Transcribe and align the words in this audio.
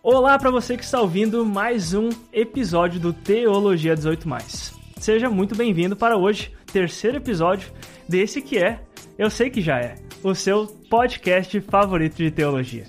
Olá 0.00 0.38
para 0.38 0.50
você 0.50 0.76
que 0.76 0.84
está 0.84 1.00
ouvindo 1.00 1.44
mais 1.44 1.92
um 1.92 2.08
episódio 2.32 3.00
do 3.00 3.12
Teologia 3.12 3.96
18 3.96 4.28
Seja 5.00 5.28
muito 5.28 5.56
bem-vindo 5.56 5.96
para 5.96 6.16
hoje, 6.16 6.52
terceiro 6.72 7.16
episódio 7.16 7.72
desse 8.08 8.40
que 8.40 8.58
é, 8.58 8.80
eu 9.18 9.28
sei 9.28 9.50
que 9.50 9.60
já 9.60 9.80
é, 9.80 9.96
o 10.22 10.36
seu 10.36 10.68
podcast 10.88 11.60
favorito 11.62 12.16
de 12.16 12.30
teologia. 12.30 12.86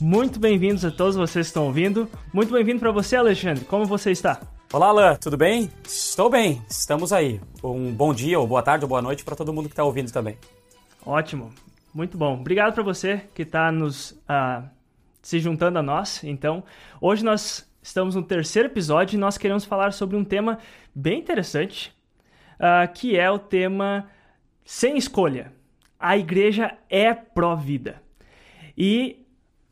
Muito 0.00 0.40
bem-vindos 0.40 0.84
a 0.84 0.90
todos 0.90 1.14
vocês 1.14 1.46
que 1.46 1.50
estão 1.50 1.66
ouvindo. 1.66 2.08
Muito 2.34 2.52
bem-vindo 2.52 2.80
para 2.80 2.90
você, 2.90 3.14
Alexandre. 3.14 3.64
Como 3.64 3.84
você 3.84 4.10
está? 4.10 4.40
Olá, 4.72 4.88
Alan, 4.88 5.14
tudo 5.14 5.36
bem? 5.36 5.70
Estou 5.86 6.28
bem, 6.28 6.60
estamos 6.68 7.12
aí. 7.12 7.40
Um 7.62 7.92
bom 7.92 8.12
dia, 8.12 8.38
ou 8.38 8.46
boa 8.48 8.62
tarde, 8.62 8.84
ou 8.84 8.88
boa 8.88 9.00
noite 9.00 9.24
para 9.24 9.36
todo 9.36 9.52
mundo 9.52 9.68
que 9.68 9.74
está 9.74 9.84
ouvindo 9.84 10.10
também. 10.10 10.36
Ótimo, 11.06 11.52
muito 11.94 12.18
bom. 12.18 12.34
Obrigado 12.34 12.74
para 12.74 12.82
você 12.82 13.22
que 13.32 13.42
está 13.42 13.70
nos 13.70 14.10
uh, 14.10 14.68
se 15.28 15.38
juntando 15.40 15.78
a 15.78 15.82
nós. 15.82 16.24
Então, 16.24 16.64
hoje 17.02 17.22
nós 17.22 17.70
estamos 17.82 18.14
no 18.14 18.22
terceiro 18.22 18.66
episódio 18.66 19.14
e 19.14 19.20
nós 19.20 19.36
queremos 19.36 19.62
falar 19.62 19.92
sobre 19.92 20.16
um 20.16 20.24
tema 20.24 20.58
bem 20.94 21.18
interessante, 21.18 21.94
uh, 22.54 22.90
que 22.94 23.14
é 23.14 23.30
o 23.30 23.38
tema 23.38 24.08
sem 24.64 24.96
escolha. 24.96 25.52
A 26.00 26.16
igreja 26.16 26.78
é 26.88 27.12
pró-vida. 27.12 28.02
E 28.74 29.26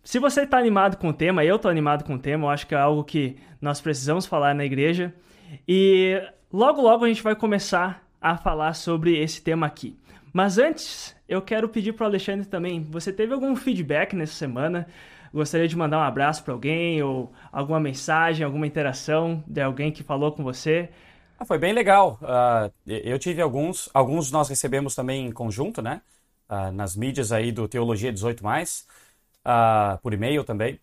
se 0.05 0.19
você 0.19 0.43
está 0.43 0.59
animado 0.59 0.99
com 0.99 1.09
o 1.09 1.13
tema, 1.15 1.43
eu 1.43 1.57
estou 1.57 1.71
animado 1.71 2.05
com 2.05 2.17
o 2.17 2.19
tema, 2.19 2.45
eu 2.45 2.51
acho 2.51 2.67
que 2.67 2.75
é 2.75 2.79
algo 2.79 3.03
que 3.03 3.39
nós 3.59 3.81
precisamos 3.81 4.27
falar 4.27 4.55
na 4.55 4.65
igreja. 4.67 5.15
E 5.67 6.21
logo, 6.53 6.83
logo 6.83 7.07
a 7.07 7.09
gente 7.09 7.23
vai 7.23 7.35
começar 7.35 8.07
a 8.21 8.37
falar 8.37 8.75
sobre 8.75 9.19
esse 9.19 9.41
tema 9.41 9.67
aqui. 9.67 9.99
Mas 10.35 10.59
antes, 10.59 11.17
eu 11.27 11.41
quero 11.41 11.67
pedir 11.67 11.95
para 11.95 12.05
o 12.05 12.09
Alexandre 12.09 12.45
também: 12.45 12.83
você 12.91 13.11
teve 13.11 13.33
algum 13.33 13.57
feedback 13.57 14.15
nessa 14.15 14.35
semana? 14.35 14.87
Gostaria 15.33 15.69
de 15.69 15.77
mandar 15.77 15.99
um 15.99 16.03
abraço 16.03 16.43
para 16.43 16.53
alguém 16.53 17.03
ou 17.03 17.33
alguma 17.53 17.81
mensagem, 17.81 18.45
alguma 18.45 18.67
interação 18.67 19.43
de 19.47 19.61
alguém 19.61 19.93
que 19.93 20.03
falou 20.03 20.33
com 20.33 20.43
você? 20.43 20.89
Ah, 21.39 21.45
foi 21.45 21.59
bem 21.59 21.73
legal. 21.73 22.19
Uh, 22.23 22.73
eu 22.87 23.19
tive 23.19 23.43
alguns, 23.43 23.91
alguns 23.93 24.31
nós 24.31 24.49
recebemos 24.49 24.95
também 24.95 25.27
em 25.27 25.33
conjunto, 25.33 25.83
né? 25.83 26.01
Uh, 26.49 26.73
nas 26.73 26.97
mídias 26.97 27.33
aí 27.33 27.53
do 27.53 27.69
Teologia 27.69 28.13
18+, 28.13 28.85
uh, 29.45 29.99
por 30.01 30.15
e-mail 30.15 30.45
também. 30.45 30.81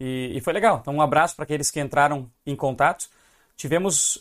E, 0.00 0.32
e, 0.34 0.40
foi 0.40 0.52
legal. 0.52 0.78
Então, 0.80 0.94
um 0.94 1.02
abraço 1.02 1.36
para 1.36 1.44
aqueles 1.44 1.70
que 1.70 1.80
entraram 1.80 2.28
em 2.44 2.56
contato. 2.56 3.08
Tivemos 3.56 4.18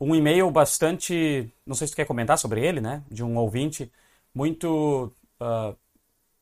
um 0.00 0.14
e-mail 0.14 0.50
bastante, 0.50 1.48
não 1.64 1.76
sei 1.76 1.86
se 1.86 1.92
tu 1.92 1.96
quer 1.96 2.04
comentar 2.06 2.36
sobre 2.36 2.60
ele, 2.66 2.80
né? 2.80 3.04
De 3.08 3.22
um 3.22 3.36
ouvinte 3.36 3.90
muito 4.34 5.12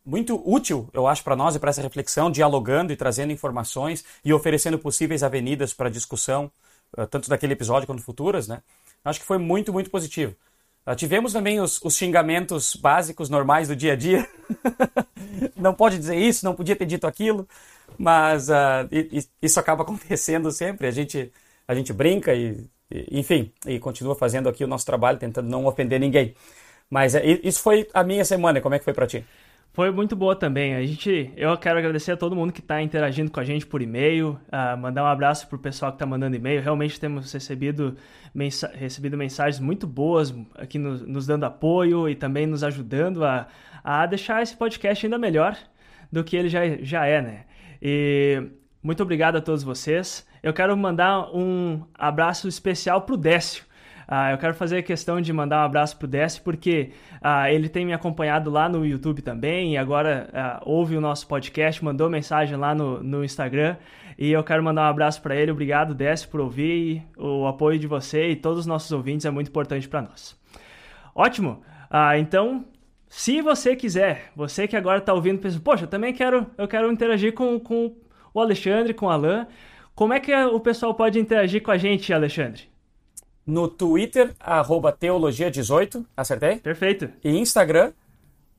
muito 0.06 0.40
útil, 0.48 0.88
eu 0.92 1.06
acho, 1.06 1.24
para 1.24 1.34
nós 1.34 1.56
e 1.56 1.58
para 1.58 1.70
essa 1.70 1.82
reflexão, 1.82 2.30
dialogando 2.30 2.92
e 2.92 2.96
trazendo 2.96 3.32
informações 3.32 4.04
e 4.24 4.32
oferecendo 4.32 4.78
possíveis 4.78 5.24
avenidas 5.24 5.74
para 5.74 5.90
discussão, 5.90 6.50
eh, 6.96 7.06
tanto 7.06 7.28
daquele 7.28 7.54
episódio 7.54 7.86
quanto 7.86 8.02
futuras, 8.02 8.46
né? 8.46 8.62
Acho 9.04 9.20
que 9.20 9.26
foi 9.26 9.38
muito, 9.38 9.72
muito 9.72 9.90
positivo. 9.90 10.34
Uh, 10.86 10.94
tivemos 10.94 11.32
também 11.32 11.60
os, 11.60 11.80
os, 11.82 11.96
xingamentos 11.96 12.76
básicos, 12.76 13.28
normais 13.28 13.66
do 13.68 13.74
dia 13.74 13.94
a 13.94 13.96
dia. 13.96 14.28
não 15.56 15.74
pode 15.74 15.98
dizer 15.98 16.16
isso, 16.16 16.44
não 16.44 16.54
podia 16.54 16.76
ter 16.76 16.86
dito 16.86 17.06
aquilo, 17.06 17.48
mas 17.98 18.48
uh, 18.48 18.86
isso 19.42 19.58
acaba 19.58 19.82
acontecendo 19.84 20.50
sempre. 20.52 20.86
A 20.86 20.90
gente, 20.92 21.32
a 21.66 21.74
gente 21.74 21.92
brinca 21.92 22.34
e, 22.34 22.64
e, 22.90 23.18
enfim, 23.18 23.52
e 23.66 23.80
continua 23.80 24.14
fazendo 24.14 24.48
aqui 24.48 24.62
o 24.62 24.68
nosso 24.68 24.86
trabalho, 24.86 25.18
tentando 25.18 25.48
não 25.48 25.66
ofender 25.66 25.98
ninguém. 25.98 26.34
Mas 26.88 27.14
uh, 27.14 27.18
isso 27.42 27.60
foi 27.60 27.88
a 27.92 28.04
minha 28.04 28.24
semana. 28.24 28.60
Como 28.60 28.74
é 28.74 28.78
que 28.78 28.84
foi 28.84 28.94
para 28.94 29.06
ti? 29.08 29.24
Foi 29.76 29.90
muito 29.90 30.16
boa 30.16 30.34
também. 30.34 30.74
A 30.74 30.80
gente, 30.86 31.30
eu 31.36 31.54
quero 31.58 31.78
agradecer 31.78 32.12
a 32.12 32.16
todo 32.16 32.34
mundo 32.34 32.50
que 32.50 32.60
está 32.60 32.80
interagindo 32.80 33.30
com 33.30 33.38
a 33.38 33.44
gente 33.44 33.66
por 33.66 33.82
e-mail, 33.82 34.40
uh, 34.48 34.74
mandar 34.78 35.02
um 35.02 35.06
abraço 35.06 35.46
para 35.46 35.56
o 35.56 35.58
pessoal 35.58 35.92
que 35.92 35.96
está 35.96 36.06
mandando 36.06 36.34
e-mail. 36.34 36.62
Realmente 36.62 36.98
temos 36.98 37.30
recebido, 37.30 37.94
mensa 38.34 38.72
recebido 38.74 39.18
mensagens 39.18 39.60
muito 39.60 39.86
boas 39.86 40.34
aqui 40.54 40.78
no, 40.78 40.96
nos 41.06 41.26
dando 41.26 41.44
apoio 41.44 42.08
e 42.08 42.14
também 42.14 42.46
nos 42.46 42.64
ajudando 42.64 43.22
a, 43.22 43.48
a 43.84 44.06
deixar 44.06 44.42
esse 44.42 44.56
podcast 44.56 45.04
ainda 45.04 45.18
melhor 45.18 45.54
do 46.10 46.24
que 46.24 46.38
ele 46.38 46.48
já, 46.48 46.60
já 46.80 47.04
é, 47.04 47.20
né? 47.20 47.44
E 47.82 48.44
muito 48.82 49.02
obrigado 49.02 49.36
a 49.36 49.42
todos 49.42 49.62
vocês. 49.62 50.26
Eu 50.42 50.54
quero 50.54 50.74
mandar 50.74 51.28
um 51.36 51.82
abraço 51.92 52.48
especial 52.48 53.02
para 53.02 53.14
o 53.14 53.18
Décio. 53.18 53.62
Uh, 54.08 54.32
eu 54.32 54.38
quero 54.38 54.54
fazer 54.54 54.78
a 54.78 54.82
questão 54.82 55.20
de 55.20 55.32
mandar 55.32 55.62
um 55.62 55.64
abraço 55.64 55.96
pro 55.96 56.06
Décio, 56.06 56.42
porque 56.42 56.92
uh, 57.14 57.46
ele 57.48 57.68
tem 57.68 57.84
me 57.84 57.92
acompanhado 57.92 58.50
lá 58.50 58.68
no 58.68 58.86
YouTube 58.86 59.20
também, 59.20 59.74
e 59.74 59.76
agora 59.76 60.28
uh, 60.32 60.70
ouve 60.70 60.96
o 60.96 61.00
nosso 61.00 61.26
podcast, 61.26 61.84
mandou 61.84 62.08
mensagem 62.08 62.56
lá 62.56 62.74
no, 62.74 63.02
no 63.02 63.24
Instagram, 63.24 63.76
e 64.16 64.30
eu 64.30 64.44
quero 64.44 64.62
mandar 64.62 64.82
um 64.82 64.90
abraço 64.90 65.20
para 65.20 65.34
ele. 65.34 65.50
Obrigado, 65.50 65.94
Décio, 65.94 66.28
por 66.28 66.40
ouvir, 66.40 67.02
o 67.16 67.46
apoio 67.46 67.78
de 67.78 67.86
você 67.86 68.30
e 68.30 68.36
todos 68.36 68.60
os 68.60 68.66
nossos 68.66 68.92
ouvintes 68.92 69.26
é 69.26 69.30
muito 69.30 69.48
importante 69.48 69.88
para 69.88 70.02
nós. 70.02 70.38
Ótimo! 71.14 71.62
então, 72.18 72.64
se 73.08 73.40
você 73.40 73.76
quiser, 73.76 74.32
você 74.34 74.66
que 74.66 74.76
agora 74.76 74.98
está 74.98 75.14
ouvindo, 75.14 75.38
pensa, 75.38 75.60
poxa, 75.60 75.84
eu 75.84 75.88
também 75.88 76.12
quero, 76.12 76.46
eu 76.58 76.66
quero 76.66 76.90
interagir 76.90 77.32
com, 77.32 77.58
com 77.60 77.94
o 78.34 78.40
Alexandre, 78.40 78.92
com 78.92 79.06
o 79.06 79.10
Alan, 79.10 79.46
como 79.94 80.12
é 80.12 80.20
que 80.20 80.34
o 80.34 80.60
pessoal 80.60 80.92
pode 80.94 81.18
interagir 81.18 81.62
com 81.62 81.70
a 81.70 81.78
gente, 81.78 82.12
Alexandre? 82.12 82.68
No 83.46 83.68
Twitter, 83.68 84.34
arroba 84.40 84.92
teologia18, 84.92 86.04
acertei? 86.16 86.56
Perfeito. 86.56 87.08
E 87.22 87.30
Instagram, 87.30 87.92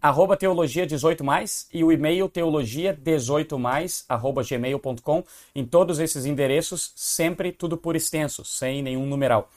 arroba 0.02 0.38
teologia18 0.38 1.24
mais, 1.24 1.68
e 1.74 1.84
o 1.84 1.92
e-mail 1.92 2.30
teologia18 2.30 3.58
mais, 3.58 4.06
arroba 4.08 4.44
gmail.com. 4.44 5.24
Em 5.54 5.66
todos 5.66 6.00
esses 6.00 6.26
endereços, 6.26 6.94
sempre 6.96 7.52
tudo 7.52 7.78
por 7.78 7.96
extenso, 7.96 8.46
sem 8.46 8.82
nenhum 8.82 9.06
numeral. 9.06 9.50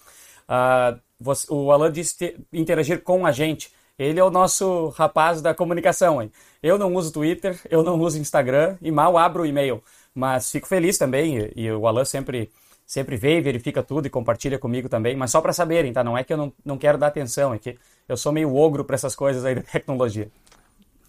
Uh, 0.48 0.98
você, 1.20 1.46
o 1.48 1.70
Alan 1.70 1.92
disse 1.92 2.36
interagir 2.52 3.02
com 3.02 3.24
a 3.24 3.30
gente. 3.30 3.70
Ele 3.96 4.19
é 4.19 4.24
o 4.24 4.30
nosso 4.30 4.88
rapaz 4.96 5.40
da 5.42 5.54
comunicação. 5.54 6.20
Hein? 6.20 6.32
Eu 6.62 6.78
não 6.78 6.94
uso 6.94 7.12
Twitter, 7.12 7.60
eu 7.70 7.82
não 7.82 8.00
uso 8.00 8.19
Instagram 8.19 8.76
e 8.80 8.90
mal 8.90 9.16
abro 9.16 9.42
o 9.42 9.46
e-mail. 9.46 9.80
Mas 10.12 10.50
fico 10.50 10.66
feliz 10.66 10.98
também, 10.98 11.38
e, 11.38 11.66
e 11.66 11.70
o 11.70 11.86
Alan 11.86 12.04
sempre 12.04 12.50
sempre 12.90 13.16
vê, 13.16 13.40
verifica 13.40 13.84
tudo 13.84 14.06
e 14.06 14.10
compartilha 14.10 14.58
comigo 14.58 14.88
também, 14.88 15.14
mas 15.14 15.30
só 15.30 15.40
para 15.40 15.52
saberem, 15.52 15.92
tá? 15.92 16.02
Não 16.02 16.18
é 16.18 16.24
que 16.24 16.32
eu 16.32 16.36
não, 16.36 16.52
não 16.64 16.76
quero 16.76 16.98
dar 16.98 17.06
atenção, 17.06 17.54
é 17.54 17.58
que 17.58 17.78
eu 18.08 18.16
sou 18.16 18.32
meio 18.32 18.52
ogro 18.52 18.84
para 18.84 18.96
essas 18.96 19.14
coisas 19.14 19.44
aí 19.44 19.54
da 19.54 19.62
tecnologia. 19.62 20.28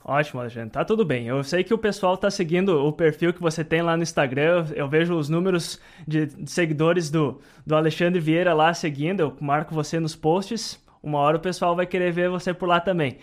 Ótimo, 0.06 0.42
Alexandre. 0.42 0.70
Tá 0.70 0.86
tudo 0.86 1.04
bem. 1.04 1.26
Eu 1.26 1.44
sei 1.44 1.64
que 1.64 1.74
o 1.74 1.80
pessoal 1.80 2.16
tá 2.16 2.30
seguindo 2.30 2.86
o 2.86 2.94
perfil 2.94 3.34
que 3.34 3.42
você 3.42 3.64
tem 3.64 3.82
lá 3.82 3.98
no 3.98 4.04
Instagram. 4.04 4.68
Eu, 4.76 4.88
vejo 4.88 5.16
os 5.16 5.28
números 5.28 5.82
de 6.08 6.30
seguidores 6.46 7.10
do, 7.10 7.42
do 7.66 7.76
Alexandre 7.76 8.20
Vieira 8.20 8.54
lá 8.54 8.72
seguindo. 8.76 9.22
Eu 9.22 9.38
marco 9.40 9.74
você 9.74 10.00
nos 10.00 10.16
posts. 10.16 10.80
Uma 11.02 11.18
hora 11.18 11.38
o 11.38 11.42
pessoal 11.42 11.76
vai 11.76 11.88
querer 11.88 12.12
ver 12.12 12.30
você 12.30 12.54
por 12.54 12.68
lá 12.70 12.80
também. 12.80 13.18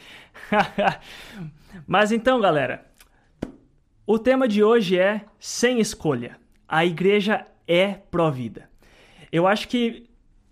Mas 1.86 2.10
então, 2.10 2.40
galera, 2.40 2.84
o 4.04 4.19
tema 4.19 4.48
de 4.48 4.64
hoje 4.64 4.98
é 4.98 5.22
sem 5.38 5.78
escolha. 5.78 6.37
A 6.66 6.84
igreja 6.84 7.46
é 7.69 7.93
pró-vida. 7.93 8.69
Eu 9.31 9.47
acho 9.47 9.69
que 9.69 10.09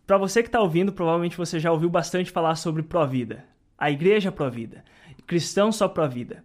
para 0.07 0.19
você 0.19 0.43
que 0.43 0.49
está 0.49 0.61
ouvindo, 0.61 0.93
provavelmente 0.93 1.37
você 1.37 1.59
já 1.59 1.73
ouviu 1.73 1.91
bastante 1.91 2.31
falar 2.31 2.55
sobre 2.55 2.83
pró-vida. 2.83 3.45
A 3.77 3.91
igreja 3.91 4.31
pró-vida, 4.31 4.85
cristão 5.27 5.73
só 5.73 5.89
pró-vida. 5.89 6.45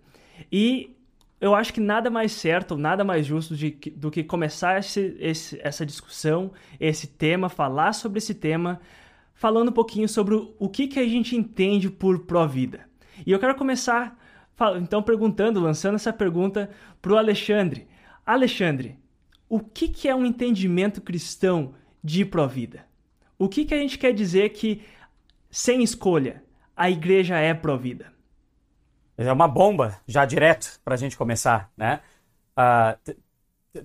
E 0.51 0.97
eu 1.39 1.53
acho 1.53 1.73
que 1.73 1.81
nada 1.81 2.09
mais 2.09 2.31
certo, 2.31 2.77
nada 2.77 3.03
mais 3.03 3.25
justo 3.25 3.55
de, 3.55 3.71
do 3.95 4.09
que 4.09 4.23
começar 4.23 4.79
esse, 4.79 5.15
esse, 5.19 5.59
essa 5.61 5.85
discussão, 5.85 6.51
esse 6.79 7.07
tema, 7.07 7.49
falar 7.49 7.93
sobre 7.93 8.17
esse 8.17 8.33
tema, 8.33 8.79
falando 9.33 9.69
um 9.69 9.73
pouquinho 9.73 10.07
sobre 10.07 10.35
o, 10.35 10.55
o 10.57 10.69
que, 10.69 10.87
que 10.87 10.99
a 10.99 11.07
gente 11.07 11.35
entende 11.35 11.89
por 11.89 12.19
pró-vida. 12.19 12.81
E 13.25 13.31
eu 13.31 13.39
quero 13.39 13.55
começar, 13.55 14.17
então, 14.77 15.03
perguntando, 15.03 15.59
lançando 15.59 15.95
essa 15.95 16.13
pergunta 16.13 16.69
para 17.01 17.13
o 17.13 17.17
Alexandre. 17.17 17.87
Alexandre, 18.25 19.00
o 19.51 19.59
que, 19.59 19.89
que 19.89 20.07
é 20.07 20.15
um 20.15 20.25
entendimento 20.25 21.01
cristão 21.01 21.73
de 22.01 22.23
pró-vida? 22.23 22.85
O 23.37 23.49
que, 23.49 23.65
que 23.65 23.73
a 23.73 23.77
gente 23.77 23.97
quer 23.97 24.13
dizer 24.13 24.51
que, 24.51 24.81
sem 25.49 25.83
escolha, 25.83 26.41
a 26.73 26.89
igreja 26.89 27.37
é 27.37 27.53
pró-vida? 27.53 28.13
É 29.17 29.29
uma 29.29 29.49
bomba, 29.49 29.99
já 30.07 30.23
direto, 30.23 30.79
para 30.85 30.93
a 30.93 30.97
gente 30.97 31.17
começar, 31.17 31.69
né? 31.75 31.99
Uh, 32.57 33.13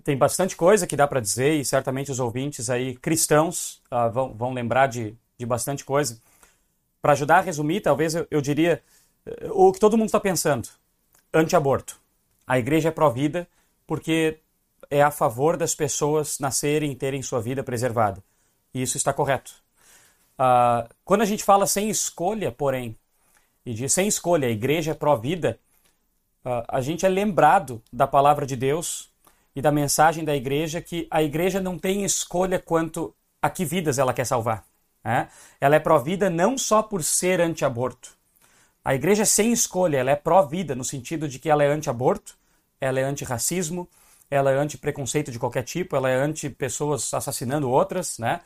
tem 0.04 0.16
bastante 0.16 0.54
coisa 0.54 0.86
que 0.86 0.94
dá 0.94 1.08
para 1.08 1.18
dizer 1.18 1.54
e 1.54 1.64
certamente 1.64 2.12
os 2.12 2.20
ouvintes 2.20 2.70
aí 2.70 2.94
cristãos 2.94 3.82
uh, 3.90 4.08
vão, 4.12 4.34
vão 4.34 4.52
lembrar 4.52 4.86
de, 4.86 5.16
de 5.36 5.44
bastante 5.44 5.84
coisa. 5.84 6.22
Para 7.02 7.12
ajudar 7.12 7.38
a 7.38 7.40
resumir, 7.40 7.80
talvez 7.80 8.14
eu, 8.14 8.24
eu 8.30 8.40
diria 8.40 8.80
uh, 9.26 9.66
o 9.66 9.72
que 9.72 9.80
todo 9.80 9.98
mundo 9.98 10.06
está 10.06 10.20
pensando: 10.20 10.68
anti-aborto. 11.34 12.00
A 12.46 12.56
igreja 12.56 12.90
é 12.90 12.92
pró-vida 12.92 13.48
porque 13.84 14.38
é 14.90 15.02
a 15.02 15.10
favor 15.10 15.56
das 15.56 15.74
pessoas 15.74 16.38
nascerem 16.38 16.92
e 16.92 16.96
terem 16.96 17.22
sua 17.22 17.40
vida 17.40 17.62
preservada. 17.62 18.22
E 18.72 18.82
isso 18.82 18.96
está 18.96 19.12
correto. 19.12 19.52
Uh, 20.38 20.88
quando 21.04 21.22
a 21.22 21.24
gente 21.24 21.42
fala 21.42 21.66
sem 21.66 21.88
escolha, 21.88 22.52
porém, 22.52 22.96
e 23.64 23.72
diz 23.72 23.92
sem 23.92 24.06
escolha, 24.06 24.48
a 24.48 24.50
igreja 24.50 24.92
é 24.92 24.94
pró-vida, 24.94 25.58
uh, 26.44 26.62
a 26.68 26.80
gente 26.80 27.06
é 27.06 27.08
lembrado 27.08 27.82
da 27.92 28.06
palavra 28.06 28.46
de 28.46 28.54
Deus 28.54 29.10
e 29.54 29.62
da 29.62 29.72
mensagem 29.72 30.24
da 30.24 30.36
igreja 30.36 30.82
que 30.82 31.06
a 31.10 31.22
igreja 31.22 31.60
não 31.60 31.78
tem 31.78 32.04
escolha 32.04 32.58
quanto 32.58 33.14
a 33.40 33.48
que 33.48 33.64
vidas 33.64 33.98
ela 33.98 34.12
quer 34.12 34.26
salvar. 34.26 34.64
Né? 35.02 35.28
Ela 35.60 35.76
é 35.76 35.80
pró-vida 35.80 36.28
não 36.28 36.58
só 36.58 36.82
por 36.82 37.02
ser 37.02 37.40
anti-aborto. 37.40 38.14
A 38.84 38.94
igreja 38.94 39.22
é 39.22 39.26
sem 39.26 39.52
escolha, 39.52 39.96
ela 39.96 40.10
é 40.10 40.16
pró-vida 40.16 40.74
no 40.74 40.84
sentido 40.84 41.28
de 41.28 41.38
que 41.38 41.48
ela 41.48 41.64
é 41.64 41.68
anti-aborto, 41.68 42.36
ela 42.80 43.00
é 43.00 43.02
anti-racismo, 43.02 43.88
ela 44.30 44.50
é 44.50 44.56
anti-preconceito 44.56 45.30
de 45.30 45.38
qualquer 45.38 45.62
tipo, 45.62 45.96
ela 45.96 46.10
é 46.10 46.16
anti-pessoas 46.16 47.12
assassinando 47.14 47.70
outras, 47.70 48.18
né? 48.18 48.40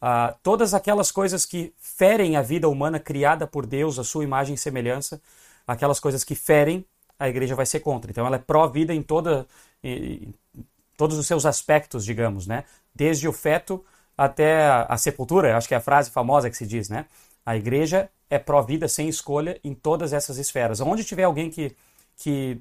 Ah, 0.00 0.34
todas 0.42 0.72
aquelas 0.72 1.12
coisas 1.12 1.44
que 1.44 1.74
ferem 1.78 2.36
a 2.36 2.42
vida 2.42 2.68
humana 2.68 2.98
criada 2.98 3.46
por 3.46 3.66
Deus, 3.66 3.98
a 3.98 4.04
sua 4.04 4.24
imagem 4.24 4.54
e 4.54 4.58
semelhança, 4.58 5.20
aquelas 5.66 6.00
coisas 6.00 6.24
que 6.24 6.34
ferem, 6.34 6.84
a 7.18 7.28
igreja 7.28 7.54
vai 7.54 7.66
ser 7.66 7.80
contra. 7.80 8.10
Então 8.10 8.26
ela 8.26 8.36
é 8.36 8.38
pró-vida 8.38 8.94
em, 8.94 9.02
toda, 9.02 9.46
em 9.84 10.34
todos 10.96 11.18
os 11.18 11.26
seus 11.26 11.44
aspectos, 11.44 12.04
digamos, 12.04 12.46
né? 12.46 12.64
Desde 12.94 13.28
o 13.28 13.32
feto 13.32 13.84
até 14.16 14.66
a, 14.66 14.82
a 14.84 14.96
sepultura, 14.96 15.56
acho 15.56 15.68
que 15.68 15.74
é 15.74 15.76
a 15.76 15.80
frase 15.80 16.10
famosa 16.10 16.48
que 16.48 16.56
se 16.56 16.66
diz, 16.66 16.88
né? 16.88 17.06
A 17.44 17.56
igreja 17.56 18.10
é 18.30 18.38
pró-vida 18.38 18.88
sem 18.88 19.08
escolha 19.08 19.60
em 19.62 19.74
todas 19.74 20.12
essas 20.12 20.38
esferas. 20.38 20.80
Onde 20.80 21.04
tiver 21.04 21.24
alguém 21.24 21.50
que, 21.50 21.76
que, 22.16 22.60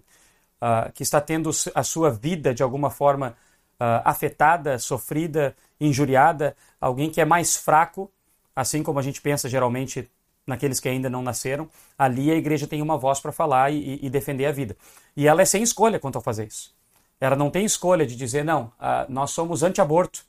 uh, 0.62 0.92
que 0.94 1.04
está 1.04 1.20
tendo 1.20 1.50
a 1.74 1.84
sua 1.84 2.12
vida 2.12 2.54
de 2.54 2.64
alguma 2.64 2.90
forma 2.90 3.36
uh, 3.80 4.02
afetada, 4.04 4.78
sofrida, 4.78 5.56
injuriada, 5.80 6.56
alguém 6.80 7.10
que 7.10 7.22
é 7.22 7.26
mais 7.26 7.56
fraco, 7.56 8.12
assim 8.56 8.84
como 8.84 9.00
a 9.00 9.02
gente 9.02 9.22
pensa 9.22 9.48
geralmente 9.48 10.10
naqueles 10.46 10.80
que 10.80 10.90
ainda 10.90 11.10
não 11.10 11.22
nasceram, 11.22 11.70
ali 11.98 12.32
a 12.32 12.36
igreja 12.36 12.68
tem 12.68 12.82
uma 12.82 12.98
voz 12.98 13.20
para 13.20 13.32
falar 13.32 13.72
e, 13.72 14.00
e, 14.02 14.10
defender 14.10 14.48
a 14.48 14.52
vida. 14.52 14.76
E 15.16 15.28
ela 15.28 15.42
é 15.44 15.46
sem 15.46 15.62
escolha 15.62 16.00
quanto 16.00 16.18
a 16.18 16.22
fazer 16.22 16.48
isso. 16.48 16.74
Ela 17.22 17.36
não 17.36 17.52
tem 17.52 17.64
escolha 17.64 18.06
de 18.06 18.16
dizer, 18.16 18.44
não, 18.44 18.64
uh, 18.80 19.06
nós 19.08 19.32
somos 19.32 19.62
anti-aborto, 19.62 20.26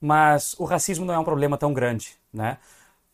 mas 0.00 0.54
o 0.58 0.64
racismo 0.64 1.04
não 1.04 1.14
é 1.14 1.18
um 1.18 1.24
problema 1.24 1.58
tão 1.58 1.72
grande, 1.72 2.16
né? 2.32 2.58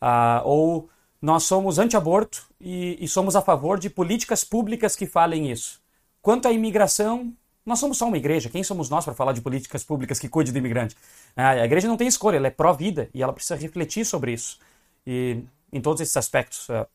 Uh, 0.01 0.45
ou 0.45 0.89
nós 1.21 1.43
somos 1.43 1.79
anti-aborto 1.79 2.45
e, 2.59 2.97
e 3.03 3.07
somos 3.07 3.35
a 3.35 3.41
favor 3.41 3.79
de 3.79 3.89
políticas 3.89 4.43
públicas 4.43 4.95
que 4.95 5.05
falem 5.05 5.51
isso. 5.51 5.80
Quanto 6.21 6.47
à 6.47 6.51
imigração, 6.51 7.33
nós 7.65 7.79
somos 7.79 7.97
só 7.97 8.07
uma 8.07 8.17
igreja. 8.17 8.49
Quem 8.49 8.63
somos 8.63 8.89
nós 8.89 9.05
para 9.05 9.13
falar 9.13 9.33
de 9.33 9.41
políticas 9.41 9.83
públicas 9.83 10.19
que 10.19 10.29
cuide 10.29 10.51
do 10.51 10.57
imigrante? 10.57 10.95
Ah, 11.35 11.51
a 11.51 11.65
igreja 11.65 11.87
não 11.87 11.97
tem 11.97 12.07
escolha, 12.07 12.37
ela 12.37 12.47
é 12.47 12.51
pró-vida 12.51 13.09
e 13.13 13.23
ela 13.23 13.33
precisa 13.33 13.55
refletir 13.55 14.05
sobre 14.05 14.33
isso. 14.33 14.59
E 15.05 15.39
em 15.71 15.81
todos 15.81 16.01
esses 16.01 16.15
aspectos. 16.17 16.69
Ah, 16.69 16.87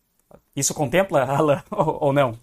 isso 0.55 0.75
contempla, 0.75 1.23
Alan, 1.28 1.62
ou 1.70 2.12
não? 2.12 2.38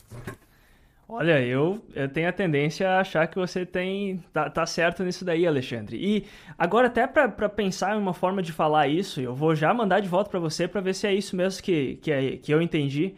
Olha, 1.08 1.40
eu, 1.42 1.80
eu 1.94 2.10
tenho 2.10 2.28
a 2.28 2.32
tendência 2.32 2.90
a 2.90 3.02
achar 3.02 3.28
que 3.28 3.36
você 3.36 3.66
tem 3.66 4.24
tá, 4.34 4.50
tá 4.50 4.66
certo 4.66 5.04
nisso 5.04 5.24
daí, 5.24 5.46
Alexandre. 5.46 5.98
E 5.98 6.26
agora 6.58 6.88
até 6.88 7.06
para 7.06 7.50
pensar 7.50 7.96
em 7.96 8.00
uma 8.00 8.14
forma 8.14 8.42
de 8.42 8.52
falar 8.52 8.88
isso, 8.88 9.22
eu 9.22 9.36
vou 9.36 9.54
já 9.54 9.74
mandar 9.74 10.00
de 10.00 10.08
volta 10.08 10.30
para 10.30 10.40
você 10.40 10.68
para 10.68 10.82
ver 10.82 10.96
se 10.96 11.06
é 11.06 11.14
isso 11.14 11.36
mesmo 11.36 11.62
que, 11.62 11.98
que, 11.98 12.12
é, 12.12 12.38
que 12.38 12.54
eu 12.54 12.62
entendi. 12.62 13.14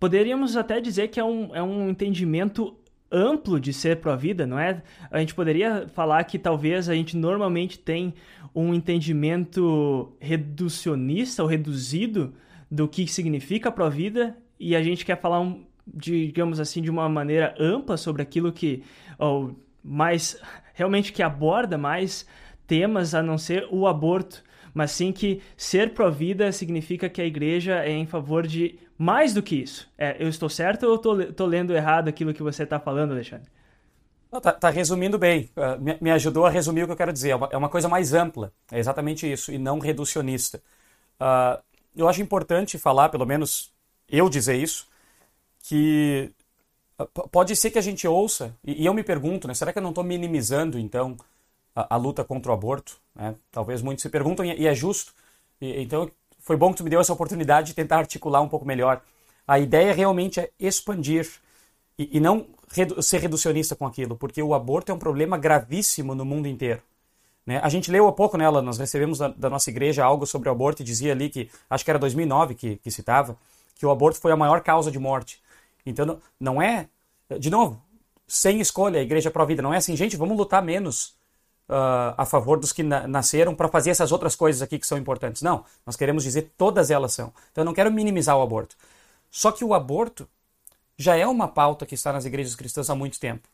Poderíamos 0.00 0.56
até 0.56 0.80
dizer 0.80 1.08
que 1.08 1.20
é 1.20 1.24
um, 1.24 1.54
é 1.54 1.62
um 1.62 1.90
entendimento 1.90 2.76
amplo 3.10 3.58
de 3.58 3.72
ser 3.72 3.96
pró-vida, 3.96 4.46
não 4.46 4.58
é? 4.58 4.82
A 5.10 5.18
gente 5.18 5.34
poderia 5.34 5.88
falar 5.88 6.22
que 6.24 6.38
talvez 6.38 6.88
a 6.88 6.94
gente 6.94 7.16
normalmente 7.16 7.78
tem 7.78 8.14
um 8.54 8.74
entendimento 8.74 10.12
reducionista 10.20 11.42
ou 11.42 11.48
reduzido 11.48 12.34
do 12.70 12.86
que 12.86 13.06
significa 13.06 13.72
pró-vida 13.72 14.36
e 14.58 14.74
a 14.74 14.82
gente 14.82 15.04
quer 15.04 15.20
falar, 15.20 15.40
um, 15.40 15.64
digamos 15.86 16.60
assim, 16.60 16.82
de 16.82 16.90
uma 16.90 17.08
maneira 17.08 17.54
ampla 17.58 17.96
sobre 17.96 18.22
aquilo 18.22 18.52
que, 18.52 18.82
ou 19.18 19.58
mais, 19.82 20.40
realmente 20.74 21.12
que 21.12 21.22
aborda 21.22 21.78
mais 21.78 22.26
temas 22.66 23.14
a 23.14 23.22
não 23.22 23.38
ser 23.38 23.66
o 23.70 23.86
aborto, 23.86 24.42
mas 24.74 24.90
sim 24.90 25.12
que 25.12 25.40
ser 25.56 25.94
pró-vida 25.94 26.52
significa 26.52 27.08
que 27.08 27.22
a 27.22 27.26
igreja 27.26 27.82
é 27.82 27.90
em 27.90 28.06
favor 28.06 28.46
de 28.46 28.78
mais 28.98 29.32
do 29.32 29.42
que 29.42 29.54
isso. 29.54 29.88
É, 29.96 30.16
eu 30.18 30.28
estou 30.28 30.48
certo 30.48 30.84
ou 30.84 31.22
estou 31.22 31.46
lendo 31.46 31.72
errado 31.72 32.08
aquilo 32.08 32.34
que 32.34 32.42
você 32.42 32.64
está 32.64 32.80
falando, 32.80 33.12
Alexandre? 33.12 33.48
Está 34.32 34.52
tá 34.52 34.70
resumindo 34.70 35.16
bem. 35.16 35.48
Uh, 35.56 35.80
me, 35.80 35.96
me, 36.00 36.10
ajudou 36.10 36.44
a 36.44 36.50
resumir 36.50 36.82
o 36.82 36.86
que 36.86 36.92
eu 36.92 36.96
quero 36.96 37.12
dizer. 37.12 37.30
É 37.30 37.36
uma, 37.36 37.48
é 37.52 37.56
uma, 37.56 37.68
coisa 37.68 37.88
mais 37.88 38.12
ampla. 38.12 38.52
É 38.70 38.78
exatamente 38.78 39.30
isso, 39.30 39.52
e 39.52 39.56
não 39.56 39.78
reducionista. 39.78 40.60
Uh, 41.20 41.62
eu 41.96 42.08
acho 42.08 42.20
importante 42.20 42.76
falar, 42.76 43.08
pelo 43.08 43.24
menos 43.24 43.72
eu 44.08 44.28
dizer 44.28 44.56
isso, 44.56 44.86
que 45.62 46.30
uh, 46.98 47.28
pode 47.28 47.56
ser 47.56 47.70
que 47.70 47.78
a 47.78 47.82
gente 47.82 48.06
ouça, 48.06 48.54
e, 48.62 48.82
e 48.82 48.86
eu 48.86 48.92
me 48.92 49.02
pergunto, 49.02 49.48
né, 49.48 49.54
será 49.54 49.72
que 49.72 49.78
eu 49.78 49.82
não 49.82 49.90
estou 49.90 50.04
minimizando, 50.04 50.78
então, 50.78 51.16
a, 51.74 51.94
a, 51.94 51.96
luta 51.96 52.22
contra 52.22 52.50
o 52.50 52.54
aborto? 52.54 53.00
Né? 53.14 53.34
Talvez 53.50 53.80
muitos 53.80 54.02
se 54.02 54.10
perguntam, 54.10 54.44
e, 54.44 54.60
e 54.60 54.66
é 54.66 54.74
justo. 54.74 55.14
E, 55.58 55.80
então, 55.80 56.10
foi 56.48 56.56
bom 56.56 56.70
que 56.70 56.78
tu 56.78 56.84
me 56.84 56.88
deu 56.88 56.98
essa 56.98 57.12
oportunidade 57.12 57.68
de 57.68 57.74
tentar 57.74 57.98
articular 57.98 58.40
um 58.40 58.48
pouco 58.48 58.64
melhor. 58.64 59.02
A 59.46 59.58
ideia 59.58 59.92
realmente 59.92 60.40
é 60.40 60.50
expandir 60.58 61.30
e, 61.98 62.16
e 62.16 62.18
não 62.18 62.46
redu 62.72 63.02
ser 63.02 63.20
reducionista 63.20 63.76
com 63.76 63.86
aquilo, 63.86 64.16
porque 64.16 64.42
o 64.42 64.54
aborto 64.54 64.90
é 64.90 64.94
um 64.94 64.98
problema 64.98 65.36
gravíssimo 65.36 66.14
no 66.14 66.24
mundo 66.24 66.48
inteiro. 66.48 66.80
Né? 67.44 67.60
A 67.62 67.68
gente 67.68 67.90
leu 67.90 68.08
há 68.08 68.12
pouco 68.12 68.38
nela, 68.38 68.62
nós 68.62 68.78
recebemos 68.78 69.18
da, 69.18 69.28
da, 69.28 69.50
nossa 69.50 69.68
igreja 69.68 70.02
algo 70.02 70.24
sobre 70.26 70.48
o 70.48 70.52
aborto 70.52 70.80
e 70.80 70.84
dizia 70.86 71.12
ali 71.12 71.28
que, 71.28 71.50
acho 71.68 71.84
que 71.84 71.90
era 71.90 71.98
2009 71.98 72.54
que, 72.54 72.76
que 72.76 72.90
citava, 72.90 73.36
que 73.74 73.84
o 73.84 73.90
aborto 73.90 74.18
foi 74.18 74.32
a 74.32 74.36
maior 74.36 74.62
causa 74.62 74.90
de 74.90 74.98
morte. 74.98 75.42
Então 75.84 76.18
não 76.40 76.62
é, 76.62 76.88
de 77.38 77.50
novo, 77.50 77.78
sem 78.26 78.58
escolha, 78.58 79.00
a 79.00 79.02
igreja 79.02 79.30
pró-vida, 79.30 79.60
não 79.60 79.74
é 79.74 79.76
assim, 79.76 79.94
gente, 79.94 80.16
vamos 80.16 80.34
lutar 80.34 80.62
menos 80.62 81.14
uh, 81.68 82.14
a 82.16 82.24
favor 82.24 82.58
dos 82.58 82.72
que 82.72 82.82
na 82.82 83.06
nasceram 83.06 83.54
para 83.54 83.68
fazer 83.68 83.90
essas 83.90 84.10
outras 84.10 84.34
coisas 84.34 84.62
aqui 84.62 84.78
que 84.78 84.86
são 84.86 84.98
importantes. 84.98 85.42
Não, 85.42 85.64
nós 85.84 85.96
queremos 85.96 86.24
dizer 86.24 86.52
todas 86.56 86.90
elas 86.90 87.12
são. 87.12 87.32
Então 87.52 87.62
eu 87.62 87.66
não 87.66 87.74
quero 87.74 87.92
minimizar 87.92 88.36
o 88.36 88.42
aborto. 88.42 88.76
Só 89.30 89.52
que 89.52 89.64
o 89.64 89.74
aborto 89.74 90.28
já 90.96 91.16
é 91.16 91.26
uma 91.26 91.46
pauta 91.46 91.86
que 91.86 91.94
está 91.94 92.12
nas 92.12 92.24
igrejas 92.24 92.54
cristãs 92.54 92.90
há 92.90 92.94
muito 92.94 93.20
tempo. 93.20 93.48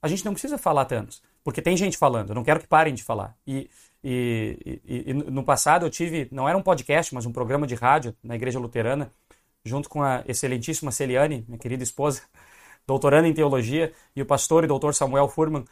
A 0.00 0.08
gente 0.08 0.24
não 0.24 0.32
precisa 0.32 0.56
falar 0.56 0.84
tanto, 0.84 1.18
porque 1.42 1.60
tem 1.60 1.76
gente 1.76 1.96
falando, 1.96 2.30
eu 2.30 2.34
não 2.34 2.44
quero 2.44 2.60
que 2.60 2.66
parem 2.66 2.94
de 2.94 3.02
falar. 3.02 3.36
E, 3.46 3.70
e, 4.02 4.80
e, 4.84 5.10
e 5.10 5.14
no 5.14 5.42
passado 5.42 5.86
eu 5.86 5.90
tive, 5.90 6.28
não 6.30 6.48
era 6.48 6.56
um 6.56 6.62
podcast, 6.62 7.14
mas 7.14 7.26
um 7.26 7.32
programa 7.32 7.66
de 7.66 7.74
rádio 7.74 8.14
na 8.22 8.34
igreja 8.34 8.58
luterana, 8.58 9.10
junto 9.64 9.88
com 9.88 10.02
a 10.02 10.22
excelentíssima 10.26 10.92
Celiane, 10.92 11.44
minha 11.48 11.58
querida 11.58 11.82
esposa, 11.82 12.22
doutoranda 12.86 13.26
em 13.26 13.32
teologia, 13.32 13.92
e 14.14 14.20
o 14.20 14.26
pastor 14.26 14.64
e 14.64 14.66
doutor 14.66 14.94
Samuel 14.94 15.28
Furman, 15.28 15.64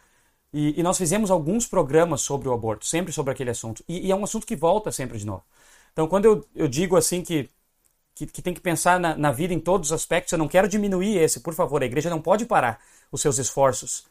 e, 0.53 0.79
e, 0.79 0.83
nós 0.83 0.99
fizemos 0.99 1.31
alguns 1.31 1.67
programas 1.67 2.21
sobre 2.21 2.47
o 2.49 2.53
aborto, 2.53 2.85
sempre 2.85 3.11
sobre 3.13 3.33
aquele 3.33 3.51
assunto. 3.51 3.83
E, 3.89 4.09
e, 4.09 4.13
é 4.13 4.15
um 4.15 4.25
assunto 4.25 4.47
que 4.47 4.55
volta 4.55 4.93
sempre 4.93 5.17
de 5.19 5.25
novo. 5.25 5.43
Então, 5.93 6.07
quando 6.07 6.27
eu, 6.27 6.47
eu 6.55 6.69
digo 6.69 6.97
assim 6.97 7.23
que, 7.23 7.49
que, 8.15 8.27
que 8.27 8.43
tem 8.43 8.53
que 8.53 8.61
pensar 8.61 9.01
na, 9.01 9.17
na, 9.17 9.33
vida 9.33 9.55
em 9.55 9.61
todos 9.61 9.89
os 9.89 9.93
aspectos, 9.93 10.33
eu 10.33 10.39
não 10.39 10.49
quero 10.49 10.69
diminuir 10.69 11.17
esse, 11.17 11.41
por 11.41 11.55
favor. 11.55 11.83
A 11.83 11.87
igreja 11.87 12.11
não 12.11 12.21
pode 12.21 12.45
parar 12.45 12.81
os 13.11 13.23
seus 13.23 13.39
esforços 13.39 14.05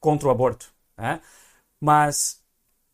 contra 0.00 0.26
o 0.26 0.30
aborto. 0.30 0.72
Né? 0.96 1.20
Mas 1.80 2.40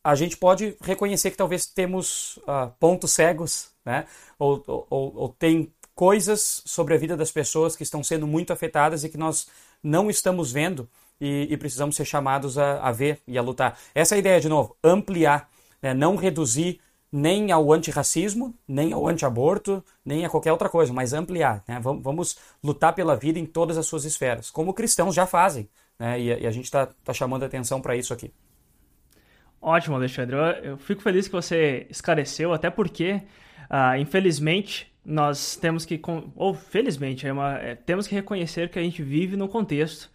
a 0.05 0.15
gente 0.15 0.37
pode 0.37 0.77
reconhecer 0.83 1.31
que 1.31 1.37
talvez 1.37 1.67
temos 1.67 2.37
uh, 2.39 2.71
pontos 2.79 3.13
cegos, 3.13 3.71
né? 3.85 4.07
ou, 4.39 4.63
ou, 4.67 5.17
ou 5.17 5.29
tem 5.31 5.73
coisas 5.95 6.63
sobre 6.67 6.95
a 6.95 6.99
vida 6.99 7.17
das 7.17 7.33
pessoas 7.33 7.75
que 7.75 7.83
estão 7.83 8.05
sendo 8.05 8.27
muito 8.27 8.53
afetadas 8.53 9.03
e 9.03 9.09
que 9.09 9.17
nós 9.17 9.49
não 9.83 10.11
estamos 10.11 10.53
vendo 10.53 10.87
e, 11.21 11.49
e 11.51 11.57
precisamos 11.57 11.97
ser 11.97 12.05
chamados 12.05 12.59
a, 12.59 12.81
a, 12.81 12.93
ver 12.93 13.21
e 13.27 13.39
a 13.39 13.43
lutar. 13.43 13.79
Essa 13.95 14.15
é 14.15 14.17
a 14.17 14.19
ideia, 14.19 14.41
de 14.41 14.49
novo, 14.49 14.77
ampliar, 14.83 15.49
né? 15.83 15.95
não 15.95 16.17
reduzir 16.17 16.81
nem 17.11 17.51
ao 17.53 17.73
antirracismo, 17.73 18.55
nem 18.67 18.93
ao 18.93 19.07
antiaborto, 19.09 19.83
nem 20.05 20.25
a 20.25 20.29
qualquer 20.29 20.53
outra 20.53 20.69
coisa, 20.69 20.93
mas 20.93 21.13
ampliar. 21.13 21.63
Né? 21.67 21.79
Vamos, 21.81 22.03
vamos, 22.03 22.39
lutar 22.63 22.95
pela 22.95 23.17
vida 23.17 23.39
em 23.39 23.47
todas 23.47 23.79
as 23.79 23.87
suas 23.87 24.05
esferas, 24.05 24.51
como 24.51 24.75
cristãos 24.75 25.15
já 25.15 25.27
fazem. 25.27 25.69
Né? 25.99 26.21
E, 26.21 26.43
e, 26.43 26.47
a 26.47 26.51
gente 26.51 26.65
está 26.65 26.87
tá 26.87 27.13
chamando 27.13 27.45
atenção 27.45 27.81
para 27.81 27.97
isso 27.97 28.13
aqui. 28.13 28.33
Ótimo, 29.61 29.97
Alexandre. 29.97 30.37
Eu, 30.37 30.43
eu, 30.43 30.79
fico 30.79 31.01
feliz 31.01 31.27
que 31.27 31.33
você 31.33 31.87
esclareceu, 31.89 32.53
até 32.53 32.69
porque, 32.69 33.23
uh, 33.71 33.97
infelizmente, 33.99 34.93
nós 35.05 35.57
temos 35.57 35.87
que, 35.87 36.01
ou 36.35 36.53
felizmente, 36.53 37.27
é 37.27 37.33
uma, 37.33 37.57
é, 37.59 37.75
temos 37.75 38.07
que 38.07 38.15
reconhecer 38.15 38.69
que 38.69 38.79
a 38.79 38.83
gente 38.83 39.03
vive 39.03 39.37
num 39.37 39.49
contexto 39.49 40.11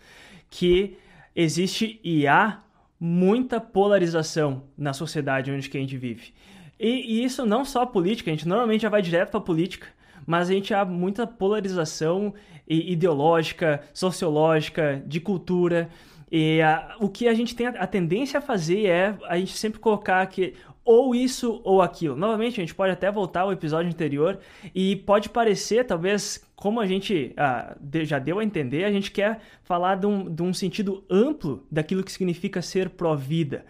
que 0.52 0.98
existe 1.36 2.00
e 2.04 2.28
há 2.28 2.60
muita 3.00 3.60
polarização 3.60 4.66
na 4.78 4.94
sociedade 4.94 5.50
onde 5.50 5.68
que 5.68 5.78
a 5.78 5.82
gente 5.82 5.98
vive. 5.98 6.34
E, 6.80 6.90
e 6.90 7.24
isso 7.24 7.46
não 7.46 7.66
só 7.66 7.86
política, 7.86 8.30
a 8.30 8.34
gente 8.34 8.48
normalmente 8.48 8.82
já 8.82 8.90
vai 8.90 9.02
direto 9.02 9.32
para 9.32 9.42
política, 9.42 9.88
mas 10.28 10.50
a 10.50 10.54
gente 10.54 10.72
há 10.74 10.86
muita 10.86 11.26
polarização 11.26 12.34
ideológica, 12.68 13.82
sociológica, 13.94 15.02
de 15.08 15.20
cultura. 15.20 15.90
E 16.32 16.62
a, 16.62 16.96
o 17.00 17.10
que 17.10 17.28
a 17.28 17.34
gente 17.34 17.56
tem 17.56 17.68
a, 17.68 17.72
a, 17.72 17.88
tendência 17.88 18.38
a 18.38 18.42
fazer 18.42 18.86
é 18.86 19.18
a 19.28 19.38
gente 19.38 19.58
sempre 19.58 19.80
colocar 19.80 20.26
que 20.28 20.54
ou 20.84 21.14
isso 21.14 21.62
ou 21.64 21.82
aquilo. 21.82 22.16
Novamente, 22.16 22.60
a 22.60 22.64
gente 22.64 22.76
pode 22.76 22.92
até 22.92 23.12
voltar 23.12 23.42
ao 23.42 23.52
episódio 23.52 23.90
anterior 23.90 24.40
e 24.74 24.96
pode 24.96 25.30
parecer, 25.30 25.86
talvez, 25.86 26.44
como 26.56 26.80
a 26.80 26.86
gente 26.86 27.34
ah, 27.38 27.76
já 28.04 28.20
deu 28.20 28.40
a 28.40 28.44
entender, 28.44 28.84
a 28.84 28.92
gente 28.92 29.12
quer 29.12 29.40
falar 29.64 29.96
de 29.96 30.06
um, 30.06 30.34
de 30.34 30.42
um 30.42 30.54
sentido 30.54 31.04
amplo 31.10 31.66
daquilo 31.72 32.04
que 32.04 32.12
significa 32.12 32.62
ser 32.62 32.90
pró-vida. 32.90 33.66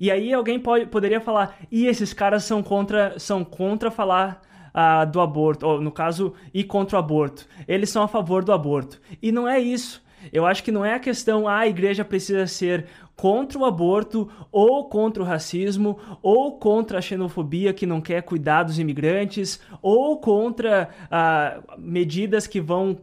E 0.00 0.10
aí 0.10 0.32
alguém 0.32 0.58
pode, 0.58 0.86
poderia 0.86 1.20
falar, 1.20 1.58
e 1.70 1.86
esses 1.86 2.12
caras 2.12 2.44
são 2.44 2.62
contra, 2.62 3.18
são 3.18 3.44
contra 3.44 3.90
falar 3.90 4.40
ah, 4.72 5.04
do 5.04 5.20
aborto, 5.20 5.66
ou 5.66 5.80
no 5.80 5.92
caso, 5.92 6.34
ir 6.54 6.64
contra 6.64 6.96
o 6.96 6.98
aborto. 6.98 7.46
Eles 7.68 7.90
são 7.90 8.02
a 8.02 8.08
favor 8.08 8.44
do 8.44 8.52
aborto. 8.52 9.00
E 9.20 9.30
não 9.30 9.48
é 9.48 9.60
isso. 9.60 10.02
Eu 10.32 10.44
acho 10.44 10.62
que 10.62 10.72
não 10.72 10.84
é 10.84 10.94
a 10.94 11.00
questão, 11.00 11.48
ah, 11.48 11.58
a 11.58 11.68
igreja 11.68 12.04
precisa 12.04 12.46
ser 12.46 12.86
contra 13.16 13.58
o 13.58 13.64
aborto, 13.64 14.28
ou 14.50 14.88
contra 14.88 15.22
o 15.22 15.26
racismo, 15.26 15.98
ou 16.22 16.58
contra 16.58 16.98
a 16.98 17.02
xenofobia 17.02 17.72
que 17.72 17.86
não 17.86 18.00
quer 18.00 18.22
cuidar 18.22 18.64
dos 18.64 18.78
imigrantes, 18.78 19.60
ou 19.80 20.18
contra 20.18 20.90
ah, 21.10 21.60
medidas 21.78 22.46
que 22.46 22.60
vão 22.60 22.98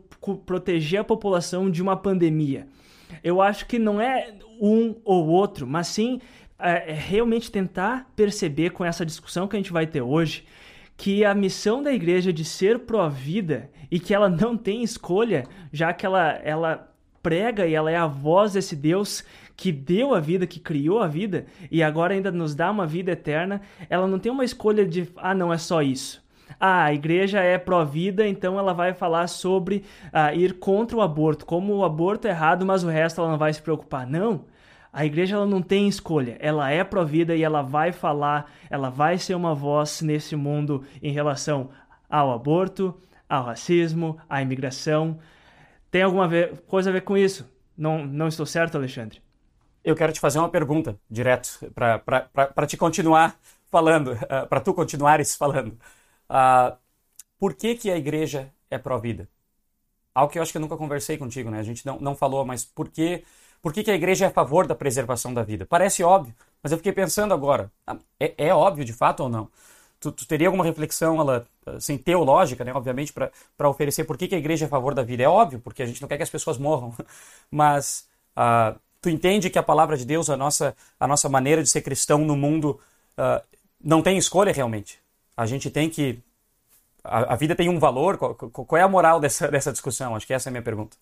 proteger 0.45 0.99
a 0.99 1.03
população 1.03 1.69
de 1.69 1.81
uma 1.81 1.95
pandemia. 1.95 2.67
Eu 3.23 3.41
acho 3.41 3.65
que 3.65 3.79
não 3.79 3.99
é 3.99 4.33
um 4.61 4.95
ou 5.03 5.27
outro, 5.27 5.65
mas 5.65 5.88
sim 5.88 6.19
é, 6.59 6.91
é 6.91 6.93
realmente 6.93 7.51
tentar 7.51 8.11
perceber 8.15 8.71
com 8.71 8.83
essa 8.83 9.05
discussão 9.05 9.47
que 9.47 9.55
a 9.55 9.59
gente 9.59 9.71
vai 9.71 9.88
ter 9.88 10.01
hoje 10.01 10.45
que 10.99 11.23
a 11.23 11.33
missão 11.33 11.81
da 11.81 11.93
igreja 11.93 12.33
de 12.33 12.43
ser 12.43 12.79
pró-vida 12.79 13.71
e 13.89 14.01
que 14.01 14.13
ela 14.13 14.27
não 14.27 14.57
tem 14.57 14.83
escolha, 14.83 15.45
já 15.71 15.93
que 15.93 16.05
ela, 16.05 16.33
ela 16.43 16.88
prega 17.21 17.65
e 17.65 17.73
ela 17.73 17.91
é 17.91 17.95
a 17.95 18.07
voz 18.07 18.53
desse 18.53 18.75
Deus 18.75 19.23
que 19.55 19.71
deu 19.71 20.15
a 20.15 20.19
vida, 20.19 20.47
que 20.47 20.59
criou 20.59 20.99
a 20.99 21.07
vida 21.07 21.45
e 21.69 21.83
agora 21.83 22.13
ainda 22.13 22.31
nos 22.31 22.55
dá 22.55 22.71
uma 22.71 22.88
vida 22.88 23.11
eterna, 23.11 23.61
ela 23.89 24.07
não 24.07 24.17
tem 24.17 24.31
uma 24.31 24.45
escolha 24.45 24.85
de, 24.85 25.09
ah, 25.17 25.35
não, 25.35 25.51
é 25.51 25.57
só 25.57 25.81
isso. 25.81 26.23
Ah, 26.59 26.85
a 26.85 26.93
igreja 26.93 27.41
é 27.41 27.57
pró-vida, 27.57 28.25
então 28.25 28.57
ela 28.57 28.73
vai 28.73 28.93
falar 28.93 29.27
sobre 29.27 29.83
ah, 30.13 30.33
ir 30.33 30.59
contra 30.59 30.97
o 30.97 31.01
aborto, 31.01 31.45
como 31.45 31.75
o 31.75 31.83
aborto 31.83 32.27
é 32.27 32.31
errado, 32.31 32.65
mas 32.65 32.83
o 32.83 32.88
resto 32.88 33.19
ela 33.19 33.31
não 33.31 33.38
vai 33.38 33.53
se 33.53 33.61
preocupar. 33.61 34.07
Não. 34.07 34.45
A 34.91 35.05
igreja 35.05 35.35
ela 35.35 35.45
não 35.45 35.61
tem 35.61 35.88
escolha, 35.88 36.35
ela 36.39 36.71
é 36.71 36.83
pró-vida 36.83 37.35
e 37.35 37.43
ela 37.43 37.61
vai 37.61 37.91
falar, 37.91 38.51
ela 38.69 38.89
vai 38.89 39.17
ser 39.17 39.35
uma 39.35 39.53
voz 39.53 40.01
nesse 40.01 40.35
mundo 40.35 40.83
em 41.03 41.11
relação 41.11 41.69
ao 42.09 42.31
aborto, 42.31 42.95
ao 43.27 43.43
racismo, 43.43 44.17
à 44.27 44.41
imigração. 44.41 45.19
Tem 45.91 46.03
alguma 46.03 46.29
coisa 46.67 46.89
a 46.89 46.93
ver 46.93 47.01
com 47.01 47.17
isso? 47.17 47.50
Não, 47.77 48.05
não 48.05 48.27
estou 48.27 48.46
certo, 48.46 48.77
Alexandre? 48.77 49.22
Eu 49.84 49.96
quero 49.96 50.12
te 50.12 50.19
fazer 50.19 50.39
uma 50.39 50.50
pergunta, 50.50 51.00
direto, 51.10 51.60
para 51.74 52.67
te 52.67 52.77
continuar 52.77 53.39
falando, 53.72 54.12
uh, 54.12 54.17
eh, 54.29 54.46
para 54.46 54.60
tu 54.60 54.74
continuares 54.74 55.36
falando. 55.36 55.79
Uh, 56.29 56.77
por 57.39 57.53
que, 57.53 57.75
que 57.75 57.89
a 57.89 57.98
igreja 57.98 58.51
é 58.69 58.77
pró-vida? 58.77 59.29
Algo 60.13 60.31
que 60.31 60.38
eu 60.39 60.43
acho 60.43 60.51
que 60.51 60.58
eu 60.58 60.62
nunca 60.62 60.75
conversei 60.77 61.17
contigo, 61.17 61.50
né? 61.50 61.60
A 61.60 61.63
gente 61.63 61.86
não, 61.86 62.00
não 62.00 62.15
falou, 62.15 62.46
mas 62.46 62.65
por 62.65 62.89
que, 62.89 63.24
por 63.62 63.72
que, 63.72 63.84
que 63.84 63.91
a 63.91 63.96
igreja 63.96 64.25
é 64.25 64.27
a 64.27 64.31
favor 64.31 64.67
da 64.67 64.75
preservação 64.75 65.34
da 65.34 65.43
vida? 65.43 65.65
Parece 65.65 66.03
óbvio, 66.03 66.36
mas 66.62 66.72
eu 66.72 66.77
fiquei 66.77 66.91
pensando 66.91 67.34
agora. 67.34 67.72
Ah, 67.88 67.98
é, 68.19 68.34
é 68.50 68.53
óbvio 68.53 68.84
de 68.84 68.93
fato 68.93 69.22
ou 69.24 69.29
não? 69.29 69.50
Tu, 70.00 70.12
tu, 70.12 70.25
teria 70.25 70.48
alguma 70.48 70.63
reflexão 70.63 71.20
ela, 71.20 71.46
assim, 71.65 71.98
teológica, 71.98 72.63
né, 72.63 72.74
obviamente, 72.74 73.12
para 73.12 73.70
oferecer 73.70 74.06
por 74.06 74.18
que, 74.18 74.27
que, 74.29 74.36
a 74.36 74.38
igreja 74.38 74.65
é 74.65 74.68
a 74.68 74.70
favor 74.70 74.94
da 74.94 75.03
vida? 75.03 75.24
É 75.24 75.27
óbvio, 75.27 75.60
porque 75.60 75.84
a 75.84 75.86
gente 75.86 76.01
não 76.01 76.08
quer 76.08 76.15
que 76.18 76.24
as 76.24 76.29
pessoas 76.29 76.58
morram, 76.58 76.96
mas 77.51 78.08
uh, 78.38 78.79
tu 79.01 79.10
entende 79.10 79.50
que 79.50 79.60
a 79.60 79.63
palavra 79.63 79.98
de 79.98 80.06
Deus, 80.06 80.29
a 80.29 80.38
nossa, 80.38 80.75
a 81.00 81.08
nossa 81.08 81.27
maneira 81.27 81.62
de 81.62 81.70
ser 81.70 81.82
cristão 81.82 82.20
no 82.20 82.36
mundo, 82.36 82.79
uh, 83.18 83.44
não 83.84 84.01
tem 84.01 84.18
escolha 84.18 84.51
realmente. 84.53 85.00
A 85.36 85.46
gente 85.46 85.70
tem 85.70 85.89
que. 85.89 86.20
A, 87.03 87.34
a 87.34 87.36
vida 87.36 87.56
tem 87.56 87.70
um 87.70 87.79
valor. 87.79 88.18
Qual, 88.18 88.36
qual, 88.36 88.77
é 88.77 88.84
a 88.84 88.88
moral 88.88 89.20
dessa, 89.20 89.48
dessa 89.50 89.72
discussão? 89.72 90.15
Acho 90.15 90.27
que 90.27 90.34
essa 90.34 90.50
é 90.50 90.51
a 90.51 90.53
minha 90.53 90.62
pergunta. 90.62 90.98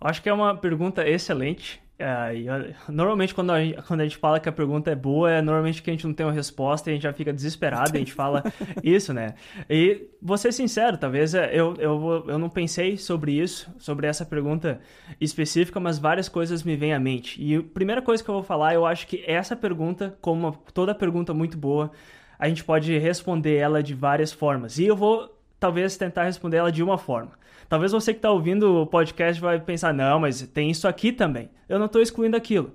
Acho 0.00 0.22
que 0.22 0.28
é 0.28 0.32
uma 0.32 0.56
pergunta 0.56 1.08
excelente. 1.08 1.80
É, 1.98 2.74
normalmente, 2.90 3.34
quando 3.34 3.52
a, 3.52 3.64
gente, 3.64 3.82
quando 3.82 4.00
a 4.02 4.04
gente 4.04 4.18
fala 4.18 4.38
que 4.38 4.48
a 4.48 4.52
pergunta 4.52 4.90
é 4.90 4.94
boa, 4.94 5.30
é 5.30 5.40
normalmente 5.40 5.82
que 5.82 5.88
a 5.88 5.92
gente 5.94 6.06
não 6.06 6.12
tem 6.12 6.26
uma 6.26 6.32
resposta 6.32 6.90
e 6.90 6.92
a 6.92 6.94
gente 6.94 7.04
já 7.04 7.12
fica 7.12 7.32
desesperado 7.32 7.94
e 7.94 7.96
a 7.96 7.98
gente 8.00 8.12
fala 8.12 8.44
isso, 8.84 9.14
né? 9.14 9.34
E 9.68 10.06
vou 10.20 10.36
ser 10.36 10.52
sincero, 10.52 10.98
talvez 10.98 11.34
é, 11.34 11.58
eu, 11.58 11.74
eu, 11.78 12.24
eu 12.28 12.38
não 12.38 12.50
pensei 12.50 12.98
sobre 12.98 13.32
isso, 13.32 13.74
sobre 13.78 14.06
essa 14.06 14.26
pergunta 14.26 14.78
específica, 15.18 15.80
mas 15.80 15.98
várias 15.98 16.28
coisas 16.28 16.62
me 16.62 16.76
vêm 16.76 16.92
à 16.92 17.00
mente. 17.00 17.42
E 17.42 17.56
a 17.56 17.62
primeira 17.62 18.02
coisa 18.02 18.22
que 18.22 18.28
eu 18.28 18.34
vou 18.34 18.44
falar, 18.44 18.74
eu 18.74 18.84
acho 18.84 19.06
que 19.06 19.24
essa 19.26 19.56
pergunta, 19.56 20.18
como 20.20 20.52
toda 20.74 20.94
pergunta 20.94 21.32
muito 21.32 21.56
boa, 21.56 21.90
a 22.38 22.46
gente 22.46 22.62
pode 22.62 22.96
responder 22.98 23.56
ela 23.56 23.82
de 23.82 23.94
várias 23.94 24.32
formas. 24.32 24.78
E 24.78 24.84
eu 24.84 24.94
vou 24.94 25.34
talvez 25.58 25.96
tentar 25.96 26.24
responder 26.24 26.58
ela 26.58 26.70
de 26.70 26.82
uma 26.82 26.98
forma. 26.98 27.32
Talvez 27.68 27.92
você 27.92 28.12
que 28.12 28.18
está 28.18 28.30
ouvindo 28.30 28.82
o 28.82 28.86
podcast 28.86 29.40
vai 29.40 29.60
pensar, 29.60 29.92
não, 29.92 30.20
mas 30.20 30.42
tem 30.42 30.70
isso 30.70 30.86
aqui 30.86 31.12
também. 31.12 31.50
Eu 31.68 31.78
não 31.78 31.86
estou 31.86 32.00
excluindo 32.00 32.36
aquilo. 32.36 32.74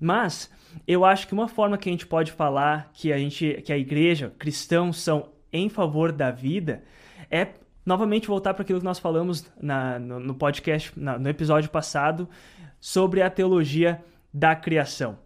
Mas 0.00 0.50
eu 0.86 1.04
acho 1.04 1.26
que 1.26 1.34
uma 1.34 1.48
forma 1.48 1.78
que 1.78 1.88
a 1.88 1.92
gente 1.92 2.06
pode 2.06 2.32
falar 2.32 2.90
que 2.92 3.12
a 3.12 3.18
gente, 3.18 3.62
que 3.64 3.72
a 3.72 3.78
igreja, 3.78 4.32
cristãos 4.38 5.00
são 5.00 5.30
em 5.52 5.68
favor 5.68 6.12
da 6.12 6.30
vida, 6.30 6.82
é 7.30 7.48
novamente 7.84 8.26
voltar 8.26 8.52
para 8.52 8.62
aquilo 8.62 8.80
que 8.80 8.84
nós 8.84 8.98
falamos 8.98 9.50
na, 9.60 9.98
no, 9.98 10.18
no, 10.18 10.34
podcast, 10.34 10.92
na, 10.96 11.18
no 11.18 11.28
episódio 11.28 11.70
passado, 11.70 12.28
sobre 12.80 13.22
a 13.22 13.30
teologia 13.30 14.02
da 14.34 14.54
criação. 14.56 15.18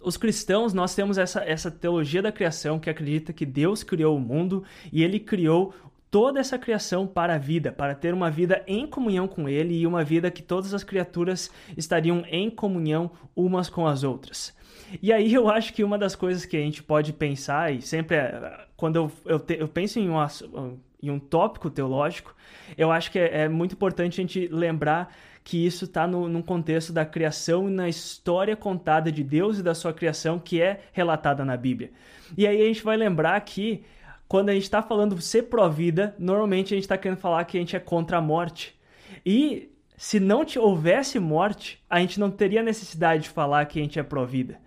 Os 0.00 0.16
cristãos, 0.16 0.72
nós 0.72 0.94
temos 0.94 1.18
essa, 1.18 1.40
essa 1.40 1.70
teologia 1.70 2.22
da 2.22 2.32
criação 2.32 2.78
que 2.78 2.88
acredita 2.88 3.32
que 3.32 3.44
Deus 3.44 3.82
criou 3.82 4.16
o 4.16 4.20
mundo 4.20 4.64
e 4.92 5.02
ele 5.02 5.18
criou 5.18 5.74
toda 6.10 6.40
essa 6.40 6.58
criação 6.58 7.06
para 7.06 7.34
a 7.34 7.38
vida, 7.38 7.72
para 7.72 7.94
ter 7.94 8.14
uma 8.14 8.30
vida 8.30 8.62
em 8.66 8.86
comunhão 8.86 9.28
com 9.28 9.48
Ele 9.48 9.74
e 9.74 9.86
uma 9.86 10.02
vida 10.02 10.30
que 10.30 10.42
todas 10.42 10.72
as 10.72 10.84
criaturas 10.84 11.50
estariam 11.76 12.24
em 12.30 12.50
comunhão 12.50 13.10
umas 13.36 13.68
com 13.68 13.86
as 13.86 14.02
outras. 14.02 14.56
E 15.02 15.12
aí 15.12 15.34
eu 15.34 15.48
acho 15.48 15.72
que 15.74 15.84
uma 15.84 15.98
das 15.98 16.16
coisas 16.16 16.46
que 16.46 16.56
a 16.56 16.60
gente 16.60 16.82
pode 16.82 17.12
pensar, 17.12 17.72
e 17.72 17.82
sempre 17.82 18.16
é, 18.16 18.66
quando 18.76 18.96
eu, 18.96 19.12
eu, 19.24 19.38
te, 19.38 19.58
eu 19.58 19.68
penso 19.68 19.98
em 19.98 20.08
um, 20.08 20.78
em 21.02 21.10
um 21.10 21.18
tópico 21.18 21.68
teológico, 21.68 22.34
eu 22.76 22.90
acho 22.90 23.10
que 23.10 23.18
é, 23.18 23.42
é 23.42 23.48
muito 23.48 23.72
importante 23.72 24.20
a 24.20 24.22
gente 24.22 24.48
lembrar 24.48 25.14
que 25.44 25.64
isso 25.64 25.86
está 25.86 26.06
num 26.06 26.42
contexto 26.42 26.92
da 26.92 27.06
criação 27.06 27.70
e 27.70 27.72
na 27.72 27.88
história 27.88 28.54
contada 28.54 29.10
de 29.10 29.24
Deus 29.24 29.58
e 29.58 29.62
da 29.62 29.74
sua 29.74 29.94
criação 29.94 30.38
que 30.38 30.60
é 30.60 30.80
relatada 30.92 31.42
na 31.42 31.56
Bíblia. 31.56 31.90
E 32.36 32.46
aí 32.46 32.60
a 32.60 32.66
gente 32.66 32.82
vai 32.82 32.98
lembrar 32.98 33.40
que 33.40 33.82
quando 34.28 34.50
a 34.50 34.54
gente 34.54 34.64
está 34.64 34.82
falando 34.82 35.20
ser 35.20 35.44
pró-vida, 35.44 36.14
normalmente 36.18 36.74
a 36.74 36.76
gente 36.76 36.84
está 36.84 36.98
querendo 36.98 37.18
falar 37.18 37.44
que 37.44 37.56
a 37.56 37.60
gente 37.60 37.74
é 37.74 37.80
contra 37.80 38.18
a 38.18 38.20
morte. 38.20 38.78
E 39.24 39.70
se 39.96 40.20
não 40.20 40.44
houvesse 40.58 41.18
morte, 41.18 41.82
a 41.88 41.98
gente 41.98 42.20
não 42.20 42.30
teria 42.30 42.62
necessidade 42.62 43.24
de 43.24 43.30
falar 43.30 43.64
que 43.64 43.78
a 43.78 43.82
gente 43.82 43.98
é 43.98 44.02
pró-vida. 44.02 44.60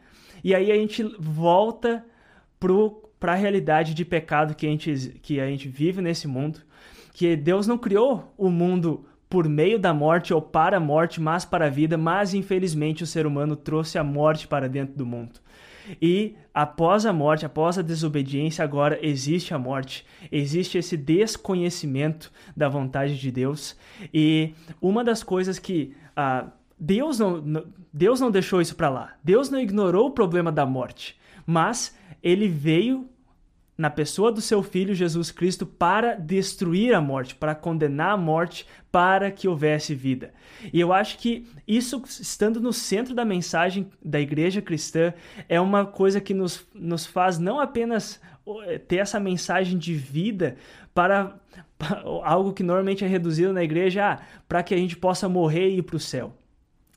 E 0.44 0.56
aí 0.56 0.72
a 0.72 0.76
gente 0.76 1.04
volta 1.20 2.04
para 3.20 3.34
a 3.34 3.36
realidade 3.36 3.94
de 3.94 4.04
pecado 4.04 4.56
que 4.56 4.66
a, 4.66 4.70
gente, 4.70 5.20
que 5.22 5.40
a 5.40 5.46
gente 5.46 5.70
vive 5.70 6.02
nesse 6.02 6.28
mundo, 6.28 6.60
que 7.14 7.36
Deus 7.36 7.68
não 7.68 7.78
criou 7.78 8.34
o 8.36 8.50
mundo 8.50 9.06
por 9.30 9.48
meio 9.48 9.80
da 9.80 9.94
morte 9.94 10.34
ou 10.34 10.42
para 10.42 10.78
a 10.78 10.80
morte, 10.80 11.22
mas 11.22 11.46
para 11.46 11.68
a 11.68 11.70
vida, 11.70 11.98
mas 11.98 12.34
infelizmente 12.34 13.04
o 13.04 13.08
ser 13.08 13.26
humano 13.26 13.56
trouxe 13.56 13.98
a 13.98 14.04
morte 14.04 14.48
para 14.48 14.68
dentro 14.68 14.96
do 14.96 15.06
mundo. 15.06 15.40
E 16.02 16.36
após 16.54 17.06
a 17.06 17.14
morte, 17.14 17.46
após 17.46 17.78
a 17.78 17.82
desobediência, 17.82 18.64
agora 18.64 19.00
existe 19.02 19.54
a 19.54 19.60
morte, 19.60 20.06
existe 20.32 20.78
esse 20.78 20.98
desconhecimento 20.98 22.32
da 22.56 22.68
vontade 22.68 23.20
de 23.20 23.32
Deus. 23.32 23.76
E 24.14 24.54
uma 24.82 25.04
das 25.04 25.24
coisas 25.24 25.60
que 25.60 25.96
ah, 26.16 26.48
Deus, 26.80 27.20
não, 27.20 27.66
Deus 27.94 28.20
não 28.20 28.32
deixou 28.32 28.62
isso 28.62 28.76
para 28.76 28.90
lá, 28.90 29.14
Deus 29.24 29.50
não 29.50 29.60
ignorou 29.60 30.08
o 30.08 30.12
problema 30.12 30.52
da 30.52 30.66
morte, 30.66 31.20
mas 31.46 31.96
ele 32.24 32.48
veio 32.48 33.10
na 33.82 33.90
pessoa 33.90 34.32
do 34.32 34.42
seu 34.42 34.62
filho 34.62 34.94
Jesus 34.94 35.32
Cristo 35.32 35.66
para 35.66 36.14
destruir 36.14 36.94
a 36.94 37.02
morte, 37.02 37.34
para 37.34 37.56
condenar 37.56 38.12
a 38.12 38.18
morte, 38.18 38.68
para 38.92 39.32
que 39.32 39.48
houvesse 39.48 39.96
vida. 39.96 40.32
E 40.72 40.80
eu 40.80 40.94
acho 40.94 41.18
que 41.18 41.48
isso, 41.68 42.00
estando 42.06 42.62
no 42.62 42.72
centro 42.72 43.16
da 43.16 43.26
mensagem 43.26 43.90
da 44.06 44.20
igreja 44.20 44.62
cristã, 44.62 45.12
é 45.50 45.60
uma 45.60 45.84
coisa 45.84 46.22
que 46.22 46.32
nos, 46.32 46.64
nos 46.76 47.08
faz 47.08 47.40
não 47.40 47.60
apenas 47.60 48.22
ter 48.88 48.98
essa 48.98 49.20
mensagem 49.20 49.80
de 49.80 49.96
vida 49.96 50.58
para, 50.94 51.36
para 51.80 52.02
algo 52.24 52.54
que 52.54 52.62
normalmente 52.62 53.04
é 53.04 53.08
reduzido 53.08 53.52
na 53.52 53.64
igreja, 53.64 54.12
ah, 54.12 54.20
para 54.48 54.62
que 54.62 54.76
a 54.76 54.78
gente 54.78 54.96
possa 54.96 55.28
morrer 55.28 55.70
e 55.70 55.78
ir 55.80 55.82
para 55.82 55.96
o 55.96 56.00
céu. 56.00 56.38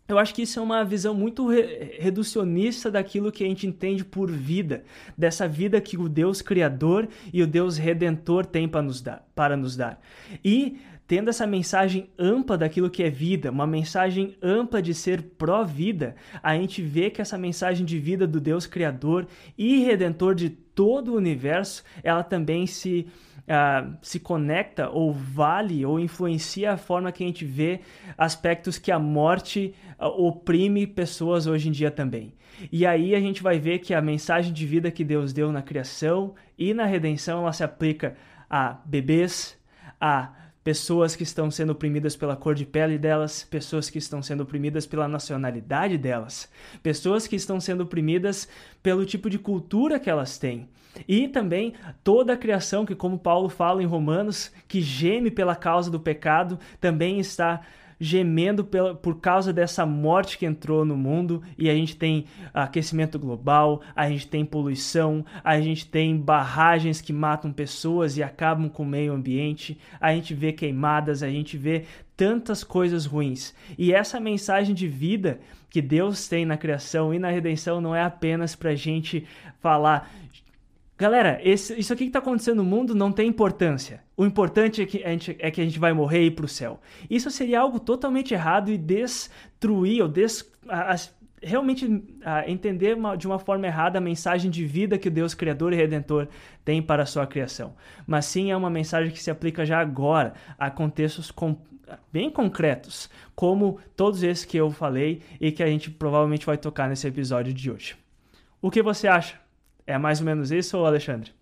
Eu 0.06 0.18
acho 0.18 0.34
que 0.34 0.42
isso 0.42 0.58
é 0.58 0.62
uma 0.62 0.84
visão 0.84 1.14
muito 1.14 1.48
re 1.48 1.96
reducionista 1.98 2.90
daquilo 2.90 3.32
que 3.32 3.42
a 3.42 3.46
gente 3.46 3.66
entende 3.66 4.04
por 4.04 4.30
vida, 4.30 4.84
dessa 5.16 5.48
vida 5.48 5.80
que 5.80 5.96
o 5.96 6.08
Deus 6.08 6.42
Criador 6.42 7.08
e 7.32 7.42
o 7.42 7.46
Deus 7.46 7.78
Redentor 7.78 8.44
têm 8.44 8.68
para 8.68 8.82
nos 8.82 9.00
dar. 9.00 9.26
Para 9.34 9.56
nos 9.56 9.76
dar. 9.76 10.00
E 10.44 10.78
tendo 11.06 11.28
essa 11.30 11.46
mensagem 11.46 12.10
ampla 12.18 12.56
daquilo 12.56 12.90
que 12.90 13.02
é 13.02 13.10
vida, 13.10 13.50
uma 13.50 13.66
mensagem 13.66 14.36
ampla 14.42 14.82
de 14.82 14.92
ser 14.94 15.22
pró-vida, 15.22 16.16
a 16.42 16.54
gente 16.54 16.82
vê 16.82 17.10
que 17.10 17.22
essa 17.22 17.38
mensagem 17.38 17.84
de 17.84 17.98
vida 17.98 18.26
do 18.26 18.40
Deus 18.40 18.66
Criador 18.66 19.26
e 19.56 19.80
Redentor 19.84 20.34
de 20.34 20.50
todo 20.50 21.12
o 21.12 21.16
universo, 21.16 21.82
ela 22.02 22.22
também 22.22 22.66
se 22.66 23.06
uh, 23.48 23.96
se 24.02 24.18
conecta 24.20 24.88
ou 24.88 25.12
vale 25.12 25.84
ou 25.84 26.00
influencia 26.00 26.72
a 26.72 26.76
forma 26.76 27.12
que 27.12 27.22
a 27.22 27.26
gente 27.26 27.44
vê 27.44 27.80
aspectos 28.16 28.78
que 28.78 28.90
a 28.90 28.98
morte 28.98 29.74
uh, 29.98 30.06
oprime 30.06 30.86
pessoas 30.86 31.46
hoje 31.46 31.68
em 31.68 31.72
dia 31.72 31.90
também. 31.90 32.32
E 32.70 32.86
aí 32.86 33.14
a 33.14 33.20
gente 33.20 33.42
vai 33.42 33.58
ver 33.58 33.80
que 33.80 33.92
a 33.92 34.00
mensagem 34.00 34.52
de 34.52 34.66
vida 34.66 34.90
que 34.90 35.04
Deus 35.04 35.32
deu 35.32 35.50
na 35.50 35.62
criação 35.62 36.34
e 36.56 36.72
na 36.72 36.84
redenção 36.84 37.40
ela 37.40 37.52
se 37.52 37.64
aplica 37.64 38.16
a 38.48 38.78
bebês, 38.84 39.58
a 40.00 40.32
pessoas 40.64 41.14
que 41.14 41.22
estão 41.22 41.50
sendo 41.50 41.70
oprimidas 41.70 42.16
pela 42.16 42.34
cor 42.34 42.54
de 42.54 42.64
pele 42.64 42.96
delas, 42.96 43.44
pessoas 43.44 43.90
que 43.90 43.98
estão 43.98 44.22
sendo 44.22 44.42
oprimidas 44.42 44.86
pela 44.86 45.06
nacionalidade 45.06 45.98
delas, 45.98 46.50
pessoas 46.82 47.26
que 47.26 47.36
estão 47.36 47.60
sendo 47.60 47.82
oprimidas 47.82 48.48
pelo 48.82 49.04
tipo 49.04 49.28
de 49.28 49.38
cultura 49.38 50.00
que 50.00 50.08
elas 50.08 50.38
têm. 50.38 50.66
E 51.06 51.28
também 51.28 51.74
toda 52.02 52.32
a 52.32 52.36
criação 52.36 52.86
que, 52.86 52.94
como 52.94 53.18
Paulo 53.18 53.48
fala 53.48 53.82
em 53.82 53.86
Romanos, 53.86 54.50
que 54.66 54.80
geme 54.80 55.30
pela 55.30 55.54
causa 55.54 55.90
do 55.90 56.00
pecado, 56.00 56.58
também 56.80 57.18
está 57.18 57.60
gemendo 57.98 58.64
pela, 58.64 58.94
por 58.94 59.20
causa 59.20 59.52
dessa 59.52 59.86
morte 59.86 60.38
que 60.38 60.46
entrou 60.46 60.84
no 60.84 60.96
mundo 60.96 61.42
e 61.56 61.68
a 61.70 61.74
gente 61.74 61.96
tem 61.96 62.24
aquecimento 62.52 63.18
global, 63.18 63.82
a 63.94 64.08
gente 64.08 64.26
tem 64.26 64.44
poluição, 64.44 65.24
a 65.42 65.60
gente 65.60 65.86
tem 65.86 66.16
barragens 66.16 67.00
que 67.00 67.12
matam 67.12 67.52
pessoas 67.52 68.16
e 68.16 68.22
acabam 68.22 68.68
com 68.68 68.82
o 68.82 68.86
meio 68.86 69.12
ambiente, 69.12 69.78
a 70.00 70.14
gente 70.14 70.34
vê 70.34 70.52
queimadas, 70.52 71.22
a 71.22 71.28
gente 71.28 71.56
vê 71.56 71.84
tantas 72.16 72.62
coisas 72.62 73.06
ruins. 73.06 73.54
E 73.76 73.92
essa 73.92 74.20
mensagem 74.20 74.74
de 74.74 74.86
vida 74.86 75.40
que 75.68 75.82
Deus 75.82 76.28
tem 76.28 76.46
na 76.46 76.56
criação 76.56 77.12
e 77.12 77.18
na 77.18 77.30
redenção 77.30 77.80
não 77.80 77.94
é 77.94 78.02
apenas 78.02 78.54
para 78.54 78.70
a 78.70 78.76
gente 78.76 79.26
falar 79.60 80.08
Galera, 80.96 81.40
esse, 81.42 81.78
isso 81.78 81.92
aqui 81.92 82.04
que 82.04 82.10
está 82.10 82.20
acontecendo 82.20 82.58
no 82.58 82.64
mundo 82.64 82.94
não 82.94 83.10
tem 83.10 83.28
importância. 83.28 84.02
O 84.16 84.24
importante 84.24 84.80
é 84.80 84.86
que 84.86 85.02
a 85.02 85.10
gente, 85.10 85.36
é 85.40 85.50
que 85.50 85.60
a 85.60 85.64
gente 85.64 85.78
vai 85.78 85.92
morrer 85.92 86.22
e 86.22 86.26
ir 86.26 86.30
para 86.30 86.44
o 86.44 86.48
céu. 86.48 86.80
Isso 87.10 87.30
seria 87.30 87.60
algo 87.60 87.80
totalmente 87.80 88.32
errado 88.32 88.70
e 88.70 88.78
destruir 88.78 90.02
ou 90.02 90.08
des, 90.08 90.48
a, 90.68 90.94
a, 90.94 90.96
realmente 91.42 92.04
a, 92.24 92.48
entender 92.48 92.96
uma, 92.96 93.16
de 93.16 93.26
uma 93.26 93.40
forma 93.40 93.66
errada 93.66 93.98
a 93.98 94.00
mensagem 94.00 94.48
de 94.48 94.64
vida 94.64 94.96
que 94.96 95.10
Deus 95.10 95.34
Criador 95.34 95.72
e 95.72 95.76
Redentor 95.76 96.28
tem 96.64 96.80
para 96.80 97.02
a 97.02 97.06
sua 97.06 97.26
criação. 97.26 97.74
Mas 98.06 98.26
sim 98.26 98.52
é 98.52 98.56
uma 98.56 98.70
mensagem 98.70 99.12
que 99.12 99.22
se 99.22 99.32
aplica 99.32 99.66
já 99.66 99.80
agora 99.80 100.34
a 100.56 100.70
contextos 100.70 101.32
com, 101.32 101.56
bem 102.12 102.30
concretos, 102.30 103.10
como 103.34 103.80
todos 103.96 104.22
esses 104.22 104.44
que 104.44 104.56
eu 104.56 104.70
falei 104.70 105.22
e 105.40 105.50
que 105.50 105.62
a 105.62 105.66
gente 105.66 105.90
provavelmente 105.90 106.46
vai 106.46 106.56
tocar 106.56 106.88
nesse 106.88 107.08
episódio 107.08 107.52
de 107.52 107.68
hoje. 107.68 107.96
O 108.62 108.70
que 108.70 108.80
você 108.80 109.08
acha? 109.08 109.43
É 109.86 109.98
mais 109.98 110.20
ou 110.20 110.26
menos 110.26 110.50
isso, 110.50 110.84
Alexandre? 110.84 111.32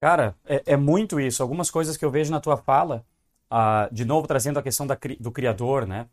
Cara, 0.00 0.34
é, 0.44 0.62
é 0.72 0.76
muito 0.76 1.20
isso. 1.20 1.42
Algumas 1.42 1.70
coisas 1.70 1.96
que 1.96 2.04
eu 2.04 2.10
vejo 2.10 2.30
na 2.32 2.40
tua 2.40 2.56
fala, 2.56 3.04
uh, 3.52 3.92
de 3.94 4.04
novo 4.04 4.26
trazendo 4.26 4.58
a 4.58 4.62
questão 4.62 4.86
da, 4.86 4.98
do 5.20 5.30
Criador, 5.30 5.86
né? 5.86 6.08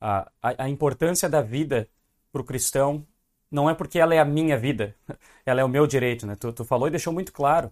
Uh, 0.00 0.26
a, 0.42 0.64
a 0.64 0.68
importância 0.68 1.28
da 1.28 1.40
vida 1.40 1.88
para 2.32 2.40
o 2.42 2.44
cristão 2.44 3.06
não 3.50 3.70
é 3.70 3.74
porque 3.74 3.98
ela 3.98 4.14
é 4.14 4.18
a 4.18 4.24
minha 4.24 4.58
vida, 4.58 4.94
ela 5.46 5.60
é 5.60 5.64
o 5.64 5.68
meu 5.68 5.86
direito, 5.86 6.26
né? 6.26 6.36
Tu, 6.36 6.52
tu 6.52 6.64
falou 6.64 6.88
e 6.88 6.90
deixou 6.90 7.12
muito 7.12 7.32
claro. 7.32 7.68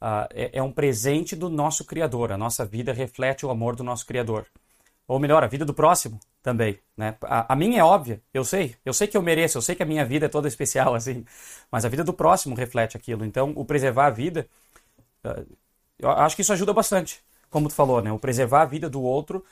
Uh, 0.00 0.28
é, 0.30 0.58
é, 0.58 0.62
um 0.62 0.72
presente 0.72 1.36
do 1.36 1.48
nosso 1.48 1.84
Criador. 1.84 2.32
A 2.32 2.38
nossa 2.38 2.64
vida 2.64 2.92
reflete 2.92 3.46
o 3.46 3.50
amor 3.50 3.76
do 3.76 3.84
nosso 3.84 4.06
Criador. 4.06 4.46
Ou 5.06 5.18
melhor, 5.18 5.44
a 5.44 5.46
vida 5.46 5.64
do 5.64 5.74
próximo 5.74 6.18
também, 6.42 6.78
né? 6.96 7.16
A, 7.22 7.52
a, 7.52 7.56
minha 7.56 7.80
é 7.80 7.84
óbvia, 7.84 8.22
eu 8.32 8.44
sei, 8.44 8.74
eu 8.84 8.92
sei 8.94 9.06
que 9.06 9.16
eu 9.16 9.22
mereço, 9.22 9.58
eu 9.58 9.62
sei 9.62 9.74
que 9.74 9.82
a 9.82 9.86
minha 9.86 10.04
vida 10.04 10.26
é 10.26 10.28
toda 10.28 10.48
especial, 10.48 10.94
assim, 10.96 11.24
mas 11.70 11.84
a 11.84 11.88
vida 11.88 12.02
do 12.04 12.12
próximo 12.12 12.54
reflete 12.54 12.96
aquilo. 12.96 13.24
Então, 13.24 13.52
o 13.54 13.64
preservar 13.64 14.06
a 14.06 14.10
vida, 14.10 14.46
uh, 15.24 15.46
eu 15.98 16.10
acho 16.10 16.36
que 16.36 16.42
isso 16.42 16.52
ajuda 16.52 16.72
bastante, 16.72 17.22
como 17.50 17.68
tu 17.68 17.74
falou, 17.74 18.02
né? 18.02 18.12
O 18.12 18.18
preservar 18.18 18.62
a 18.62 18.66
vida 18.66 18.88
do 18.88 19.02
outro, 19.02 19.44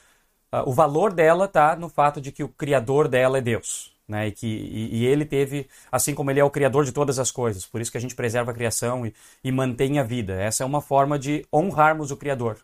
uh, 0.52 0.68
o 0.68 0.72
valor 0.72 1.12
dela 1.12 1.46
tá 1.48 1.76
no 1.76 1.88
fato 1.88 2.20
de 2.20 2.32
que 2.32 2.42
o 2.42 2.48
criador 2.48 3.06
dela 3.08 3.38
é 3.38 3.40
Deus, 3.42 3.92
né? 4.08 4.28
E 4.28 4.32
que 4.32 4.46
e, 4.46 5.02
e, 5.02 5.06
ele 5.06 5.26
teve, 5.26 5.68
assim 5.90 6.14
como 6.14 6.30
ele 6.30 6.40
é 6.40 6.44
o 6.44 6.50
criador 6.50 6.84
de 6.84 6.92
todas 6.92 7.18
as 7.18 7.30
coisas, 7.30 7.66
por 7.66 7.80
isso 7.80 7.92
que 7.92 7.98
a 7.98 8.00
gente 8.00 8.14
preserva 8.14 8.52
a 8.52 8.54
criação 8.54 9.06
e, 9.06 9.14
e 9.44 9.52
mantém 9.52 9.98
a 9.98 10.02
vida. 10.02 10.34
Essa 10.34 10.64
é 10.64 10.66
uma 10.66 10.80
forma 10.80 11.18
de 11.18 11.46
honrarmos 11.52 12.10
o 12.10 12.16
criador. 12.16 12.58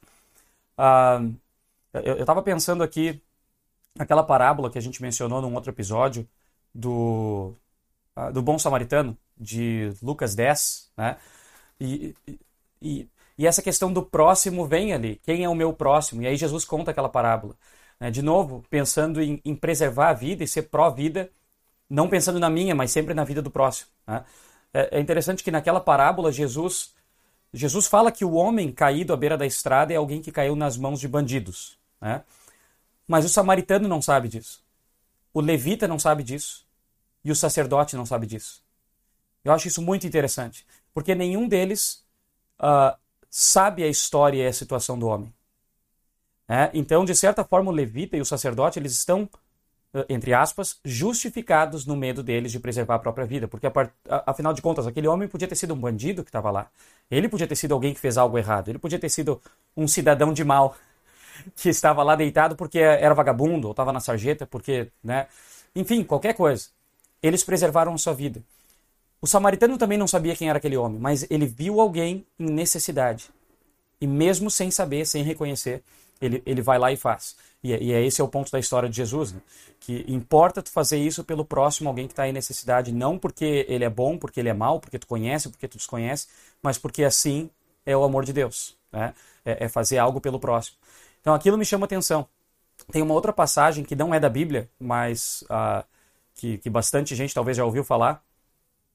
Uh, 0.78 1.34
eu 1.92 2.20
estava 2.20 2.42
pensando 2.42 2.82
aqui 2.82 3.22
naquela 3.96 4.22
parábola 4.22 4.70
que 4.70 4.78
a 4.78 4.82
gente 4.82 5.02
mencionou 5.02 5.40
num 5.40 5.54
outro 5.54 5.70
episódio 5.70 6.28
do, 6.74 7.54
uh, 8.16 8.32
do 8.32 8.42
Bom 8.42 8.58
Samaritano, 8.58 9.16
de 9.36 9.92
Lucas 10.02 10.34
10, 10.34 10.92
né? 10.96 11.16
E, 11.80 12.14
e, 12.82 13.08
e, 13.38 13.46
essa 13.46 13.62
questão 13.62 13.92
do 13.92 14.02
próximo 14.02 14.66
vem 14.66 14.92
ali. 14.92 15.20
Quem 15.22 15.44
é 15.44 15.48
o 15.48 15.54
meu 15.54 15.72
próximo? 15.72 16.22
E 16.22 16.26
aí 16.26 16.36
Jesus 16.36 16.64
conta 16.64 16.90
aquela 16.90 17.08
parábola. 17.08 17.54
Né? 18.00 18.10
De 18.10 18.22
novo, 18.22 18.64
pensando 18.68 19.22
em, 19.22 19.40
em 19.44 19.54
preservar 19.54 20.10
a 20.10 20.12
vida 20.12 20.42
e 20.42 20.48
ser 20.48 20.62
pró-vida, 20.62 21.30
não 21.88 22.08
pensando 22.08 22.40
na 22.40 22.50
minha, 22.50 22.74
mas 22.74 22.90
sempre 22.90 23.14
na 23.14 23.24
vida 23.24 23.40
do 23.40 23.50
próximo. 23.50 23.90
Né? 24.06 24.24
É, 24.74 24.98
é 24.98 25.00
interessante 25.00 25.44
que 25.44 25.50
naquela 25.50 25.80
parábola 25.80 26.32
Jesus 26.32 26.94
Jesus 27.52 27.86
fala 27.86 28.12
que 28.12 28.24
o 28.24 28.34
homem 28.34 28.70
caído 28.70 29.12
à 29.12 29.16
beira 29.16 29.36
da 29.36 29.46
estrada 29.46 29.92
é 29.92 29.96
alguém 29.96 30.20
que 30.20 30.30
caiu 30.30 30.54
nas 30.54 30.76
mãos 30.76 31.00
de 31.00 31.08
bandidos. 31.08 31.77
Né? 32.00 32.22
Mas 33.06 33.24
o 33.24 33.28
samaritano 33.28 33.88
não 33.88 34.02
sabe 34.02 34.28
disso. 34.28 34.62
O 35.32 35.40
levita 35.40 35.88
não 35.88 35.98
sabe 35.98 36.22
disso. 36.22 36.66
E 37.24 37.30
o 37.30 37.36
sacerdote 37.36 37.96
não 37.96 38.06
sabe 38.06 38.26
disso. 38.26 38.62
Eu 39.44 39.52
acho 39.52 39.68
isso 39.68 39.82
muito 39.82 40.06
interessante. 40.06 40.66
Porque 40.92 41.14
nenhum 41.14 41.48
deles 41.48 42.04
uh, 42.60 42.96
sabe 43.30 43.82
a 43.82 43.88
história 43.88 44.44
e 44.44 44.46
a 44.46 44.52
situação 44.52 44.98
do 44.98 45.06
homem. 45.06 45.32
É? 46.48 46.70
Então, 46.72 47.04
de 47.04 47.14
certa 47.14 47.44
forma, 47.44 47.70
o 47.70 47.74
levita 47.74 48.16
e 48.16 48.20
o 48.20 48.24
sacerdote 48.24 48.78
eles 48.78 48.92
estão 48.92 49.28
entre 50.08 50.34
aspas, 50.34 50.78
justificados 50.84 51.86
no 51.86 51.96
medo 51.96 52.22
deles 52.22 52.52
de 52.52 52.60
preservar 52.60 52.96
a 52.96 52.98
própria 52.98 53.26
vida. 53.26 53.48
Porque, 53.48 53.66
afinal 54.26 54.52
de 54.52 54.60
contas, 54.60 54.86
aquele 54.86 55.08
homem 55.08 55.26
podia 55.26 55.48
ter 55.48 55.54
sido 55.54 55.72
um 55.72 55.78
bandido 55.78 56.22
que 56.22 56.28
estava 56.28 56.50
lá. 56.50 56.68
Ele 57.10 57.28
podia 57.28 57.46
ter 57.46 57.56
sido 57.56 57.72
alguém 57.72 57.94
que 57.94 58.00
fez 58.00 58.18
algo 58.18 58.36
errado. 58.36 58.68
Ele 58.68 58.78
podia 58.78 58.98
ter 58.98 59.08
sido 59.08 59.40
um 59.76 59.88
cidadão 59.88 60.32
de 60.32 60.44
mal 60.44 60.76
que 61.56 61.68
estava 61.68 62.02
lá 62.02 62.14
deitado 62.16 62.56
porque 62.56 62.78
era 62.78 63.14
vagabundo 63.14 63.68
ou 63.68 63.72
estava 63.72 63.92
na 63.92 64.00
sarjeta 64.00 64.46
porque, 64.46 64.90
né? 65.02 65.26
Enfim, 65.74 66.02
qualquer 66.04 66.34
coisa. 66.34 66.68
Eles 67.22 67.42
preservaram 67.42 67.94
a 67.94 67.98
sua 67.98 68.14
vida. 68.14 68.42
O 69.20 69.26
samaritano 69.26 69.76
também 69.76 69.98
não 69.98 70.06
sabia 70.06 70.36
quem 70.36 70.48
era 70.48 70.58
aquele 70.58 70.76
homem, 70.76 70.98
mas 71.00 71.28
ele 71.28 71.46
viu 71.46 71.80
alguém 71.80 72.24
em 72.38 72.50
necessidade. 72.50 73.30
E 74.00 74.06
mesmo 74.06 74.50
sem 74.50 74.70
saber, 74.70 75.04
sem 75.06 75.24
reconhecer, 75.24 75.82
ele, 76.20 76.42
ele 76.46 76.62
vai 76.62 76.78
lá 76.78 76.92
e 76.92 76.96
faz. 76.96 77.36
E, 77.62 77.70
e 77.70 77.92
é 77.92 78.04
esse 78.04 78.20
é 78.20 78.24
o 78.24 78.28
ponto 78.28 78.50
da 78.52 78.58
história 78.58 78.88
de 78.88 78.96
Jesus, 78.96 79.32
né? 79.32 79.40
que 79.80 80.04
importa 80.06 80.62
tu 80.62 80.70
fazer 80.70 80.98
isso 80.98 81.24
pelo 81.24 81.44
próximo, 81.44 81.88
alguém 81.88 82.06
que 82.06 82.12
está 82.12 82.28
em 82.28 82.32
necessidade, 82.32 82.92
não 82.92 83.18
porque 83.18 83.66
ele 83.68 83.84
é 83.84 83.90
bom, 83.90 84.16
porque 84.16 84.38
ele 84.38 84.48
é 84.48 84.54
mal, 84.54 84.78
porque 84.80 84.98
tu 84.98 85.06
conhece, 85.06 85.48
porque 85.48 85.66
tu 85.66 85.76
desconhece, 85.76 86.28
mas 86.62 86.78
porque 86.78 87.02
assim 87.02 87.50
é 87.84 87.96
o 87.96 88.04
amor 88.04 88.24
de 88.24 88.32
Deus, 88.32 88.76
né? 88.92 89.14
é, 89.44 89.64
é 89.64 89.68
fazer 89.68 89.98
algo 89.98 90.20
pelo 90.20 90.38
próximo. 90.38 90.76
Então 91.20 91.34
aquilo 91.34 91.58
me 91.58 91.64
chama 91.64 91.86
atenção. 91.86 92.26
Tem 92.90 93.02
uma 93.02 93.14
outra 93.14 93.32
passagem 93.32 93.84
que 93.84 93.96
não 93.96 94.14
é 94.14 94.20
da 94.20 94.28
Bíblia, 94.28 94.70
mas 94.78 95.44
uh, 95.44 95.84
que, 96.34 96.58
que 96.58 96.70
bastante 96.70 97.14
gente 97.14 97.34
talvez 97.34 97.56
já 97.56 97.64
ouviu 97.64 97.84
falar. 97.84 98.22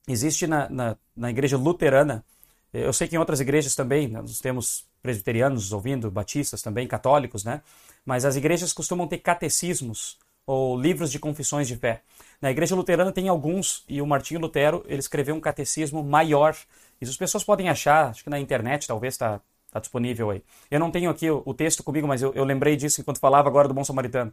Existe 0.07 0.47
na, 0.47 0.69
na, 0.69 0.97
na 1.15 1.29
igreja 1.29 1.57
luterana, 1.57 2.25
eu 2.73 2.91
sei 2.91 3.07
que 3.07 3.15
em 3.15 3.19
outras 3.19 3.39
igrejas 3.39 3.75
também, 3.75 4.07
nós 4.07 4.39
temos 4.39 4.85
presbiterianos 5.01 5.71
ouvindo, 5.71 6.09
batistas 6.09 6.61
também, 6.61 6.87
católicos, 6.87 7.43
né? 7.43 7.61
Mas 8.03 8.25
as 8.25 8.35
igrejas 8.35 8.73
costumam 8.73 9.07
ter 9.07 9.19
catecismos 9.19 10.17
ou 10.45 10.79
livros 10.79 11.11
de 11.11 11.19
confissões 11.19 11.67
de 11.67 11.75
fé. 11.75 12.01
Na 12.41 12.49
igreja 12.49 12.75
luterana 12.75 13.11
tem 13.11 13.29
alguns, 13.29 13.83
e 13.87 14.01
o 14.01 14.07
Martinho 14.07 14.39
Lutero 14.39 14.83
ele 14.87 14.99
escreveu 14.99 15.35
um 15.35 15.39
catecismo 15.39 16.03
maior. 16.03 16.55
Isso 16.99 17.11
as 17.11 17.17
pessoas 17.17 17.43
podem 17.43 17.69
achar, 17.69 18.09
acho 18.09 18.23
que 18.23 18.29
na 18.29 18.39
internet 18.39 18.87
talvez 18.87 19.13
está 19.13 19.39
tá 19.73 19.79
disponível 19.79 20.29
aí. 20.29 20.43
Eu 20.69 20.79
não 20.79 20.91
tenho 20.91 21.09
aqui 21.09 21.29
o, 21.29 21.41
o 21.45 21.53
texto 21.53 21.83
comigo, 21.83 22.07
mas 22.07 22.21
eu, 22.21 22.31
eu, 22.33 22.43
lembrei 22.43 22.75
disso 22.75 23.01
enquanto 23.01 23.19
falava 23.19 23.49
agora 23.49 23.67
do 23.67 23.73
bom 23.73 23.83
samaritano. 23.83 24.31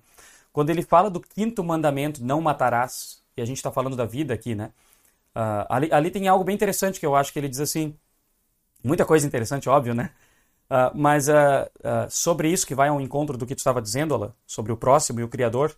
Quando 0.52 0.70
ele 0.70 0.82
fala 0.82 1.08
do 1.08 1.20
quinto 1.20 1.64
mandamento, 1.64 2.22
não 2.22 2.40
matarás, 2.40 3.22
e 3.36 3.40
a 3.40 3.44
gente 3.44 3.56
está 3.56 3.72
falando 3.72 3.96
da 3.96 4.04
vida 4.04 4.34
aqui, 4.34 4.54
né? 4.54 4.70
Uh, 5.34 5.64
ali, 5.68 5.88
ali 5.92 6.10
tem 6.10 6.28
algo 6.28 6.44
bem 6.44 6.54
interessante 6.54 7.00
que 7.00 7.06
eu 7.06 7.16
acho 7.16 7.32
que 7.32 7.38
ele 7.38 7.48
diz 7.48 7.60
assim, 7.60 7.96
muita 8.84 9.06
coisa 9.06 9.26
interessante, 9.26 9.68
óbvio, 9.68 9.94
né? 9.94 10.10
Uh, 10.68 10.92
mas 10.94 11.28
uh, 11.28 11.32
uh, 11.32 12.10
sobre 12.10 12.48
isso 12.48 12.66
que 12.66 12.74
vai 12.74 12.88
ao 12.88 13.00
encontro 13.00 13.38
do 13.38 13.46
que 13.46 13.54
tu 13.54 13.58
estava 13.58 13.80
dizendo, 13.80 14.14
Alan, 14.14 14.34
sobre 14.46 14.72
o 14.72 14.76
próximo 14.76 15.20
e 15.20 15.24
o 15.24 15.28
Criador, 15.28 15.74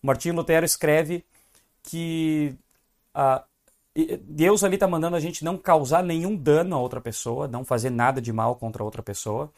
Martinho 0.00 0.34
Lutero 0.34 0.64
escreve 0.64 1.24
que 1.82 2.56
Deus 4.22 4.64
ali 4.64 4.74
está 4.74 4.88
mandando 4.88 5.16
a 5.16 5.20
gente 5.20 5.44
não 5.44 5.58
causar 5.58 6.02
nenhum 6.02 6.34
dano 6.34 6.74
a 6.74 6.78
outra 6.78 7.00
pessoa, 7.00 7.46
não 7.46 7.64
fazer 7.64 7.90
nada 7.90 8.20
de 8.22 8.32
mal 8.32 8.56
contra 8.56 8.82
outra 8.82 9.02
pessoa, 9.02 9.52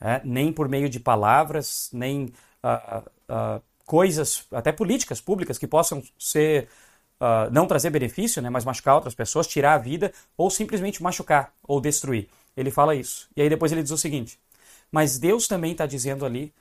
é, 0.00 0.20
nem 0.24 0.52
por 0.52 0.68
meio 0.68 0.88
de 0.88 1.00
palavras, 1.00 1.90
nem 1.92 2.32
uh, 2.62 2.98
uh, 3.28 3.62
coisas, 3.84 4.46
até 4.52 4.70
políticas 4.70 5.20
públicas 5.20 5.58
que 5.58 5.66
possam 5.66 6.02
ser 6.18 6.68
uh, 7.20 7.50
não 7.52 7.66
trazer 7.66 7.90
benefício, 7.90 8.40
né, 8.40 8.48
mas 8.48 8.64
machucar 8.64 8.94
outras 8.94 9.14
pessoas, 9.14 9.46
tirar 9.46 9.74
a 9.74 9.78
vida 9.78 10.12
ou 10.36 10.48
simplesmente 10.50 11.02
machucar 11.02 11.52
ou 11.62 11.80
destruir. 11.80 12.28
Ele 12.56 12.70
fala 12.70 12.94
isso. 12.94 13.28
E 13.36 13.42
aí 13.42 13.48
depois 13.48 13.72
ele 13.72 13.82
diz 13.82 13.90
o 13.90 13.98
seguinte: 13.98 14.38
mas 14.90 15.18
Deus 15.18 15.48
também 15.48 15.72
está 15.72 15.86
dizendo 15.86 16.24
ali 16.24 16.52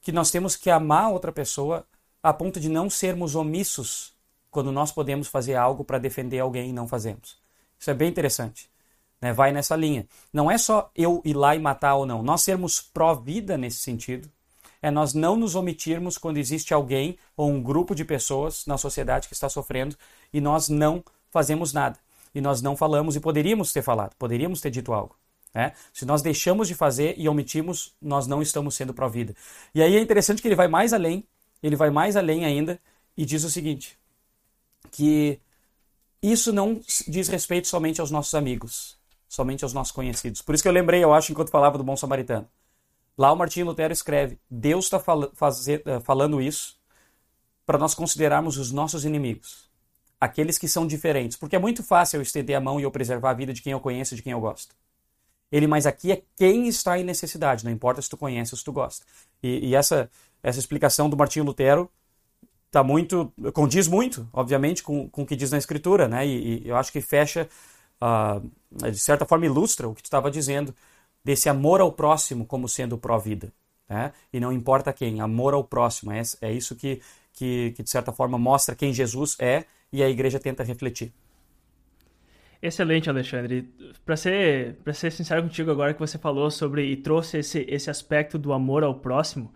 que 0.00 0.12
nós 0.12 0.30
temos 0.30 0.56
que 0.56 0.70
amar 0.70 1.10
outra 1.10 1.30
pessoa 1.30 1.86
a 2.22 2.32
ponto 2.32 2.58
de 2.58 2.68
não 2.68 2.88
sermos 2.88 3.34
omissos 3.34 4.11
quando 4.52 4.70
nós 4.70 4.92
podemos 4.92 5.26
fazer 5.26 5.56
algo 5.56 5.82
para 5.82 5.98
defender 5.98 6.38
alguém 6.38 6.70
e 6.70 6.72
não 6.72 6.86
fazemos. 6.86 7.36
Isso 7.76 7.90
é 7.90 7.94
bem 7.94 8.08
interessante. 8.08 8.70
Né? 9.20 9.32
Vai 9.32 9.50
nessa 9.50 9.74
linha. 9.74 10.06
Não 10.32 10.50
é 10.50 10.58
só 10.58 10.90
eu 10.94 11.20
ir 11.24 11.34
lá 11.34 11.56
e 11.56 11.58
matar 11.58 11.96
ou 11.96 12.06
não. 12.06 12.22
Nós 12.22 12.42
sermos 12.42 12.80
pró-vida 12.80 13.56
nesse 13.58 13.78
sentido 13.78 14.30
é 14.82 14.90
nós 14.90 15.14
não 15.14 15.36
nos 15.36 15.54
omitirmos 15.54 16.18
quando 16.18 16.38
existe 16.38 16.74
alguém 16.74 17.16
ou 17.36 17.48
um 17.48 17.62
grupo 17.62 17.94
de 17.94 18.04
pessoas 18.04 18.66
na 18.66 18.76
sociedade 18.76 19.28
que 19.28 19.34
está 19.34 19.48
sofrendo 19.48 19.96
e 20.32 20.40
nós 20.40 20.68
não 20.68 21.02
fazemos 21.30 21.72
nada. 21.72 21.98
E 22.34 22.40
nós 22.40 22.60
não 22.60 22.76
falamos 22.76 23.14
e 23.14 23.20
poderíamos 23.20 23.72
ter 23.72 23.82
falado, 23.82 24.14
poderíamos 24.16 24.60
ter 24.60 24.70
dito 24.70 24.92
algo. 24.92 25.14
Né? 25.54 25.72
Se 25.92 26.04
nós 26.04 26.20
deixamos 26.20 26.66
de 26.66 26.74
fazer 26.74 27.14
e 27.16 27.28
omitimos, 27.28 27.94
nós 28.02 28.26
não 28.26 28.42
estamos 28.42 28.74
sendo 28.74 28.92
pró-vida. 28.92 29.34
E 29.74 29.82
aí 29.82 29.96
é 29.96 30.00
interessante 30.00 30.42
que 30.42 30.48
ele 30.48 30.56
vai 30.56 30.66
mais 30.66 30.92
além, 30.92 31.24
ele 31.62 31.76
vai 31.76 31.90
mais 31.90 32.16
além 32.16 32.44
ainda 32.44 32.80
e 33.16 33.24
diz 33.24 33.44
o 33.44 33.50
seguinte: 33.50 33.96
que 34.90 35.40
isso 36.22 36.52
não 36.52 36.80
diz 37.08 37.28
respeito 37.28 37.68
somente 37.68 38.00
aos 38.00 38.10
nossos 38.10 38.34
amigos, 38.34 38.96
somente 39.28 39.64
aos 39.64 39.72
nossos 39.72 39.92
conhecidos. 39.92 40.42
Por 40.42 40.54
isso 40.54 40.62
que 40.62 40.68
eu 40.68 40.72
lembrei, 40.72 41.02
eu 41.02 41.12
acho, 41.12 41.32
enquanto 41.32 41.50
falava 41.50 41.78
do 41.78 41.84
bom 41.84 41.96
samaritano. 41.96 42.48
Lá 43.16 43.32
o 43.32 43.36
Martinho 43.36 43.66
Lutero 43.66 43.92
escreve: 43.92 44.38
Deus 44.50 44.84
está 44.84 44.98
fal 44.98 45.24
eh, 45.24 46.00
falando 46.00 46.40
isso 46.40 46.78
para 47.66 47.78
nós 47.78 47.94
considerarmos 47.94 48.56
os 48.58 48.72
nossos 48.72 49.04
inimigos, 49.04 49.70
aqueles 50.20 50.58
que 50.58 50.68
são 50.68 50.86
diferentes, 50.86 51.36
porque 51.36 51.56
é 51.56 51.58
muito 51.58 51.82
fácil 51.82 52.18
eu 52.18 52.22
estender 52.22 52.56
a 52.56 52.60
mão 52.60 52.80
e 52.80 52.82
eu 52.82 52.90
preservar 52.90 53.30
a 53.30 53.34
vida 53.34 53.52
de 53.52 53.62
quem 53.62 53.72
eu 53.72 53.80
conheço 53.80 54.16
de 54.16 54.22
quem 54.22 54.32
eu 54.32 54.40
gosto. 54.40 54.74
Ele, 55.50 55.66
mas 55.66 55.86
aqui 55.86 56.12
é 56.12 56.22
quem 56.36 56.66
está 56.66 56.98
em 56.98 57.04
necessidade, 57.04 57.64
não 57.64 57.70
importa 57.70 58.00
se 58.00 58.08
tu 58.08 58.16
conhece 58.16 58.54
ou 58.54 58.58
se 58.58 58.64
tu 58.64 58.72
gosta. 58.72 59.04
E, 59.42 59.68
e 59.68 59.74
essa, 59.74 60.10
essa 60.42 60.58
explicação 60.58 61.10
do 61.10 61.16
Martinho 61.16 61.44
Lutero 61.44 61.90
tá 62.72 62.82
muito 62.82 63.32
condiz 63.52 63.86
muito, 63.86 64.26
obviamente, 64.32 64.82
com, 64.82 65.08
com 65.08 65.22
o 65.22 65.26
que 65.26 65.36
diz 65.36 65.52
na 65.52 65.58
Escritura, 65.58 66.08
né? 66.08 66.26
E, 66.26 66.64
e 66.64 66.68
eu 66.68 66.76
acho 66.76 66.90
que 66.90 67.00
fecha, 67.00 67.46
uh, 68.02 68.90
de 68.90 68.98
certa 68.98 69.26
forma, 69.26 69.46
ilustra 69.46 69.86
o 69.86 69.94
que 69.94 70.02
tu 70.02 70.06
estava 70.06 70.30
dizendo 70.30 70.74
desse 71.22 71.48
amor 71.48 71.80
ao 71.80 71.92
próximo 71.92 72.46
como 72.46 72.68
sendo 72.68 72.98
pró-vida. 72.98 73.52
Né? 73.88 74.12
E 74.32 74.40
não 74.40 74.50
importa 74.50 74.92
quem, 74.92 75.20
amor 75.20 75.52
ao 75.54 75.62
próximo. 75.62 76.10
É, 76.10 76.22
é 76.40 76.50
isso 76.50 76.74
que, 76.74 77.00
que, 77.34 77.72
que, 77.76 77.82
de 77.82 77.90
certa 77.90 78.10
forma, 78.10 78.38
mostra 78.38 78.74
quem 78.74 78.92
Jesus 78.92 79.36
é 79.38 79.64
e 79.92 80.02
a 80.02 80.08
igreja 80.08 80.40
tenta 80.40 80.64
refletir. 80.64 81.12
Excelente, 82.62 83.10
Alexandre. 83.10 83.68
Para 84.04 84.16
ser, 84.16 84.78
ser 84.94 85.12
sincero 85.12 85.42
contigo 85.42 85.70
agora 85.70 85.92
que 85.92 86.00
você 86.00 86.16
falou 86.16 86.50
sobre 86.50 86.86
e 86.86 86.96
trouxe 86.96 87.38
esse, 87.38 87.66
esse 87.68 87.90
aspecto 87.90 88.38
do 88.38 88.52
amor 88.52 88.82
ao 88.82 88.94
próximo, 88.94 89.52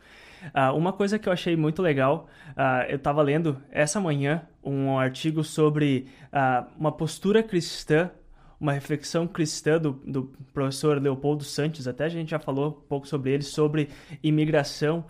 uh, 0.54 0.76
uma 0.76 0.92
coisa 0.92 1.18
que 1.18 1.28
eu 1.28 1.32
achei 1.32 1.56
muito 1.56 1.82
legal, 1.82 2.28
uh, 2.50 2.88
eu 2.88 2.96
estava 2.96 3.22
lendo 3.22 3.60
essa 3.70 4.00
manhã 4.00 4.42
um 4.62 4.98
artigo 4.98 5.44
sobre 5.44 6.06
uh, 6.32 6.66
uma 6.78 6.92
postura 6.92 7.42
cristã 7.42 8.10
uma 8.60 8.72
reflexão 8.72 9.26
cristã 9.26 9.78
do, 9.78 9.92
do 10.04 10.32
professor 10.52 11.00
Leopoldo 11.00 11.44
Santos, 11.44 11.86
até 11.86 12.04
a 12.04 12.08
gente 12.08 12.30
já 12.30 12.38
falou 12.38 12.68
um 12.68 12.88
pouco 12.88 13.06
sobre 13.06 13.32
ele, 13.32 13.42
sobre 13.42 13.90
imigração. 14.22 15.04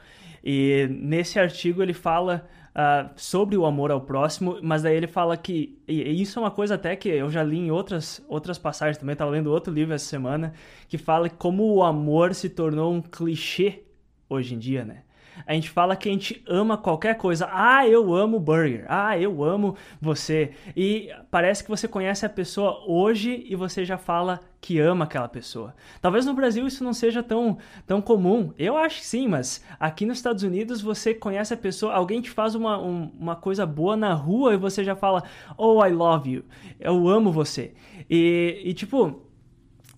E 0.44 0.88
nesse 0.90 1.38
artigo 1.38 1.82
ele 1.82 1.92
fala 1.92 2.46
uh, 2.70 3.10
sobre 3.16 3.56
o 3.56 3.64
amor 3.64 3.90
ao 3.90 4.00
próximo, 4.00 4.58
mas 4.62 4.82
daí 4.82 4.96
ele 4.96 5.06
fala 5.06 5.36
que. 5.36 5.78
E 5.88 6.20
isso 6.20 6.38
é 6.38 6.42
uma 6.42 6.50
coisa 6.50 6.74
até 6.74 6.94
que 6.94 7.08
eu 7.08 7.30
já 7.30 7.42
li 7.42 7.58
em 7.58 7.70
outras, 7.70 8.24
outras 8.28 8.58
passagens 8.58 8.98
também, 8.98 9.14
estava 9.14 9.30
lendo 9.30 9.50
outro 9.50 9.72
livro 9.72 9.94
essa 9.94 10.04
semana, 10.04 10.52
que 10.88 10.98
fala 10.98 11.28
como 11.28 11.64
o 11.74 11.82
amor 11.82 12.34
se 12.34 12.48
tornou 12.48 12.92
um 12.92 13.00
clichê 13.00 13.84
hoje 14.28 14.54
em 14.54 14.58
dia, 14.58 14.84
né? 14.84 15.02
A 15.46 15.52
gente 15.52 15.68
fala 15.70 15.96
que 15.96 16.08
a 16.08 16.12
gente 16.12 16.42
ama 16.46 16.76
qualquer 16.76 17.16
coisa. 17.16 17.48
Ah, 17.50 17.86
eu 17.86 18.14
amo 18.14 18.38
burger. 18.38 18.84
Ah, 18.88 19.18
eu 19.18 19.42
amo 19.42 19.76
você. 20.00 20.52
E 20.76 21.10
parece 21.30 21.64
que 21.64 21.70
você 21.70 21.88
conhece 21.88 22.24
a 22.24 22.28
pessoa 22.28 22.84
hoje 22.86 23.44
e 23.48 23.56
você 23.56 23.84
já 23.84 23.98
fala 23.98 24.40
que 24.60 24.80
ama 24.80 25.04
aquela 25.04 25.28
pessoa. 25.28 25.74
Talvez 26.00 26.24
no 26.24 26.34
Brasil 26.34 26.66
isso 26.66 26.82
não 26.82 26.92
seja 26.92 27.22
tão, 27.22 27.58
tão 27.86 28.00
comum. 28.00 28.52
Eu 28.58 28.76
acho 28.76 29.00
que 29.00 29.06
sim, 29.06 29.28
mas 29.28 29.64
aqui 29.78 30.06
nos 30.06 30.18
Estados 30.18 30.42
Unidos 30.42 30.80
você 30.80 31.14
conhece 31.14 31.52
a 31.54 31.56
pessoa, 31.56 31.94
alguém 31.94 32.20
te 32.20 32.30
faz 32.30 32.54
uma, 32.54 32.78
um, 32.78 33.12
uma 33.18 33.36
coisa 33.36 33.66
boa 33.66 33.96
na 33.96 34.14
rua 34.14 34.54
e 34.54 34.56
você 34.56 34.82
já 34.82 34.96
fala, 34.96 35.22
oh, 35.56 35.84
I 35.84 35.90
love 35.90 36.30
you. 36.30 36.44
Eu 36.80 37.08
amo 37.08 37.30
você. 37.30 37.74
E, 38.08 38.62
e 38.64 38.74
tipo, 38.74 39.22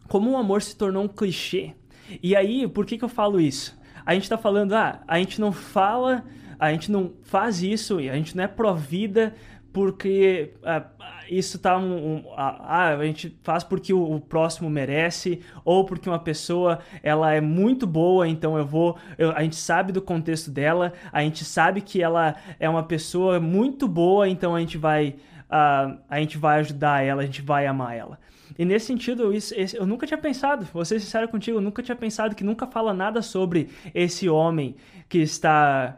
como 0.09 0.33
o 0.33 0.37
amor 0.37 0.62
se 0.62 0.77
tornou 0.77 1.05
um 1.05 1.09
clichê. 1.09 1.74
E 2.22 2.35
aí, 2.35 2.66
por 2.66 2.87
que, 2.87 2.96
que 2.96 3.05
eu 3.05 3.09
falo 3.09 3.40
isso? 3.40 3.77
A 4.09 4.14
gente 4.14 4.23
está 4.23 4.38
falando, 4.38 4.73
ah, 4.73 5.03
a 5.07 5.18
gente 5.18 5.38
não 5.38 5.53
fala, 5.53 6.25
a 6.59 6.73
gente 6.73 6.90
não 6.90 7.12
faz 7.25 7.62
isso, 7.62 7.99
a 7.99 8.16
gente 8.16 8.35
não 8.35 8.42
é 8.42 8.47
provida 8.47 9.35
porque 9.71 10.55
ah, 10.64 10.87
isso 11.29 11.59
tá 11.59 11.77
um, 11.77 12.14
um 12.14 12.25
ah, 12.35 12.97
a 12.99 13.05
gente 13.05 13.38
faz 13.42 13.62
porque 13.62 13.92
o, 13.92 14.14
o, 14.14 14.18
próximo 14.18 14.71
merece 14.71 15.42
ou 15.62 15.85
porque 15.85 16.09
uma 16.09 16.18
pessoa 16.18 16.79
ela 17.03 17.35
é 17.35 17.40
muito 17.42 17.87
boa 17.87 18.27
então 18.27 18.57
eu 18.57 18.64
vou 18.64 18.97
eu, 19.18 19.31
a 19.33 19.42
gente 19.42 19.57
sabe 19.57 19.92
do 19.92 20.01
contexto 20.01 20.51
dela 20.51 20.94
a 21.12 21.21
gente 21.21 21.44
sabe 21.44 21.83
que 21.83 22.03
ela 22.03 22.35
é 22.59 22.66
uma 22.66 22.85
pessoa 22.85 23.38
muito 23.38 23.87
boa 23.87 24.27
então 24.27 24.57
a 24.57 24.61
gente 24.61 24.79
vai 24.79 25.16
uh, 25.51 25.99
a 26.09 26.18
gente 26.18 26.38
vai 26.38 26.61
ajudar 26.61 27.05
ela 27.05 27.21
a 27.21 27.27
gente 27.27 27.42
vai 27.42 27.66
amar 27.66 27.94
ela 27.94 28.18
e 28.59 28.64
nesse 28.64 28.87
sentido, 28.87 29.33
isso, 29.33 29.55
esse, 29.57 29.77
eu 29.77 29.87
nunca 29.87 30.05
tinha 30.05 30.18
pensado, 30.18 30.66
vou 30.73 30.85
ser 30.85 30.99
sincero 30.99 31.29
contigo, 31.29 31.59
eu 31.59 31.62
nunca 31.62 31.81
tinha 31.81 31.94
pensado 31.94 32.35
que 32.35 32.42
nunca 32.42 32.66
fala 32.66 32.92
nada 32.92 33.23
sobre 33.23 33.71
esse 33.94 34.29
homem 34.29 34.75
que 35.09 35.18
está 35.18 35.97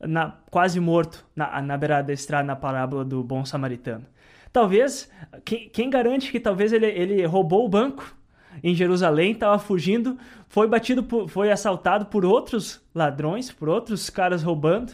na, 0.00 0.34
quase 0.50 0.80
morto 0.80 1.24
na, 1.36 1.62
na 1.62 1.76
beirada 1.76 2.08
da 2.08 2.12
estrada 2.12 2.44
na 2.44 2.56
parábola 2.56 3.04
do 3.04 3.22
bom 3.22 3.44
samaritano. 3.44 4.04
Talvez, 4.52 5.08
quem, 5.44 5.68
quem 5.68 5.88
garante 5.88 6.32
que 6.32 6.40
talvez 6.40 6.72
ele, 6.72 6.86
ele 6.86 7.24
roubou 7.24 7.64
o 7.64 7.68
banco 7.68 8.16
em 8.60 8.74
Jerusalém, 8.74 9.30
estava 9.30 9.56
fugindo, 9.60 10.18
foi 10.48 10.66
batido, 10.66 11.04
por, 11.04 11.28
foi 11.28 11.52
assaltado 11.52 12.06
por 12.06 12.24
outros 12.24 12.82
ladrões, 12.92 13.52
por 13.52 13.68
outros 13.68 14.10
caras 14.10 14.42
roubando 14.42 14.92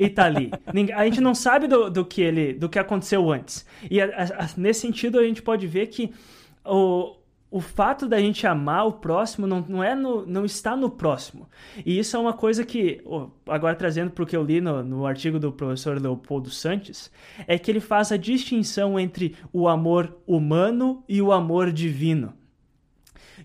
e 0.00 0.08
tá 0.08 0.24
ali. 0.24 0.50
A 0.96 1.04
gente 1.04 1.20
não 1.20 1.32
sabe 1.32 1.68
do, 1.68 1.88
do 1.88 2.04
que 2.04 2.20
ele, 2.20 2.52
do 2.54 2.68
que 2.68 2.80
aconteceu 2.80 3.30
antes. 3.30 3.64
E 3.88 4.00
a, 4.00 4.06
a, 4.06 4.48
nesse 4.56 4.80
sentido 4.80 5.20
a 5.20 5.22
gente 5.22 5.40
pode 5.40 5.64
ver 5.68 5.86
que 5.86 6.12
o, 6.66 7.16
o 7.50 7.60
fato 7.60 8.08
da 8.08 8.18
gente 8.18 8.46
amar 8.46 8.86
o 8.86 8.92
próximo 8.92 9.46
não, 9.46 9.64
não, 9.68 9.82
é 9.82 9.94
no, 9.94 10.26
não 10.26 10.44
está 10.44 10.76
no 10.76 10.90
próximo. 10.90 11.48
E 11.84 11.98
isso 11.98 12.16
é 12.16 12.20
uma 12.20 12.32
coisa 12.32 12.64
que, 12.64 13.02
agora 13.46 13.74
trazendo 13.74 14.10
para 14.10 14.24
o 14.24 14.26
que 14.26 14.36
eu 14.36 14.42
li 14.42 14.60
no, 14.60 14.82
no 14.82 15.06
artigo 15.06 15.38
do 15.38 15.52
professor 15.52 16.00
Leopoldo 16.00 16.50
Santos, 16.50 17.10
é 17.46 17.58
que 17.58 17.70
ele 17.70 17.80
faz 17.80 18.12
a 18.12 18.16
distinção 18.16 18.98
entre 18.98 19.36
o 19.52 19.68
amor 19.68 20.16
humano 20.26 21.04
e 21.08 21.22
o 21.22 21.32
amor 21.32 21.72
divino. 21.72 22.34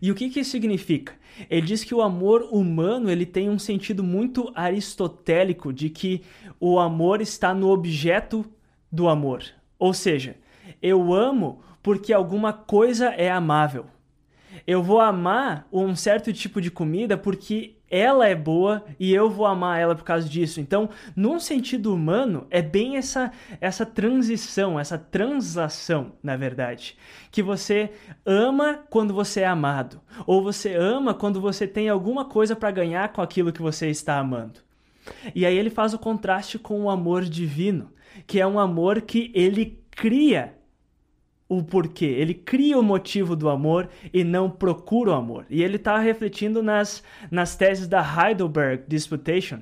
E 0.01 0.11
o 0.11 0.15
que, 0.15 0.29
que 0.29 0.39
isso 0.39 0.51
significa? 0.51 1.13
Ele 1.49 1.65
diz 1.65 1.83
que 1.83 1.93
o 1.93 2.01
amor 2.01 2.47
humano 2.51 3.09
ele 3.09 3.25
tem 3.25 3.49
um 3.49 3.59
sentido 3.59 4.03
muito 4.03 4.51
aristotélico 4.55 5.71
de 5.71 5.89
que 5.89 6.21
o 6.59 6.79
amor 6.79 7.21
está 7.21 7.53
no 7.53 7.69
objeto 7.69 8.45
do 8.91 9.07
amor. 9.07 9.43
Ou 9.77 9.93
seja, 9.93 10.35
eu 10.81 11.13
amo 11.13 11.61
porque 11.81 12.13
alguma 12.13 12.53
coisa 12.53 13.09
é 13.09 13.29
amável. 13.29 13.85
Eu 14.65 14.83
vou 14.83 14.99
amar 14.99 15.67
um 15.71 15.95
certo 15.95 16.31
tipo 16.31 16.61
de 16.61 16.69
comida 16.69 17.17
porque 17.17 17.75
ela 17.89 18.25
é 18.25 18.35
boa 18.35 18.85
e 18.97 19.13
eu 19.13 19.29
vou 19.29 19.45
amar 19.45 19.79
ela 19.79 19.93
por 19.93 20.03
causa 20.05 20.27
disso. 20.27 20.61
Então, 20.61 20.89
num 21.13 21.39
sentido 21.39 21.93
humano, 21.93 22.47
é 22.49 22.61
bem 22.61 22.95
essa 22.95 23.31
essa 23.59 23.85
transição, 23.85 24.79
essa 24.79 24.97
translação, 24.97 26.13
na 26.23 26.37
verdade, 26.37 26.97
que 27.29 27.43
você 27.43 27.91
ama 28.25 28.79
quando 28.89 29.13
você 29.13 29.41
é 29.41 29.47
amado, 29.47 29.99
ou 30.25 30.41
você 30.41 30.73
ama 30.73 31.13
quando 31.13 31.41
você 31.41 31.67
tem 31.67 31.89
alguma 31.89 32.23
coisa 32.25 32.55
para 32.55 32.71
ganhar 32.71 33.11
com 33.11 33.21
aquilo 33.21 33.51
que 33.51 33.61
você 33.61 33.89
está 33.89 34.17
amando. 34.17 34.61
E 35.35 35.45
aí 35.45 35.57
ele 35.57 35.69
faz 35.69 35.93
o 35.93 35.99
contraste 35.99 36.57
com 36.57 36.81
o 36.83 36.89
amor 36.89 37.23
divino, 37.23 37.91
que 38.25 38.39
é 38.39 38.47
um 38.47 38.59
amor 38.59 39.01
que 39.01 39.31
ele 39.33 39.81
cria 39.91 40.55
o 41.51 41.61
porquê, 41.61 42.05
ele 42.05 42.33
cria 42.33 42.79
o 42.79 42.81
motivo 42.81 43.35
do 43.35 43.49
amor 43.49 43.89
e 44.13 44.23
não 44.23 44.49
procura 44.49 45.11
o 45.11 45.13
amor. 45.13 45.45
E 45.49 45.61
ele 45.61 45.75
está 45.75 45.97
refletindo 45.99 46.63
nas, 46.63 47.03
nas 47.29 47.57
teses 47.57 47.89
da 47.89 48.01
Heidelberg 48.01 48.85
Disputation, 48.87 49.59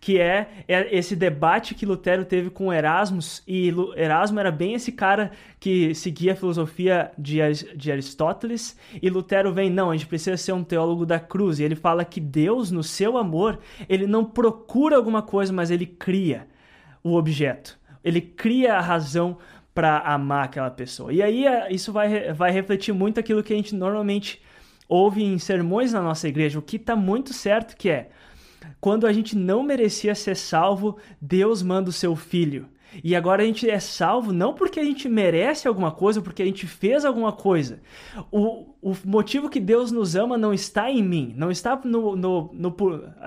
que 0.00 0.18
é, 0.18 0.48
é, 0.66 0.96
esse 0.96 1.14
debate 1.14 1.74
que 1.74 1.84
Lutero 1.84 2.24
teve 2.24 2.48
com 2.48 2.72
Erasmus, 2.72 3.42
e 3.46 3.70
Erasmo 3.96 4.40
era 4.40 4.50
bem 4.50 4.72
esse 4.72 4.90
cara 4.90 5.30
que 5.60 5.94
seguia 5.94 6.32
a 6.32 6.36
filosofia 6.36 7.12
de, 7.18 7.36
de 7.76 7.92
Aristóteles, 7.92 8.74
e 9.02 9.10
Lutero 9.10 9.52
vem, 9.52 9.68
não, 9.68 9.90
a 9.90 9.94
gente 9.94 10.06
precisa 10.06 10.38
ser 10.38 10.52
um 10.52 10.64
teólogo 10.64 11.04
da 11.04 11.20
cruz, 11.20 11.58
e 11.58 11.64
ele 11.64 11.76
fala 11.76 12.02
que 12.02 12.18
Deus, 12.18 12.70
no 12.70 12.82
seu 12.82 13.18
amor, 13.18 13.58
ele 13.90 14.06
não 14.06 14.24
procura 14.24 14.96
alguma 14.96 15.20
coisa, 15.20 15.52
mas 15.52 15.70
ele 15.70 15.84
cria 15.84 16.46
o 17.04 17.14
objeto. 17.14 17.78
Ele 18.06 18.20
cria 18.20 18.74
a 18.74 18.80
razão 18.80 19.36
para 19.76 19.98
amar 19.98 20.46
aquela 20.46 20.70
pessoa. 20.70 21.12
E 21.12 21.22
aí 21.22 21.46
é, 21.46 21.70
isso 21.70 21.92
vai, 21.92 22.32
vai 22.32 22.50
refletir 22.50 22.94
muito 22.94 23.20
aquilo 23.20 23.42
que 23.42 23.52
a 23.52 23.56
gente 23.56 23.74
normalmente 23.74 24.40
ouve 24.88 25.22
em 25.22 25.38
sermões 25.38 25.92
na 25.92 26.00
nossa 26.00 26.26
igreja, 26.26 26.58
o 26.58 26.62
que 26.62 26.76
está 26.76 26.96
muito 26.96 27.34
certo 27.34 27.76
que 27.76 27.90
é 27.90 28.08
quando 28.80 29.06
a 29.06 29.12
gente 29.12 29.36
não 29.36 29.62
merecia 29.62 30.14
ser 30.14 30.34
salvo, 30.34 30.96
Deus 31.20 31.62
manda 31.62 31.90
o 31.90 31.92
seu 31.92 32.16
filho. 32.16 32.66
E 33.02 33.14
agora 33.14 33.42
a 33.42 33.46
gente 33.46 33.68
é 33.68 33.78
salvo 33.78 34.32
não 34.32 34.54
porque 34.54 34.80
a 34.80 34.84
gente 34.84 35.08
merece 35.08 35.68
alguma 35.68 35.90
coisa, 35.90 36.22
porque 36.22 36.42
a 36.42 36.46
gente 36.46 36.66
fez 36.66 37.04
alguma 37.04 37.32
coisa. 37.32 37.80
O, 38.30 38.74
o 38.80 38.96
motivo 39.04 39.50
que 39.50 39.60
Deus 39.60 39.90
nos 39.90 40.16
ama 40.16 40.38
não 40.38 40.52
está 40.52 40.90
em 40.90 41.02
mim, 41.02 41.34
não 41.36 41.50
está 41.50 41.80
no, 41.84 42.16
no, 42.16 42.50
no, 42.52 42.76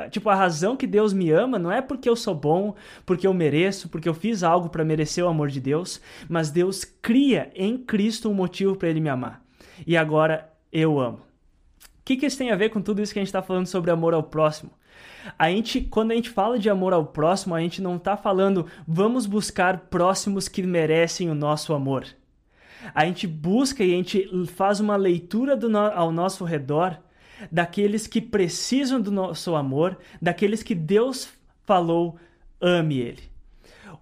Tipo, 0.10 0.30
a 0.30 0.36
razão 0.36 0.76
que 0.76 0.88
Deus 0.88 1.14
me 1.14 1.30
ama 1.32 1.60
não 1.60 1.72
é 1.72 1.82
porque 1.82 2.10
eu 2.10 2.16
sou 2.16 2.34
bom, 2.34 2.76
porque 3.06 3.28
eu 3.28 3.34
mereço, 3.34 3.90
porque 3.90 4.10
eu 4.10 4.14
fiz 4.14 4.44
algo 4.44 4.70
para 4.70 4.86
merecer 4.86 5.24
o 5.24 5.30
amor 5.30 5.50
de 5.50 5.60
Deus, 5.60 6.02
mas 6.28 6.50
Deus 6.50 6.84
cria 6.84 7.52
em 7.56 7.78
Cristo 7.78 8.30
um 8.30 8.34
motivo 8.34 8.76
para 8.76 8.90
ele 8.90 9.00
me 9.00 9.10
amar. 9.10 9.44
E 9.86 9.96
agora 9.96 10.52
eu 10.72 11.00
amo. 11.00 11.18
O 11.18 12.04
que, 12.10 12.18
que 12.18 12.26
isso 12.26 12.38
tem 12.38 12.52
a 12.52 12.56
ver 12.56 12.70
com 12.70 12.82
tudo 12.82 13.02
isso 13.02 13.14
que 13.14 13.20
a 13.20 13.22
gente 13.22 13.28
está 13.28 13.42
falando 13.42 13.68
sobre 13.68 13.92
amor 13.92 14.14
ao 14.14 14.24
próximo? 14.24 14.72
A 15.38 15.50
gente, 15.50 15.82
quando 15.82 16.12
a 16.12 16.16
gente 16.16 16.30
fala 16.30 16.58
de 16.58 16.70
amor 16.70 16.94
ao 16.94 17.06
próximo, 17.06 17.56
a 17.56 17.60
gente 17.60 17.82
não 17.82 17.98
está 17.98 18.16
falando 18.18 18.66
vamos 18.88 19.26
buscar 19.26 19.78
próximos 19.90 20.48
que 20.48 20.64
merecem 20.64 21.30
o 21.30 21.36
nosso 21.36 21.74
amor. 21.74 22.06
A 22.94 23.06
gente 23.06 23.28
busca 23.28 23.84
e 23.84 23.94
a 23.94 23.96
gente 23.96 24.48
faz 24.48 24.80
uma 24.80 24.96
leitura 24.96 25.56
do 25.56 25.70
no, 25.70 25.80
ao 25.80 26.12
nosso 26.12 26.46
redor 26.46 26.98
daqueles 27.52 28.08
que 28.08 28.22
precisam 28.22 29.00
do 29.00 29.12
nosso 29.12 29.56
amor, 29.56 29.98
daqueles 30.22 30.64
que 30.64 30.76
Deus 30.76 31.30
falou, 31.66 32.18
ame 32.60 33.00
ele. 33.00 33.24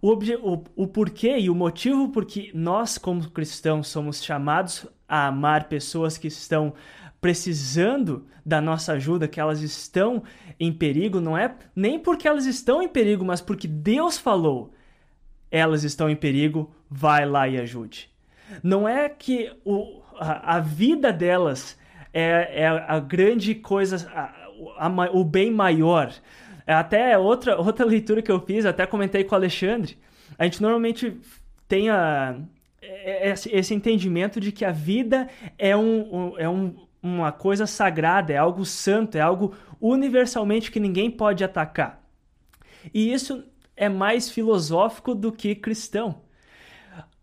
O, 0.01 0.13
o, 0.13 0.63
o 0.75 0.87
porquê 0.87 1.37
e 1.37 1.49
o 1.49 1.55
motivo 1.55 2.09
por 2.09 2.25
que 2.25 2.51
nós, 2.53 2.97
como 2.97 3.29
cristãos, 3.29 3.87
somos 3.87 4.23
chamados 4.23 4.85
a 5.07 5.27
amar 5.27 5.67
pessoas 5.67 6.17
que 6.17 6.27
estão 6.27 6.73
precisando 7.19 8.25
da 8.45 8.61
nossa 8.61 8.93
ajuda, 8.93 9.27
que 9.27 9.39
elas 9.39 9.61
estão 9.61 10.23
em 10.59 10.71
perigo, 10.71 11.19
não 11.19 11.37
é 11.37 11.53
nem 11.75 11.99
porque 11.99 12.27
elas 12.27 12.45
estão 12.45 12.81
em 12.81 12.87
perigo, 12.87 13.23
mas 13.23 13.41
porque 13.41 13.67
Deus 13.67 14.17
falou, 14.17 14.73
elas 15.51 15.83
estão 15.83 16.09
em 16.09 16.15
perigo, 16.15 16.71
vai 16.89 17.25
lá 17.25 17.47
e 17.47 17.57
ajude. 17.57 18.09
Não 18.63 18.87
é 18.87 19.09
que 19.09 19.51
o, 19.63 20.01
a, 20.19 20.55
a 20.55 20.59
vida 20.59 21.11
delas 21.11 21.77
é, 22.13 22.63
é, 22.63 22.67
a 22.67 22.99
grande 22.99 23.53
coisa, 23.53 24.09
a, 24.13 24.87
a, 24.87 25.11
o 25.11 25.23
bem 25.23 25.51
maior. 25.51 26.11
É 26.65 26.73
até 26.73 27.17
outra, 27.17 27.57
outra 27.57 27.85
leitura 27.85 28.21
que 28.21 28.31
eu 28.31 28.39
fiz, 28.39 28.65
até 28.65 28.85
comentei 28.85 29.23
com 29.23 29.35
o 29.35 29.37
Alexandre. 29.37 29.97
A 30.37 30.43
gente 30.43 30.61
normalmente 30.61 31.17
tem 31.67 31.89
a, 31.89 32.35
é, 32.81 33.29
é, 33.29 33.33
esse 33.33 33.73
entendimento 33.73 34.39
de 34.39 34.51
que 34.51 34.65
a 34.65 34.71
vida 34.71 35.27
é 35.57 35.75
um, 35.75 36.33
é 36.37 36.47
um, 36.49 36.75
uma 37.01 37.31
coisa 37.31 37.65
sagrada, 37.65 38.33
é 38.33 38.37
algo 38.37 38.65
santo, 38.65 39.15
é 39.15 39.21
algo 39.21 39.53
universalmente 39.81 40.71
que 40.71 40.79
ninguém 40.79 41.09
pode 41.09 41.43
atacar. 41.43 42.01
E 42.93 43.11
isso 43.11 43.43
é 43.75 43.89
mais 43.89 44.29
filosófico 44.29 45.13
do 45.13 45.31
que 45.31 45.55
cristão. 45.55 46.21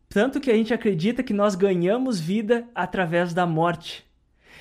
Tanto 0.08 0.40
que 0.40 0.50
a 0.50 0.54
gente 0.54 0.72
acredita 0.72 1.22
que 1.22 1.32
nós 1.32 1.54
ganhamos 1.54 2.20
vida 2.20 2.68
através 2.74 3.34
da 3.34 3.44
morte. 3.44 4.04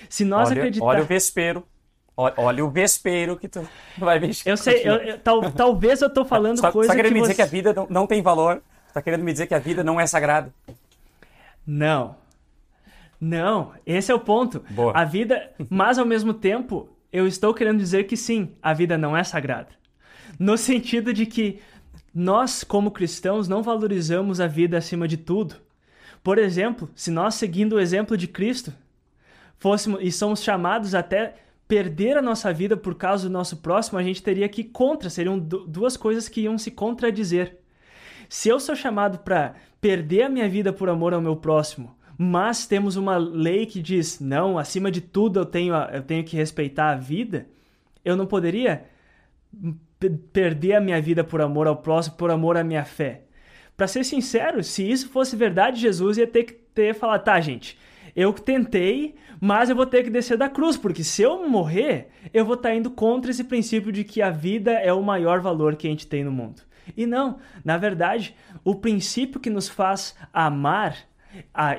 Se 0.09 0.25
nós 0.25 0.49
olha, 0.49 0.57
acreditar... 0.57 0.85
olha 0.85 1.03
o 1.03 1.05
vespeiro. 1.05 1.63
Olha 2.15 2.63
o 2.63 2.69
vespeiro 2.69 3.37
que 3.37 3.47
tu 3.47 3.67
vai 3.97 4.19
mexer. 4.19 4.49
Eu 4.49 4.57
sei, 4.57 4.81
eu, 4.83 4.95
eu, 4.95 5.19
tal, 5.19 5.49
talvez 5.53 6.01
eu 6.01 6.09
tô 6.09 6.23
falando 6.23 6.59
só, 6.59 6.71
coisa 6.71 6.89
Tá 6.89 6.95
querendo 6.95 7.13
que 7.13 7.19
me 7.19 7.21
você... 7.21 7.31
dizer 7.31 7.35
que 7.35 7.41
a 7.41 7.45
vida 7.45 7.73
não, 7.73 7.87
não 7.89 8.07
tem 8.07 8.21
valor? 8.21 8.61
Tá 8.93 9.01
querendo 9.01 9.23
me 9.23 9.31
dizer 9.31 9.47
que 9.47 9.55
a 9.55 9.59
vida 9.59 9.83
não 9.83 9.99
é 9.99 10.05
sagrada? 10.05 10.53
Não. 11.65 12.15
Não, 13.19 13.71
esse 13.85 14.11
é 14.11 14.15
o 14.15 14.19
ponto. 14.19 14.63
Boa. 14.69 14.91
A 14.93 15.05
vida, 15.05 15.51
mas 15.69 15.97
ao 15.97 16.05
mesmo 16.05 16.33
tempo, 16.33 16.89
eu 17.13 17.27
estou 17.27 17.53
querendo 17.53 17.77
dizer 17.77 18.05
que 18.05 18.17
sim, 18.17 18.55
a 18.59 18.73
vida 18.73 18.97
não 18.97 19.15
é 19.15 19.23
sagrada. 19.23 19.69
No 20.39 20.57
sentido 20.57 21.13
de 21.13 21.27
que 21.27 21.59
nós, 22.13 22.63
como 22.63 22.89
cristãos, 22.89 23.47
não 23.47 23.61
valorizamos 23.61 24.41
a 24.41 24.47
vida 24.47 24.79
acima 24.79 25.07
de 25.07 25.15
tudo. 25.15 25.55
Por 26.23 26.39
exemplo, 26.39 26.89
se 26.95 27.11
nós, 27.11 27.35
seguindo 27.35 27.73
o 27.73 27.79
exemplo 27.79 28.17
de 28.17 28.27
Cristo, 28.27 28.73
fôssemos 29.59 29.99
e 30.01 30.11
somos 30.11 30.41
chamados 30.41 30.95
até 30.95 31.35
perder 31.67 32.17
a 32.17 32.21
nossa 32.21 32.51
vida 32.51 32.75
por 32.75 32.95
causa 32.95 33.27
do 33.27 33.33
nosso 33.33 33.57
próximo, 33.57 33.99
a 33.99 34.03
gente 34.03 34.23
teria 34.23 34.49
que 34.49 34.61
ir 34.61 34.65
contra, 34.65 35.09
seriam 35.09 35.37
duas 35.37 35.95
coisas 35.95 36.27
que 36.27 36.41
iam 36.41 36.57
se 36.57 36.71
contradizer. 36.71 37.59
Se 38.27 38.49
eu 38.49 38.59
sou 38.59 38.75
chamado 38.75 39.19
para 39.19 39.53
perder 39.79 40.23
a 40.23 40.29
minha 40.29 40.49
vida 40.49 40.73
por 40.73 40.89
amor 40.89 41.13
ao 41.13 41.21
meu 41.21 41.35
próximo, 41.35 41.95
mas 42.17 42.65
temos 42.65 42.95
uma 42.95 43.17
lei 43.17 43.65
que 43.65 43.81
diz: 43.81 44.19
não, 44.19 44.57
acima 44.57 44.91
de 44.91 45.01
tudo 45.01 45.39
eu 45.39 45.45
tenho, 45.45 45.73
eu 45.75 46.01
tenho 46.01 46.23
que 46.23 46.35
respeitar 46.35 46.91
a 46.91 46.95
vida, 46.95 47.47
eu 48.03 48.15
não 48.15 48.25
poderia 48.25 48.85
perder 50.31 50.75
a 50.75 50.81
minha 50.81 51.01
vida 51.01 51.23
por 51.23 51.41
amor 51.41 51.67
ao 51.67 51.77
próximo, 51.77 52.15
por 52.15 52.29
amor 52.29 52.57
à 52.57 52.63
minha 52.63 52.83
fé. 52.83 53.21
Para 53.75 53.87
ser 53.87 54.03
sincero, 54.03 54.63
se 54.63 54.89
isso 54.89 55.09
fosse 55.09 55.35
verdade, 55.35 55.79
Jesus 55.79 56.17
ia 56.17 56.27
ter 56.27 56.43
que 56.43 56.53
ter 56.53 56.93
falado: 56.93 57.23
tá, 57.23 57.39
gente, 57.39 57.77
eu 58.15 58.31
tentei, 58.33 59.15
mas 59.39 59.69
eu 59.69 59.75
vou 59.75 59.85
ter 59.85 60.03
que 60.03 60.09
descer 60.09 60.37
da 60.37 60.49
cruz, 60.49 60.77
porque 60.77 61.03
se 61.03 61.21
eu 61.21 61.47
morrer, 61.49 62.09
eu 62.33 62.45
vou 62.45 62.55
estar 62.55 62.69
tá 62.69 62.75
indo 62.75 62.91
contra 62.91 63.31
esse 63.31 63.43
princípio 63.43 63.91
de 63.91 64.03
que 64.03 64.21
a 64.21 64.29
vida 64.29 64.71
é 64.73 64.93
o 64.93 65.01
maior 65.01 65.39
valor 65.39 65.75
que 65.75 65.87
a 65.87 65.89
gente 65.89 66.07
tem 66.07 66.23
no 66.23 66.31
mundo. 66.31 66.61
E 66.95 67.05
não, 67.05 67.39
na 67.63 67.77
verdade, 67.77 68.35
o 68.63 68.75
princípio 68.75 69.39
que 69.39 69.49
nos 69.49 69.69
faz 69.69 70.15
amar 70.33 70.97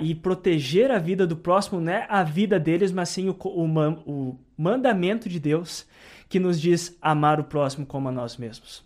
e 0.00 0.14
proteger 0.14 0.90
a 0.90 0.98
vida 0.98 1.26
do 1.26 1.36
próximo 1.36 1.80
não 1.80 1.92
é 1.92 2.06
a 2.08 2.22
vida 2.22 2.58
deles, 2.58 2.92
mas 2.92 3.08
sim 3.08 3.28
o, 3.28 3.36
o, 3.44 3.64
o 4.06 4.38
mandamento 4.56 5.28
de 5.28 5.38
Deus 5.38 5.86
que 6.28 6.40
nos 6.40 6.60
diz 6.60 6.96
amar 7.00 7.38
o 7.38 7.44
próximo 7.44 7.86
como 7.86 8.08
a 8.08 8.12
nós 8.12 8.36
mesmos. 8.36 8.84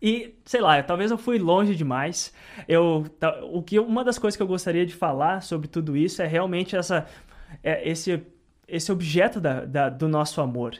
E, 0.00 0.34
sei 0.44 0.60
lá, 0.60 0.82
talvez 0.82 1.10
eu 1.10 1.16
fui 1.16 1.38
longe 1.38 1.74
demais. 1.74 2.32
Eu, 2.68 3.06
o 3.50 3.62
que, 3.62 3.78
uma 3.78 4.04
das 4.04 4.18
coisas 4.18 4.36
que 4.36 4.42
eu 4.42 4.46
gostaria 4.46 4.84
de 4.84 4.94
falar 4.94 5.42
sobre 5.42 5.66
tudo 5.66 5.96
isso 5.96 6.20
é 6.20 6.26
realmente 6.26 6.76
essa, 6.76 7.06
é, 7.62 7.88
esse, 7.88 8.22
esse 8.68 8.92
objeto 8.92 9.40
da, 9.40 9.64
da, 9.64 9.88
do 9.88 10.06
nosso 10.06 10.40
amor. 10.42 10.74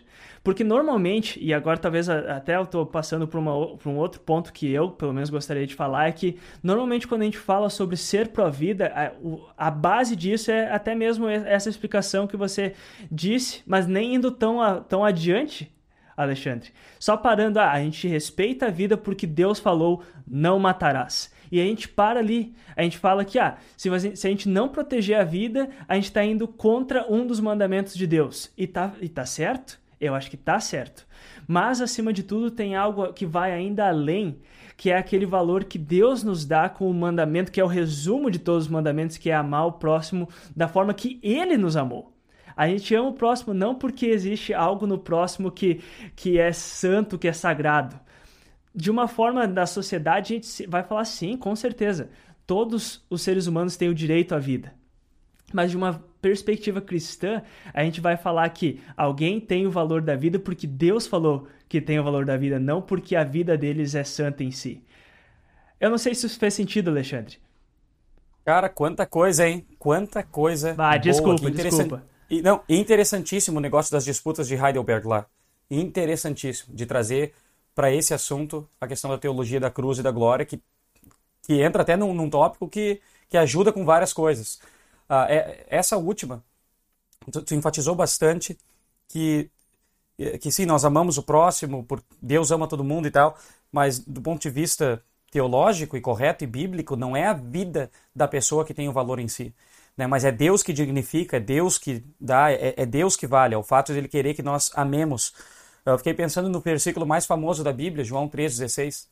Porque 0.44 0.62
normalmente, 0.62 1.42
e 1.42 1.54
agora 1.54 1.78
talvez 1.78 2.06
até 2.06 2.56
eu 2.56 2.64
estou 2.64 2.84
passando 2.84 3.26
por, 3.26 3.38
uma, 3.38 3.78
por 3.78 3.88
um 3.88 3.96
outro 3.96 4.20
ponto 4.20 4.52
que 4.52 4.70
eu, 4.70 4.90
pelo 4.90 5.14
menos, 5.14 5.30
gostaria 5.30 5.66
de 5.66 5.74
falar, 5.74 6.08
é 6.08 6.12
que 6.12 6.38
normalmente 6.62 7.08
quando 7.08 7.22
a 7.22 7.24
gente 7.24 7.38
fala 7.38 7.70
sobre 7.70 7.96
ser 7.96 8.28
pró-vida, 8.28 8.92
a, 8.94 9.68
a, 9.68 9.70
base 9.70 10.14
disso 10.14 10.50
é 10.50 10.70
até 10.70 10.94
mesmo 10.94 11.26
essa 11.26 11.70
explicação 11.70 12.26
que 12.26 12.36
você 12.36 12.74
disse, 13.10 13.62
mas 13.66 13.86
nem 13.86 14.16
indo 14.16 14.30
tão, 14.30 14.60
a, 14.60 14.80
tão 14.80 15.02
adiante, 15.02 15.74
Alexandre. 16.14 16.72
Só 17.00 17.16
parando, 17.16 17.58
ah, 17.58 17.72
a 17.72 17.80
gente 17.80 18.06
respeita 18.06 18.66
a 18.66 18.70
vida 18.70 18.98
porque 18.98 19.26
Deus 19.26 19.58
falou, 19.58 20.02
não 20.28 20.58
matarás. 20.58 21.32
E 21.50 21.58
a 21.58 21.64
gente 21.64 21.88
para 21.88 22.20
ali, 22.20 22.54
a 22.76 22.82
gente 22.82 22.98
fala 22.98 23.24
que 23.24 23.38
ah, 23.38 23.56
se, 23.78 23.88
se 24.14 24.26
a 24.26 24.30
gente 24.30 24.46
não 24.46 24.68
proteger 24.68 25.18
a 25.18 25.24
vida, 25.24 25.70
a 25.88 25.94
gente 25.94 26.04
está 26.04 26.22
indo 26.22 26.46
contra 26.46 27.10
um 27.10 27.26
dos 27.26 27.40
mandamentos 27.40 27.94
de 27.94 28.06
Deus. 28.06 28.52
E 28.58 28.66
tá, 28.66 28.92
e 29.00 29.08
tá 29.08 29.24
certo? 29.24 29.82
Eu 30.04 30.14
acho 30.14 30.30
que 30.30 30.36
tá 30.36 30.60
certo. 30.60 31.06
Mas, 31.46 31.80
acima 31.80 32.12
de 32.12 32.22
tudo, 32.22 32.50
tem 32.50 32.76
algo 32.76 33.12
que 33.12 33.24
vai 33.24 33.52
ainda 33.52 33.88
além, 33.88 34.38
que 34.76 34.90
é 34.90 34.96
aquele 34.96 35.26
valor 35.26 35.64
que 35.64 35.78
Deus 35.78 36.22
nos 36.22 36.44
dá 36.44 36.68
com 36.68 36.90
o 36.90 36.94
mandamento, 36.94 37.52
que 37.52 37.60
é 37.60 37.64
o 37.64 37.68
resumo 37.68 38.30
de 38.30 38.38
todos 38.38 38.64
os 38.64 38.70
mandamentos, 38.70 39.16
que 39.16 39.30
é 39.30 39.34
amar 39.34 39.66
o 39.66 39.72
próximo 39.72 40.28
da 40.54 40.68
forma 40.68 40.92
que 40.92 41.18
ele 41.22 41.56
nos 41.56 41.76
amou. 41.76 42.12
A 42.56 42.68
gente 42.68 42.94
ama 42.94 43.08
o 43.08 43.14
próximo 43.14 43.52
não 43.52 43.74
porque 43.74 44.06
existe 44.06 44.54
algo 44.54 44.86
no 44.86 44.98
próximo 44.98 45.50
que, 45.50 45.80
que 46.14 46.38
é 46.38 46.52
santo, 46.52 47.18
que 47.18 47.26
é 47.26 47.32
sagrado. 47.32 47.98
De 48.74 48.90
uma 48.90 49.08
forma 49.08 49.46
da 49.46 49.66
sociedade, 49.66 50.34
a 50.34 50.36
gente 50.36 50.66
vai 50.66 50.82
falar 50.82 51.04
sim, 51.04 51.36
com 51.36 51.54
certeza. 51.56 52.10
Todos 52.46 53.04
os 53.08 53.22
seres 53.22 53.46
humanos 53.46 53.76
têm 53.76 53.88
o 53.88 53.94
direito 53.94 54.34
à 54.34 54.38
vida. 54.38 54.72
Mas 55.52 55.70
de 55.70 55.76
uma 55.76 56.02
perspectiva 56.24 56.80
cristã, 56.80 57.42
a 57.74 57.84
gente 57.84 58.00
vai 58.00 58.16
falar 58.16 58.48
que 58.48 58.80
alguém 58.96 59.38
tem 59.38 59.66
o 59.66 59.70
valor 59.70 60.00
da 60.00 60.16
vida 60.16 60.38
porque 60.38 60.66
Deus 60.66 61.06
falou 61.06 61.46
que 61.68 61.82
tem 61.82 62.00
o 62.00 62.02
valor 62.02 62.24
da 62.24 62.34
vida, 62.34 62.58
não 62.58 62.80
porque 62.80 63.14
a 63.14 63.22
vida 63.22 63.58
deles 63.58 63.94
é 63.94 64.02
santa 64.02 64.42
em 64.42 64.50
si. 64.50 64.82
Eu 65.78 65.90
não 65.90 65.98
sei 65.98 66.14
se 66.14 66.24
isso 66.24 66.38
fez 66.38 66.54
sentido, 66.54 66.88
Alexandre. 66.88 67.36
Cara, 68.42 68.70
quanta 68.70 69.04
coisa, 69.04 69.46
hein? 69.46 69.66
Quanta 69.78 70.22
coisa. 70.22 70.70
Ah, 70.70 70.92
boa, 70.92 70.98
desculpa, 70.98 71.50
desculpa. 71.50 72.02
E, 72.30 72.40
não, 72.40 72.62
interessantíssimo 72.70 73.58
o 73.58 73.60
negócio 73.60 73.92
das 73.92 74.06
disputas 74.06 74.48
de 74.48 74.54
Heidelberg 74.54 75.06
lá. 75.06 75.26
Interessantíssimo 75.70 76.74
de 76.74 76.86
trazer 76.86 77.34
para 77.74 77.92
esse 77.92 78.14
assunto 78.14 78.66
a 78.80 78.86
questão 78.86 79.10
da 79.10 79.18
teologia 79.18 79.60
da 79.60 79.70
cruz 79.70 79.98
e 79.98 80.02
da 80.02 80.10
glória, 80.10 80.46
que, 80.46 80.58
que 81.42 81.60
entra 81.60 81.82
até 81.82 81.98
num, 81.98 82.14
num 82.14 82.30
tópico 82.30 82.66
que, 82.66 82.98
que 83.28 83.36
ajuda 83.36 83.70
com 83.70 83.84
várias 83.84 84.14
coisas. 84.14 84.58
Ah, 85.08 85.26
é, 85.28 85.66
essa 85.68 85.96
última, 85.96 86.42
tu, 87.30 87.42
tu, 87.42 87.54
enfatizou 87.54 87.94
bastante 87.94 88.58
que, 89.08 89.50
que 90.40 90.50
sim, 90.50 90.66
nós 90.66 90.84
amamos 90.84 91.18
o 91.18 91.22
próximo, 91.22 91.84
por 91.84 92.02
Deus 92.20 92.50
ama 92.50 92.66
todo 92.66 92.82
mundo 92.82 93.06
e 93.06 93.10
tal, 93.10 93.36
mas 93.70 93.98
do 93.98 94.20
ponto 94.22 94.40
de 94.40 94.50
vista 94.50 95.02
teológico 95.34 95.96
e 95.96 96.00
correto 96.00 96.44
e 96.44 96.46
bíblico, 96.46 96.94
não 96.94 97.16
é 97.16 97.26
a 97.26 97.32
vida 97.32 97.90
da 98.14 98.28
pessoa 98.28 98.64
que 98.64 98.72
tem 98.72 98.88
o 98.88 98.92
valor 98.92 99.18
em 99.18 99.26
si. 99.26 99.52
Né? 99.96 100.06
Mas 100.06 100.24
é 100.24 100.30
Deus 100.30 100.62
que 100.62 100.72
dignifica, 100.72 101.38
é 101.38 101.40
Deus 101.40 101.76
que 101.76 102.04
dá, 102.20 102.52
é, 102.52 102.74
é 102.76 102.86
Deus 102.86 103.16
que 103.16 103.26
vale, 103.26 103.52
é 103.52 103.58
o 103.58 103.62
fato 103.62 103.92
de 103.92 103.98
Ele 103.98 104.06
querer 104.06 104.34
que 104.34 104.44
nós 104.44 104.70
amemos. 104.74 105.34
Eu 105.84 105.98
fiquei 105.98 106.14
pensando 106.14 106.48
no 106.48 106.60
versículo 106.60 107.04
mais 107.04 107.26
famoso 107.26 107.64
da 107.64 107.72
Bíblia, 107.72 108.04
João 108.04 108.28
3,16. 108.28 109.08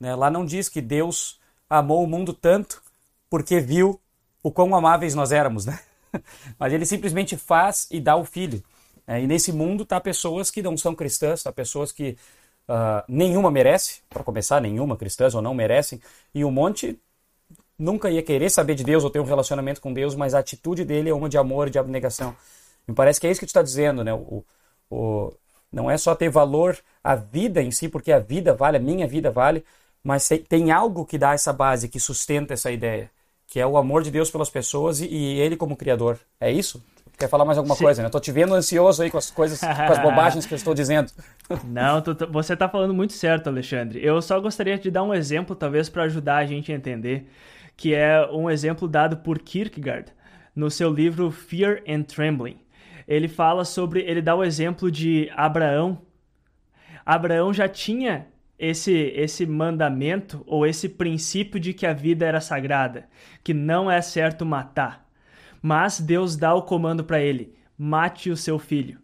Né? 0.00 0.12
Lá 0.16 0.28
não 0.28 0.44
diz 0.44 0.68
que 0.68 0.80
Deus 0.80 1.38
amou 1.68 2.02
o 2.02 2.06
mundo 2.06 2.32
tanto 2.32 2.82
porque 3.28 3.60
viu 3.60 4.00
o 4.42 4.50
quão 4.50 4.74
amáveis 4.74 5.14
nós 5.14 5.32
éramos, 5.32 5.66
né? 5.66 5.78
Mas 6.58 6.72
ele 6.72 6.86
simplesmente 6.86 7.36
faz 7.36 7.86
e 7.90 8.00
dá 8.00 8.16
o 8.16 8.24
filho. 8.24 8.62
É, 9.06 9.20
e 9.20 9.26
nesse 9.26 9.52
mundo 9.52 9.84
tá 9.84 10.00
pessoas 10.00 10.50
que 10.50 10.62
não 10.62 10.76
são 10.76 10.94
cristãs, 10.94 11.42
tá 11.42 11.52
pessoas 11.52 11.90
que 11.90 12.16
uh, 12.68 13.02
nenhuma 13.08 13.50
merece, 13.50 14.02
para 14.08 14.22
começar, 14.22 14.60
nenhuma 14.60 14.96
cristãs 14.96 15.34
ou 15.34 15.42
não 15.42 15.54
merecem, 15.54 16.00
e 16.34 16.44
um 16.44 16.50
monte 16.50 16.98
nunca 17.78 18.10
ia 18.10 18.22
querer 18.22 18.50
saber 18.50 18.74
de 18.74 18.84
Deus 18.84 19.02
ou 19.02 19.10
ter 19.10 19.18
um 19.18 19.24
relacionamento 19.24 19.80
com 19.80 19.92
Deus, 19.92 20.14
mas 20.14 20.34
a 20.34 20.38
atitude 20.38 20.84
dele 20.84 21.10
é 21.10 21.14
uma 21.14 21.28
de 21.28 21.38
amor 21.38 21.68
e 21.68 21.70
de 21.70 21.78
abnegação. 21.78 22.36
Me 22.86 22.94
parece 22.94 23.20
que 23.20 23.26
é 23.26 23.30
isso 23.30 23.40
que 23.40 23.46
tu 23.46 23.50
está 23.50 23.62
dizendo, 23.62 24.04
né? 24.04 24.12
O, 24.12 24.44
o, 24.90 25.32
não 25.72 25.90
é 25.90 25.96
só 25.96 26.14
ter 26.14 26.28
valor 26.28 26.78
a 27.02 27.14
vida 27.14 27.62
em 27.62 27.70
si, 27.70 27.88
porque 27.88 28.12
a 28.12 28.18
vida 28.18 28.54
vale, 28.54 28.76
a 28.76 28.80
minha 28.80 29.06
vida 29.06 29.30
vale, 29.30 29.64
mas 30.04 30.28
tem 30.48 30.70
algo 30.70 31.04
que 31.06 31.18
dá 31.18 31.32
essa 31.32 31.52
base, 31.52 31.88
que 31.88 32.00
sustenta 32.00 32.54
essa 32.54 32.70
ideia, 32.70 33.10
que 33.50 33.58
é 33.58 33.66
o 33.66 33.76
amor 33.76 34.04
de 34.04 34.12
Deus 34.12 34.30
pelas 34.30 34.48
pessoas 34.48 35.00
e, 35.00 35.06
e 35.06 35.40
ele 35.40 35.56
como 35.56 35.76
Criador. 35.76 36.20
É 36.40 36.50
isso? 36.52 36.82
Quer 37.18 37.28
falar 37.28 37.44
mais 37.44 37.58
alguma 37.58 37.74
Sim. 37.74 37.84
coisa, 37.84 38.00
né? 38.00 38.06
Eu 38.06 38.12
tô 38.12 38.20
te 38.20 38.30
vendo 38.30 38.54
ansioso 38.54 39.02
aí 39.02 39.10
com 39.10 39.18
as 39.18 39.28
coisas, 39.28 39.58
com 39.58 39.66
as 39.66 39.98
bobagens 40.00 40.46
que 40.46 40.54
eu 40.54 40.56
estou 40.56 40.72
dizendo. 40.72 41.10
Não, 41.64 42.00
tu, 42.00 42.16
você 42.30 42.54
está 42.54 42.68
falando 42.68 42.94
muito 42.94 43.12
certo, 43.12 43.48
Alexandre. 43.48 44.02
Eu 44.02 44.22
só 44.22 44.40
gostaria 44.40 44.78
de 44.78 44.88
dar 44.88 45.02
um 45.02 45.12
exemplo, 45.12 45.56
talvez, 45.56 45.88
para 45.88 46.04
ajudar 46.04 46.36
a 46.36 46.46
gente 46.46 46.70
a 46.70 46.76
entender, 46.76 47.28
que 47.76 47.92
é 47.92 48.24
um 48.30 48.48
exemplo 48.48 48.86
dado 48.86 49.16
por 49.16 49.40
Kierkegaard 49.40 50.12
no 50.54 50.70
seu 50.70 50.88
livro 50.88 51.28
Fear 51.32 51.82
and 51.88 52.04
Trembling. 52.04 52.60
Ele 53.06 53.26
fala 53.26 53.64
sobre, 53.64 54.00
ele 54.02 54.22
dá 54.22 54.36
o 54.36 54.44
exemplo 54.44 54.92
de 54.92 55.28
Abraão. 55.34 56.00
Abraão 57.04 57.52
já 57.52 57.68
tinha 57.68 58.28
esse 58.60 58.92
esse 58.92 59.46
mandamento 59.46 60.44
ou 60.46 60.66
esse 60.66 60.86
princípio 60.86 61.58
de 61.58 61.72
que 61.72 61.86
a 61.86 61.94
vida 61.94 62.26
era 62.26 62.42
sagrada, 62.42 63.08
que 63.42 63.54
não 63.54 63.90
é 63.90 64.02
certo 64.02 64.44
matar. 64.44 65.08
Mas 65.62 65.98
Deus 65.98 66.36
dá 66.36 66.54
o 66.54 66.62
comando 66.62 67.02
para 67.02 67.20
ele: 67.20 67.54
mate 67.76 68.30
o 68.30 68.36
seu 68.36 68.58
filho. 68.58 68.98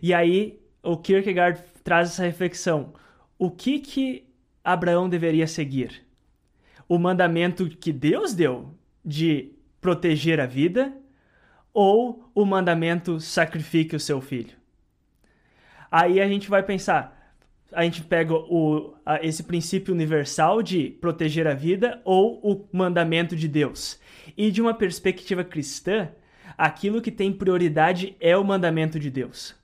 E 0.00 0.14
aí 0.14 0.60
o 0.80 0.96
Kierkegaard 0.96 1.60
traz 1.82 2.10
essa 2.10 2.22
reflexão: 2.22 2.94
o 3.36 3.50
que 3.50 3.80
que 3.80 4.28
Abraão 4.62 5.08
deveria 5.08 5.48
seguir? 5.48 6.06
O 6.88 6.98
mandamento 6.98 7.68
que 7.68 7.92
Deus 7.92 8.32
deu 8.32 8.72
de 9.04 9.52
proteger 9.80 10.38
a 10.38 10.46
vida 10.46 10.96
ou 11.74 12.30
o 12.32 12.44
mandamento 12.44 13.18
sacrifique 13.18 13.96
o 13.96 14.00
seu 14.00 14.20
filho? 14.20 14.54
Aí 15.90 16.20
a 16.20 16.28
gente 16.28 16.48
vai 16.48 16.62
pensar, 16.62 17.15
a 17.72 17.82
gente 17.82 18.02
pega 18.02 18.34
o, 18.34 18.94
a, 19.04 19.24
esse 19.24 19.42
princípio 19.42 19.92
universal 19.92 20.62
de 20.62 20.90
proteger 21.00 21.46
a 21.46 21.54
vida 21.54 22.00
ou 22.04 22.40
o 22.42 22.66
mandamento 22.72 23.36
de 23.36 23.48
Deus. 23.48 23.98
E 24.36 24.50
de 24.50 24.60
uma 24.60 24.74
perspectiva 24.74 25.44
cristã, 25.44 26.08
aquilo 26.56 27.02
que 27.02 27.10
tem 27.10 27.32
prioridade 27.32 28.16
é 28.20 28.36
o 28.36 28.44
mandamento 28.44 28.98
de 28.98 29.10
Deus. 29.10 29.54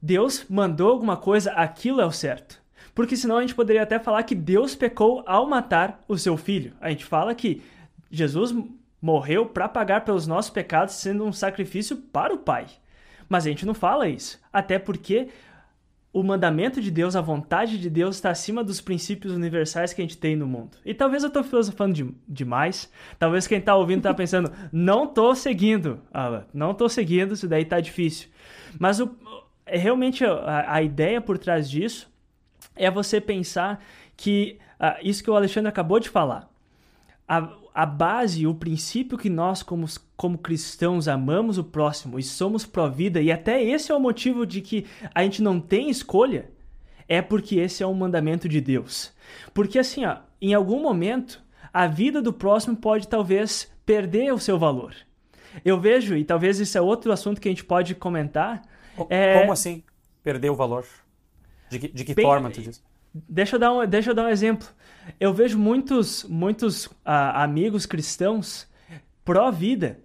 Deus 0.00 0.46
mandou 0.48 0.90
alguma 0.90 1.16
coisa, 1.16 1.52
aquilo 1.52 2.00
é 2.00 2.06
o 2.06 2.12
certo. 2.12 2.60
Porque 2.94 3.16
senão 3.16 3.36
a 3.36 3.40
gente 3.42 3.54
poderia 3.54 3.82
até 3.82 3.98
falar 3.98 4.22
que 4.22 4.34
Deus 4.34 4.74
pecou 4.74 5.22
ao 5.26 5.46
matar 5.46 6.02
o 6.08 6.16
seu 6.16 6.36
filho. 6.36 6.72
A 6.80 6.88
gente 6.88 7.04
fala 7.04 7.34
que 7.34 7.62
Jesus 8.10 8.54
morreu 9.00 9.46
para 9.46 9.68
pagar 9.68 10.04
pelos 10.04 10.26
nossos 10.26 10.50
pecados, 10.50 10.94
sendo 10.94 11.24
um 11.24 11.32
sacrifício 11.32 11.96
para 11.96 12.32
o 12.32 12.38
Pai. 12.38 12.66
Mas 13.28 13.44
a 13.44 13.50
gente 13.50 13.66
não 13.66 13.74
fala 13.74 14.08
isso. 14.08 14.40
Até 14.52 14.78
porque 14.78 15.28
o 16.16 16.22
mandamento 16.22 16.80
de 16.80 16.90
Deus, 16.90 17.14
a 17.14 17.20
vontade 17.20 17.76
de 17.76 17.90
Deus 17.90 18.16
está 18.16 18.30
acima 18.30 18.64
dos 18.64 18.80
princípios 18.80 19.34
universais 19.34 19.92
que 19.92 20.00
a 20.00 20.04
gente 20.04 20.16
tem 20.16 20.34
no 20.34 20.46
mundo. 20.46 20.78
E 20.82 20.94
talvez 20.94 21.22
eu 21.22 21.26
estou 21.26 21.44
filosofando 21.44 21.92
de, 21.92 22.10
demais, 22.26 22.90
talvez 23.18 23.46
quem 23.46 23.58
está 23.58 23.74
ouvindo 23.74 23.98
está 23.98 24.14
pensando, 24.14 24.50
não 24.72 25.04
estou 25.04 25.34
seguindo, 25.34 26.00
não 26.54 26.70
estou 26.70 26.88
seguindo, 26.88 27.34
isso 27.34 27.46
daí 27.46 27.64
está 27.64 27.80
difícil. 27.80 28.30
Mas 28.80 28.98
o, 28.98 29.14
é 29.66 29.76
realmente 29.76 30.24
a, 30.24 30.76
a, 30.76 30.82
ideia 30.82 31.20
por 31.20 31.36
trás 31.36 31.68
disso 31.68 32.10
é 32.74 32.90
você 32.90 33.20
pensar 33.20 33.84
que 34.16 34.58
uh, 34.80 34.96
isso 35.02 35.22
que 35.22 35.30
o 35.30 35.36
Alexandre 35.36 35.68
acabou 35.68 36.00
de 36.00 36.08
falar, 36.08 36.48
a, 37.28 37.46
a 37.76 37.84
base, 37.84 38.46
o 38.46 38.54
princípio 38.54 39.18
que 39.18 39.28
nós, 39.28 39.62
como, 39.62 39.86
como 40.16 40.38
cristãos, 40.38 41.06
amamos 41.06 41.58
o 41.58 41.64
próximo 41.64 42.18
e 42.18 42.22
somos 42.22 42.64
pró-vida, 42.64 43.20
e 43.20 43.30
até 43.30 43.62
esse 43.62 43.92
é 43.92 43.94
o 43.94 44.00
motivo 44.00 44.46
de 44.46 44.62
que 44.62 44.86
a 45.14 45.22
gente 45.22 45.42
não 45.42 45.60
tem 45.60 45.90
escolha, 45.90 46.50
é 47.06 47.20
porque 47.20 47.56
esse 47.56 47.82
é 47.82 47.86
um 47.86 47.92
mandamento 47.92 48.48
de 48.48 48.62
Deus. 48.62 49.12
Porque 49.52 49.78
assim, 49.78 50.06
ó, 50.06 50.16
em 50.40 50.54
algum 50.54 50.80
momento, 50.80 51.42
a 51.70 51.86
vida 51.86 52.22
do 52.22 52.32
próximo 52.32 52.74
pode 52.74 53.08
talvez 53.08 53.70
perder 53.84 54.32
o 54.32 54.38
seu 54.38 54.58
valor. 54.58 54.96
Eu 55.62 55.78
vejo, 55.78 56.16
e 56.16 56.24
talvez 56.24 56.58
esse 56.58 56.78
é 56.78 56.80
outro 56.80 57.12
assunto 57.12 57.42
que 57.42 57.48
a 57.48 57.50
gente 57.50 57.64
pode 57.64 57.94
comentar. 57.94 58.62
Como, 58.96 59.08
é... 59.12 59.40
como 59.40 59.52
assim 59.52 59.82
perder 60.22 60.48
o 60.48 60.54
valor? 60.54 60.86
De 61.68 61.78
que, 61.78 61.88
de 61.88 62.04
que 62.06 62.14
Bem, 62.14 62.24
forma 62.24 62.48
tu 62.48 62.62
diz? 62.62 62.82
Deixa 63.28 63.56
eu 63.56 63.60
dar 63.60 63.72
um, 63.74 63.86
deixa 63.86 64.12
eu 64.12 64.14
dar 64.14 64.24
um 64.24 64.28
exemplo. 64.30 64.66
Eu 65.18 65.32
vejo 65.32 65.58
muitos, 65.58 66.24
muitos 66.24 66.88
ah, 67.04 67.42
amigos 67.42 67.86
cristãos 67.86 68.68
pró-vida 69.24 70.00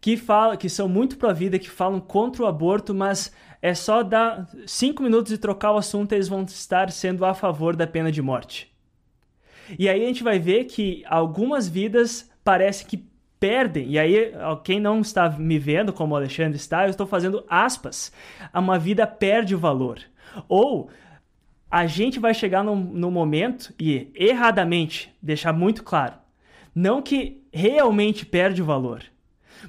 que 0.00 0.16
falam, 0.16 0.56
que 0.56 0.68
são 0.68 0.88
muito 0.88 1.16
pró-vida, 1.16 1.58
que 1.58 1.70
falam 1.70 2.00
contra 2.00 2.42
o 2.42 2.46
aborto, 2.46 2.94
mas 2.94 3.32
é 3.60 3.74
só 3.74 4.02
dar 4.02 4.48
cinco 4.66 5.02
minutos 5.02 5.32
e 5.32 5.38
trocar 5.38 5.72
o 5.72 5.76
assunto, 5.76 6.12
eles 6.12 6.28
vão 6.28 6.42
estar 6.42 6.90
sendo 6.90 7.24
a 7.24 7.34
favor 7.34 7.74
da 7.74 7.86
pena 7.86 8.12
de 8.12 8.22
morte. 8.22 8.72
E 9.78 9.88
aí 9.88 10.02
a 10.02 10.06
gente 10.06 10.22
vai 10.22 10.38
ver 10.38 10.64
que 10.64 11.02
algumas 11.06 11.68
vidas 11.68 12.30
parece 12.44 12.84
que 12.84 13.04
perdem. 13.38 13.90
E 13.90 13.98
aí, 13.98 14.32
quem 14.64 14.80
não 14.80 15.00
está 15.00 15.28
me 15.28 15.58
vendo, 15.58 15.92
como 15.92 16.14
o 16.14 16.16
Alexandre 16.16 16.56
está, 16.56 16.84
eu 16.84 16.90
estou 16.90 17.06
fazendo 17.06 17.44
aspas. 17.48 18.12
Uma 18.54 18.78
vida 18.78 19.06
perde 19.06 19.54
o 19.54 19.58
valor. 19.58 20.00
Ou 20.48 20.88
a 21.70 21.86
gente 21.86 22.18
vai 22.18 22.32
chegar 22.32 22.62
no, 22.62 22.74
no 22.74 23.10
momento 23.10 23.74
e 23.78 24.10
erradamente 24.14 25.14
deixar 25.20 25.52
muito 25.52 25.82
claro, 25.82 26.14
não 26.74 27.02
que 27.02 27.42
realmente 27.52 28.24
perde 28.24 28.62
o 28.62 28.64
valor, 28.64 29.02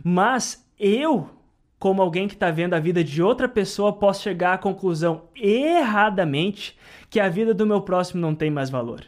mas 0.03 0.65
eu, 0.79 1.29
como 1.77 2.01
alguém 2.01 2.27
que 2.27 2.33
está 2.33 2.51
vendo 2.51 2.73
a 2.73 2.79
vida 2.79 3.03
de 3.03 3.21
outra 3.21 3.49
pessoa, 3.49 3.93
posso 3.93 4.23
chegar 4.23 4.53
à 4.53 4.57
conclusão 4.57 5.23
erradamente 5.35 6.77
que 7.09 7.19
a 7.19 7.29
vida 7.29 7.53
do 7.53 7.65
meu 7.65 7.81
próximo 7.81 8.21
não 8.21 8.35
tem 8.35 8.51
mais 8.51 8.69
valor. 8.69 9.03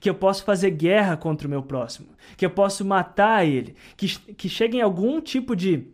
Que 0.00 0.10
eu 0.10 0.14
posso 0.14 0.44
fazer 0.44 0.70
guerra 0.72 1.16
contra 1.16 1.46
o 1.46 1.50
meu 1.50 1.62
próximo, 1.62 2.08
que 2.36 2.44
eu 2.44 2.50
posso 2.50 2.84
matar 2.84 3.46
ele, 3.46 3.74
que, 3.96 4.08
que 4.34 4.48
chegue 4.48 4.78
em 4.78 4.82
algum 4.82 5.20
tipo 5.20 5.54
de, 5.54 5.86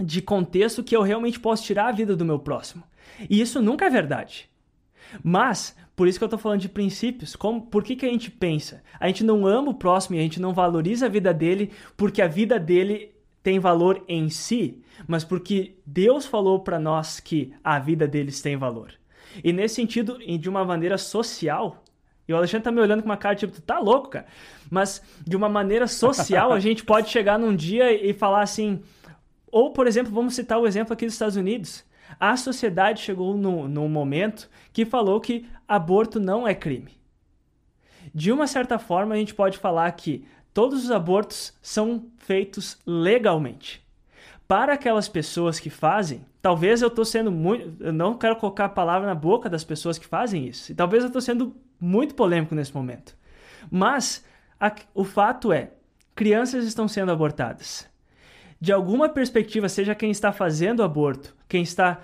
de 0.00 0.20
contexto 0.22 0.82
que 0.82 0.96
eu 0.96 1.02
realmente 1.02 1.38
posso 1.38 1.62
tirar 1.62 1.88
a 1.88 1.92
vida 1.92 2.16
do 2.16 2.24
meu 2.24 2.38
próximo. 2.38 2.82
E 3.30 3.40
isso 3.40 3.62
nunca 3.62 3.84
é 3.86 3.90
verdade. 3.90 4.48
Mas 5.22 5.76
por 5.96 6.06
isso 6.06 6.18
que 6.18 6.24
eu 6.24 6.26
estou 6.26 6.38
falando 6.38 6.60
de 6.60 6.68
princípios. 6.68 7.34
Como, 7.34 7.62
por 7.62 7.82
que, 7.82 7.96
que 7.96 8.04
a 8.04 8.10
gente 8.10 8.30
pensa? 8.30 8.82
A 9.00 9.06
gente 9.06 9.24
não 9.24 9.46
ama 9.46 9.70
o 9.70 9.74
próximo 9.74 10.14
e 10.14 10.18
a 10.20 10.22
gente 10.22 10.40
não 10.40 10.52
valoriza 10.52 11.06
a 11.06 11.08
vida 11.08 11.32
dele 11.32 11.72
porque 11.96 12.20
a 12.20 12.28
vida 12.28 12.60
dele 12.60 13.16
tem 13.42 13.58
valor 13.58 14.04
em 14.06 14.28
si, 14.28 14.82
mas 15.06 15.24
porque 15.24 15.76
Deus 15.86 16.26
falou 16.26 16.60
para 16.60 16.78
nós 16.78 17.18
que 17.18 17.54
a 17.64 17.78
vida 17.78 18.06
deles 18.06 18.42
tem 18.42 18.56
valor. 18.56 18.92
E 19.42 19.52
nesse 19.52 19.76
sentido, 19.76 20.18
de 20.18 20.48
uma 20.48 20.64
maneira 20.64 20.98
social, 20.98 21.82
e 22.28 22.32
o 22.32 22.36
Alexandre 22.36 22.64
tá 22.64 22.72
me 22.72 22.80
olhando 22.80 23.02
com 23.02 23.08
uma 23.08 23.16
cara 23.16 23.36
tipo, 23.36 23.60
tá 23.62 23.78
louco, 23.78 24.08
cara. 24.08 24.26
Mas 24.70 25.00
de 25.24 25.36
uma 25.36 25.48
maneira 25.48 25.86
social, 25.86 26.52
a 26.52 26.60
gente 26.60 26.84
pode 26.84 27.08
chegar 27.08 27.38
num 27.38 27.54
dia 27.54 27.92
e 27.92 28.12
falar 28.12 28.42
assim. 28.42 28.82
Ou, 29.50 29.72
por 29.72 29.86
exemplo, 29.86 30.12
vamos 30.12 30.34
citar 30.34 30.58
o 30.58 30.66
exemplo 30.66 30.92
aqui 30.92 31.06
dos 31.06 31.14
Estados 31.14 31.36
Unidos. 31.36 31.84
A 32.18 32.36
sociedade 32.36 33.00
chegou 33.00 33.36
num 33.36 33.88
momento 33.88 34.48
que 34.72 34.84
falou 34.84 35.20
que 35.20 35.46
aborto 35.66 36.20
não 36.20 36.46
é 36.46 36.54
crime. 36.54 36.96
De 38.14 38.32
uma 38.32 38.46
certa 38.46 38.78
forma, 38.78 39.14
a 39.14 39.18
gente 39.18 39.34
pode 39.34 39.58
falar 39.58 39.90
que 39.92 40.24
todos 40.54 40.84
os 40.84 40.90
abortos 40.90 41.52
são 41.60 42.06
feitos 42.18 42.78
legalmente. 42.86 43.84
Para 44.48 44.74
aquelas 44.74 45.08
pessoas 45.08 45.58
que 45.58 45.68
fazem, 45.68 46.24
talvez 46.40 46.80
eu 46.80 46.88
estou 46.88 47.04
sendo 47.04 47.32
muito. 47.32 47.82
Eu 47.82 47.92
não 47.92 48.16
quero 48.16 48.36
colocar 48.36 48.66
a 48.66 48.68
palavra 48.68 49.06
na 49.06 49.14
boca 49.14 49.50
das 49.50 49.64
pessoas 49.64 49.98
que 49.98 50.06
fazem 50.06 50.46
isso. 50.46 50.70
E 50.70 50.74
talvez 50.74 51.02
eu 51.02 51.08
estou 51.08 51.20
sendo 51.20 51.54
muito 51.80 52.14
polêmico 52.14 52.54
nesse 52.54 52.72
momento. 52.72 53.16
Mas 53.70 54.24
a, 54.60 54.72
o 54.94 55.04
fato 55.04 55.52
é: 55.52 55.72
crianças 56.14 56.64
estão 56.64 56.86
sendo 56.86 57.10
abortadas. 57.10 57.88
De 58.60 58.72
alguma 58.72 59.08
perspectiva, 59.08 59.68
seja 59.68 59.94
quem 59.94 60.10
está 60.10 60.32
fazendo 60.32 60.80
o 60.80 60.84
aborto, 60.84 61.36
quem 61.48 61.62
está 61.62 62.00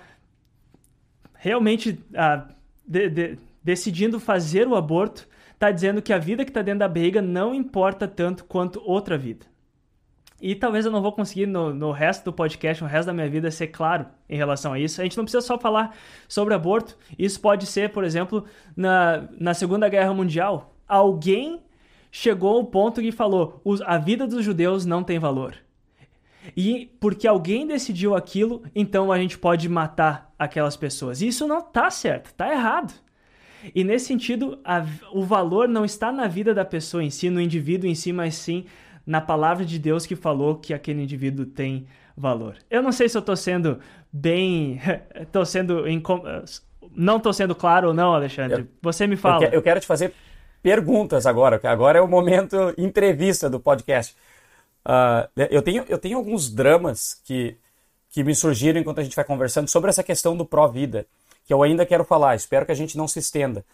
realmente 1.33 1.99
ah, 2.15 2.47
de, 2.85 3.09
de, 3.09 3.39
decidindo 3.63 4.19
fazer 4.19 4.67
o 4.67 4.75
aborto, 4.75 5.27
está 5.53 5.71
dizendo 5.71 6.01
que 6.01 6.11
a 6.11 6.17
vida 6.17 6.43
que 6.43 6.51
está 6.51 6.61
dentro 6.61 6.79
da 6.79 6.87
barriga 6.87 7.21
não 7.21 7.53
importa 7.53 8.07
tanto 8.07 8.43
quanto 8.45 8.81
outra 8.83 9.17
vida. 9.17 9.45
E 10.41 10.53
talvez 10.55 10.85
eu 10.85 10.91
não 10.91 11.01
vou 11.01 11.13
conseguir 11.13 11.45
no, 11.45 11.73
no, 11.73 11.91
resto 11.91 12.25
do 12.25 12.33
podcast, 12.33 12.83
no 12.83 12.89
resto 12.89 13.07
da 13.07 13.13
minha 13.13 13.29
vida, 13.29 13.49
ser 13.49 13.67
claro 13.67 14.07
em 14.27 14.35
relação 14.35 14.73
a 14.73 14.79
isso. 14.79 14.99
A 14.99 15.05
gente 15.05 15.15
não 15.15 15.23
precisa 15.23 15.39
só 15.39 15.57
falar 15.57 15.95
sobre 16.27 16.53
aborto. 16.53 16.97
Isso 17.17 17.39
pode 17.39 17.65
ser, 17.65 17.91
por 17.91 18.03
exemplo, 18.03 18.43
na, 18.75 19.29
na 19.39 19.53
Segunda 19.53 19.87
Guerra 19.87 20.13
Mundial. 20.13 20.75
Alguém 20.85 21.61
chegou 22.11 22.57
ao 22.57 22.65
ponto 22.65 22.99
que 22.99 23.11
falou: 23.11 23.61
a 23.85 23.97
vida 23.97 24.27
dos 24.27 24.43
judeus 24.43 24.85
não 24.85 25.01
tem 25.01 25.17
valor. 25.17 25.55
E 26.57 26.91
porque 26.99 27.25
alguém 27.25 27.65
decidiu 27.65 28.13
aquilo, 28.13 28.63
então 28.75 29.13
a 29.13 29.17
gente 29.17 29.37
pode 29.37 29.69
matar 29.69 30.33
aquelas 30.37 30.75
pessoas. 30.75 31.21
E 31.21 31.27
isso 31.27 31.47
não 31.47 31.59
está 31.59 31.89
certo, 31.89 32.25
está 32.27 32.51
errado. 32.51 32.93
E 33.73 33.83
nesse 33.83 34.05
sentido, 34.05 34.59
a, 34.63 34.85
o 35.11 35.23
valor 35.23 35.67
não 35.67 35.85
está 35.85 36.11
na 36.11 36.27
vida 36.27 36.53
da 36.53 36.65
pessoa 36.65 37.03
em 37.03 37.09
si, 37.09 37.29
no 37.29 37.39
indivíduo 37.39 37.89
em 37.89 37.95
si, 37.95 38.11
mas 38.11 38.35
sim 38.35 38.65
na 39.05 39.19
palavra 39.19 39.65
de 39.65 39.77
Deus 39.77 40.05
que 40.05 40.15
falou 40.15 40.55
que 40.55 40.73
aquele 40.73 41.03
indivíduo 41.03 41.45
tem 41.45 41.85
valor. 42.15 42.57
Eu 42.69 42.81
não 42.81 42.91
sei 42.91 43.09
se 43.09 43.17
eu 43.17 43.19
estou 43.21 43.35
sendo 43.35 43.79
bem. 44.11 44.79
estou 45.15 45.45
sendo. 45.45 45.83
Não 46.95 47.17
estou 47.17 47.33
sendo 47.33 47.55
claro 47.55 47.89
ou 47.89 47.93
não, 47.93 48.13
Alexandre. 48.13 48.61
Eu, 48.61 48.67
Você 48.81 49.07
me 49.07 49.15
fala. 49.15 49.45
Eu, 49.45 49.49
que, 49.49 49.55
eu 49.57 49.61
quero 49.61 49.79
te 49.79 49.87
fazer 49.87 50.13
perguntas 50.61 51.25
agora, 51.25 51.59
que 51.59 51.67
agora 51.67 51.99
é 51.99 52.01
o 52.01 52.07
momento 52.07 52.73
entrevista 52.77 53.49
do 53.49 53.59
podcast. 53.59 54.15
Uh, 54.85 55.27
eu, 55.49 55.61
tenho, 55.61 55.85
eu 55.87 55.97
tenho 55.97 56.17
alguns 56.17 56.49
dramas 56.49 57.21
que, 57.25 57.57
que 58.09 58.23
me 58.23 58.35
surgiram 58.35 58.79
enquanto 58.79 58.99
a 58.99 59.03
gente 59.03 59.15
vai 59.15 59.25
conversando 59.25 59.69
sobre 59.69 59.89
essa 59.89 60.03
questão 60.03 60.35
do 60.35 60.45
pró-vida 60.45 61.05
que 61.45 61.53
eu 61.53 61.61
ainda 61.63 61.85
quero 61.85 62.03
falar. 62.03 62.35
Espero 62.35 62.65
que 62.65 62.71
a 62.71 62.75
gente 62.75 62.97
não 62.97 63.07
se 63.07 63.19
estenda. 63.19 63.65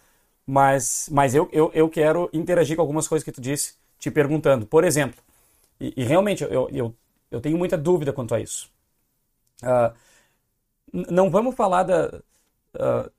Mas, 0.45 1.07
mas 1.11 1.35
eu, 1.35 1.47
eu, 1.51 1.71
eu 1.73 1.89
quero 1.89 2.29
interagir 2.33 2.75
com 2.75 2.81
algumas 2.81 3.07
coisas 3.07 3.23
que 3.23 3.31
tu 3.31 3.39
disse, 3.39 3.75
te 3.99 4.09
perguntando. 4.09 4.65
Por 4.65 4.83
exemplo, 4.83 5.21
e, 5.79 5.93
e 5.95 6.03
realmente 6.03 6.43
eu, 6.43 6.69
eu, 6.71 6.95
eu 7.29 7.39
tenho 7.39 7.57
muita 7.57 7.77
dúvida 7.77 8.11
quanto 8.11 8.33
a 8.33 8.39
isso. 8.39 8.69
Uh, 9.61 9.93
não 10.91 11.29
vamos 11.29 11.55
falar 11.55 11.83
da, 11.83 12.21
uh, 12.75 13.11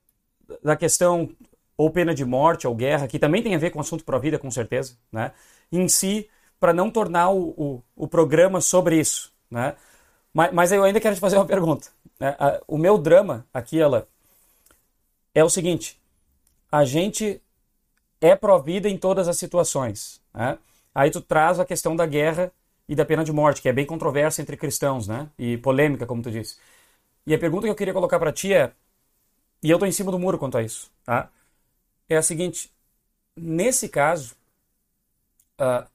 da 0.62 0.76
questão 0.76 1.30
ou 1.76 1.90
pena 1.90 2.14
de 2.14 2.24
morte 2.24 2.66
ou 2.66 2.74
guerra, 2.74 3.06
que 3.06 3.18
também 3.18 3.42
tem 3.42 3.54
a 3.54 3.58
ver 3.58 3.70
com 3.70 3.78
o 3.78 3.80
assunto 3.80 4.04
pró-vida, 4.04 4.38
com 4.38 4.50
certeza, 4.50 4.96
né? 5.10 5.32
em 5.72 5.88
si, 5.88 6.28
para 6.58 6.72
não 6.72 6.90
tornar 6.90 7.30
o, 7.30 7.54
o, 7.56 7.82
o, 7.96 8.08
programa 8.08 8.60
sobre 8.60 8.98
isso. 8.98 9.32
Né? 9.50 9.74
Mas, 10.34 10.52
mas 10.52 10.72
eu 10.72 10.82
ainda 10.84 11.00
quero 11.00 11.14
te 11.14 11.20
fazer 11.20 11.36
uma 11.36 11.46
pergunta. 11.46 11.88
Né? 12.18 12.36
O 12.66 12.76
meu 12.76 12.98
drama 12.98 13.46
aqui, 13.54 13.80
ela 13.80 14.06
é 15.34 15.44
o 15.44 15.50
seguinte: 15.50 16.00
a 16.70 16.84
gente 16.84 17.40
é 18.20 18.36
provida 18.36 18.88
em 18.88 18.98
todas 18.98 19.28
as 19.28 19.38
situações. 19.38 20.20
Né? 20.34 20.58
Aí 20.94 21.10
tu 21.10 21.20
traz 21.20 21.58
a 21.58 21.64
questão 21.64 21.96
da 21.96 22.06
guerra 22.06 22.52
e 22.88 22.94
da 22.94 23.04
pena 23.04 23.24
de 23.24 23.32
morte, 23.32 23.62
que 23.62 23.68
é 23.68 23.72
bem 23.72 23.86
controversa 23.86 24.42
entre 24.42 24.56
cristãos, 24.56 25.06
né? 25.06 25.30
E 25.38 25.56
polêmica, 25.58 26.04
como 26.06 26.22
tu 26.22 26.30
disse. 26.30 26.58
E 27.24 27.32
a 27.32 27.38
pergunta 27.38 27.66
que 27.66 27.70
eu 27.70 27.76
queria 27.76 27.94
colocar 27.94 28.18
para 28.18 28.32
ti 28.32 28.52
é, 28.52 28.72
e 29.62 29.70
eu 29.70 29.78
tô 29.78 29.86
em 29.86 29.92
cima 29.92 30.10
do 30.10 30.18
muro 30.18 30.38
quanto 30.38 30.58
a 30.58 30.62
isso, 30.62 30.90
tá? 31.04 31.30
É 32.08 32.16
a 32.16 32.22
seguinte: 32.22 32.72
nesse 33.36 33.88
caso, 33.88 34.34
uh, 35.60 35.88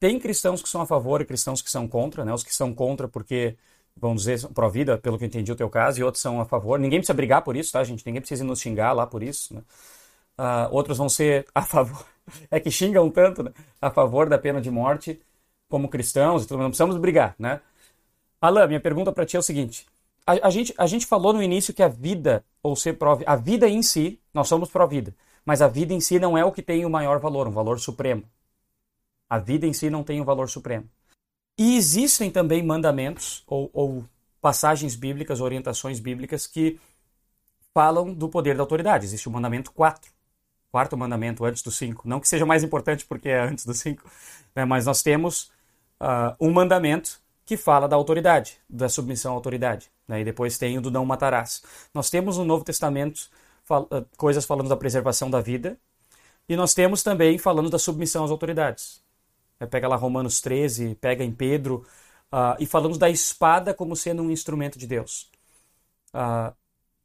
tem 0.00 0.18
cristãos 0.18 0.62
que 0.62 0.68
são 0.68 0.80
a 0.80 0.86
favor 0.86 1.20
e 1.20 1.24
cristãos 1.24 1.62
que 1.62 1.70
são 1.70 1.86
contra, 1.86 2.24
né? 2.24 2.32
Os 2.32 2.42
que 2.42 2.54
são 2.54 2.74
contra 2.74 3.06
porque 3.06 3.56
vamos 4.00 4.22
dizer, 4.24 4.48
pró-vida, 4.48 4.98
pelo 4.98 5.18
que 5.18 5.24
eu 5.24 5.26
entendi 5.26 5.52
o 5.52 5.56
teu 5.56 5.68
caso, 5.68 6.00
e 6.00 6.04
outros 6.04 6.22
são 6.22 6.40
a 6.40 6.44
favor. 6.44 6.78
Ninguém 6.78 7.00
precisa 7.00 7.14
brigar 7.14 7.42
por 7.42 7.56
isso, 7.56 7.72
tá, 7.72 7.82
gente? 7.84 8.04
Ninguém 8.06 8.20
precisa 8.20 8.44
nos 8.44 8.60
xingar 8.60 8.92
lá 8.92 9.06
por 9.06 9.22
isso, 9.22 9.54
né? 9.54 9.62
Uh, 10.38 10.74
outros 10.74 10.96
vão 10.98 11.08
ser 11.08 11.46
a 11.54 11.62
favor, 11.62 12.04
é 12.50 12.58
que 12.58 12.70
xingam 12.70 13.10
tanto, 13.10 13.42
né? 13.42 13.52
A 13.80 13.90
favor 13.90 14.28
da 14.28 14.38
pena 14.38 14.60
de 14.60 14.70
morte, 14.70 15.20
como 15.68 15.88
cristãos, 15.88 16.44
então 16.44 16.58
não 16.58 16.66
precisamos 16.66 16.96
brigar, 16.96 17.34
né? 17.38 17.60
Alain, 18.40 18.66
minha 18.68 18.80
pergunta 18.80 19.12
para 19.12 19.26
ti 19.26 19.36
é 19.36 19.40
o 19.40 19.42
seguinte: 19.42 19.86
a, 20.26 20.48
a, 20.48 20.50
gente, 20.50 20.74
a 20.78 20.86
gente 20.86 21.06
falou 21.06 21.32
no 21.32 21.42
início 21.42 21.74
que 21.74 21.82
a 21.82 21.88
vida, 21.88 22.44
ou 22.62 22.74
ser 22.76 22.94
pró 22.94 23.18
a 23.26 23.36
vida 23.36 23.68
em 23.68 23.82
si, 23.82 24.20
nós 24.32 24.48
somos 24.48 24.70
pró-vida, 24.70 25.14
mas 25.44 25.60
a 25.62 25.68
vida 25.68 25.92
em 25.92 26.00
si 26.00 26.18
não 26.18 26.36
é 26.38 26.44
o 26.44 26.52
que 26.52 26.62
tem 26.62 26.84
o 26.84 26.90
maior 26.90 27.18
valor, 27.18 27.46
um 27.48 27.52
valor 27.52 27.78
supremo. 27.78 28.24
A 29.28 29.38
vida 29.38 29.66
em 29.66 29.72
si 29.72 29.90
não 29.90 30.02
tem 30.02 30.20
um 30.20 30.24
valor 30.24 30.48
supremo. 30.48 30.88
E 31.62 31.76
existem 31.76 32.30
também 32.30 32.62
mandamentos 32.62 33.42
ou, 33.46 33.68
ou 33.74 34.04
passagens 34.40 34.96
bíblicas, 34.96 35.42
orientações 35.42 36.00
bíblicas 36.00 36.46
que 36.46 36.80
falam 37.74 38.14
do 38.14 38.30
poder 38.30 38.56
da 38.56 38.62
autoridade. 38.62 39.04
Existe 39.04 39.28
o 39.28 39.30
mandamento 39.30 39.70
4, 39.72 40.10
quarto 40.72 40.96
mandamento 40.96 41.44
antes 41.44 41.62
do 41.62 41.70
5. 41.70 42.08
Não 42.08 42.18
que 42.18 42.26
seja 42.26 42.46
mais 42.46 42.64
importante 42.64 43.04
porque 43.04 43.28
é 43.28 43.42
antes 43.42 43.66
do 43.66 43.74
5, 43.74 44.10
né? 44.56 44.64
mas 44.64 44.86
nós 44.86 45.02
temos 45.02 45.50
uh, 46.00 46.34
um 46.40 46.50
mandamento 46.50 47.20
que 47.44 47.58
fala 47.58 47.86
da 47.86 47.94
autoridade, 47.94 48.56
da 48.66 48.88
submissão 48.88 49.32
à 49.32 49.34
autoridade. 49.34 49.90
Né? 50.08 50.22
E 50.22 50.24
depois 50.24 50.56
tem 50.56 50.78
o 50.78 50.80
do 50.80 50.90
não 50.90 51.04
matarás. 51.04 51.62
Nós 51.92 52.08
temos 52.08 52.38
no 52.38 52.44
Novo 52.46 52.64
Testamento 52.64 53.28
fal 53.64 53.82
uh, 53.82 54.06
coisas 54.16 54.46
falando 54.46 54.70
da 54.70 54.78
preservação 54.78 55.30
da 55.30 55.42
vida 55.42 55.78
e 56.48 56.56
nós 56.56 56.72
temos 56.72 57.02
também 57.02 57.36
falando 57.36 57.68
da 57.68 57.78
submissão 57.78 58.24
às 58.24 58.30
autoridades. 58.30 59.02
É, 59.60 59.66
pega 59.66 59.86
lá 59.86 59.94
Romanos 59.94 60.40
13, 60.40 60.96
pega 60.96 61.22
em 61.22 61.30
Pedro, 61.30 61.86
uh, 62.32 62.56
e 62.58 62.66
falamos 62.66 62.96
da 62.96 63.10
espada 63.10 63.74
como 63.74 63.94
sendo 63.94 64.22
um 64.22 64.30
instrumento 64.30 64.78
de 64.78 64.86
Deus. 64.86 65.30
Uh, 66.14 66.52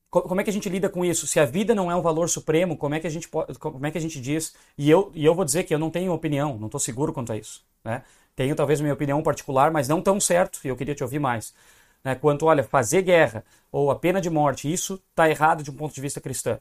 como 0.09 0.39
é 0.39 0.43
que 0.45 0.49
a 0.49 0.53
gente 0.53 0.69
lida 0.69 0.87
com 0.89 1.03
isso? 1.03 1.27
Se 1.27 1.41
a 1.41 1.45
vida 1.45 1.75
não 1.75 1.91
é 1.91 1.95
um 1.95 2.01
valor 2.01 2.29
supremo, 2.29 2.77
como 2.77 2.95
é 2.95 3.01
que 3.01 3.07
a 3.07 3.09
gente 3.09 3.27
pode, 3.27 3.59
como 3.59 3.85
é 3.85 3.91
que 3.91 3.97
a 3.97 4.01
gente 4.01 4.19
diz? 4.21 4.55
E 4.77 4.89
eu, 4.89 5.11
e 5.13 5.25
eu 5.25 5.35
vou 5.35 5.43
dizer 5.43 5.63
que 5.63 5.73
eu 5.73 5.79
não 5.79 5.89
tenho 5.89 6.13
opinião, 6.13 6.57
não 6.57 6.67
estou 6.67 6.79
seguro 6.79 7.11
quanto 7.11 7.33
a 7.33 7.37
isso. 7.37 7.65
Né? 7.83 8.01
Tenho 8.33 8.55
talvez 8.55 8.79
minha 8.79 8.93
opinião 8.93 9.21
particular, 9.21 9.71
mas 9.71 9.89
não 9.89 10.01
tão 10.01 10.17
certo, 10.19 10.59
e 10.63 10.69
eu 10.69 10.77
queria 10.77 10.95
te 10.95 11.03
ouvir 11.03 11.19
mais. 11.19 11.53
Né? 12.01 12.15
Quanto, 12.15 12.45
olha, 12.45 12.63
fazer 12.63 13.01
guerra 13.01 13.43
ou 13.69 13.91
a 13.91 13.95
pena 13.95 14.21
de 14.21 14.29
morte, 14.29 14.71
isso 14.71 15.01
está 15.09 15.29
errado 15.29 15.63
de 15.63 15.69
um 15.69 15.75
ponto 15.75 15.93
de 15.93 15.99
vista 15.99 16.21
cristão. 16.21 16.59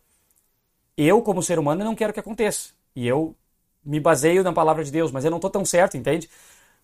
Eu, 0.96 1.22
como 1.22 1.42
ser 1.42 1.58
humano, 1.58 1.84
não 1.84 1.94
quero 1.94 2.12
que 2.12 2.20
aconteça. 2.20 2.70
E 2.94 3.06
eu 3.06 3.36
me 3.84 4.00
baseio 4.00 4.42
na 4.42 4.52
palavra 4.52 4.84
de 4.84 4.90
Deus, 4.90 5.10
mas 5.12 5.24
eu 5.24 5.30
não 5.30 5.38
estou 5.38 5.50
tão 5.50 5.64
certo, 5.64 5.96
entende? 5.96 6.28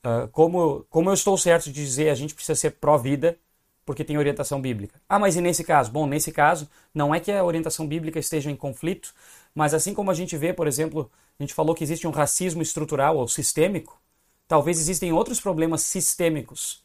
Uh, 0.05 0.29
como, 0.29 0.87
como 0.91 1.11
eu 1.11 1.15
estou 1.15 1.37
certo 1.37 1.65
de 1.65 1.73
dizer 1.73 2.11
a 2.11 2.15
gente 2.15 2.35
precisa 2.35 2.55
ser 2.55 2.73
pró-vida 2.73 3.39
porque 3.85 4.05
tem 4.05 4.17
orientação 4.19 4.61
bíblica. 4.61 5.01
Ah, 5.09 5.19
mas 5.19 5.37
e 5.37 5.41
nesse 5.41 5.65
caso? 5.65 5.91
Bom, 5.91 6.07
nesse 6.07 6.31
caso, 6.31 6.69
não 6.95 7.15
é 7.15 7.21
que 7.21 7.33
a 7.33 7.45
orientação 7.45 7.87
bíblica 7.87 8.19
esteja 8.19 8.51
em 8.51 8.57
conflito, 8.57 9.13
mas 9.55 9.75
assim 9.75 9.93
como 9.95 10.11
a 10.11 10.15
gente 10.15 10.37
vê, 10.37 10.53
por 10.53 10.67
exemplo, 10.67 11.11
a 11.39 11.43
gente 11.43 11.55
falou 11.55 11.75
que 11.75 11.83
existe 11.83 12.07
um 12.07 12.11
racismo 12.11 12.63
estrutural 12.63 13.17
ou 13.17 13.27
sistêmico, 13.27 14.01
talvez 14.47 14.79
existem 14.79 15.13
outros 15.13 15.41
problemas 15.41 15.83
sistêmicos 15.83 16.85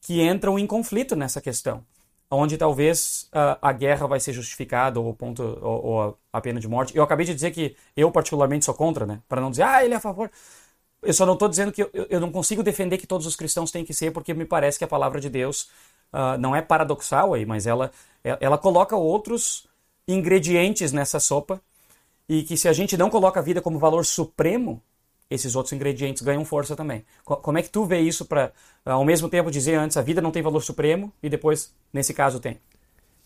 que 0.00 0.22
entram 0.22 0.58
em 0.58 0.66
conflito 0.66 1.14
nessa 1.14 1.40
questão 1.40 1.84
onde 2.34 2.56
talvez 2.56 3.28
uh, 3.34 3.58
a 3.60 3.72
guerra 3.72 4.06
vai 4.06 4.18
ser 4.18 4.32
justificada 4.32 4.98
ou, 4.98 5.12
ponto, 5.14 5.42
ou, 5.60 5.84
ou, 5.84 6.18
a 6.32 6.40
pena 6.40 6.58
de 6.58 6.66
morte. 6.66 6.96
Eu 6.96 7.02
acabei 7.02 7.26
de 7.26 7.34
dizer 7.34 7.50
que 7.50 7.76
eu 7.94 8.10
particularmente 8.10 8.64
sou 8.64 8.74
contra, 8.74 9.04
né? 9.04 9.20
Para 9.28 9.40
não 9.40 9.50
dizer, 9.50 9.64
ah, 9.64 9.84
ele 9.84 9.92
é 9.92 9.98
a 9.98 10.00
favor. 10.00 10.30
Eu 11.02 11.12
só 11.12 11.26
não 11.26 11.34
estou 11.34 11.48
dizendo 11.48 11.72
que 11.72 11.82
eu, 11.82 11.90
eu, 11.92 12.20
não 12.20 12.32
consigo 12.32 12.62
defender 12.62 12.96
que 12.96 13.06
todos 13.06 13.26
os 13.26 13.36
cristãos 13.36 13.70
têm 13.70 13.84
que 13.84 13.92
ser, 13.92 14.12
porque 14.12 14.32
me 14.32 14.46
parece 14.46 14.78
que 14.78 14.84
a 14.84 14.88
palavra 14.88 15.20
de 15.20 15.28
Deus 15.28 15.68
uh, 16.12 16.38
não 16.38 16.56
é 16.56 16.62
paradoxal 16.62 17.34
aí, 17.34 17.44
mas 17.44 17.66
ela, 17.66 17.92
ela 18.40 18.56
coloca 18.56 18.96
outros 18.96 19.66
ingredientes 20.08 20.92
nessa 20.92 21.20
sopa 21.20 21.60
e 22.28 22.42
que 22.44 22.56
se 22.56 22.68
a 22.68 22.72
gente 22.72 22.96
não 22.96 23.10
coloca 23.10 23.40
a 23.40 23.42
vida 23.42 23.60
como 23.60 23.78
valor 23.78 24.06
supremo, 24.06 24.82
esses 25.32 25.56
outros 25.56 25.72
ingredientes 25.72 26.22
ganham 26.22 26.44
força 26.44 26.76
também. 26.76 27.04
Como 27.24 27.58
é 27.58 27.62
que 27.62 27.70
tu 27.70 27.84
vê 27.84 28.00
isso 28.00 28.24
para, 28.24 28.52
ao 28.84 29.04
mesmo 29.04 29.28
tempo, 29.28 29.50
dizer 29.50 29.76
antes 29.76 29.96
a 29.96 30.02
vida 30.02 30.20
não 30.20 30.30
tem 30.30 30.42
valor 30.42 30.60
supremo 30.60 31.12
e 31.22 31.28
depois, 31.28 31.74
nesse 31.92 32.12
caso, 32.12 32.40
tem? 32.40 32.58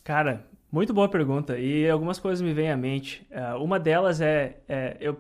Cara, 0.05 0.45
muito 0.71 0.93
boa 0.93 1.09
pergunta 1.09 1.59
e 1.59 1.89
algumas 1.89 2.19
coisas 2.19 2.41
me 2.41 2.53
vêm 2.53 2.71
à 2.71 2.77
mente. 2.77 3.27
Uh, 3.31 3.63
uma 3.63 3.79
delas 3.79 4.21
é, 4.21 4.59
é, 4.69 4.97
eu 5.01 5.19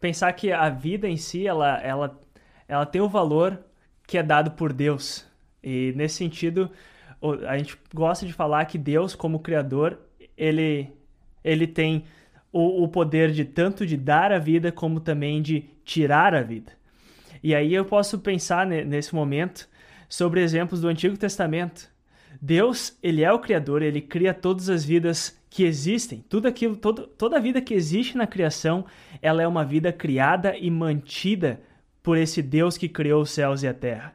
pensar 0.00 0.32
que 0.32 0.52
a 0.52 0.68
vida 0.68 1.08
em 1.08 1.16
si 1.16 1.46
ela, 1.46 1.80
ela, 1.80 2.20
ela 2.68 2.86
tem 2.86 3.00
o 3.00 3.08
valor 3.08 3.58
que 4.06 4.18
é 4.18 4.22
dado 4.22 4.52
por 4.52 4.72
Deus 4.72 5.24
e 5.62 5.92
nesse 5.96 6.16
sentido 6.16 6.70
a 7.48 7.58
gente 7.58 7.76
gosta 7.92 8.26
de 8.26 8.32
falar 8.32 8.64
que 8.66 8.78
Deus 8.78 9.14
como 9.14 9.40
criador 9.40 9.98
ele 10.36 10.92
ele 11.42 11.66
tem 11.66 12.04
o, 12.56 12.84
o 12.84 12.88
poder 12.88 13.32
de 13.32 13.44
tanto 13.44 13.84
de 13.84 13.98
dar 13.98 14.32
a 14.32 14.38
vida 14.38 14.72
como 14.72 14.98
também 14.98 15.42
de 15.42 15.64
tirar 15.84 16.34
a 16.34 16.40
vida. 16.40 16.72
E 17.42 17.54
aí 17.54 17.74
eu 17.74 17.84
posso 17.84 18.18
pensar 18.18 18.66
nesse 18.66 19.14
momento 19.14 19.68
sobre 20.08 20.40
exemplos 20.40 20.80
do 20.80 20.88
Antigo 20.88 21.18
Testamento. 21.18 21.88
Deus, 22.40 22.96
ele 23.02 23.22
é 23.22 23.30
o 23.30 23.38
criador, 23.38 23.82
ele 23.82 24.00
cria 24.00 24.32
todas 24.32 24.70
as 24.70 24.84
vidas 24.84 25.38
que 25.50 25.64
existem. 25.64 26.24
Tudo 26.30 26.48
aquilo, 26.48 26.76
todo, 26.76 27.06
toda 27.06 27.36
a 27.36 27.40
vida 27.40 27.60
que 27.60 27.74
existe 27.74 28.16
na 28.16 28.26
criação, 28.26 28.86
ela 29.20 29.42
é 29.42 29.46
uma 29.46 29.64
vida 29.64 29.92
criada 29.92 30.56
e 30.56 30.70
mantida 30.70 31.60
por 32.02 32.16
esse 32.16 32.40
Deus 32.40 32.78
que 32.78 32.88
criou 32.88 33.20
os 33.20 33.30
céus 33.30 33.62
e 33.62 33.68
a 33.68 33.74
terra. 33.74 34.14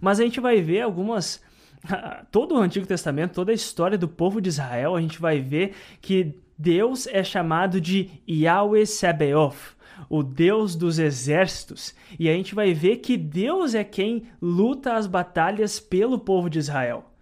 Mas 0.00 0.18
a 0.18 0.24
gente 0.24 0.40
vai 0.40 0.60
ver 0.60 0.80
algumas 0.80 1.40
todo 2.32 2.56
o 2.56 2.58
Antigo 2.58 2.86
Testamento, 2.86 3.34
toda 3.34 3.52
a 3.52 3.54
história 3.54 3.96
do 3.96 4.08
povo 4.08 4.40
de 4.40 4.48
Israel, 4.48 4.96
a 4.96 5.00
gente 5.00 5.20
vai 5.20 5.40
ver 5.40 5.74
que 6.00 6.34
Deus 6.58 7.06
é 7.06 7.22
chamado 7.22 7.80
de 7.80 8.10
Yahweh 8.28 8.86
Sabaoth, 8.86 9.76
o 10.08 10.22
Deus 10.22 10.74
dos 10.74 10.98
exércitos, 10.98 11.94
e 12.18 12.28
a 12.28 12.32
gente 12.32 12.54
vai 12.54 12.72
ver 12.72 12.98
que 12.98 13.16
Deus 13.16 13.74
é 13.74 13.84
quem 13.84 14.24
luta 14.40 14.94
as 14.94 15.06
batalhas 15.06 15.80
pelo 15.80 16.18
povo 16.18 16.48
de 16.48 16.58
Israel. 16.58 17.12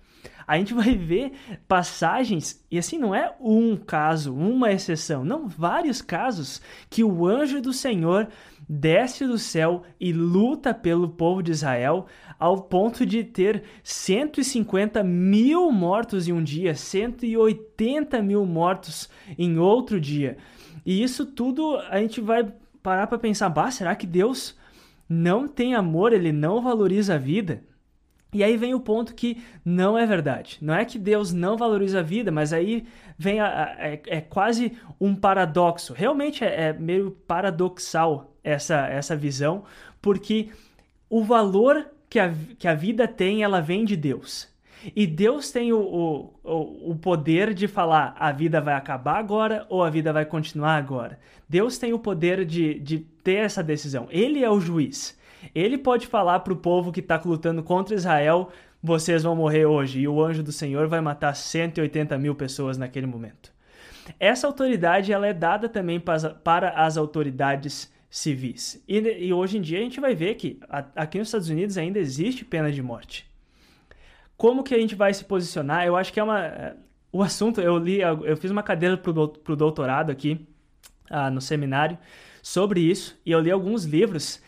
A 0.47 0.59
gente 0.59 0.75
vai 0.75 0.95
ver 0.95 1.33
passagens, 1.67 2.65
e 2.71 2.79
assim 2.79 2.99
não 2.99 3.15
é 3.15 3.35
um 3.41 3.77
caso, 3.77 4.35
uma 4.35 4.71
exceção, 4.71 5.25
não, 5.25 5.49
vários 5.49 6.03
casos 6.03 6.61
que 6.91 7.03
o 7.03 7.27
anjo 7.27 7.63
do 7.63 7.73
Senhor 7.73 8.29
desce 8.69 9.27
do 9.27 9.39
céu 9.39 9.83
e 9.99 10.13
luta 10.13 10.75
pelo 10.75 11.09
povo 11.09 11.43
de 11.43 11.51
Israel, 11.51 12.07
ao 12.45 12.59
ponto 12.59 13.07
de 13.07 13.25
ter 13.25 13.63
150 13.83 15.03
mil 15.03 15.73
mortos 15.73 16.29
em 16.29 16.33
um 16.35 16.43
dia, 16.43 16.75
180 16.75 18.21
mil 18.21 18.45
mortos 18.45 19.09
em 19.39 19.59
outro 19.59 19.99
dia. 19.99 20.37
E 20.85 21.03
isso 21.03 21.25
tudo 21.25 21.79
a 21.89 21.99
gente 21.99 22.21
vai 22.21 22.53
parar 22.83 23.07
para 23.07 23.19
pensar: 23.19 23.49
bah, 23.49 23.71
será 23.71 23.97
que 23.97 24.07
Deus 24.07 24.55
não 25.09 25.49
tem 25.49 25.75
amor, 25.75 26.13
ele 26.13 26.33
não 26.33 26.61
valoriza 26.61 27.15
a 27.15 27.19
vida? 27.19 27.65
E 28.31 28.45
aí 28.45 28.59
vem 28.59 28.75
o 28.75 28.81
ponto 28.81 29.15
que 29.15 29.43
não 29.65 29.97
é 29.97 30.05
verdade. 30.05 30.59
Não 30.61 30.75
é 30.75 30.85
que 30.85 30.99
Deus 30.99 31.33
não 31.33 31.57
valoriza 31.57 32.01
a 32.01 32.03
vida, 32.03 32.31
mas 32.31 32.53
aí 32.53 32.85
vem 33.17 33.41
a, 33.41 33.47
a, 33.47 33.89
é, 33.89 34.03
é, 34.07 34.21
quase 34.21 34.77
um 35.01 35.15
paradoxo. 35.15 35.95
Realmente 35.95 36.45
é, 36.45 36.65
é 36.69 36.73
meio 36.75 37.13
paradoxal 37.27 38.37
essa, 38.43 38.87
essa 38.89 39.17
visão, 39.17 39.65
porque 40.03 40.51
o 41.09 41.25
valor 41.25 41.94
que 42.15 42.21
a, 42.21 42.33
que 42.61 42.69
a 42.69 42.75
vida 42.77 43.09
tem, 43.09 43.43
ela 43.43 43.61
vem 43.61 43.85
de 43.85 43.97
Deus. 43.97 44.49
E 44.95 45.05
Deus 45.05 45.51
tem 45.51 45.73
o, 45.73 46.31
o, 46.45 46.91
o 46.93 46.95
poder 46.95 47.53
de 47.53 47.67
falar 47.67 48.15
a 48.17 48.31
vida 48.31 48.61
vai 48.61 48.75
acabar 48.75 49.19
agora 49.19 49.67
ou 49.69 49.83
a 49.83 49.91
vida 49.91 50.13
vai 50.13 50.25
continuar 50.25 50.77
agora. 50.77 51.19
Deus 51.49 51.77
tem 51.77 51.93
o 51.93 51.99
poder 51.99 52.45
de, 52.45 52.79
de 52.79 53.01
ter 53.01 53.39
essa 53.39 53.65
decisão. 53.65 54.07
Ele 54.11 54.45
é 54.45 54.49
o 54.49 54.61
juiz. 54.61 55.19
Ele 55.53 55.77
pode 55.77 56.07
falar 56.07 56.39
para 56.39 56.53
o 56.53 56.57
povo 56.57 56.93
que 56.93 57.01
está 57.01 57.21
lutando 57.25 57.65
contra 57.65 57.97
Israel: 57.97 58.49
vocês 58.81 59.25
vão 59.25 59.35
morrer 59.35 59.67
hoje. 59.67 59.99
E 59.99 60.07
o 60.07 60.23
anjo 60.23 60.45
do 60.45 60.53
Senhor 60.53 60.87
vai 60.87 61.01
matar 61.01 61.35
180 61.35 62.17
mil 62.17 62.37
pessoas 62.37 62.79
naquele 62.79 63.07
momento. 63.07 63.53
Essa 64.21 64.47
autoridade 64.47 65.13
ela 65.13 65.27
é 65.27 65.33
dada 65.33 65.69
também 65.69 65.99
para, 65.99 66.31
para 66.31 66.71
as 66.71 66.97
autoridades 66.97 67.93
civis. 68.15 68.81
E, 68.87 68.97
e, 69.27 69.33
hoje 69.33 69.59
em 69.59 69.61
dia 69.61 69.81
a 69.81 69.83
gente 69.83 70.01
vai 70.01 70.15
ver 70.15 70.37
que 70.37 70.61
a, 70.69 70.85
aqui 70.95 71.19
nos 71.19 71.27
Estados 71.27 71.49
Unidos 71.49 71.77
ainda 71.77 71.99
existe 71.99 72.45
pena 72.45 72.71
de 72.71 72.81
morte. 72.81 73.29
Como 74.37 74.63
que 74.63 74.73
a 74.73 74.79
gente 74.79 74.95
vai 74.95 75.13
se 75.13 75.25
posicionar? 75.25 75.85
Eu 75.85 75.97
acho 75.97 76.13
que 76.13 76.21
é 76.21 76.23
uma. 76.23 76.77
O 77.11 77.25
assunto, 77.25 77.61
eu 77.61 77.77
li, 77.77 77.99
eu 78.01 78.37
fiz 78.37 78.53
uma 78.53 78.63
cadeira 78.63 78.97
para 78.97 79.11
o 79.11 79.57
doutorado 79.57 80.11
aqui 80.11 80.47
ah, 81.11 81.29
no 81.29 81.41
seminário 81.41 81.99
sobre 82.41 82.81
isso, 82.81 83.21
e 83.27 83.33
eu 83.33 83.41
li 83.41 83.51
alguns 83.51 83.85
livros. 83.85 84.41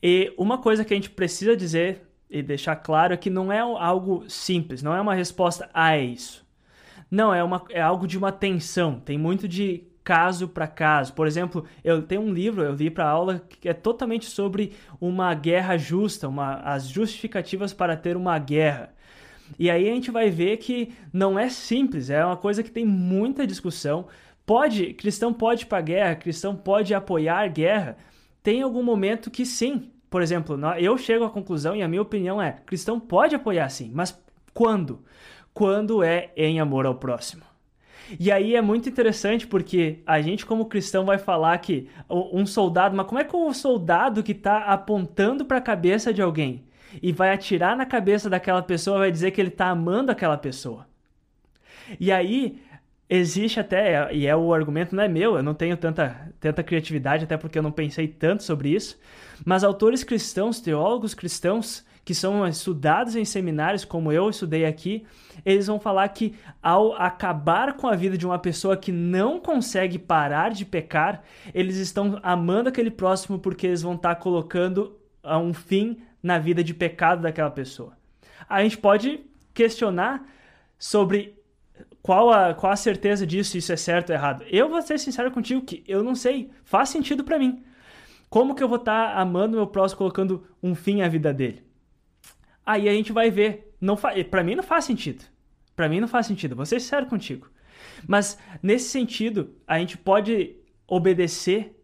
E 0.00 0.32
uma 0.38 0.58
coisa 0.58 0.84
que 0.84 0.94
a 0.94 0.96
gente 0.96 1.10
precisa 1.10 1.56
dizer 1.56 2.02
e 2.30 2.40
deixar 2.40 2.76
claro 2.76 3.14
é 3.14 3.16
que 3.16 3.30
não 3.30 3.52
é 3.52 3.58
algo 3.58 4.24
simples, 4.28 4.80
não 4.80 4.94
é 4.94 5.00
uma 5.00 5.14
resposta 5.14 5.68
a 5.74 5.96
é 5.96 6.04
isso. 6.04 6.46
Não, 7.10 7.34
é, 7.34 7.42
uma, 7.42 7.64
é 7.70 7.80
algo 7.80 8.06
de 8.06 8.16
uma 8.16 8.30
tensão, 8.30 9.00
tem 9.00 9.18
muito 9.18 9.48
de 9.48 9.91
caso 10.04 10.48
para 10.48 10.66
caso. 10.66 11.12
Por 11.12 11.26
exemplo, 11.26 11.64
eu 11.84 12.02
tenho 12.02 12.22
um 12.22 12.32
livro, 12.32 12.62
eu 12.62 12.74
li 12.74 12.90
para 12.90 13.08
aula 13.08 13.42
que 13.60 13.68
é 13.68 13.72
totalmente 13.72 14.26
sobre 14.26 14.72
uma 15.00 15.32
guerra 15.34 15.76
justa, 15.76 16.28
uma, 16.28 16.54
as 16.56 16.88
justificativas 16.88 17.72
para 17.72 17.96
ter 17.96 18.16
uma 18.16 18.38
guerra. 18.38 18.92
E 19.58 19.70
aí 19.70 19.88
a 19.88 19.94
gente 19.94 20.10
vai 20.10 20.30
ver 20.30 20.56
que 20.58 20.92
não 21.12 21.38
é 21.38 21.48
simples, 21.48 22.10
é 22.10 22.24
uma 22.24 22.36
coisa 22.36 22.62
que 22.62 22.70
tem 22.70 22.84
muita 22.84 23.46
discussão. 23.46 24.06
Pode, 24.44 24.94
cristão 24.94 25.32
pode 25.32 25.64
ir 25.64 25.66
para 25.66 25.80
guerra, 25.80 26.16
cristão 26.16 26.56
pode 26.56 26.94
apoiar 26.94 27.46
guerra. 27.48 27.96
Tem 28.42 28.62
algum 28.62 28.82
momento 28.82 29.30
que 29.30 29.46
sim. 29.46 29.90
Por 30.10 30.20
exemplo, 30.20 30.58
eu 30.78 30.98
chego 30.98 31.24
à 31.24 31.30
conclusão 31.30 31.76
e 31.76 31.82
a 31.82 31.88
minha 31.88 32.02
opinião 32.02 32.40
é: 32.40 32.52
cristão 32.66 32.98
pode 32.98 33.34
apoiar 33.34 33.68
sim, 33.68 33.90
mas 33.94 34.20
quando? 34.52 35.04
Quando 35.54 36.02
é 36.02 36.32
em 36.36 36.60
amor 36.60 36.86
ao 36.86 36.94
próximo. 36.96 37.51
E 38.18 38.30
aí 38.30 38.54
é 38.54 38.60
muito 38.60 38.88
interessante 38.88 39.46
porque 39.46 39.98
a 40.06 40.20
gente, 40.20 40.44
como 40.46 40.66
cristão, 40.66 41.04
vai 41.04 41.18
falar 41.18 41.56
que 41.58 41.88
um 42.08 42.44
soldado, 42.46 42.96
mas 42.96 43.06
como 43.06 43.20
é 43.20 43.24
que 43.24 43.34
o 43.34 43.52
soldado 43.52 44.22
que 44.22 44.32
está 44.32 44.64
apontando 44.64 45.44
para 45.44 45.58
a 45.58 45.62
cabeça 45.62 46.12
de 46.12 46.22
alguém 46.22 46.64
e 47.02 47.12
vai 47.12 47.32
atirar 47.32 47.76
na 47.76 47.86
cabeça 47.86 48.28
daquela 48.28 48.62
pessoa 48.62 48.98
vai 48.98 49.10
dizer 49.10 49.30
que 49.30 49.40
ele 49.40 49.48
está 49.48 49.68
amando 49.68 50.12
aquela 50.12 50.36
pessoa? 50.36 50.86
E 51.98 52.12
aí 52.12 52.60
existe 53.08 53.60
até, 53.60 54.12
e 54.14 54.26
é 54.26 54.34
o 54.34 54.54
argumento 54.54 54.96
não 54.96 55.02
é 55.02 55.08
meu, 55.08 55.36
eu 55.36 55.42
não 55.42 55.52
tenho 55.52 55.76
tanta, 55.76 56.32
tanta 56.40 56.62
criatividade, 56.62 57.24
até 57.24 57.36
porque 57.36 57.58
eu 57.58 57.62
não 57.62 57.72
pensei 57.72 58.08
tanto 58.08 58.42
sobre 58.42 58.70
isso, 58.70 58.98
mas 59.44 59.62
autores 59.62 60.02
cristãos, 60.02 60.60
teólogos 60.60 61.12
cristãos, 61.12 61.84
que 62.04 62.14
são 62.14 62.46
estudados 62.46 63.14
em 63.14 63.24
seminários, 63.24 63.84
como 63.84 64.10
eu 64.10 64.28
estudei 64.28 64.64
aqui, 64.64 65.04
eles 65.44 65.66
vão 65.66 65.78
falar 65.78 66.08
que 66.08 66.34
ao 66.62 66.94
acabar 66.94 67.74
com 67.74 67.86
a 67.86 67.94
vida 67.94 68.18
de 68.18 68.26
uma 68.26 68.38
pessoa 68.38 68.76
que 68.76 68.90
não 68.90 69.38
consegue 69.38 69.98
parar 69.98 70.50
de 70.50 70.64
pecar, 70.64 71.22
eles 71.54 71.76
estão 71.76 72.18
amando 72.22 72.68
aquele 72.68 72.90
próximo 72.90 73.38
porque 73.38 73.66
eles 73.66 73.82
vão 73.82 73.94
estar 73.94 74.16
colocando 74.16 74.98
um 75.24 75.54
fim 75.54 76.02
na 76.22 76.38
vida 76.38 76.62
de 76.64 76.74
pecado 76.74 77.22
daquela 77.22 77.50
pessoa. 77.50 77.96
A 78.48 78.62
gente 78.62 78.78
pode 78.78 79.20
questionar 79.54 80.26
sobre 80.78 81.38
qual 82.02 82.30
a, 82.30 82.52
qual 82.52 82.72
a 82.72 82.76
certeza 82.76 83.24
disso, 83.24 83.56
isso 83.56 83.72
é 83.72 83.76
certo 83.76 84.10
ou 84.10 84.16
errado. 84.16 84.44
Eu 84.50 84.68
vou 84.68 84.82
ser 84.82 84.98
sincero 84.98 85.30
contigo 85.30 85.62
que 85.62 85.84
eu 85.86 86.02
não 86.02 86.16
sei, 86.16 86.50
faz 86.64 86.88
sentido 86.88 87.22
para 87.22 87.38
mim. 87.38 87.62
Como 88.28 88.54
que 88.54 88.62
eu 88.62 88.68
vou 88.68 88.78
estar 88.78 89.16
amando 89.16 89.56
meu 89.56 89.66
próximo 89.66 89.98
colocando 89.98 90.44
um 90.62 90.74
fim 90.74 91.02
à 91.02 91.08
vida 91.08 91.32
dele? 91.32 91.62
Aí 92.64 92.88
a 92.88 92.92
gente 92.92 93.12
vai 93.12 93.30
ver. 93.30 93.74
Não 93.80 93.96
fa... 93.96 94.12
Para 94.24 94.42
mim 94.42 94.54
não 94.54 94.62
faz 94.62 94.84
sentido. 94.84 95.24
Para 95.74 95.88
mim 95.88 96.00
não 96.00 96.08
faz 96.08 96.26
sentido. 96.26 96.56
Vou 96.56 96.66
ser 96.66 96.80
sincero 96.80 97.06
contigo. 97.06 97.48
Mas 98.06 98.38
nesse 98.62 98.88
sentido, 98.88 99.54
a 99.66 99.78
gente 99.78 99.96
pode 99.96 100.56
obedecer 100.86 101.76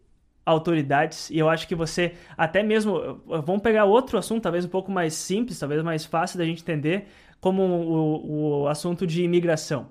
autoridades 0.45 1.29
e 1.29 1.37
eu 1.37 1.47
acho 1.47 1.67
que 1.67 1.75
você 1.75 2.13
até 2.35 2.63
mesmo 2.63 3.21
vamos 3.25 3.61
pegar 3.61 3.85
outro 3.85 4.17
assunto 4.17 4.41
talvez 4.41 4.65
um 4.65 4.69
pouco 4.69 4.91
mais 4.91 5.13
simples 5.13 5.59
talvez 5.59 5.83
mais 5.83 6.05
fácil 6.05 6.39
da 6.39 6.45
gente 6.45 6.63
entender 6.63 7.07
como 7.39 7.61
o, 7.63 8.61
o 8.61 8.67
assunto 8.67 9.05
de 9.05 9.23
imigração 9.23 9.89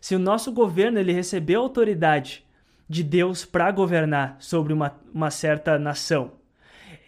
se 0.00 0.16
o 0.16 0.18
nosso 0.18 0.50
governo 0.50 0.98
ele 0.98 1.12
recebeu 1.12 1.60
autoridade 1.60 2.44
de 2.88 3.04
Deus 3.04 3.44
para 3.44 3.70
governar 3.70 4.36
sobre 4.40 4.72
uma, 4.72 4.98
uma 5.14 5.30
certa 5.30 5.78
nação 5.78 6.32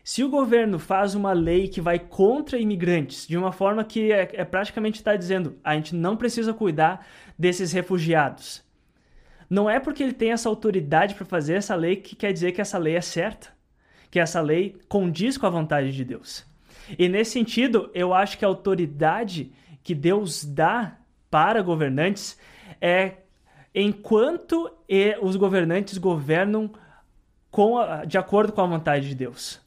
se 0.05 0.25
o 0.25 0.29
governo 0.29 0.79
faz 0.79 1.15
uma 1.15 1.33
lei 1.33 1.69
que 1.69 1.81
vai 1.81 1.99
contra 1.99 2.59
imigrantes, 2.59 3.27
de 3.27 3.37
uma 3.37 3.53
forma 3.53 3.85
que 3.85 4.11
é, 4.11 4.29
é 4.35 4.45
praticamente 4.45 4.99
está 4.99 5.17
dizendo 5.17 5.57
a 5.63 5.75
gente 5.75 5.95
não 5.95 6.17
precisa 6.17 6.53
cuidar 6.53 7.07
desses 7.39 7.73
refugiados, 7.73 8.63
não 9.49 9.69
é 9.69 9.79
porque 9.79 10.03
ele 10.03 10.13
tem 10.13 10.33
essa 10.33 10.49
autoridade 10.49 11.15
para 11.15 11.27
fazer 11.27 11.55
essa 11.55 11.75
lei 11.75 11.97
que 11.97 12.17
quer 12.17 12.33
dizer 12.33 12.53
que 12.53 12.61
essa 12.61 12.79
lei 12.79 12.97
é 12.97 13.01
certa, 13.01 13.49
que 14.11 14.19
essa 14.19 14.41
lei 14.41 14.77
condiz 14.89 15.37
com 15.37 15.47
a 15.47 15.51
vontade 15.51 15.93
de 15.93 16.05
Deus. 16.05 16.45
E 16.99 17.09
nesse 17.09 17.33
sentido, 17.33 17.91
eu 17.95 18.13
acho 18.13 18.39
que 18.39 18.45
a 18.45 18.49
autoridade 18.49 19.53
que 19.83 19.95
Deus 19.95 20.45
dá 20.45 20.97
para 21.31 21.63
governantes 21.63 22.39
é 22.81 23.17
enquanto 23.75 24.71
os 25.21 25.37
governantes 25.37 25.99
governam 25.99 26.71
a, 27.79 28.05
de 28.05 28.19
acordo 28.19 28.53
com 28.53 28.61
a 28.61 28.67
vontade 28.67 29.09
de 29.09 29.15
Deus. 29.15 29.61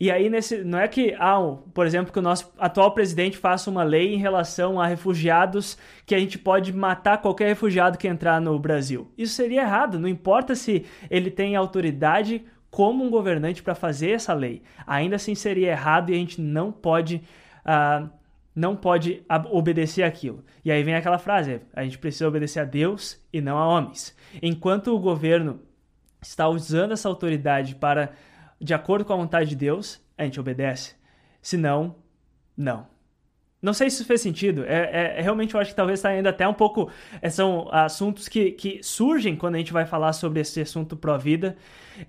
E 0.00 0.10
aí, 0.10 0.30
nesse, 0.30 0.64
não 0.64 0.78
é 0.78 0.88
que, 0.88 1.14
ah, 1.18 1.38
por 1.74 1.86
exemplo, 1.86 2.10
que 2.10 2.18
o 2.18 2.22
nosso 2.22 2.50
atual 2.58 2.92
presidente 2.92 3.36
faça 3.36 3.70
uma 3.70 3.82
lei 3.82 4.14
em 4.14 4.16
relação 4.16 4.80
a 4.80 4.86
refugiados 4.86 5.76
que 6.06 6.14
a 6.14 6.18
gente 6.18 6.38
pode 6.38 6.72
matar 6.72 7.18
qualquer 7.18 7.48
refugiado 7.48 7.98
que 7.98 8.08
entrar 8.08 8.40
no 8.40 8.58
Brasil. 8.58 9.12
Isso 9.18 9.34
seria 9.34 9.60
errado, 9.60 10.00
não 10.00 10.08
importa 10.08 10.54
se 10.54 10.86
ele 11.10 11.30
tem 11.30 11.54
autoridade 11.54 12.42
como 12.70 13.04
um 13.04 13.10
governante 13.10 13.62
para 13.62 13.74
fazer 13.74 14.12
essa 14.12 14.32
lei. 14.32 14.62
Ainda 14.86 15.16
assim 15.16 15.34
seria 15.34 15.72
errado 15.72 16.08
e 16.08 16.14
a 16.14 16.16
gente 16.16 16.40
não 16.40 16.72
pode. 16.72 17.22
Uh, 17.62 18.08
não 18.54 18.74
pode 18.74 19.22
obedecer 19.50 20.02
aquilo. 20.02 20.44
E 20.64 20.72
aí 20.72 20.82
vem 20.82 20.94
aquela 20.94 21.18
frase: 21.18 21.60
a 21.74 21.84
gente 21.84 21.98
precisa 21.98 22.26
obedecer 22.26 22.60
a 22.60 22.64
Deus 22.64 23.20
e 23.32 23.40
não 23.40 23.58
a 23.58 23.66
homens. 23.66 24.16
Enquanto 24.42 24.94
o 24.94 24.98
governo 24.98 25.60
está 26.22 26.48
usando 26.48 26.92
essa 26.92 27.08
autoridade 27.08 27.74
para 27.74 28.12
de 28.60 28.74
acordo 28.74 29.04
com 29.04 29.12
a 29.12 29.16
vontade 29.16 29.50
de 29.50 29.56
Deus, 29.56 30.00
a 30.18 30.24
gente 30.24 30.38
obedece. 30.38 30.94
Se 31.40 31.56
não, 31.56 31.96
não. 32.56 32.86
Não 33.62 33.74
sei 33.74 33.90
se 33.90 33.96
isso 33.96 34.06
fez 34.06 34.20
sentido. 34.20 34.64
É, 34.64 34.90
é, 34.92 35.18
é 35.18 35.20
realmente 35.20 35.54
eu 35.54 35.60
acho 35.60 35.70
que 35.70 35.76
talvez 35.76 35.98
está 35.98 36.08
ainda 36.08 36.30
até 36.30 36.48
um 36.48 36.54
pouco. 36.54 36.90
É, 37.20 37.28
são 37.28 37.68
assuntos 37.70 38.26
que, 38.26 38.52
que 38.52 38.82
surgem 38.82 39.36
quando 39.36 39.56
a 39.56 39.58
gente 39.58 39.72
vai 39.72 39.84
falar 39.84 40.12
sobre 40.14 40.40
esse 40.40 40.60
assunto 40.60 40.96
pró-vida. 40.96 41.56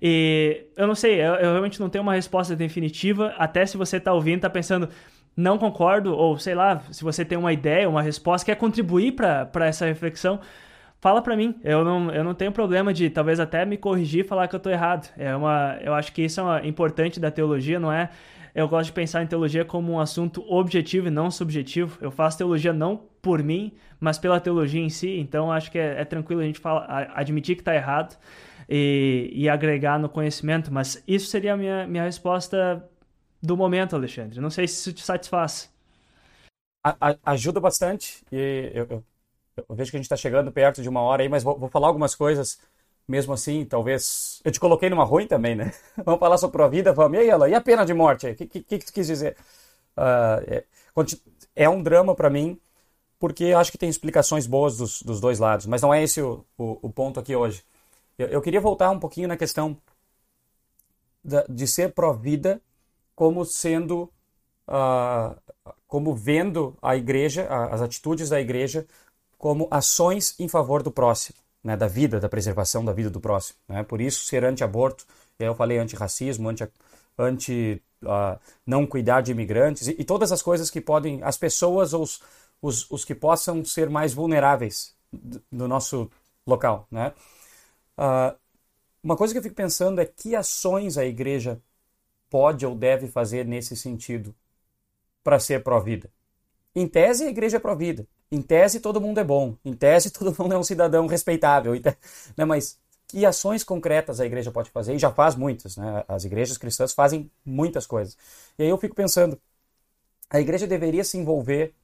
E 0.00 0.66
eu 0.76 0.86
não 0.86 0.94
sei, 0.94 1.20
eu, 1.20 1.34
eu, 1.34 1.50
realmente 1.50 1.78
não 1.78 1.90
tenho 1.90 2.02
uma 2.02 2.14
resposta 2.14 2.56
definitiva. 2.56 3.34
Até 3.36 3.66
se 3.66 3.76
você 3.76 3.98
está 3.98 4.12
ouvindo, 4.12 4.36
está 4.36 4.48
pensando, 4.50 4.88
não 5.36 5.58
concordo, 5.58 6.14
ou 6.14 6.38
sei 6.38 6.54
lá, 6.54 6.82
se 6.90 7.04
você 7.04 7.24
tem 7.24 7.36
uma 7.36 7.52
ideia, 7.52 7.88
uma 7.88 8.02
resposta, 8.02 8.46
quer 8.46 8.56
contribuir 8.56 9.12
para 9.12 9.66
essa 9.66 9.84
reflexão, 9.84 10.40
fala 11.02 11.20
para 11.20 11.36
mim. 11.36 11.60
Eu 11.64 11.84
não, 11.84 12.10
eu 12.12 12.24
não 12.24 12.32
tenho 12.32 12.52
problema 12.52 12.94
de 12.94 13.10
talvez 13.10 13.40
até 13.40 13.66
me 13.66 13.76
corrigir 13.76 14.24
e 14.24 14.26
falar 14.26 14.46
que 14.48 14.54
eu 14.54 14.58
estou 14.58 14.72
errado. 14.72 15.12
É 15.18 15.34
uma, 15.36 15.76
eu 15.82 15.92
acho 15.92 16.12
que 16.12 16.22
isso 16.22 16.40
é 16.40 16.42
uma, 16.44 16.66
importante 16.66 17.18
da 17.18 17.30
teologia, 17.30 17.78
não 17.80 17.92
é? 17.92 18.08
Eu 18.54 18.68
gosto 18.68 18.86
de 18.86 18.92
pensar 18.92 19.22
em 19.22 19.26
teologia 19.26 19.64
como 19.64 19.92
um 19.92 20.00
assunto 20.00 20.44
objetivo 20.48 21.08
e 21.08 21.10
não 21.10 21.30
subjetivo. 21.30 21.98
Eu 22.00 22.10
faço 22.10 22.38
teologia 22.38 22.72
não 22.72 22.96
por 23.20 23.42
mim, 23.42 23.72
mas 23.98 24.16
pela 24.18 24.38
teologia 24.40 24.80
em 24.80 24.88
si. 24.88 25.18
Então 25.18 25.50
acho 25.50 25.72
que 25.72 25.78
é, 25.78 26.00
é 26.00 26.04
tranquilo 26.04 26.40
a 26.40 26.44
gente 26.44 26.60
fala, 26.60 26.86
admitir 27.14 27.56
que 27.56 27.62
está 27.62 27.74
errado 27.74 28.16
e, 28.68 29.30
e, 29.34 29.48
agregar 29.48 29.98
no 29.98 30.08
conhecimento. 30.08 30.72
Mas 30.72 31.02
isso 31.08 31.26
seria 31.26 31.54
a 31.54 31.56
minha, 31.56 31.86
minha 31.86 32.04
resposta 32.04 32.88
do 33.42 33.56
momento, 33.56 33.96
Alexandre. 33.96 34.40
Não 34.40 34.50
sei 34.50 34.68
se 34.68 34.74
isso 34.74 34.92
te 34.92 35.02
satisfaz. 35.02 35.72
A, 36.84 37.10
a, 37.10 37.32
ajuda 37.32 37.60
bastante 37.60 38.24
e 38.30 38.70
eu, 38.74 38.86
eu, 38.90 39.04
eu, 39.56 39.74
vejo 39.74 39.90
que 39.90 39.96
a 39.96 39.98
gente 39.98 40.06
está 40.06 40.16
chegando 40.16 40.50
perto 40.52 40.82
de 40.82 40.88
uma 40.88 41.00
hora 41.00 41.22
aí, 41.22 41.28
mas 41.28 41.42
vou, 41.42 41.58
vou 41.58 41.68
falar 41.68 41.88
algumas 41.88 42.14
coisas 42.14 42.58
mesmo 43.06 43.32
assim, 43.32 43.64
talvez. 43.64 44.40
Eu 44.44 44.52
te 44.52 44.60
coloquei 44.60 44.88
numa 44.88 45.04
ruim 45.04 45.26
também, 45.26 45.54
né? 45.54 45.72
vamos 46.04 46.20
falar 46.20 46.38
sobre 46.38 46.62
a 46.62 46.68
vida, 46.68 46.92
vamos. 46.92 47.18
E 47.18 47.22
aí, 47.22 47.28
ela? 47.28 47.48
E 47.48 47.54
a 47.54 47.60
pena 47.60 47.84
de 47.84 47.92
morte? 47.92 48.26
O 48.28 48.34
que, 48.34 48.46
que, 48.46 48.62
que, 48.62 48.78
tu 48.78 48.92
quis 48.92 49.06
dizer? 49.06 49.36
Uh, 49.96 50.40
é, 50.46 50.64
é, 51.56 51.68
um 51.68 51.82
drama 51.82 52.14
para 52.14 52.30
mim, 52.30 52.58
porque 53.18 53.52
acho 53.52 53.70
que 53.70 53.78
tem 53.78 53.88
explicações 53.88 54.46
boas 54.46 54.76
dos, 54.76 55.02
dos 55.02 55.20
dois 55.20 55.38
lados, 55.38 55.66
mas 55.66 55.82
não 55.82 55.92
é 55.92 56.02
esse 56.02 56.22
o, 56.22 56.44
o, 56.56 56.78
o 56.82 56.90
ponto 56.90 57.20
aqui 57.20 57.36
hoje. 57.36 57.64
Eu, 58.18 58.28
eu, 58.28 58.42
queria 58.42 58.60
voltar 58.60 58.90
um 58.90 58.98
pouquinho 58.98 59.28
na 59.28 59.36
questão 59.36 59.76
da, 61.22 61.44
de 61.48 61.66
ser 61.66 61.92
pró-vida 61.92 62.60
como 63.14 63.44
sendo. 63.44 64.10
Uh, 64.66 65.36
como 65.92 66.14
vendo 66.14 66.74
a 66.80 66.96
igreja, 66.96 67.46
as 67.70 67.82
atitudes 67.82 68.30
da 68.30 68.40
igreja, 68.40 68.86
como 69.42 69.66
ações 69.72 70.36
em 70.38 70.46
favor 70.46 70.84
do 70.84 70.92
próximo 70.92 71.36
né, 71.64 71.76
da 71.76 71.88
vida, 71.88 72.20
da 72.20 72.28
preservação 72.28 72.84
da 72.84 72.92
vida 72.92 73.10
do 73.10 73.20
próximo. 73.20 73.58
Né? 73.68 73.82
Por 73.82 74.00
isso, 74.00 74.22
ser 74.24 74.44
anti-aborto, 74.44 75.04
eu 75.36 75.52
falei 75.52 75.78
anti-racismo, 75.78 76.48
anti, 76.48 76.68
anti 77.18 77.82
uh, 78.04 78.38
não 78.64 78.86
cuidar 78.86 79.20
de 79.20 79.32
imigrantes 79.32 79.88
e, 79.88 79.96
e, 79.98 80.04
todas 80.04 80.30
as 80.30 80.40
coisas 80.40 80.70
que 80.70 80.80
podem, 80.80 81.24
as 81.24 81.36
pessoas 81.36 81.92
ou 81.92 82.04
os, 82.04 82.22
os, 82.62 82.88
os 82.88 83.04
que 83.04 83.16
possam 83.16 83.64
ser 83.64 83.90
mais 83.90 84.14
vulneráveis 84.14 84.94
no 85.50 85.66
nosso 85.66 86.08
local. 86.46 86.86
Né? 86.88 87.12
Uh, 87.98 88.38
uma 89.02 89.16
coisa 89.16 89.34
que 89.34 89.38
eu 89.38 89.42
fico 89.42 89.56
pensando 89.56 90.00
é 90.00 90.04
que 90.04 90.36
ações 90.36 90.96
a 90.96 91.04
igreja 91.04 91.60
pode 92.30 92.64
ou 92.64 92.76
deve 92.76 93.08
fazer 93.08 93.44
nesse 93.44 93.76
sentido 93.76 94.32
para 95.24 95.40
ser 95.40 95.64
pró-vida. 95.64 96.08
Em 96.74 96.86
tese, 96.86 97.24
a 97.24 97.28
igreja 97.28 97.58
é 97.58 97.60
pró-vida. 97.60 98.06
Em 98.30 98.40
tese, 98.40 98.80
todo 98.80 99.00
mundo 99.00 99.18
é 99.18 99.24
bom. 99.24 99.56
Em 99.64 99.74
tese, 99.74 100.10
todo 100.12 100.34
mundo 100.38 100.54
é 100.54 100.58
um 100.58 100.62
cidadão 100.62 101.06
respeitável. 101.06 101.74
Né? 102.36 102.44
Mas 102.44 102.78
que 103.06 103.26
ações 103.26 103.62
concretas 103.62 104.20
a 104.20 104.26
igreja 104.26 104.50
pode 104.50 104.70
fazer? 104.70 104.94
E 104.94 104.98
já 104.98 105.12
faz 105.12 105.34
muitas. 105.34 105.76
Né? 105.76 106.04
As 106.08 106.24
igrejas 106.24 106.56
cristãs 106.56 106.94
fazem 106.94 107.30
muitas 107.44 107.86
coisas. 107.86 108.16
E 108.58 108.62
aí 108.62 108.68
eu 108.68 108.78
fico 108.78 108.94
pensando, 108.94 109.38
a 110.30 110.40
igreja 110.40 110.66
deveria 110.66 111.04
se 111.04 111.18
envolver 111.18 111.74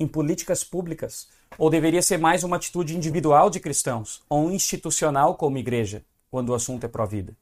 em 0.00 0.06
políticas 0.08 0.64
públicas? 0.64 1.28
Ou 1.56 1.70
deveria 1.70 2.02
ser 2.02 2.18
mais 2.18 2.42
uma 2.42 2.56
atitude 2.56 2.96
individual 2.96 3.48
de 3.48 3.60
cristãos? 3.60 4.22
Ou 4.28 4.50
institucional 4.50 5.36
como 5.36 5.58
igreja, 5.58 6.04
quando 6.28 6.48
o 6.48 6.54
assunto 6.54 6.84
é 6.84 6.88
pró-vida? 6.88 7.36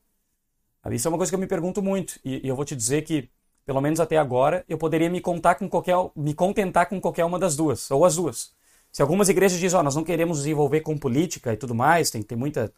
Isso 0.91 1.07
é 1.07 1.11
uma 1.11 1.17
coisa 1.17 1.31
que 1.31 1.37
eu 1.37 1.41
me 1.41 1.47
pergunto 1.47 1.83
muito. 1.83 2.19
E 2.25 2.47
eu 2.47 2.57
vou 2.57 2.65
te 2.65 2.77
dizer 2.77 3.03
que 3.03 3.31
pelo 3.71 3.81
menos 3.81 4.01
até 4.01 4.17
agora, 4.17 4.65
eu 4.69 4.77
poderia 4.77 5.09
me 5.09 5.21
contar 5.21 5.55
com 5.55 5.69
qualquer, 5.69 5.95
me 6.17 6.35
contentar 6.35 6.89
com 6.89 7.01
qualquer 7.01 7.25
uma 7.25 7.39
das 7.39 7.55
duas, 7.55 7.89
ou 7.89 8.05
as 8.05 8.17
duas. 8.17 8.51
Se 8.91 9.01
algumas 9.01 9.29
igrejas 9.29 9.61
dizem, 9.61 9.77
ó, 9.77 9.81
oh, 9.81 9.85
nós 9.85 9.95
não 9.95 10.03
queremos 10.03 10.39
nos 10.39 10.47
envolver 10.49 10.81
com 10.81 10.99
política 10.99 11.53
e 11.53 11.57
tudo 11.57 11.73
mais, 11.73 12.11
tem, 12.11 12.25
muita 12.37 12.73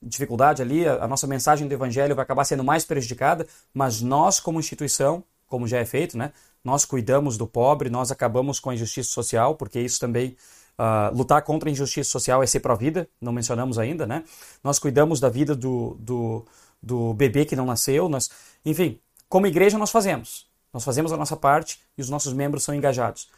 dificuldade 0.00 0.62
ali, 0.62 0.88
a, 0.88 1.04
a 1.04 1.06
nossa 1.06 1.26
mensagem 1.26 1.68
do 1.68 1.74
evangelho 1.74 2.14
vai 2.14 2.22
acabar 2.22 2.44
sendo 2.44 2.64
mais 2.64 2.86
prejudicada, 2.86 3.46
mas 3.74 4.00
nós 4.00 4.40
como 4.40 4.58
instituição, 4.58 5.22
como 5.46 5.66
já 5.66 5.76
é 5.76 5.84
feito, 5.84 6.16
né, 6.16 6.32
nós 6.64 6.86
cuidamos 6.86 7.36
do 7.36 7.46
pobre, 7.46 7.90
nós 7.90 8.10
acabamos 8.10 8.58
com 8.58 8.70
a 8.70 8.74
injustiça 8.74 9.10
social, 9.10 9.56
porque 9.56 9.78
isso 9.78 10.00
também 10.00 10.38
Uh, 10.78 11.14
lutar 11.14 11.42
contra 11.42 11.68
a 11.68 11.72
injustiça 11.72 12.08
social 12.08 12.42
é 12.42 12.46
ser 12.46 12.60
pró-vida, 12.60 13.06
não 13.20 13.34
mencionamos 13.34 13.78
ainda, 13.78 14.06
né? 14.06 14.24
Nós 14.64 14.78
cuidamos 14.78 15.20
da 15.20 15.28
vida 15.28 15.54
do, 15.54 15.94
do, 16.00 16.46
do 16.82 17.12
bebê 17.12 17.44
que 17.44 17.54
não 17.54 17.66
nasceu, 17.66 18.08
nós, 18.08 18.30
enfim, 18.64 18.98
como 19.30 19.46
igreja, 19.46 19.78
nós 19.78 19.92
fazemos. 19.92 20.44
Nós 20.72 20.84
fazemos 20.84 21.12
a 21.12 21.16
nossa 21.16 21.36
parte 21.36 21.80
e 21.96 22.02
os 22.02 22.10
nossos 22.10 22.32
membros 22.32 22.64
são 22.64 22.74
engajados. 22.74 23.28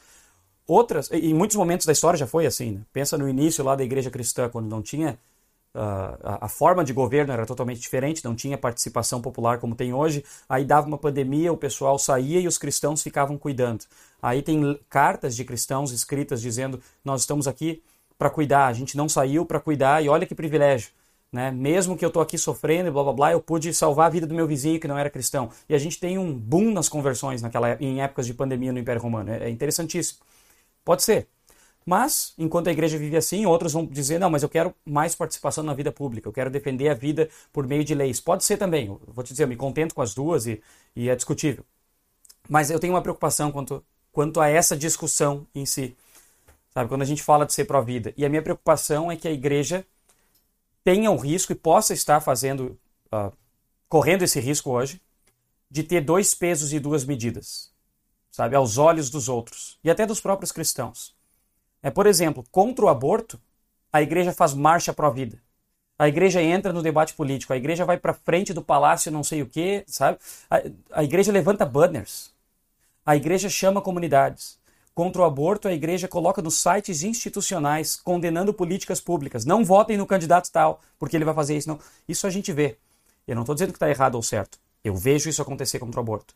Outras, 0.66 1.10
em 1.12 1.34
muitos 1.34 1.54
momentos 1.56 1.86
da 1.86 1.92
história 1.92 2.16
já 2.16 2.26
foi 2.26 2.46
assim. 2.46 2.72
Né? 2.72 2.80
Pensa 2.92 3.18
no 3.18 3.28
início 3.28 3.62
lá 3.62 3.76
da 3.76 3.84
igreja 3.84 4.10
cristã, 4.10 4.48
quando 4.48 4.66
não 4.66 4.80
tinha. 4.80 5.18
Uh, 5.74 6.16
a, 6.22 6.46
a, 6.46 6.48
forma 6.48 6.84
de 6.84 6.92
governo 6.92 7.32
era 7.32 7.46
totalmente 7.46 7.80
diferente, 7.80 8.22
não 8.24 8.34
tinha 8.34 8.58
participação 8.58 9.20
popular 9.20 9.58
como 9.58 9.74
tem 9.74 9.92
hoje. 9.92 10.24
Aí 10.48 10.64
dava 10.64 10.86
uma 10.86 10.98
pandemia, 10.98 11.52
o 11.52 11.56
pessoal 11.56 11.98
saía 11.98 12.40
e 12.40 12.46
os 12.46 12.56
cristãos 12.58 13.02
ficavam 13.02 13.36
cuidando. 13.36 13.84
Aí 14.20 14.42
tem 14.42 14.78
cartas 14.88 15.36
de 15.36 15.44
cristãos 15.44 15.90
escritas 15.90 16.40
dizendo: 16.40 16.80
Nós 17.04 17.22
estamos 17.22 17.46
aqui 17.46 17.82
para 18.18 18.30
cuidar, 18.30 18.66
a 18.66 18.72
gente 18.72 18.96
não 18.96 19.08
saiu 19.08 19.44
para 19.44 19.60
cuidar 19.60 20.02
e 20.02 20.08
olha 20.08 20.26
que 20.26 20.34
privilégio 20.34 20.90
né? 21.32 21.50
Mesmo 21.50 21.96
que 21.96 22.04
eu 22.04 22.08
estou 22.08 22.22
aqui 22.22 22.36
sofrendo 22.36 22.88
e 22.88 22.92
blá 22.92 23.02
blá 23.02 23.12
blá, 23.12 23.32
eu 23.32 23.40
pude 23.40 23.72
salvar 23.72 24.06
a 24.06 24.10
vida 24.10 24.26
do 24.26 24.34
meu 24.34 24.46
vizinho 24.46 24.78
que 24.78 24.86
não 24.86 24.98
era 24.98 25.08
cristão. 25.08 25.50
E 25.68 25.74
a 25.74 25.78
gente 25.78 25.98
tem 25.98 26.18
um 26.18 26.32
boom 26.32 26.72
nas 26.72 26.88
conversões 26.88 27.40
naquela 27.40 27.76
em 27.80 28.02
épocas 28.02 28.26
de 28.26 28.34
pandemia 28.34 28.72
no 28.72 28.78
Império 28.78 29.00
Romano. 29.00 29.30
É, 29.30 29.44
é 29.44 29.50
interessantíssimo. 29.50 30.20
Pode 30.84 31.02
ser. 31.02 31.28
Mas, 31.84 32.32
enquanto 32.38 32.68
a 32.68 32.72
igreja 32.72 32.96
vive 32.96 33.16
assim, 33.16 33.46
outros 33.46 33.72
vão 33.72 33.86
dizer: 33.86 34.18
não, 34.18 34.30
mas 34.30 34.42
eu 34.42 34.48
quero 34.48 34.74
mais 34.84 35.14
participação 35.14 35.64
na 35.64 35.74
vida 35.74 35.90
pública, 35.90 36.28
eu 36.28 36.32
quero 36.32 36.50
defender 36.50 36.88
a 36.88 36.94
vida 36.94 37.28
por 37.52 37.66
meio 37.66 37.84
de 37.84 37.94
leis. 37.94 38.20
Pode 38.20 38.44
ser 38.44 38.56
também, 38.56 38.86
eu 38.86 39.00
vou 39.08 39.24
te 39.24 39.32
dizer, 39.32 39.44
eu 39.44 39.48
me 39.48 39.56
contento 39.56 39.94
com 39.94 40.02
as 40.02 40.14
duas 40.14 40.46
e, 40.46 40.62
e 40.94 41.08
é 41.08 41.16
discutível. 41.16 41.64
Mas 42.48 42.70
eu 42.70 42.78
tenho 42.78 42.92
uma 42.92 43.02
preocupação 43.02 43.50
quanto, 43.50 43.84
quanto 44.12 44.40
a 44.40 44.48
essa 44.48 44.76
discussão 44.76 45.46
em 45.54 45.66
si. 45.66 45.96
Sabe, 46.70 46.88
quando 46.88 47.02
a 47.02 47.06
gente 47.06 47.22
fala 47.22 47.44
de 47.44 47.52
ser 47.52 47.64
pró-vida. 47.66 48.14
E 48.16 48.24
a 48.24 48.28
minha 48.28 48.42
preocupação 48.42 49.10
é 49.10 49.16
que 49.16 49.28
a 49.28 49.32
igreja 49.32 49.84
tenha 50.84 51.10
o 51.10 51.16
risco 51.16 51.52
e 51.52 51.56
possa 51.56 51.92
estar 51.92 52.20
fazendo, 52.20 52.78
uh, 53.12 53.32
correndo 53.88 54.22
esse 54.22 54.40
risco 54.40 54.70
hoje, 54.70 55.00
de 55.70 55.82
ter 55.82 56.00
dois 56.00 56.34
pesos 56.34 56.72
e 56.72 56.78
duas 56.78 57.04
medidas, 57.04 57.72
sabe, 58.30 58.54
aos 58.56 58.78
olhos 58.78 59.08
dos 59.10 59.28
outros 59.28 59.78
e 59.82 59.90
até 59.90 60.04
dos 60.04 60.20
próprios 60.20 60.52
cristãos. 60.52 61.16
É, 61.82 61.90
por 61.90 62.06
exemplo, 62.06 62.44
contra 62.50 62.84
o 62.84 62.88
aborto, 62.88 63.40
a 63.92 64.02
igreja 64.02 64.32
faz 64.32 64.54
marcha 64.54 64.92
pró-vida. 64.92 65.40
A 65.98 66.08
igreja 66.08 66.42
entra 66.42 66.72
no 66.72 66.82
debate 66.82 67.14
político, 67.14 67.52
a 67.52 67.56
igreja 67.56 67.84
vai 67.84 67.96
para 67.96 68.14
frente 68.14 68.52
do 68.52 68.62
palácio, 68.62 69.12
não 69.12 69.22
sei 69.22 69.42
o 69.42 69.46
quê, 69.46 69.84
sabe? 69.86 70.18
A, 70.50 70.62
a 71.00 71.04
igreja 71.04 71.30
levanta 71.30 71.64
banners. 71.64 72.32
A 73.04 73.16
igreja 73.16 73.48
chama 73.48 73.82
comunidades 73.82 74.58
contra 74.94 75.22
o 75.22 75.24
aborto, 75.24 75.68
a 75.68 75.72
igreja 75.72 76.06
coloca 76.06 76.42
nos 76.42 76.60
sites 76.60 77.02
institucionais 77.02 77.96
condenando 77.96 78.52
políticas 78.52 79.00
públicas. 79.00 79.44
Não 79.44 79.64
votem 79.64 79.96
no 79.96 80.06
candidato 80.06 80.50
tal, 80.50 80.80
porque 80.98 81.16
ele 81.16 81.24
vai 81.24 81.34
fazer 81.34 81.56
isso. 81.56 81.68
Não. 81.68 81.78
Isso 82.08 82.26
a 82.26 82.30
gente 82.30 82.52
vê. 82.52 82.76
Eu 83.26 83.34
não 83.34 83.42
estou 83.42 83.54
dizendo 83.54 83.72
que 83.72 83.76
está 83.76 83.88
errado 83.88 84.16
ou 84.16 84.22
certo. 84.22 84.58
Eu 84.84 84.94
vejo 84.94 85.30
isso 85.30 85.40
acontecer 85.40 85.78
contra 85.78 86.00
o 86.00 86.02
aborto. 86.02 86.34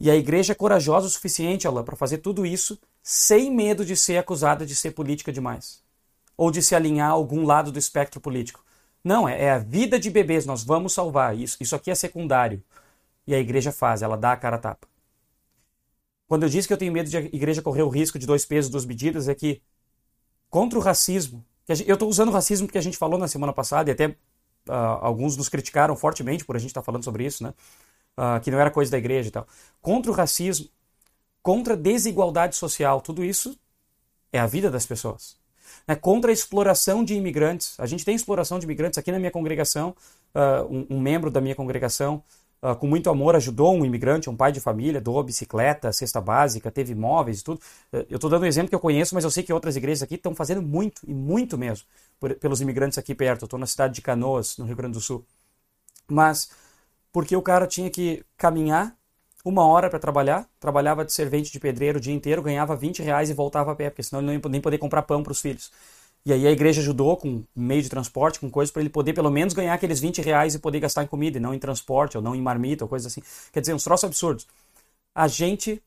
E 0.00 0.10
a 0.10 0.16
igreja 0.16 0.52
é 0.52 0.56
corajosa 0.56 1.06
o 1.06 1.10
suficiente, 1.10 1.66
Alain, 1.66 1.84
para 1.84 1.96
fazer 1.96 2.18
tudo 2.18 2.44
isso 2.44 2.78
sem 3.02 3.50
medo 3.50 3.84
de 3.84 3.96
ser 3.96 4.16
acusada 4.16 4.64
de 4.64 4.74
ser 4.74 4.92
política 4.92 5.32
demais. 5.32 5.82
Ou 6.36 6.50
de 6.50 6.62
se 6.62 6.74
alinhar 6.74 7.10
a 7.10 7.12
algum 7.12 7.44
lado 7.44 7.70
do 7.70 7.78
espectro 7.78 8.20
político. 8.20 8.64
Não, 9.02 9.28
é, 9.28 9.44
é 9.44 9.50
a 9.52 9.58
vida 9.58 9.98
de 9.98 10.10
bebês, 10.10 10.46
nós 10.46 10.64
vamos 10.64 10.94
salvar. 10.94 11.36
Isso, 11.36 11.58
isso 11.60 11.76
aqui 11.76 11.90
é 11.90 11.94
secundário. 11.94 12.62
E 13.26 13.34
a 13.34 13.38
igreja 13.38 13.70
faz, 13.70 14.02
ela 14.02 14.16
dá 14.16 14.32
a 14.32 14.36
cara 14.36 14.56
a 14.56 14.58
tapa. 14.58 14.93
Quando 16.26 16.44
eu 16.44 16.48
disse 16.48 16.66
que 16.66 16.74
eu 16.74 16.78
tenho 16.78 16.92
medo 16.92 17.08
de 17.08 17.16
a 17.16 17.20
igreja 17.20 17.62
correr 17.62 17.82
o 17.82 17.88
risco 17.88 18.18
de 18.18 18.26
dois 18.26 18.44
pesos, 18.44 18.70
duas 18.70 18.84
medidas, 18.84 19.28
é 19.28 19.34
que 19.34 19.60
contra 20.48 20.78
o 20.78 20.82
racismo, 20.82 21.44
eu 21.86 21.94
estou 21.94 22.08
usando 22.08 22.28
o 22.28 22.32
racismo 22.32 22.66
porque 22.66 22.78
a 22.78 22.82
gente 22.82 22.96
falou 22.96 23.18
na 23.18 23.28
semana 23.28 23.52
passada 23.52 23.90
e 23.90 23.92
até 23.92 24.08
uh, 24.68 24.72
alguns 25.00 25.36
nos 25.36 25.48
criticaram 25.48 25.96
fortemente 25.96 26.44
por 26.44 26.56
a 26.56 26.58
gente 26.58 26.70
estar 26.70 26.80
tá 26.80 26.84
falando 26.84 27.04
sobre 27.04 27.24
isso, 27.24 27.42
né? 27.42 27.52
Uh, 28.16 28.40
que 28.40 28.50
não 28.50 28.60
era 28.60 28.70
coisa 28.70 28.90
da 28.90 28.98
igreja 28.98 29.28
e 29.28 29.32
tal. 29.32 29.46
Contra 29.80 30.10
o 30.10 30.14
racismo, 30.14 30.68
contra 31.42 31.74
a 31.74 31.76
desigualdade 31.76 32.54
social, 32.56 33.00
tudo 33.00 33.24
isso 33.24 33.58
é 34.32 34.38
a 34.38 34.46
vida 34.46 34.70
das 34.70 34.86
pessoas. 34.86 35.36
Né? 35.86 35.94
Contra 35.94 36.30
a 36.30 36.32
exploração 36.32 37.04
de 37.04 37.14
imigrantes. 37.14 37.78
A 37.78 37.86
gente 37.86 38.04
tem 38.04 38.14
exploração 38.14 38.58
de 38.58 38.64
imigrantes 38.64 38.98
aqui 38.98 39.10
na 39.10 39.18
minha 39.18 39.30
congregação, 39.30 39.94
uh, 40.34 40.64
um, 40.70 40.96
um, 40.96 41.00
membro 41.00 41.30
da 41.30 41.40
minha 41.40 41.54
congregação 41.54 42.22
uh, 42.64 42.74
com 42.74 42.86
muito 42.86 43.10
amor, 43.10 43.36
ajudou 43.36 43.74
um 43.74 43.84
imigrante, 43.84 44.30
um 44.30 44.36
pai 44.36 44.50
de 44.50 44.60
família, 44.60 45.00
doou 45.00 45.22
bicicleta, 45.22 45.92
cesta 45.92 46.20
básica, 46.20 46.70
teve 46.70 46.94
móveis 46.94 47.40
e 47.40 47.44
tudo. 47.44 47.60
Uh, 47.92 48.06
eu 48.08 48.16
estou 48.16 48.30
dando 48.30 48.44
um 48.44 48.46
exemplo 48.46 48.70
que 48.70 48.74
eu 48.74 48.80
conheço, 48.80 49.14
mas 49.14 49.24
eu 49.24 49.30
sei 49.30 49.42
que 49.42 49.52
outras 49.52 49.76
igrejas 49.76 50.02
aqui 50.02 50.14
estão 50.14 50.34
fazendo 50.34 50.62
muito, 50.62 51.02
e 51.06 51.12
muito 51.12 51.58
mesmo, 51.58 51.86
por, 52.18 52.34
pelos 52.36 52.60
imigrantes 52.60 52.96
aqui 52.96 53.14
perto. 53.14 53.44
Estou 53.44 53.58
na 53.58 53.66
cidade 53.66 53.94
de 53.94 54.00
Canoas, 54.00 54.56
no 54.56 54.64
Rio 54.64 54.76
Grande 54.76 54.94
do 54.94 55.00
Sul. 55.00 55.24
Mas 56.08 56.50
porque 57.12 57.36
o 57.36 57.42
cara 57.42 57.66
tinha 57.66 57.90
que 57.90 58.24
caminhar 58.36 58.96
uma 59.44 59.66
hora 59.66 59.90
para 59.90 59.98
trabalhar, 59.98 60.48
trabalhava 60.58 61.04
de 61.04 61.12
servente 61.12 61.52
de 61.52 61.60
pedreiro 61.60 61.98
o 61.98 62.00
dia 62.00 62.14
inteiro, 62.14 62.42
ganhava 62.42 62.74
20 62.74 63.02
reais 63.02 63.28
e 63.28 63.34
voltava 63.34 63.72
a 63.72 63.76
pé, 63.76 63.90
porque 63.90 64.02
senão 64.02 64.20
ele 64.20 64.26
não 64.26 64.34
ia 64.34 64.40
nem 64.48 64.60
poder 64.60 64.78
comprar 64.78 65.02
pão 65.02 65.22
para 65.22 65.32
os 65.32 65.40
filhos. 65.40 65.70
E 66.26 66.32
aí 66.32 66.46
a 66.46 66.50
igreja 66.50 66.80
ajudou 66.80 67.16
com 67.16 67.42
meio 67.54 67.82
de 67.82 67.88
transporte, 67.90 68.40
com 68.40 68.50
coisas 68.50 68.72
para 68.72 68.80
ele 68.80 68.88
poder 68.88 69.12
pelo 69.12 69.30
menos 69.30 69.52
ganhar 69.52 69.74
aqueles 69.74 70.00
20 70.00 70.22
reais 70.22 70.54
e 70.54 70.58
poder 70.58 70.80
gastar 70.80 71.04
em 71.04 71.06
comida, 71.06 71.36
e 71.36 71.40
não 71.40 71.52
em 71.52 71.58
transporte, 71.58 72.16
ou 72.16 72.22
não 72.22 72.34
em 72.34 72.40
marmita, 72.40 72.84
ou 72.84 72.88
coisas 72.88 73.12
assim. 73.12 73.22
Quer 73.52 73.60
dizer, 73.60 73.74
uns 73.74 73.84
troços 73.84 74.04
absurdos. 74.04 74.46
A 75.14 75.28
gente, 75.28 75.82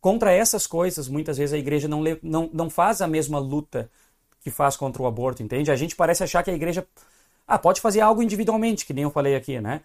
contra 0.00 0.32
essas 0.32 0.66
coisas, 0.66 1.06
muitas 1.06 1.36
vezes 1.36 1.52
a 1.52 1.58
igreja 1.58 1.86
não, 1.86 2.02
não, 2.22 2.50
não 2.52 2.70
faz 2.70 3.02
a 3.02 3.06
mesma 3.06 3.38
luta 3.38 3.90
que 4.40 4.50
faz 4.50 4.76
contra 4.76 5.02
o 5.02 5.06
aborto, 5.06 5.42
entende? 5.42 5.70
A 5.70 5.76
gente 5.76 5.94
parece 5.94 6.24
achar 6.24 6.42
que 6.42 6.50
a 6.50 6.54
igreja 6.54 6.86
ah, 7.46 7.58
pode 7.58 7.80
fazer 7.80 8.00
algo 8.00 8.22
individualmente, 8.22 8.86
que 8.86 8.94
nem 8.94 9.04
eu 9.04 9.10
falei 9.10 9.36
aqui, 9.36 9.60
né? 9.60 9.82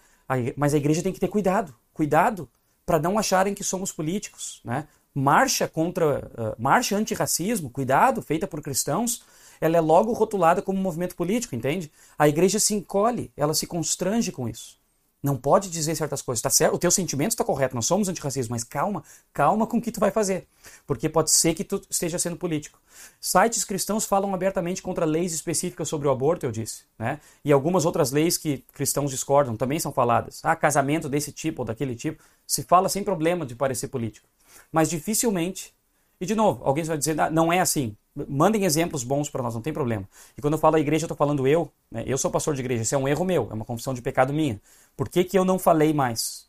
Mas 0.55 0.73
a 0.73 0.77
igreja 0.77 1.01
tem 1.01 1.11
que 1.11 1.19
ter 1.19 1.27
cuidado, 1.27 1.73
cuidado 1.93 2.47
para 2.85 2.99
não 2.99 3.17
acharem 3.17 3.53
que 3.53 3.63
somos 3.63 3.91
políticos, 3.91 4.61
né? 4.63 4.87
Marcha 5.13 5.67
contra, 5.67 6.19
uh, 6.19 6.61
marcha 6.61 6.95
antirracismo, 6.95 7.69
cuidado, 7.69 8.21
feita 8.21 8.47
por 8.47 8.61
cristãos, 8.61 9.23
ela 9.61 9.77
é 9.77 9.81
logo 9.81 10.13
rotulada 10.13 10.61
como 10.61 10.79
um 10.79 10.81
movimento 10.81 11.15
político, 11.15 11.55
entende? 11.55 11.91
A 12.17 12.27
igreja 12.27 12.59
se 12.59 12.73
encolhe, 12.73 13.31
ela 13.35 13.53
se 13.53 13.67
constrange 13.67 14.31
com 14.31 14.47
isso. 14.47 14.79
Não 15.21 15.35
pode 15.35 15.69
dizer 15.69 15.95
certas 15.95 16.21
coisas. 16.21 16.41
Tá 16.41 16.49
certo, 16.49 16.75
o 16.75 16.79
teu 16.79 16.89
sentimento 16.89 17.31
está 17.31 17.43
correto, 17.43 17.75
nós 17.75 17.85
somos 17.85 18.07
antirracismo, 18.07 18.53
mas 18.53 18.63
calma, 18.63 19.03
calma 19.33 19.67
com 19.67 19.77
o 19.77 19.81
que 19.81 19.91
tu 19.91 19.99
vai 19.99 20.11
fazer. 20.11 20.47
Porque 20.87 21.09
pode 21.09 21.29
ser 21.29 21.53
que 21.53 21.63
tu 21.63 21.81
esteja 21.89 22.17
sendo 22.17 22.37
político. 22.37 22.79
Sites 23.19 23.65
cristãos 23.65 24.05
falam 24.05 24.33
abertamente 24.33 24.81
contra 24.81 25.05
leis 25.05 25.33
específicas 25.33 25.89
sobre 25.89 26.07
o 26.07 26.11
aborto, 26.11 26.45
eu 26.45 26.51
disse. 26.51 26.83
Né? 26.97 27.19
E 27.43 27.51
algumas 27.51 27.85
outras 27.85 28.11
leis 28.11 28.37
que 28.37 28.63
cristãos 28.73 29.11
discordam 29.11 29.57
também 29.57 29.79
são 29.79 29.91
faladas. 29.91 30.39
Ah, 30.41 30.55
casamento 30.55 31.09
desse 31.09 31.33
tipo 31.33 31.63
ou 31.63 31.65
daquele 31.65 31.95
tipo. 31.95 32.23
Se 32.47 32.63
fala 32.63 32.87
sem 32.87 33.03
problema 33.03 33.45
de 33.45 33.55
parecer 33.55 33.89
político. 33.89 34.27
Mas 34.71 34.89
dificilmente. 34.89 35.73
E 36.21 36.25
de 36.25 36.35
novo, 36.35 36.63
alguém 36.63 36.83
vai 36.83 36.97
dizer, 36.97 37.19
ah, 37.19 37.29
não 37.29 37.51
é 37.51 37.59
assim. 37.59 37.95
Mandem 38.15 38.65
exemplos 38.65 39.03
bons 39.03 39.29
para 39.29 39.41
nós, 39.43 39.53
não 39.53 39.61
tem 39.61 39.71
problema. 39.71 40.07
E 40.37 40.41
quando 40.41 40.53
eu 40.53 40.59
falo 40.59 40.75
a 40.75 40.79
igreja, 40.79 41.03
eu 41.03 41.07
estou 41.07 41.17
falando 41.17 41.47
eu. 41.47 41.71
Né? 41.91 42.03
Eu 42.05 42.17
sou 42.17 42.29
pastor 42.29 42.55
de 42.55 42.61
igreja, 42.61 42.81
isso 42.81 42.95
é 42.95 42.97
um 42.97 43.07
erro 43.07 43.23
meu, 43.23 43.47
é 43.49 43.53
uma 43.53 43.65
confissão 43.65 43.93
de 43.93 44.01
pecado 44.01 44.33
minha. 44.33 44.59
Por 44.97 45.07
que, 45.07 45.23
que 45.23 45.37
eu 45.37 45.45
não 45.45 45.57
falei 45.57 45.93
mais? 45.93 46.47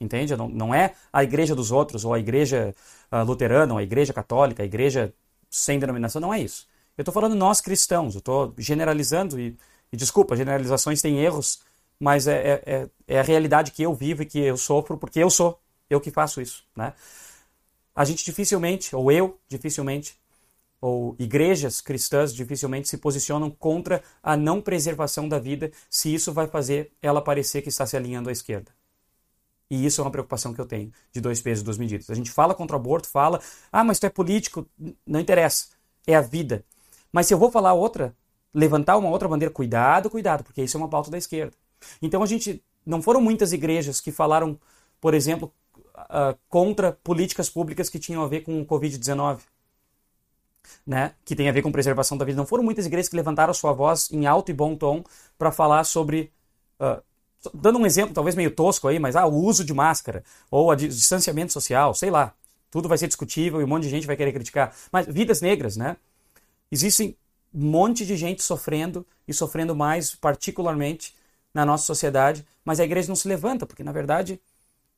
Entende? 0.00 0.36
Não, 0.36 0.48
não 0.48 0.74
é 0.74 0.94
a 1.12 1.22
igreja 1.22 1.54
dos 1.54 1.70
outros, 1.70 2.04
ou 2.04 2.12
a 2.12 2.18
igreja 2.18 2.74
uh, 3.12 3.24
luterana, 3.24 3.74
ou 3.74 3.78
a 3.78 3.82
igreja 3.82 4.12
católica, 4.12 4.62
a 4.62 4.66
igreja 4.66 5.14
sem 5.48 5.78
denominação, 5.78 6.20
não 6.20 6.34
é 6.34 6.40
isso. 6.40 6.66
Eu 6.96 7.02
estou 7.02 7.12
falando 7.12 7.34
nós 7.34 7.60
cristãos, 7.60 8.14
eu 8.14 8.18
estou 8.18 8.54
generalizando, 8.58 9.38
e, 9.38 9.56
e, 9.92 9.96
desculpa, 9.96 10.34
generalizações 10.34 11.00
têm 11.00 11.18
erros, 11.20 11.60
mas 12.00 12.26
é, 12.26 12.34
é, 12.34 12.62
é, 12.66 12.88
é 13.06 13.20
a 13.20 13.22
realidade 13.22 13.70
que 13.70 13.82
eu 13.82 13.94
vivo 13.94 14.22
e 14.22 14.26
que 14.26 14.40
eu 14.40 14.56
sofro, 14.56 14.98
porque 14.98 15.20
eu 15.20 15.30
sou, 15.30 15.60
eu 15.88 16.00
que 16.00 16.10
faço 16.10 16.40
isso. 16.40 16.64
Né? 16.74 16.92
A 17.94 18.04
gente 18.04 18.24
dificilmente, 18.24 18.96
ou 18.96 19.12
eu 19.12 19.38
dificilmente, 19.48 20.16
ou 20.82 21.14
igrejas 21.16 21.80
cristãs 21.80 22.34
dificilmente 22.34 22.88
se 22.88 22.98
posicionam 22.98 23.48
contra 23.48 24.02
a 24.20 24.36
não 24.36 24.60
preservação 24.60 25.28
da 25.28 25.38
vida 25.38 25.70
se 25.88 26.12
isso 26.12 26.32
vai 26.32 26.48
fazer 26.48 26.90
ela 27.00 27.22
parecer 27.22 27.62
que 27.62 27.68
está 27.68 27.86
se 27.86 27.96
alinhando 27.96 28.28
à 28.28 28.32
esquerda. 28.32 28.72
E 29.70 29.86
isso 29.86 30.00
é 30.00 30.04
uma 30.04 30.10
preocupação 30.10 30.52
que 30.52 30.60
eu 30.60 30.66
tenho, 30.66 30.92
de 31.12 31.20
dois 31.20 31.40
pesos, 31.40 31.62
duas 31.62 31.78
medidas. 31.78 32.10
A 32.10 32.14
gente 32.14 32.32
fala 32.32 32.52
contra 32.52 32.76
o 32.76 32.80
aborto, 32.80 33.08
fala, 33.08 33.40
ah, 33.70 33.84
mas 33.84 34.00
tu 34.00 34.06
é 34.06 34.10
político, 34.10 34.66
não 35.06 35.20
interessa, 35.20 35.68
é 36.04 36.16
a 36.16 36.20
vida. 36.20 36.64
Mas 37.12 37.28
se 37.28 37.32
eu 37.32 37.38
vou 37.38 37.50
falar 37.50 37.72
outra, 37.74 38.14
levantar 38.52 38.96
uma 38.96 39.08
outra 39.08 39.28
bandeira, 39.28 39.54
cuidado, 39.54 40.10
cuidado, 40.10 40.42
porque 40.42 40.62
isso 40.62 40.76
é 40.76 40.80
uma 40.80 40.88
pauta 40.88 41.12
da 41.12 41.16
esquerda. 41.16 41.56
Então 42.02 42.24
a 42.24 42.26
gente, 42.26 42.62
não 42.84 43.00
foram 43.00 43.20
muitas 43.20 43.52
igrejas 43.52 44.00
que 44.00 44.10
falaram, 44.10 44.58
por 45.00 45.14
exemplo, 45.14 45.52
uh, 45.94 46.36
contra 46.48 46.92
políticas 47.04 47.48
públicas 47.48 47.88
que 47.88 48.00
tinham 48.00 48.22
a 48.22 48.26
ver 48.26 48.40
com 48.40 48.60
o 48.60 48.66
Covid-19 48.66 49.38
né, 50.86 51.14
que 51.24 51.36
tem 51.36 51.48
a 51.48 51.52
ver 51.52 51.62
com 51.62 51.72
preservação 51.72 52.16
da 52.16 52.24
vida. 52.24 52.36
Não 52.36 52.46
foram 52.46 52.64
muitas 52.64 52.86
igrejas 52.86 53.08
que 53.08 53.16
levantaram 53.16 53.52
sua 53.54 53.72
voz 53.72 54.10
em 54.10 54.26
alto 54.26 54.50
e 54.50 54.54
bom 54.54 54.74
tom 54.76 55.02
para 55.38 55.52
falar 55.52 55.84
sobre. 55.84 56.32
Uh, 56.80 57.02
dando 57.54 57.78
um 57.78 57.86
exemplo, 57.86 58.14
talvez 58.14 58.34
meio 58.34 58.50
tosco 58.50 58.88
aí, 58.88 58.98
mas 58.98 59.16
ah, 59.16 59.26
o 59.26 59.34
uso 59.34 59.64
de 59.64 59.74
máscara, 59.74 60.22
ou 60.50 60.70
o 60.70 60.74
distanciamento 60.74 61.52
social, 61.52 61.94
sei 61.94 62.10
lá. 62.10 62.34
Tudo 62.70 62.88
vai 62.88 62.96
ser 62.96 63.06
discutível 63.06 63.60
e 63.60 63.64
um 63.64 63.66
monte 63.66 63.82
de 63.82 63.90
gente 63.90 64.06
vai 64.06 64.16
querer 64.16 64.32
criticar. 64.32 64.74
Mas 64.90 65.06
vidas 65.06 65.42
negras, 65.42 65.76
né? 65.76 65.96
Existem 66.70 67.16
um 67.52 67.66
monte 67.66 68.06
de 68.06 68.16
gente 68.16 68.42
sofrendo 68.42 69.06
e 69.28 69.34
sofrendo 69.34 69.76
mais, 69.76 70.14
particularmente 70.14 71.14
na 71.52 71.66
nossa 71.66 71.84
sociedade, 71.84 72.46
mas 72.64 72.80
a 72.80 72.84
igreja 72.84 73.08
não 73.08 73.16
se 73.16 73.28
levanta, 73.28 73.66
porque 73.66 73.84
na 73.84 73.92
verdade 73.92 74.40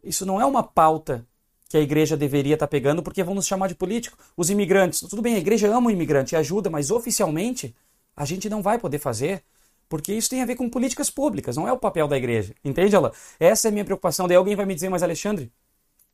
isso 0.03 0.25
não 0.25 0.41
é 0.41 0.45
uma 0.45 0.63
pauta 0.63 1.27
que 1.69 1.77
a 1.77 1.81
igreja 1.81 2.17
deveria 2.17 2.55
estar 2.55 2.67
tá 2.67 2.71
pegando, 2.71 3.03
porque 3.03 3.23
vão 3.23 3.35
nos 3.35 3.47
chamar 3.47 3.69
de 3.69 3.75
político. 3.75 4.17
Os 4.37 4.51
imigrantes, 4.51 5.01
tudo 5.01 5.23
bem, 5.23 5.35
a 5.35 5.39
igreja 5.39 5.69
ama 5.69 5.89
o 5.89 5.91
imigrante 5.91 6.35
e 6.35 6.37
ajuda, 6.37 6.71
mas 6.71 6.91
oficialmente 6.91 7.75
a 8.17 8.25
gente 8.25 8.49
não 8.49 8.63
vai 8.63 8.79
poder 8.79 8.99
fazer, 8.99 9.43
porque 9.89 10.13
isso 10.13 10.31
tem 10.31 10.43
a 10.43 10.47
ver 10.47 10.57
com 10.57 10.69
políticas 10.69 11.11
públicas, 11.11 11.57
não 11.57 11.67
é 11.67 11.73
o 11.73 11.79
papel 11.79 12.07
da 12.07 12.17
igreja. 12.17 12.55
Entende, 12.65 12.95
Alain? 12.95 13.13
Essa 13.41 13.69
é 13.69 13.71
a 13.71 13.73
minha 13.73 13.85
preocupação. 13.85 14.29
Daí 14.29 14.37
alguém 14.37 14.57
vai 14.57 14.67
me 14.67 14.75
dizer, 14.75 14.89
mas 14.89 15.03
Alexandre, 15.03 15.51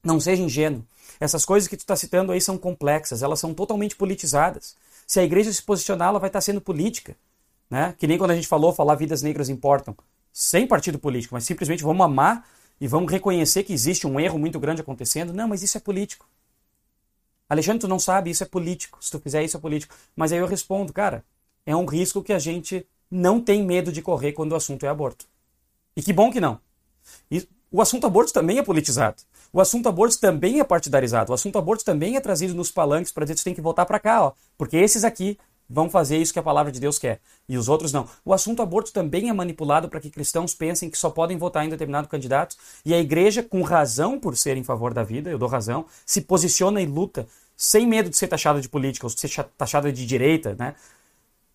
não 0.02 0.18
seja 0.18 0.42
ingênuo. 0.42 0.84
Essas 1.18 1.44
coisas 1.44 1.68
que 1.68 1.76
tu 1.76 1.80
está 1.80 1.94
citando 1.94 2.32
aí 2.32 2.40
são 2.40 2.56
complexas, 2.56 3.22
elas 3.22 3.38
são 3.38 3.52
totalmente 3.52 3.96
politizadas. 3.96 4.74
Se 5.06 5.20
a 5.20 5.24
igreja 5.24 5.52
se 5.52 5.62
posicionar, 5.62 6.08
ela 6.08 6.18
vai 6.18 6.28
estar 6.28 6.38
tá 6.38 6.42
sendo 6.42 6.60
política. 6.60 7.16
Né? 7.68 7.94
Que 7.98 8.06
nem 8.06 8.16
quando 8.16 8.30
a 8.30 8.34
gente 8.34 8.48
falou, 8.48 8.72
falar 8.72 8.94
vidas 8.94 9.22
negras 9.22 9.48
importam. 9.48 9.94
Sem 10.32 10.66
partido 10.66 10.98
político, 10.98 11.34
mas 11.34 11.44
simplesmente 11.44 11.82
vamos 11.82 12.04
amar 12.04 12.46
e 12.80 12.88
vamos 12.88 13.12
reconhecer 13.12 13.62
que 13.62 13.72
existe 13.72 14.06
um 14.06 14.18
erro 14.18 14.38
muito 14.38 14.58
grande 14.58 14.80
acontecendo. 14.80 15.32
Não, 15.32 15.46
mas 15.46 15.62
isso 15.62 15.76
é 15.76 15.80
político. 15.80 16.26
Alexandre, 17.48 17.80
tu 17.80 17.88
não 17.88 17.98
sabe, 17.98 18.30
isso 18.30 18.42
é 18.42 18.46
político. 18.46 18.98
Se 19.04 19.10
tu 19.10 19.18
fizer 19.18 19.42
isso 19.44 19.56
é 19.56 19.60
político. 19.60 19.94
Mas 20.16 20.32
aí 20.32 20.38
eu 20.38 20.46
respondo, 20.46 20.92
cara, 20.92 21.24
é 21.66 21.76
um 21.76 21.84
risco 21.84 22.22
que 22.22 22.32
a 22.32 22.38
gente 22.38 22.86
não 23.10 23.40
tem 23.40 23.64
medo 23.64 23.92
de 23.92 24.00
correr 24.00 24.32
quando 24.32 24.52
o 24.52 24.56
assunto 24.56 24.86
é 24.86 24.88
aborto. 24.88 25.26
E 25.96 26.02
que 26.02 26.12
bom 26.12 26.30
que 26.30 26.40
não. 26.40 26.60
E 27.30 27.46
o 27.70 27.82
assunto 27.82 28.06
aborto 28.06 28.32
também 28.32 28.58
é 28.58 28.62
politizado. 28.62 29.22
O 29.52 29.60
assunto 29.60 29.88
aborto 29.88 30.18
também 30.18 30.60
é 30.60 30.64
partidarizado. 30.64 31.32
O 31.32 31.34
assunto 31.34 31.58
aborto 31.58 31.84
também 31.84 32.16
é 32.16 32.20
trazido 32.20 32.54
nos 32.54 32.70
palanques 32.70 33.12
para 33.12 33.24
dizer 33.24 33.34
que 33.34 33.40
você 33.40 33.44
tem 33.44 33.54
que 33.54 33.60
voltar 33.60 33.84
para 33.84 33.98
cá, 33.98 34.24
ó. 34.24 34.32
Porque 34.56 34.76
esses 34.76 35.04
aqui 35.04 35.36
vão 35.70 35.88
fazer 35.88 36.18
isso 36.18 36.32
que 36.32 36.38
a 36.38 36.42
palavra 36.42 36.72
de 36.72 36.80
Deus 36.80 36.98
quer. 36.98 37.20
E 37.48 37.56
os 37.56 37.68
outros 37.68 37.92
não. 37.92 38.08
O 38.24 38.34
assunto 38.34 38.60
aborto 38.60 38.92
também 38.92 39.28
é 39.28 39.32
manipulado 39.32 39.88
para 39.88 40.00
que 40.00 40.10
cristãos 40.10 40.52
pensem 40.52 40.90
que 40.90 40.98
só 40.98 41.08
podem 41.08 41.38
votar 41.38 41.64
em 41.64 41.68
determinado 41.68 42.08
candidato. 42.08 42.56
E 42.84 42.92
a 42.92 42.98
igreja, 42.98 43.40
com 43.40 43.62
razão 43.62 44.18
por 44.18 44.36
ser 44.36 44.56
em 44.56 44.64
favor 44.64 44.92
da 44.92 45.04
vida, 45.04 45.30
eu 45.30 45.38
dou 45.38 45.48
razão, 45.48 45.86
se 46.04 46.22
posiciona 46.22 46.82
e 46.82 46.86
luta 46.86 47.28
sem 47.56 47.86
medo 47.86 48.10
de 48.10 48.16
ser 48.16 48.26
taxada 48.26 48.60
de 48.60 48.68
política 48.68 49.06
ou 49.06 49.14
de 49.14 49.20
ser 49.20 49.30
taxada 49.56 49.92
de 49.92 50.04
direita, 50.04 50.56
né? 50.58 50.74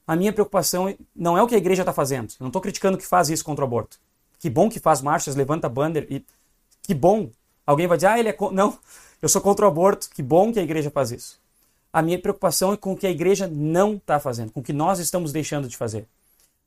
A 0.07 0.15
minha 0.15 0.31
preocupação 0.31 0.95
não 1.15 1.37
é 1.37 1.41
o 1.41 1.47
que 1.47 1.55
a 1.55 1.57
igreja 1.57 1.81
está 1.81 1.91
fazendo. 1.91 2.29
Eu 2.31 2.43
não 2.43 2.47
estou 2.47 2.61
criticando 2.61 2.97
que 2.97 3.05
faz 3.05 3.29
isso 3.29 3.43
contra 3.43 3.65
o 3.65 3.67
aborto. 3.67 3.99
Que 4.39 4.49
bom 4.49 4.69
que 4.69 4.79
faz 4.79 5.01
marchas, 5.01 5.35
levanta 5.35 5.67
banner 5.67 6.07
e 6.09 6.23
que 6.83 6.93
bom. 6.93 7.31
Alguém 7.65 7.87
vai 7.87 7.97
dizer, 7.97 8.07
ah, 8.07 8.19
ele 8.19 8.29
é. 8.29 8.37
Não, 8.51 8.77
eu 9.19 9.27
sou 9.27 9.41
contra 9.41 9.65
o 9.65 9.67
aborto. 9.67 10.07
Que 10.13 10.21
bom 10.21 10.53
que 10.53 10.59
a 10.59 10.63
igreja 10.63 10.91
faz 10.91 11.11
isso. 11.11 11.39
A 11.95 12.01
minha 12.01 12.19
preocupação 12.19 12.73
é 12.73 12.75
com 12.75 12.91
o 12.91 12.97
que 12.97 13.07
a 13.07 13.09
igreja 13.09 13.47
não 13.47 13.93
está 13.93 14.19
fazendo, 14.19 14.51
com 14.51 14.59
o 14.59 14.63
que 14.63 14.73
nós 14.73 14.99
estamos 14.99 15.31
deixando 15.31 15.65
de 15.65 15.77
fazer. 15.77 16.05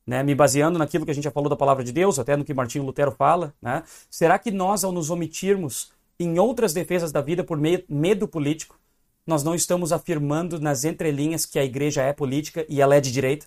Né? 0.07 0.23
Me 0.23 0.35
baseando 0.35 0.79
naquilo 0.79 1.05
que 1.05 1.11
a 1.11 1.15
gente 1.15 1.25
já 1.25 1.31
falou 1.31 1.51
da 1.51 1.55
palavra 1.55 1.85
de 1.85 1.93
Deus, 1.93 2.19
até 2.19 2.35
no 2.35 2.47
que 2.47 2.55
Martinho 2.55 2.87
Lutero 2.87 3.13
fala, 3.13 3.53
né? 3.61 3.83
será 4.09 4.39
que 4.39 4.51
nós, 4.51 4.85
ao 4.85 4.91
nos 4.91 5.11
omitirmos 5.11 5.93
em 6.19 6.39
outras 6.39 6.73
defesas 6.73 7.13
da 7.13 7.21
vida 7.21 7.45
por 7.45 7.59
medo 7.59 8.27
político, 8.27 8.81
nós 9.27 9.45
não 9.45 9.55
estamos 9.55 9.93
afirmando 9.93 10.59
nas 10.59 10.85
entrelinhas 10.85 11.45
que 11.45 11.59
a 11.59 11.65
igreja 11.65 12.01
é 12.01 12.15
política 12.15 12.65
e 12.67 12.81
ela 12.81 12.97
é 12.97 13.01
de 13.03 13.13
direita? 13.13 13.45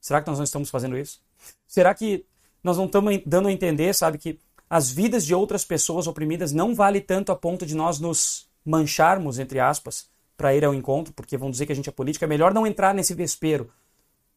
Será 0.00 0.22
que 0.22 0.28
nós 0.28 0.38
não 0.38 0.44
estamos 0.44 0.70
fazendo 0.70 0.96
isso? 0.96 1.20
Será 1.66 1.92
que 1.96 2.24
nós 2.62 2.76
não 2.76 2.84
estamos 2.84 3.20
dando 3.26 3.48
a 3.48 3.52
entender, 3.52 3.92
sabe, 3.92 4.18
que 4.18 4.38
as 4.70 4.88
vidas 4.88 5.26
de 5.26 5.34
outras 5.34 5.64
pessoas 5.64 6.06
oprimidas 6.06 6.52
não 6.52 6.76
vale 6.76 7.00
tanto 7.00 7.32
a 7.32 7.36
ponto 7.36 7.66
de 7.66 7.74
nós 7.74 7.98
nos 7.98 8.46
mancharmos, 8.64 9.40
entre 9.40 9.58
aspas, 9.58 10.11
para 10.36 10.54
ir 10.54 10.64
ao 10.64 10.74
encontro, 10.74 11.12
porque 11.12 11.36
vão 11.36 11.50
dizer 11.50 11.66
que 11.66 11.72
a 11.72 11.74
gente 11.74 11.88
é 11.88 11.92
política, 11.92 12.24
é 12.24 12.28
melhor 12.28 12.52
não 12.52 12.66
entrar 12.66 12.94
nesse 12.94 13.14
vespeiro. 13.14 13.70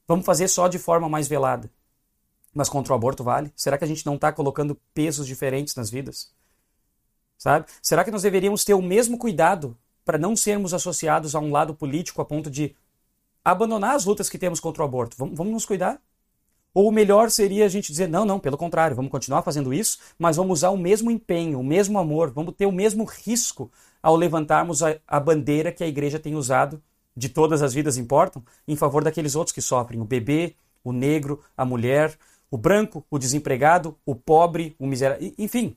Vamos 0.07 0.25
fazer 0.25 0.47
só 0.47 0.67
de 0.67 0.77
forma 0.77 1.09
mais 1.09 1.27
velada. 1.27 1.69
Mas 2.53 2.69
contra 2.69 2.93
o 2.93 2.95
aborto 2.95 3.23
vale? 3.23 3.51
Será 3.55 3.77
que 3.77 3.83
a 3.83 3.87
gente 3.87 4.05
não 4.05 4.15
está 4.15 4.31
colocando 4.31 4.75
pesos 4.93 5.27
diferentes 5.27 5.75
nas 5.75 5.89
vidas? 5.89 6.31
Sabe? 7.37 7.65
Será 7.81 8.03
que 8.03 8.11
nós 8.11 8.21
deveríamos 8.21 8.63
ter 8.63 8.73
o 8.73 8.81
mesmo 8.81 9.17
cuidado 9.17 9.77
para 10.05 10.17
não 10.17 10.35
sermos 10.35 10.73
associados 10.73 11.35
a 11.35 11.39
um 11.39 11.51
lado 11.51 11.73
político 11.73 12.21
a 12.21 12.25
ponto 12.25 12.49
de 12.49 12.75
abandonar 13.43 13.95
as 13.95 14.05
lutas 14.05 14.29
que 14.29 14.37
temos 14.37 14.59
contra 14.59 14.83
o 14.83 14.85
aborto? 14.85 15.17
Vamos, 15.17 15.37
vamos 15.37 15.53
nos 15.53 15.65
cuidar? 15.65 15.99
Ou 16.73 16.89
o 16.89 16.91
melhor 16.91 17.31
seria 17.31 17.65
a 17.65 17.69
gente 17.69 17.91
dizer, 17.91 18.07
não, 18.07 18.25
não, 18.25 18.37
pelo 18.39 18.57
contrário, 18.57 18.95
vamos 18.95 19.11
continuar 19.11 19.41
fazendo 19.41 19.73
isso, 19.73 19.97
mas 20.19 20.35
vamos 20.35 20.59
usar 20.59 20.71
o 20.71 20.77
mesmo 20.77 21.09
empenho, 21.09 21.59
o 21.59 21.63
mesmo 21.63 21.97
amor, 21.97 22.31
vamos 22.31 22.53
ter 22.53 22.65
o 22.65 22.71
mesmo 22.71 23.05
risco 23.05 23.71
ao 24.05 24.15
levantarmos 24.15 24.83
a, 24.83 24.95
a 25.07 25.19
bandeira 25.19 25.71
que 25.71 25.83
a 25.83 25.87
igreja 25.87 26.19
tem 26.19 26.35
usado, 26.35 26.79
de 27.17 27.27
todas 27.27 27.63
as 27.63 27.73
vidas 27.73 27.97
importam, 27.97 28.43
em 28.67 28.75
favor 28.75 29.03
daqueles 29.03 29.35
outros 29.35 29.51
que 29.51 29.63
sofrem, 29.63 29.99
o 29.99 30.05
bebê, 30.05 30.53
o 30.83 30.91
negro, 30.91 31.43
a 31.57 31.65
mulher, 31.65 32.15
o 32.51 32.55
branco, 32.55 33.03
o 33.09 33.17
desempregado, 33.17 33.97
o 34.05 34.13
pobre, 34.13 34.75
o 34.77 34.85
miserável, 34.85 35.33
enfim. 35.39 35.75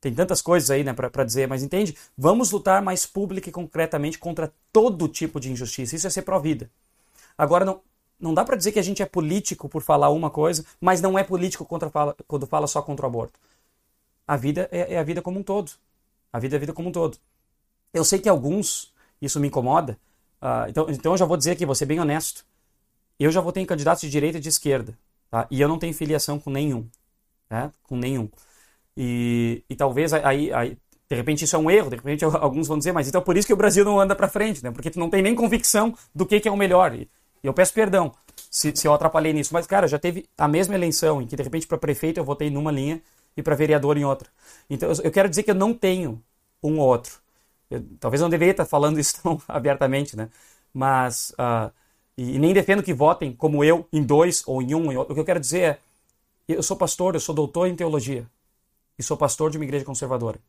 Tem 0.00 0.12
tantas 0.12 0.42
coisas 0.42 0.68
aí 0.68 0.82
né, 0.82 0.92
para 0.92 1.22
dizer, 1.22 1.46
mas 1.46 1.62
entende? 1.62 1.96
Vamos 2.18 2.50
lutar 2.50 2.82
mais 2.82 3.06
pública 3.06 3.48
e 3.48 3.52
concretamente 3.52 4.18
contra 4.18 4.52
todo 4.72 5.06
tipo 5.06 5.38
de 5.38 5.48
injustiça. 5.48 5.94
Isso 5.94 6.08
é 6.08 6.10
ser 6.10 6.22
pró-vida. 6.22 6.68
Agora, 7.38 7.64
não, 7.64 7.80
não 8.18 8.34
dá 8.34 8.44
para 8.44 8.56
dizer 8.56 8.72
que 8.72 8.80
a 8.80 8.82
gente 8.82 9.00
é 9.00 9.06
político 9.06 9.68
por 9.68 9.80
falar 9.80 10.10
uma 10.10 10.28
coisa, 10.28 10.64
mas 10.80 11.00
não 11.00 11.16
é 11.16 11.22
político 11.22 11.64
contra 11.64 11.88
fala, 11.88 12.16
quando 12.26 12.48
fala 12.48 12.66
só 12.66 12.82
contra 12.82 13.06
o 13.06 13.08
aborto. 13.08 13.38
A 14.26 14.36
vida 14.36 14.68
é, 14.72 14.94
é, 14.94 14.98
a 14.98 15.04
vida 15.04 15.22
como 15.22 15.38
um 15.38 15.42
todo. 15.44 15.70
A 16.32 16.40
vida 16.40 16.56
é 16.56 16.58
a 16.58 16.60
vida 16.60 16.72
como 16.72 16.88
um 16.88 16.92
todo. 16.92 17.16
Eu 17.94 18.04
sei 18.04 18.18
que 18.18 18.28
alguns, 18.28 18.92
isso 19.22 19.38
me 19.38 19.46
incomoda, 19.46 19.96
uh, 20.42 20.68
então, 20.68 20.86
então 20.90 21.12
eu 21.12 21.16
já 21.16 21.24
vou 21.24 21.36
dizer 21.36 21.52
aqui, 21.52 21.64
vou 21.64 21.76
ser 21.76 21.86
bem 21.86 22.00
honesto. 22.00 22.44
Eu 23.18 23.30
já 23.30 23.40
votei 23.40 23.62
em 23.62 23.66
candidatos 23.66 24.02
de 24.02 24.10
direita 24.10 24.38
e 24.38 24.40
de 24.40 24.48
esquerda, 24.48 24.98
tá? 25.30 25.46
e 25.48 25.60
eu 25.60 25.68
não 25.68 25.78
tenho 25.78 25.94
filiação 25.94 26.38
com 26.38 26.50
nenhum. 26.50 26.86
Né? 27.48 27.70
Com 27.84 27.96
nenhum. 27.96 28.28
E, 28.96 29.62
e 29.70 29.76
talvez 29.76 30.12
aí, 30.12 30.52
aí, 30.52 30.76
de 31.08 31.16
repente 31.16 31.44
isso 31.44 31.54
é 31.54 31.58
um 31.58 31.70
erro, 31.70 31.90
de 31.90 31.96
repente 31.96 32.24
alguns 32.26 32.66
vão 32.66 32.76
dizer, 32.76 32.92
mas 32.92 33.06
então 33.06 33.22
por 33.22 33.36
isso 33.36 33.46
que 33.46 33.52
o 33.52 33.56
Brasil 33.56 33.84
não 33.84 34.00
anda 34.00 34.16
para 34.16 34.28
frente, 34.28 34.62
né? 34.62 34.72
porque 34.72 34.90
tu 34.90 34.98
não 34.98 35.08
tem 35.08 35.22
nem 35.22 35.34
convicção 35.34 35.94
do 36.12 36.26
que, 36.26 36.40
que 36.40 36.48
é 36.48 36.50
o 36.50 36.56
melhor. 36.56 36.94
E, 36.94 37.08
eu 37.42 37.52
peço 37.52 37.74
perdão 37.74 38.10
se, 38.50 38.74
se 38.74 38.88
eu 38.88 38.94
atrapalhei 38.94 39.32
nisso, 39.32 39.52
mas, 39.52 39.66
cara, 39.66 39.86
já 39.86 39.98
teve 39.98 40.26
a 40.36 40.48
mesma 40.48 40.74
eleição 40.74 41.20
em 41.20 41.26
que, 41.26 41.36
de 41.36 41.42
repente, 41.42 41.66
para 41.66 41.76
prefeito 41.76 42.18
eu 42.18 42.24
votei 42.24 42.48
numa 42.48 42.72
linha 42.72 43.02
e 43.36 43.42
para 43.42 43.54
vereador 43.54 43.98
em 43.98 44.04
outra. 44.04 44.28
Então, 44.70 44.90
eu 45.02 45.10
quero 45.10 45.28
dizer 45.28 45.42
que 45.42 45.50
eu 45.50 45.54
não 45.54 45.74
tenho 45.74 46.22
um 46.62 46.78
ou 46.78 46.88
outro. 46.88 47.20
Eu, 47.70 47.84
talvez 48.00 48.20
não 48.20 48.28
deveria 48.28 48.52
estar 48.52 48.64
falando 48.64 48.98
isso 48.98 49.20
tão 49.22 49.40
abertamente, 49.48 50.16
né? 50.16 50.30
Mas, 50.72 51.30
uh, 51.32 51.72
e, 52.16 52.36
e, 52.36 52.38
nem 52.38 52.52
defendo 52.52 52.82
que 52.82 52.92
votem 52.92 53.32
como 53.32 53.64
eu 53.64 53.88
em 53.92 54.02
dois 54.02 54.42
ou 54.46 54.60
em 54.62 54.74
um. 54.74 54.98
O 55.00 55.14
que 55.14 55.20
eu 55.20 55.24
quero 55.24 55.40
dizer 55.40 55.62
é, 55.62 55.78
eu 56.48 56.62
sou 56.62 56.76
pastor, 56.76 57.14
eu 57.14 57.20
sou 57.20 57.34
doutor 57.34 57.68
em 57.68 57.76
teologia 57.76 58.26
e 58.98 59.02
sou 59.02 59.16
pastor 59.16 59.50
de 59.50 59.58
uma 59.58 59.64
igreja 59.64 59.84
conservadora. 59.84 60.40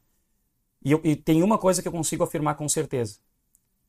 E, 0.83 0.91
eu, 0.91 1.01
e 1.03 1.15
tem 1.15 1.41
uma 1.43 1.57
coisa 1.57 1.81
que 1.81 1.87
eu 1.87 1.91
consigo 1.91 2.23
afirmar 2.23 2.55
com 2.55 2.67
certeza, 2.69 3.17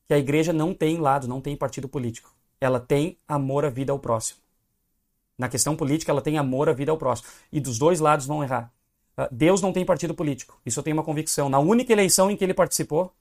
que 0.07 0.13
a 0.13 0.17
igreja 0.17 0.53
não 0.53 0.73
tem 0.73 0.97
lado, 0.97 1.27
não 1.27 1.41
tem 1.41 1.55
partido 1.55 1.87
político 1.87 2.37
ela 2.59 2.79
tem 2.79 3.17
amor 3.27 3.65
à 3.65 3.69
vida 3.69 3.91
ao 3.91 3.99
próximo. 3.99 4.39
Na 5.37 5.47
questão 5.47 5.75
política, 5.75 6.11
ela 6.11 6.21
tem 6.21 6.37
amor 6.37 6.69
à 6.69 6.73
vida 6.73 6.91
ao 6.91 6.97
próximo. 6.97 7.29
E 7.51 7.59
dos 7.59 7.77
dois 7.77 7.99
lados 7.99 8.25
vão 8.25 8.43
errar. 8.43 8.73
Ah, 9.17 9.27
Deus 9.31 9.61
não 9.61 9.73
tem 9.73 9.83
partido 9.83 10.13
político. 10.13 10.59
Isso 10.65 10.79
eu 10.79 10.83
tenho 10.83 10.95
uma 10.95 11.03
convicção. 11.03 11.49
Na 11.49 11.59
única 11.59 11.91
eleição 11.91 12.29
em 12.29 12.37
que 12.37 12.43
ele 12.43 12.53
participou, 12.53 13.11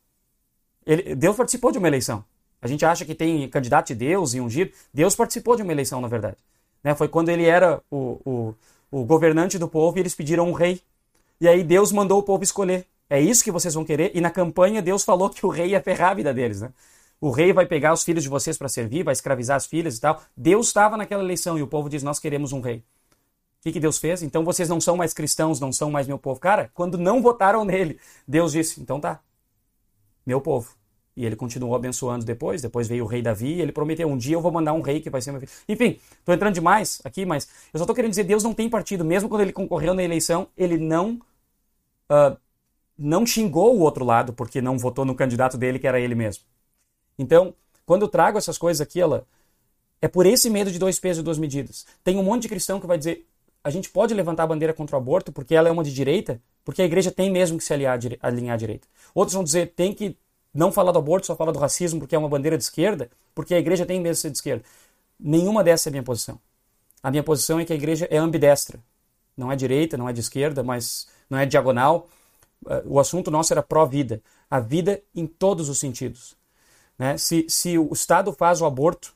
ele, 0.86 1.14
Deus 1.14 1.36
participou 1.36 1.72
de 1.72 1.78
uma 1.78 1.88
eleição. 1.88 2.24
A 2.60 2.68
gente 2.68 2.84
acha 2.84 3.04
que 3.04 3.14
tem 3.14 3.48
candidato 3.48 3.88
de 3.88 3.94
Deus 3.94 4.34
e 4.34 4.40
ungido. 4.40 4.70
Deus 4.92 5.16
participou 5.16 5.56
de 5.56 5.62
uma 5.62 5.72
eleição, 5.72 6.00
na 6.00 6.08
verdade. 6.08 6.36
Né? 6.84 6.94
Foi 6.94 7.08
quando 7.08 7.30
ele 7.30 7.44
era 7.44 7.80
o, 7.90 8.20
o, 8.24 8.54
o 8.90 9.04
governante 9.04 9.58
do 9.58 9.68
povo 9.68 9.98
e 9.98 10.00
eles 10.00 10.14
pediram 10.14 10.48
um 10.48 10.52
rei. 10.52 10.80
E 11.40 11.48
aí 11.48 11.64
Deus 11.64 11.92
mandou 11.92 12.18
o 12.18 12.22
povo 12.22 12.44
escolher. 12.44 12.86
É 13.08 13.20
isso 13.20 13.42
que 13.42 13.50
vocês 13.50 13.74
vão 13.74 13.84
querer. 13.84 14.12
E 14.14 14.20
na 14.20 14.30
campanha 14.30 14.82
Deus 14.82 15.04
falou 15.04 15.30
que 15.30 15.46
o 15.46 15.48
rei 15.48 15.68
ia 15.70 15.82
ferrar 15.82 16.10
a 16.10 16.14
vida 16.14 16.34
deles. 16.34 16.60
Né? 16.60 16.70
o 17.20 17.30
rei 17.30 17.52
vai 17.52 17.66
pegar 17.66 17.92
os 17.92 18.04
filhos 18.04 18.22
de 18.22 18.28
vocês 18.28 18.58
para 18.58 18.68
servir, 18.68 19.02
vai 19.02 19.12
escravizar 19.12 19.56
as 19.56 19.66
filhas 19.66 19.96
e 19.96 20.00
tal. 20.00 20.22
Deus 20.36 20.68
estava 20.68 20.96
naquela 20.96 21.22
eleição 21.22 21.58
e 21.58 21.62
o 21.62 21.66
povo 21.66 21.88
diz: 21.88 22.02
Nós 22.02 22.18
queremos 22.18 22.52
um 22.52 22.60
rei. 22.60 22.82
O 23.66 23.72
que, 23.72 23.80
Deus 23.80 23.98
fez? 23.98 24.22
Então 24.22 24.44
vocês 24.44 24.68
não 24.68 24.80
são 24.80 24.96
mais 24.96 25.12
cristãos, 25.12 25.58
não 25.58 25.72
são 25.72 25.90
mais 25.90 26.06
meu 26.06 26.18
povo. 26.18 26.38
Cara, 26.38 26.70
quando 26.72 26.96
não 26.96 27.20
votaram 27.20 27.64
nele, 27.64 27.98
Deus 28.26 28.52
disse: 28.52 28.80
Então 28.80 29.00
tá, 29.00 29.20
meu 30.24 30.40
povo. 30.40 30.76
E 31.16 31.24
ele 31.24 31.34
continuou 31.34 31.74
abençoando 31.74 32.24
depois. 32.24 32.62
Depois 32.62 32.86
veio 32.86 33.04
o 33.04 33.08
rei 33.08 33.22
Davi 33.22 33.54
e 33.54 33.60
ele 33.60 33.72
prometeu: 33.72 34.08
Um 34.08 34.16
dia 34.16 34.36
eu 34.36 34.40
vou 34.40 34.52
mandar 34.52 34.72
um 34.72 34.82
rei 34.82 35.00
que 35.00 35.10
vai 35.10 35.20
ser 35.20 35.32
meu 35.32 35.40
filho. 35.40 35.52
Enfim, 35.68 35.98
estou 36.18 36.32
entrando 36.32 36.54
demais 36.54 37.00
aqui, 37.02 37.26
mas 37.26 37.48
eu 37.74 37.78
só 37.78 37.84
estou 37.84 37.94
querendo 37.94 38.10
dizer: 38.10 38.22
Deus 38.22 38.44
não 38.44 38.54
tem 38.54 38.70
partido. 38.70 39.04
Mesmo 39.04 39.28
quando 39.28 39.40
ele 39.40 39.52
concorreu 39.52 39.94
na 39.94 40.02
eleição, 40.02 40.46
ele 40.56 40.78
não. 40.78 41.20
Uh, 42.08 42.36
não 42.96 43.26
xingou 43.26 43.76
o 43.76 43.80
outro 43.80 44.04
lado 44.04 44.32
porque 44.32 44.60
não 44.60 44.78
votou 44.78 45.04
no 45.04 45.14
candidato 45.14 45.58
dele, 45.58 45.78
que 45.78 45.86
era 45.86 46.00
ele 46.00 46.14
mesmo. 46.14 46.44
Então, 47.18 47.52
quando 47.84 48.02
eu 48.02 48.08
trago 48.08 48.38
essas 48.38 48.56
coisas 48.56 48.80
aqui, 48.80 49.00
ela 49.00 49.26
é 50.00 50.08
por 50.08 50.24
esse 50.24 50.48
medo 50.48 50.70
de 50.70 50.78
dois 50.78 50.98
pesos 51.00 51.20
e 51.20 51.24
duas 51.24 51.38
medidas. 51.38 51.84
Tem 52.04 52.16
um 52.16 52.22
monte 52.22 52.42
de 52.42 52.48
cristão 52.48 52.80
que 52.80 52.86
vai 52.86 52.96
dizer: 52.96 53.26
a 53.66 53.70
gente 53.70 53.90
pode 53.90 54.14
levantar 54.14 54.44
a 54.44 54.46
bandeira 54.46 54.72
contra 54.72 54.94
o 54.94 54.98
aborto 55.00 55.32
porque 55.32 55.52
ela 55.52 55.68
é 55.68 55.72
uma 55.72 55.82
de 55.82 55.92
direita, 55.92 56.40
porque 56.64 56.82
a 56.82 56.84
igreja 56.84 57.10
tem 57.10 57.32
mesmo 57.32 57.58
que 57.58 57.64
se 57.64 57.72
aliar, 57.74 57.98
alinhar 58.22 58.54
à 58.54 58.56
direita. 58.56 58.86
Outros 59.12 59.34
vão 59.34 59.42
dizer: 59.42 59.72
tem 59.74 59.92
que 59.92 60.16
não 60.54 60.70
falar 60.70 60.92
do 60.92 61.00
aborto, 61.00 61.26
só 61.26 61.34
falar 61.34 61.50
do 61.50 61.58
racismo 61.58 61.98
porque 61.98 62.14
é 62.14 62.18
uma 62.18 62.28
bandeira 62.28 62.56
de 62.56 62.62
esquerda, 62.62 63.10
porque 63.34 63.52
a 63.52 63.58
igreja 63.58 63.84
tem 63.84 64.00
mesmo 64.00 64.14
que 64.14 64.22
ser 64.22 64.30
de 64.30 64.36
esquerda. 64.36 64.64
Nenhuma 65.18 65.64
dessas 65.64 65.88
é 65.88 65.90
a 65.90 65.90
minha 65.90 66.02
posição. 66.04 66.38
A 67.02 67.10
minha 67.10 67.24
posição 67.24 67.58
é 67.58 67.64
que 67.64 67.72
a 67.72 67.76
igreja 67.76 68.06
é 68.08 68.16
ambidestra. 68.16 68.78
Não 69.36 69.50
é 69.50 69.56
direita, 69.56 69.96
não 69.96 70.08
é 70.08 70.12
de 70.12 70.20
esquerda, 70.20 70.62
mas 70.62 71.08
não 71.28 71.36
é 71.36 71.44
diagonal. 71.44 72.08
O 72.84 73.00
assunto 73.00 73.32
nosso 73.32 73.52
era 73.52 73.64
pró-vida. 73.64 74.22
A 74.48 74.60
vida 74.60 75.02
em 75.12 75.26
todos 75.26 75.68
os 75.68 75.80
sentidos. 75.80 76.36
Né? 76.96 77.18
Se, 77.18 77.46
se 77.48 77.76
o 77.76 77.92
Estado 77.92 78.32
faz 78.32 78.60
o 78.60 78.64
aborto 78.64 79.15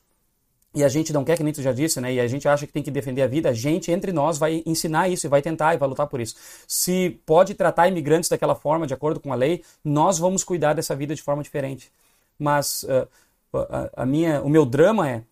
e 0.73 0.83
a 0.83 0.87
gente 0.87 1.11
não 1.11 1.25
quer, 1.25 1.35
que 1.35 1.43
nem 1.43 1.51
tu 1.51 1.61
já 1.61 1.73
disse, 1.73 1.99
né? 1.99 2.13
E 2.13 2.19
a 2.19 2.27
gente 2.27 2.47
acha 2.47 2.65
que 2.65 2.71
tem 2.71 2.81
que 2.81 2.89
defender 2.89 3.21
a 3.21 3.27
vida, 3.27 3.49
a 3.49 3.53
gente, 3.53 3.91
entre 3.91 4.13
nós, 4.13 4.37
vai 4.37 4.63
ensinar 4.65 5.09
isso 5.09 5.27
e 5.27 5.29
vai 5.29 5.41
tentar 5.41 5.73
e 5.73 5.77
vai 5.77 5.87
lutar 5.87 6.07
por 6.07 6.21
isso. 6.21 6.35
Se 6.65 7.21
pode 7.25 7.53
tratar 7.53 7.89
imigrantes 7.89 8.29
daquela 8.29 8.55
forma, 8.55 8.87
de 8.87 8.93
acordo 8.93 9.19
com 9.19 9.33
a 9.33 9.35
lei, 9.35 9.63
nós 9.83 10.17
vamos 10.17 10.43
cuidar 10.43 10.73
dessa 10.73 10.95
vida 10.95 11.13
de 11.13 11.21
forma 11.21 11.43
diferente. 11.43 11.91
Mas 12.39 12.83
uh, 12.83 13.07
a, 13.53 14.03
a, 14.03 14.05
minha, 14.05 14.41
o 14.41 14.49
meu 14.49 14.65
drama 14.65 15.09
é, 15.09 15.23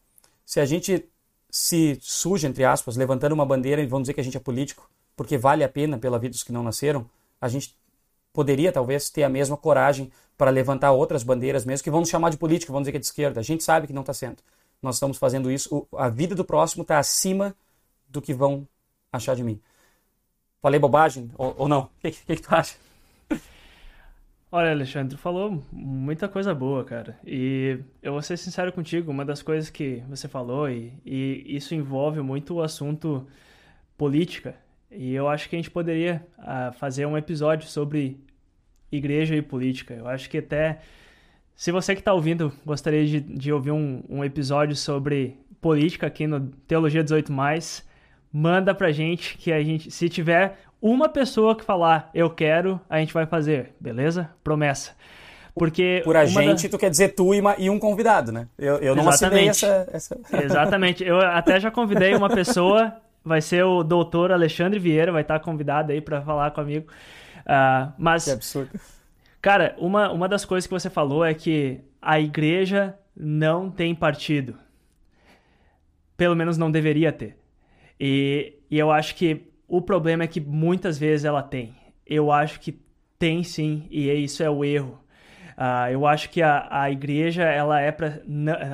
se 0.45 0.59
a 0.59 0.65
gente 0.65 1.07
se 1.49 1.97
suja, 2.01 2.47
entre 2.47 2.65
aspas, 2.65 2.97
levantando 2.97 3.33
uma 3.33 3.45
bandeira 3.45 3.81
e 3.81 3.85
vamos 3.85 4.03
dizer 4.03 4.13
que 4.13 4.21
a 4.21 4.23
gente 4.23 4.37
é 4.37 4.39
político, 4.41 4.89
porque 5.15 5.37
vale 5.37 5.63
a 5.63 5.69
pena 5.69 5.97
pela 5.97 6.19
vida 6.19 6.31
dos 6.31 6.43
que 6.43 6.51
não 6.51 6.63
nasceram, 6.63 7.09
a 7.39 7.47
gente 7.47 7.75
poderia 8.33 8.71
talvez 8.71 9.09
ter 9.09 9.23
a 9.23 9.29
mesma 9.29 9.55
coragem 9.55 10.11
para 10.37 10.51
levantar 10.51 10.91
outras 10.91 11.23
bandeiras 11.23 11.65
mesmo, 11.65 11.83
que 11.83 11.89
vão 11.89 12.01
nos 12.01 12.09
chamar 12.09 12.29
de 12.29 12.37
política, 12.37 12.71
vão 12.71 12.81
dizer 12.81 12.91
que 12.91 12.97
é 12.97 12.99
de 12.99 13.05
esquerda. 13.05 13.39
A 13.39 13.43
gente 13.43 13.63
sabe 13.63 13.87
que 13.87 13.93
não 13.93 14.01
está 14.01 14.13
sendo. 14.13 14.37
Nós 14.81 14.95
estamos 14.95 15.17
fazendo 15.17 15.51
isso. 15.51 15.87
A 15.95 16.09
vida 16.09 16.35
do 16.35 16.45
próximo 16.45 16.83
está 16.83 16.99
acima 16.99 17.55
do 18.07 18.21
que 18.21 18.33
vão 18.33 18.67
achar 19.11 19.35
de 19.35 19.43
mim. 19.43 19.59
Falei 20.61 20.79
bobagem 20.79 21.31
ou, 21.37 21.55
ou 21.57 21.67
não? 21.67 21.81
O 21.81 21.89
que, 22.01 22.11
que, 22.11 22.35
que 22.35 22.41
tu 22.41 22.53
acha? 22.53 22.75
Olha, 24.51 24.71
Alexandre, 24.71 25.15
falou 25.15 25.63
muita 25.71 26.27
coisa 26.27 26.55
boa, 26.55 26.83
cara. 26.83 27.19
E 27.23 27.79
eu 28.01 28.13
vou 28.13 28.21
ser 28.21 28.35
sincero 28.35 28.73
contigo, 28.73 29.11
uma 29.11 29.23
das 29.23 29.43
coisas 29.43 29.69
que 29.69 30.03
você 30.09 30.27
falou, 30.27 30.67
e, 30.67 30.91
e 31.05 31.55
isso 31.55 31.75
envolve 31.75 32.19
muito 32.21 32.55
o 32.55 32.61
assunto 32.63 33.27
política. 33.95 34.55
E 34.89 35.13
eu 35.13 35.27
acho 35.29 35.47
que 35.47 35.55
a 35.55 35.59
gente 35.59 35.69
poderia 35.69 36.25
uh, 36.39 36.73
fazer 36.73 37.05
um 37.05 37.15
episódio 37.15 37.67
sobre 37.69 38.19
igreja 38.91 39.35
e 39.35 39.41
política. 39.41 39.93
Eu 39.93 40.07
acho 40.07 40.27
que 40.27 40.39
até, 40.39 40.81
se 41.59 41.73
você 41.73 41.93
que 41.93 41.99
está 41.99 42.13
ouvindo 42.13 42.53
gostaria 42.65 43.05
de, 43.05 43.19
de 43.19 43.51
ouvir 43.51 43.71
um, 43.71 44.01
um, 44.07 44.23
episódio 44.23 44.77
sobre 44.77 45.37
política 45.59 46.07
aqui 46.07 46.25
no 46.25 46.39
Teologia 46.65 47.03
18, 47.03 47.29
manda 48.31 48.73
pra 48.73 48.93
gente 48.93 49.37
que 49.37 49.51
a 49.51 49.61
gente, 49.61 49.91
se 49.91 50.07
tiver 50.07 50.57
uma 50.81 51.09
pessoa 51.09 51.53
que 51.53 51.65
falar 51.65 52.11
eu 52.13 52.29
quero, 52.29 52.79
a 52.89 52.99
gente 52.99 53.13
vai 53.13 53.25
fazer, 53.25 53.73
beleza? 53.77 54.29
Promessa. 54.41 54.93
Porque 55.53 56.01
por 56.05 56.15
a 56.15 56.23
gente, 56.23 56.69
da... 56.69 56.69
tu 56.69 56.79
quer 56.79 56.89
dizer 56.89 57.09
tu 57.09 57.35
e, 57.35 57.41
uma, 57.41 57.55
e 57.57 57.69
um 57.69 57.77
convidado, 57.77 58.31
né? 58.31 58.47
Eu, 58.57 58.77
eu 58.77 58.95
não 58.95 59.09
assinei 59.09 59.49
essa, 59.49 59.85
essa... 59.91 60.17
Exatamente. 60.41 61.03
Eu 61.03 61.19
até 61.19 61.59
já 61.59 61.69
convidei 61.69 62.15
uma 62.15 62.29
pessoa, 62.29 62.93
vai 63.21 63.41
ser 63.41 63.65
o 63.65 63.83
doutor 63.83 64.31
Alexandre 64.31 64.79
Vieira, 64.79 65.11
vai 65.11 65.23
estar 65.23 65.41
convidado 65.41 65.91
aí 65.91 65.99
para 65.99 66.21
falar 66.21 66.51
comigo. 66.51 66.89
Uh, 67.39 67.91
mas, 67.97 68.23
que 68.23 68.31
absurdo. 68.31 68.69
Cara, 69.41 69.75
uma, 69.77 70.11
uma 70.11 70.27
das 70.27 70.43
coisas 70.43 70.67
que 70.67 70.73
você 70.73 70.89
falou 70.89 71.23
é 71.23 71.33
que 71.33 71.79
a 72.01 72.19
igreja 72.19 72.97
não 73.15 73.69
tem 73.69 73.95
partido. 73.95 74.55
Pelo 76.17 76.35
menos 76.35 76.57
não 76.57 76.69
deveria 76.69 77.11
ter. 77.11 77.37
E, 77.99 78.53
e 78.69 78.77
eu 78.77 78.91
acho 78.91 79.15
que 79.15 79.47
o 79.67 79.81
problema 79.81 80.23
é 80.23 80.27
que 80.27 80.41
muitas 80.41 80.97
vezes 80.97 81.25
ela 81.25 81.41
tem. 81.41 81.73
Eu 82.05 82.31
acho 82.31 82.59
que 82.59 82.81
tem 83.17 83.43
sim, 83.43 83.85
e 83.89 84.09
isso 84.11 84.41
é 84.41 84.49
o 84.49 84.63
erro. 84.63 84.99
Uh, 85.57 85.91
eu 85.91 86.07
acho 86.07 86.29
que 86.29 86.41
a, 86.41 86.67
a 86.69 86.89
igreja 86.89 87.43
ela 87.43 87.81
é 87.81 87.91
para 87.91 88.21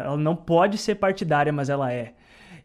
ela 0.06 0.16
não 0.18 0.36
pode 0.36 0.78
ser 0.78 0.96
partidária, 0.96 1.52
mas 1.52 1.68
ela 1.68 1.92
é. 1.92 2.14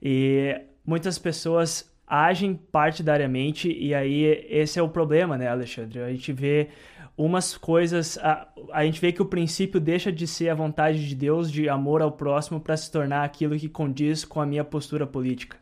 E 0.03 0.61
muitas 0.85 1.19
pessoas 1.19 1.91
agem 2.07 2.55
partidariamente 2.55 3.71
e 3.73 3.95
aí 3.95 4.25
esse 4.51 4.79
é 4.79 4.83
o 4.83 4.89
problema, 4.89 5.39
né, 5.39 5.49
Alexandre? 5.49 6.01
A 6.01 6.11
gente 6.11 6.33
vê 6.33 6.69
umas 7.17 7.57
coisas, 7.57 8.19
a, 8.19 8.49
a 8.73 8.85
gente 8.85 9.01
vê 9.01 9.13
que 9.13 9.23
o 9.23 9.27
princípio 9.27 9.81
deixa 9.81 10.11
de 10.11 10.27
ser 10.27 10.49
a 10.49 10.55
vontade 10.55 11.07
de 11.09 11.15
Deus 11.15 11.51
de 11.51 11.69
amor 11.69 12.03
ao 12.03 12.13
próximo 12.13 12.61
para 12.61 12.77
se 12.77 12.91
tornar 12.91 13.25
aquilo 13.25 13.59
que 13.59 13.69
condiz 13.69 14.25
com 14.25 14.41
a 14.41 14.47
minha 14.47 14.65
postura 14.65 15.07
política. 15.07 15.57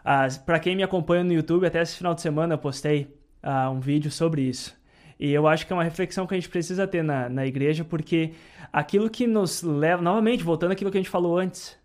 Uh, 0.00 0.44
para 0.44 0.60
quem 0.60 0.76
me 0.76 0.82
acompanha 0.82 1.24
no 1.24 1.32
YouTube, 1.32 1.66
até 1.66 1.82
esse 1.82 1.96
final 1.96 2.14
de 2.14 2.20
semana 2.20 2.54
eu 2.54 2.58
postei 2.58 3.12
uh, 3.42 3.70
um 3.70 3.80
vídeo 3.80 4.10
sobre 4.10 4.42
isso. 4.42 4.76
E 5.18 5.32
eu 5.32 5.48
acho 5.48 5.66
que 5.66 5.72
é 5.72 5.76
uma 5.76 5.82
reflexão 5.82 6.26
que 6.26 6.34
a 6.34 6.36
gente 6.36 6.48
precisa 6.48 6.86
ter 6.86 7.02
na, 7.02 7.28
na 7.28 7.46
igreja, 7.46 7.84
porque 7.84 8.34
aquilo 8.72 9.10
que 9.10 9.26
nos 9.26 9.62
leva, 9.62 10.02
novamente, 10.02 10.44
voltando 10.44 10.72
àquilo 10.72 10.90
que 10.90 10.98
a 10.98 11.00
gente 11.00 11.10
falou 11.10 11.38
antes, 11.38 11.76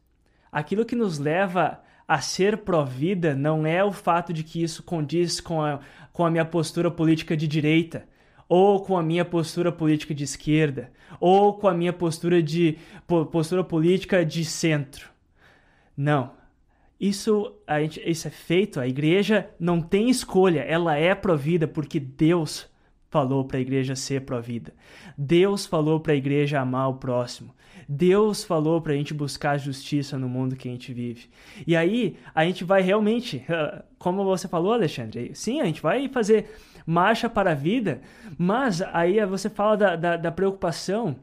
aquilo 0.51 0.85
que 0.85 0.95
nos 0.95 1.17
leva 1.17 1.79
a 2.07 2.19
ser 2.19 2.57
pró-vida 2.57 3.33
não 3.33 3.65
é 3.65 3.81
o 3.83 3.91
fato 3.91 4.33
de 4.33 4.43
que 4.43 4.61
isso 4.61 4.83
condiz 4.83 5.39
com 5.39 5.63
a, 5.63 5.79
com 6.11 6.25
a 6.25 6.29
minha 6.29 6.43
postura 6.43 6.91
política 6.91 7.37
de 7.37 7.47
direita, 7.47 8.05
ou 8.51 8.81
com 8.81 8.97
a 8.97 9.01
minha 9.01 9.23
postura 9.23 9.71
política 9.71 10.13
de 10.13 10.25
esquerda, 10.25 10.91
ou 11.21 11.53
com 11.53 11.69
a 11.69 11.73
minha 11.73 11.93
postura 11.93 12.43
de 12.43 12.77
postura 13.31 13.63
política 13.63 14.25
de 14.25 14.43
centro. 14.43 15.09
Não. 15.95 16.33
Isso, 16.99 17.55
a 17.65 17.79
gente, 17.79 18.01
isso 18.05 18.27
é 18.27 18.29
feito, 18.29 18.77
a 18.81 18.85
igreja 18.85 19.49
não 19.57 19.81
tem 19.81 20.09
escolha, 20.09 20.59
ela 20.59 20.97
é 20.97 21.15
provida 21.15 21.65
porque 21.65 21.97
Deus 21.97 22.69
falou 23.09 23.45
para 23.45 23.57
a 23.57 23.61
igreja 23.61 23.95
ser 23.95 24.25
pró-vida. 24.25 24.73
Deus 25.17 25.65
falou 25.65 26.01
para 26.01 26.11
a 26.11 26.17
igreja 26.17 26.59
amar 26.59 26.89
o 26.89 26.95
próximo. 26.95 27.55
Deus 27.87 28.43
falou 28.43 28.81
para 28.81 28.91
a 28.91 28.97
gente 28.97 29.13
buscar 29.13 29.57
justiça 29.57 30.17
no 30.17 30.27
mundo 30.27 30.57
que 30.57 30.67
a 30.67 30.71
gente 30.71 30.93
vive. 30.93 31.29
E 31.65 31.73
aí 31.73 32.17
a 32.35 32.43
gente 32.43 32.65
vai 32.65 32.81
realmente, 32.81 33.45
como 33.97 34.25
você 34.25 34.49
falou, 34.49 34.73
Alexandre, 34.73 35.31
sim, 35.33 35.61
a 35.61 35.65
gente 35.65 35.81
vai 35.81 36.09
fazer 36.09 36.53
marcha 36.85 37.29
para 37.29 37.51
a 37.51 37.55
vida, 37.55 38.01
mas 38.37 38.81
aí 38.81 39.23
você 39.25 39.49
fala 39.49 39.77
da, 39.77 39.95
da, 39.95 40.17
da 40.17 40.31
preocupação 40.31 41.15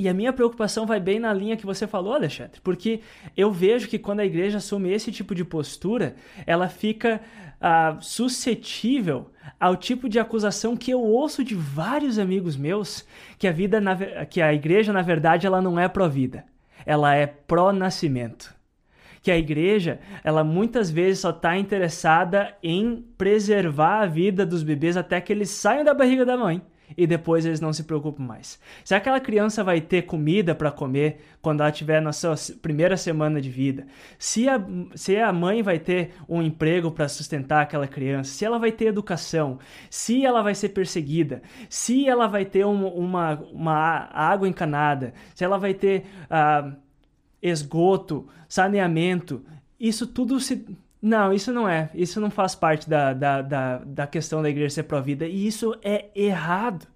e 0.00 0.08
a 0.08 0.14
minha 0.14 0.32
preocupação 0.32 0.86
vai 0.86 0.98
bem 0.98 1.20
na 1.20 1.30
linha 1.30 1.58
que 1.58 1.66
você 1.66 1.86
falou, 1.86 2.14
Alexandre, 2.14 2.58
porque 2.64 3.00
eu 3.36 3.52
vejo 3.52 3.86
que 3.86 3.98
quando 3.98 4.20
a 4.20 4.24
igreja 4.24 4.56
assume 4.56 4.90
esse 4.90 5.12
tipo 5.12 5.34
de 5.34 5.44
postura, 5.44 6.16
ela 6.46 6.70
fica 6.70 7.20
uh, 7.60 8.02
suscetível 8.02 9.30
ao 9.58 9.76
tipo 9.76 10.08
de 10.08 10.18
acusação 10.18 10.74
que 10.74 10.90
eu 10.90 11.02
ouço 11.02 11.44
de 11.44 11.54
vários 11.54 12.18
amigos 12.18 12.56
meus, 12.56 13.06
que 13.38 13.46
a 13.46 13.52
vida, 13.52 13.78
na, 13.78 14.24
que 14.24 14.40
a 14.40 14.54
igreja, 14.54 14.90
na 14.90 15.02
verdade, 15.02 15.46
ela 15.46 15.60
não 15.60 15.78
é 15.78 15.86
pró-vida, 15.86 16.46
ela 16.86 17.14
é 17.14 17.26
pró-nascimento. 17.26 18.54
Que 19.22 19.30
a 19.30 19.38
igreja, 19.38 20.00
ela 20.24 20.42
muitas 20.42 20.90
vezes 20.90 21.20
só 21.20 21.30
está 21.30 21.56
interessada 21.56 22.54
em 22.62 23.04
preservar 23.18 24.02
a 24.02 24.06
vida 24.06 24.46
dos 24.46 24.62
bebês 24.62 24.96
até 24.96 25.20
que 25.20 25.32
eles 25.32 25.50
saiam 25.50 25.84
da 25.84 25.92
barriga 25.92 26.24
da 26.24 26.36
mãe 26.36 26.62
e 26.96 27.06
depois 27.06 27.44
eles 27.46 27.60
não 27.60 27.72
se 27.72 27.84
preocupam 27.84 28.22
mais. 28.22 28.58
Se 28.84 28.94
aquela 28.94 29.20
criança 29.20 29.62
vai 29.62 29.80
ter 29.80 30.02
comida 30.02 30.54
para 30.54 30.70
comer 30.70 31.20
quando 31.40 31.60
ela 31.60 31.72
tiver 31.72 32.00
na 32.00 32.12
sua 32.12 32.34
primeira 32.60 32.96
semana 32.96 33.40
de 33.40 33.50
vida, 33.50 33.86
se 34.18 34.48
a, 34.48 34.60
se 34.94 35.16
a 35.16 35.32
mãe 35.32 35.62
vai 35.62 35.78
ter 35.78 36.12
um 36.28 36.42
emprego 36.42 36.90
para 36.90 37.08
sustentar 37.08 37.62
aquela 37.62 37.86
criança, 37.86 38.32
se 38.32 38.44
ela 38.44 38.58
vai 38.58 38.72
ter 38.72 38.86
educação, 38.86 39.58
se 39.88 40.24
ela 40.24 40.42
vai 40.42 40.54
ser 40.54 40.70
perseguida, 40.70 41.42
se 41.68 42.08
ela 42.08 42.26
vai 42.26 42.44
ter 42.44 42.64
um, 42.64 42.86
uma, 42.88 43.34
uma 43.52 44.08
água 44.12 44.48
encanada, 44.48 45.12
se 45.34 45.44
ela 45.44 45.58
vai 45.58 45.74
ter 45.74 46.04
uh, 46.26 46.76
esgoto, 47.42 48.28
saneamento, 48.48 49.44
isso 49.78 50.06
tudo 50.06 50.38
se 50.40 50.66
não, 51.02 51.32
isso 51.32 51.52
não 51.52 51.68
é. 51.68 51.90
Isso 51.94 52.20
não 52.20 52.30
faz 52.30 52.54
parte 52.54 52.88
da, 52.88 53.14
da, 53.14 53.40
da, 53.40 53.78
da 53.78 54.06
questão 54.06 54.42
da 54.42 54.50
igreja 54.50 54.74
ser 54.74 54.82
pró-vida. 54.82 55.26
E 55.26 55.46
isso 55.46 55.74
é 55.82 56.06
errado. 56.14 56.86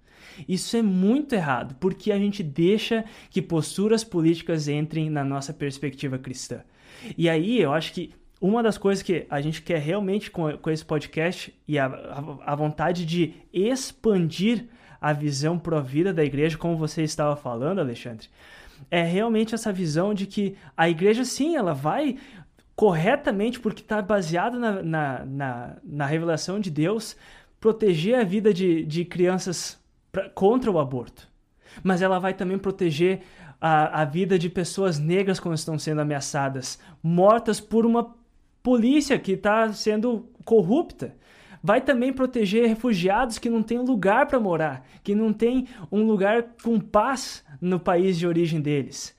Isso 0.47 0.75
é 0.75 0.81
muito 0.81 1.33
errado, 1.33 1.75
porque 1.79 2.11
a 2.11 2.17
gente 2.17 2.43
deixa 2.43 3.05
que 3.29 3.41
posturas 3.41 4.03
políticas 4.03 4.67
entrem 4.67 5.09
na 5.09 5.23
nossa 5.23 5.53
perspectiva 5.53 6.17
cristã. 6.17 6.61
E 7.17 7.29
aí 7.29 7.59
eu 7.59 7.73
acho 7.73 7.93
que 7.93 8.13
uma 8.39 8.61
das 8.61 8.77
coisas 8.77 9.01
que 9.01 9.25
a 9.29 9.39
gente 9.39 9.61
quer 9.61 9.79
realmente 9.79 10.29
com, 10.29 10.57
com 10.57 10.69
esse 10.69 10.83
podcast 10.83 11.53
e 11.67 11.79
a, 11.79 11.85
a, 11.85 12.51
a 12.51 12.55
vontade 12.55 13.05
de 13.05 13.33
expandir 13.53 14.65
a 14.99 15.13
visão 15.13 15.57
pró-vida 15.57 16.13
da 16.13 16.23
igreja, 16.23 16.57
como 16.57 16.75
você 16.75 17.03
estava 17.03 17.35
falando, 17.35 17.79
Alexandre, 17.79 18.27
é 18.89 19.03
realmente 19.03 19.55
essa 19.55 19.71
visão 19.71 20.13
de 20.13 20.25
que 20.25 20.55
a 20.75 20.89
igreja, 20.89 21.25
sim, 21.25 21.55
ela 21.55 21.73
vai 21.73 22.17
corretamente, 22.75 23.59
porque 23.59 23.81
está 23.81 24.01
baseado 24.01 24.59
na, 24.59 24.83
na, 24.83 25.25
na, 25.25 25.77
na, 25.83 26.05
revelação 26.05 26.59
de 26.59 26.69
Deus, 26.69 27.15
proteger 27.59 28.19
a 28.19 28.23
vida 28.23 28.53
de, 28.53 28.83
de 28.85 29.05
crianças 29.05 29.79
pra, 30.11 30.29
contra 30.29 30.69
o 30.69 30.79
aborto. 30.79 31.27
Mas 31.83 32.01
ela 32.01 32.19
vai 32.19 32.33
também 32.33 32.57
proteger 32.57 33.21
a, 33.59 34.01
a 34.01 34.05
vida 34.05 34.37
de 34.37 34.49
pessoas 34.49 34.99
negras 34.99 35.39
quando 35.39 35.55
estão 35.55 35.79
sendo 35.79 36.01
ameaçadas, 36.01 36.79
mortas 37.01 37.59
por 37.59 37.85
uma 37.85 38.13
polícia 38.61 39.17
que 39.17 39.33
está 39.33 39.71
sendo 39.71 40.27
corrupta. 40.43 41.15
Vai 41.65 41.81
também 41.81 42.13
proteger 42.13 42.69
refugiados 42.69 43.39
que 43.39 43.49
não 43.49 43.63
têm 43.63 43.79
lugar 43.79 44.27
para 44.27 44.39
morar, 44.39 44.85
que 45.03 45.15
não 45.15 45.33
têm 45.33 45.67
um 45.91 46.03
lugar 46.05 46.49
com 46.61 46.79
paz 46.79 47.43
no 47.59 47.79
país 47.79 48.19
de 48.19 48.27
origem 48.27 48.61
deles. 48.61 49.17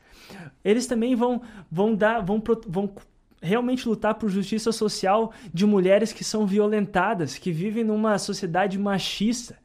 Eles 0.64 0.86
também 0.86 1.16
vão, 1.16 1.42
vão 1.68 1.92
dar, 1.92 2.20
vão, 2.20 2.40
vão 2.68 2.94
realmente 3.42 3.88
lutar 3.88 4.14
por 4.14 4.30
justiça 4.30 4.70
social 4.70 5.32
de 5.52 5.66
mulheres 5.66 6.12
que 6.12 6.22
são 6.22 6.46
violentadas, 6.46 7.36
que 7.36 7.50
vivem 7.50 7.82
numa 7.82 8.16
sociedade 8.16 8.78
machista. 8.78 9.58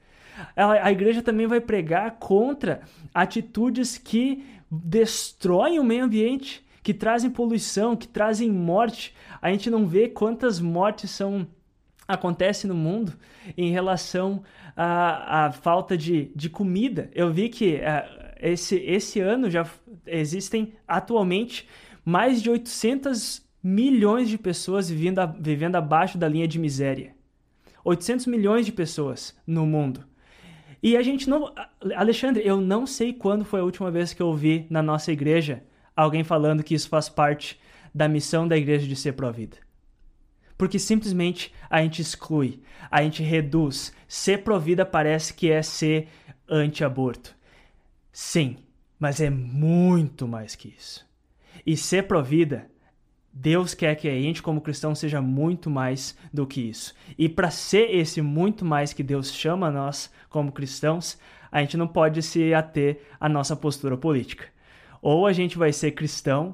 A, 0.55 0.87
a 0.87 0.91
igreja 0.91 1.21
também 1.21 1.45
vai 1.45 1.61
pregar 1.61 2.17
contra 2.17 2.81
atitudes 3.13 3.95
que 3.95 4.43
destroem 4.71 5.79
o 5.79 5.83
meio 5.83 6.05
ambiente, 6.05 6.65
que 6.81 6.95
trazem 6.95 7.29
poluição, 7.29 7.95
que 7.95 8.07
trazem 8.07 8.49
morte. 8.51 9.13
A 9.39 9.51
gente 9.51 9.69
não 9.69 9.85
vê 9.85 10.09
quantas 10.09 10.59
mortes 10.59 11.11
são 11.11 11.45
acontecem 12.13 12.67
no 12.67 12.75
mundo 12.75 13.13
em 13.57 13.71
relação 13.71 14.43
à, 14.75 15.45
à 15.45 15.51
falta 15.51 15.97
de, 15.97 16.31
de 16.35 16.49
comida. 16.49 17.09
Eu 17.13 17.31
vi 17.31 17.49
que 17.49 17.75
uh, 17.75 18.31
esse, 18.41 18.75
esse 18.77 19.19
ano 19.19 19.49
já 19.49 19.65
existem 20.05 20.73
atualmente 20.87 21.67
mais 22.03 22.41
de 22.41 22.49
800 22.49 23.45
milhões 23.63 24.29
de 24.29 24.37
pessoas 24.37 24.89
vivendo, 24.89 25.19
a, 25.19 25.25
vivendo 25.25 25.75
abaixo 25.75 26.17
da 26.17 26.27
linha 26.27 26.47
de 26.47 26.59
miséria. 26.59 27.13
800 27.83 28.25
milhões 28.27 28.65
de 28.65 28.71
pessoas 28.71 29.35
no 29.45 29.65
mundo. 29.65 30.05
E 30.83 30.97
a 30.97 31.03
gente 31.03 31.29
não. 31.29 31.53
Alexandre, 31.95 32.41
eu 32.45 32.59
não 32.59 32.87
sei 32.87 33.13
quando 33.13 33.45
foi 33.45 33.59
a 33.59 33.63
última 33.63 33.91
vez 33.91 34.13
que 34.13 34.21
eu 34.21 34.27
ouvi 34.27 34.65
na 34.69 34.81
nossa 34.81 35.11
igreja 35.11 35.63
alguém 35.95 36.23
falando 36.23 36.63
que 36.63 36.73
isso 36.73 36.89
faz 36.89 37.07
parte 37.07 37.59
da 37.93 38.07
missão 38.07 38.47
da 38.47 38.57
igreja 38.57 38.87
de 38.87 38.95
ser 38.95 39.13
pró-vida. 39.13 39.57
Porque 40.61 40.77
simplesmente 40.77 41.51
a 41.67 41.81
gente 41.81 42.03
exclui, 42.03 42.61
a 42.91 43.01
gente 43.01 43.23
reduz. 43.23 43.91
Ser 44.07 44.43
pró-vida 44.43 44.85
parece 44.85 45.33
que 45.33 45.49
é 45.49 45.63
ser 45.63 46.07
anti-aborto. 46.47 47.35
Sim, 48.13 48.57
mas 48.99 49.19
é 49.19 49.31
muito 49.31 50.27
mais 50.27 50.55
que 50.55 50.67
isso. 50.77 51.03
E 51.65 51.75
ser 51.75 52.03
pró-vida 52.03 52.69
Deus 53.33 53.73
quer 53.73 53.95
que 53.95 54.07
a 54.07 54.11
gente, 54.11 54.43
como 54.43 54.61
cristão, 54.61 54.93
seja 54.93 55.19
muito 55.19 55.67
mais 55.67 56.15
do 56.31 56.45
que 56.45 56.61
isso. 56.61 56.93
E 57.17 57.27
para 57.27 57.49
ser 57.49 57.89
esse 57.95 58.21
muito 58.21 58.63
mais 58.63 58.93
que 58.93 59.01
Deus 59.01 59.33
chama 59.33 59.71
nós 59.71 60.13
como 60.29 60.51
cristãos, 60.51 61.17
a 61.51 61.59
gente 61.61 61.75
não 61.75 61.87
pode 61.87 62.21
se 62.21 62.53
ater 62.53 63.01
à 63.19 63.27
nossa 63.27 63.55
postura 63.55 63.97
política. 63.97 64.45
Ou 65.01 65.25
a 65.25 65.33
gente 65.33 65.57
vai 65.57 65.73
ser 65.73 65.93
cristão, 65.93 66.53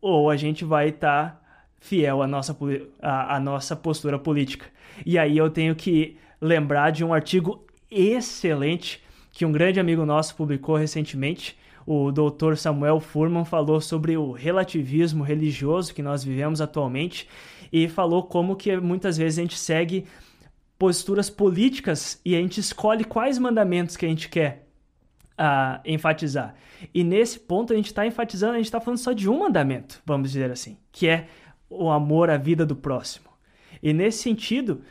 ou 0.00 0.28
a 0.28 0.36
gente 0.36 0.64
vai 0.64 0.88
estar 0.88 1.34
tá 1.40 1.47
fiel 1.80 2.22
à 2.22 2.26
nossa, 2.26 2.56
à, 3.00 3.36
à 3.36 3.40
nossa 3.40 3.76
postura 3.76 4.18
política. 4.18 4.66
E 5.04 5.18
aí 5.18 5.36
eu 5.36 5.50
tenho 5.50 5.74
que 5.74 6.16
lembrar 6.40 6.90
de 6.90 7.04
um 7.04 7.12
artigo 7.12 7.64
excelente 7.90 9.02
que 9.32 9.44
um 9.44 9.52
grande 9.52 9.78
amigo 9.78 10.04
nosso 10.04 10.34
publicou 10.34 10.76
recentemente 10.76 11.56
o 11.90 12.12
Dr. 12.12 12.54
Samuel 12.56 13.00
Furman 13.00 13.46
falou 13.46 13.80
sobre 13.80 14.14
o 14.14 14.30
relativismo 14.32 15.24
religioso 15.24 15.94
que 15.94 16.02
nós 16.02 16.22
vivemos 16.22 16.60
atualmente 16.60 17.26
e 17.72 17.88
falou 17.88 18.24
como 18.24 18.56
que 18.56 18.76
muitas 18.76 19.16
vezes 19.16 19.38
a 19.38 19.42
gente 19.42 19.56
segue 19.56 20.04
posturas 20.78 21.30
políticas 21.30 22.20
e 22.24 22.36
a 22.36 22.38
gente 22.38 22.60
escolhe 22.60 23.04
quais 23.04 23.38
mandamentos 23.38 23.96
que 23.96 24.04
a 24.04 24.08
gente 24.08 24.28
quer 24.28 24.68
uh, 25.38 25.80
enfatizar. 25.82 26.54
E 26.92 27.02
nesse 27.02 27.40
ponto 27.40 27.72
a 27.72 27.76
gente 27.76 27.86
está 27.86 28.06
enfatizando, 28.06 28.52
a 28.52 28.56
gente 28.58 28.66
está 28.66 28.82
falando 28.82 28.98
só 28.98 29.12
de 29.12 29.26
um 29.26 29.38
mandamento, 29.38 30.02
vamos 30.04 30.30
dizer 30.30 30.50
assim, 30.50 30.76
que 30.92 31.08
é 31.08 31.26
o 31.68 31.90
amor 31.90 32.30
à 32.30 32.36
vida 32.36 32.64
do 32.64 32.76
próximo. 32.76 33.28
E 33.82 33.92
nesse 33.92 34.18
sentido, 34.18 34.82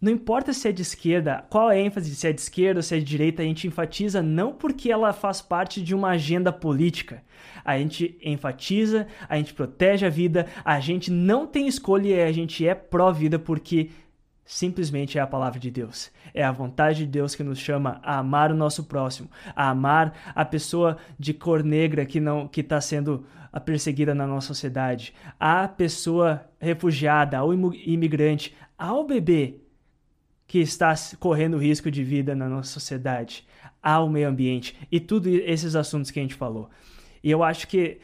não 0.00 0.12
importa 0.12 0.52
se 0.52 0.68
é 0.68 0.72
de 0.72 0.82
esquerda, 0.82 1.44
qual 1.48 1.70
é 1.70 1.76
a 1.76 1.80
ênfase, 1.80 2.14
se 2.14 2.28
é 2.28 2.32
de 2.32 2.40
esquerda 2.40 2.78
ou 2.78 2.82
se 2.82 2.94
é 2.94 2.98
de 2.98 3.04
direita, 3.04 3.42
a 3.42 3.46
gente 3.46 3.66
enfatiza 3.66 4.22
não 4.22 4.52
porque 4.52 4.92
ela 4.92 5.12
faz 5.12 5.40
parte 5.40 5.82
de 5.82 5.94
uma 5.94 6.10
agenda 6.10 6.52
política. 6.52 7.22
A 7.64 7.78
gente 7.78 8.18
enfatiza, 8.22 9.06
a 9.28 9.36
gente 9.36 9.54
protege 9.54 10.04
a 10.04 10.10
vida, 10.10 10.46
a 10.64 10.78
gente 10.80 11.10
não 11.10 11.46
tem 11.46 11.66
escolha 11.66 12.08
e 12.08 12.22
a 12.22 12.32
gente 12.32 12.66
é 12.66 12.74
pró-vida 12.74 13.38
porque 13.38 13.90
simplesmente 14.46 15.18
é 15.18 15.20
a 15.20 15.26
palavra 15.26 15.58
de 15.58 15.70
Deus. 15.70 16.10
É 16.32 16.44
a 16.44 16.52
vontade 16.52 17.00
de 17.00 17.06
Deus 17.06 17.34
que 17.34 17.42
nos 17.42 17.58
chama 17.58 18.00
a 18.02 18.18
amar 18.18 18.52
o 18.52 18.56
nosso 18.56 18.84
próximo, 18.84 19.28
a 19.54 19.68
amar 19.68 20.16
a 20.34 20.44
pessoa 20.44 20.96
de 21.18 21.34
cor 21.34 21.64
negra 21.64 22.06
que 22.06 22.20
não 22.20 22.46
que 22.46 22.60
está 22.60 22.80
sendo 22.80 23.26
perseguida 23.64 24.14
na 24.14 24.26
nossa 24.26 24.48
sociedade, 24.48 25.14
a 25.40 25.66
pessoa 25.66 26.44
refugiada, 26.60 27.38
ao 27.38 27.54
imigrante, 27.54 28.54
ao 28.76 29.06
bebê 29.06 29.60
que 30.46 30.58
está 30.58 30.94
correndo 31.18 31.56
risco 31.56 31.90
de 31.90 32.04
vida 32.04 32.34
na 32.34 32.48
nossa 32.48 32.70
sociedade, 32.70 33.46
ao 33.82 34.08
meio 34.08 34.28
ambiente 34.28 34.76
e 34.92 35.00
tudo 35.00 35.28
esses 35.28 35.74
assuntos 35.74 36.10
que 36.10 36.18
a 36.18 36.22
gente 36.22 36.34
falou. 36.34 36.68
E 37.22 37.30
eu 37.30 37.42
acho 37.42 37.66
que 37.66 37.98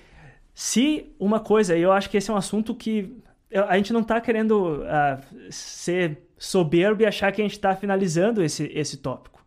se 0.54 1.12
uma 1.18 1.38
coisa, 1.38 1.76
eu 1.76 1.92
acho 1.92 2.10
que 2.10 2.16
esse 2.16 2.30
é 2.30 2.34
um 2.34 2.36
assunto 2.36 2.74
que 2.74 3.14
a 3.54 3.76
gente 3.76 3.92
não 3.92 4.00
está 4.00 4.20
querendo 4.20 4.82
uh, 4.82 5.22
ser 5.50 6.18
soberbo 6.42 7.02
e 7.02 7.06
achar 7.06 7.30
que 7.30 7.40
a 7.40 7.44
gente 7.44 7.52
está 7.52 7.74
finalizando 7.76 8.42
esse, 8.42 8.68
esse 8.74 8.96
tópico. 8.96 9.40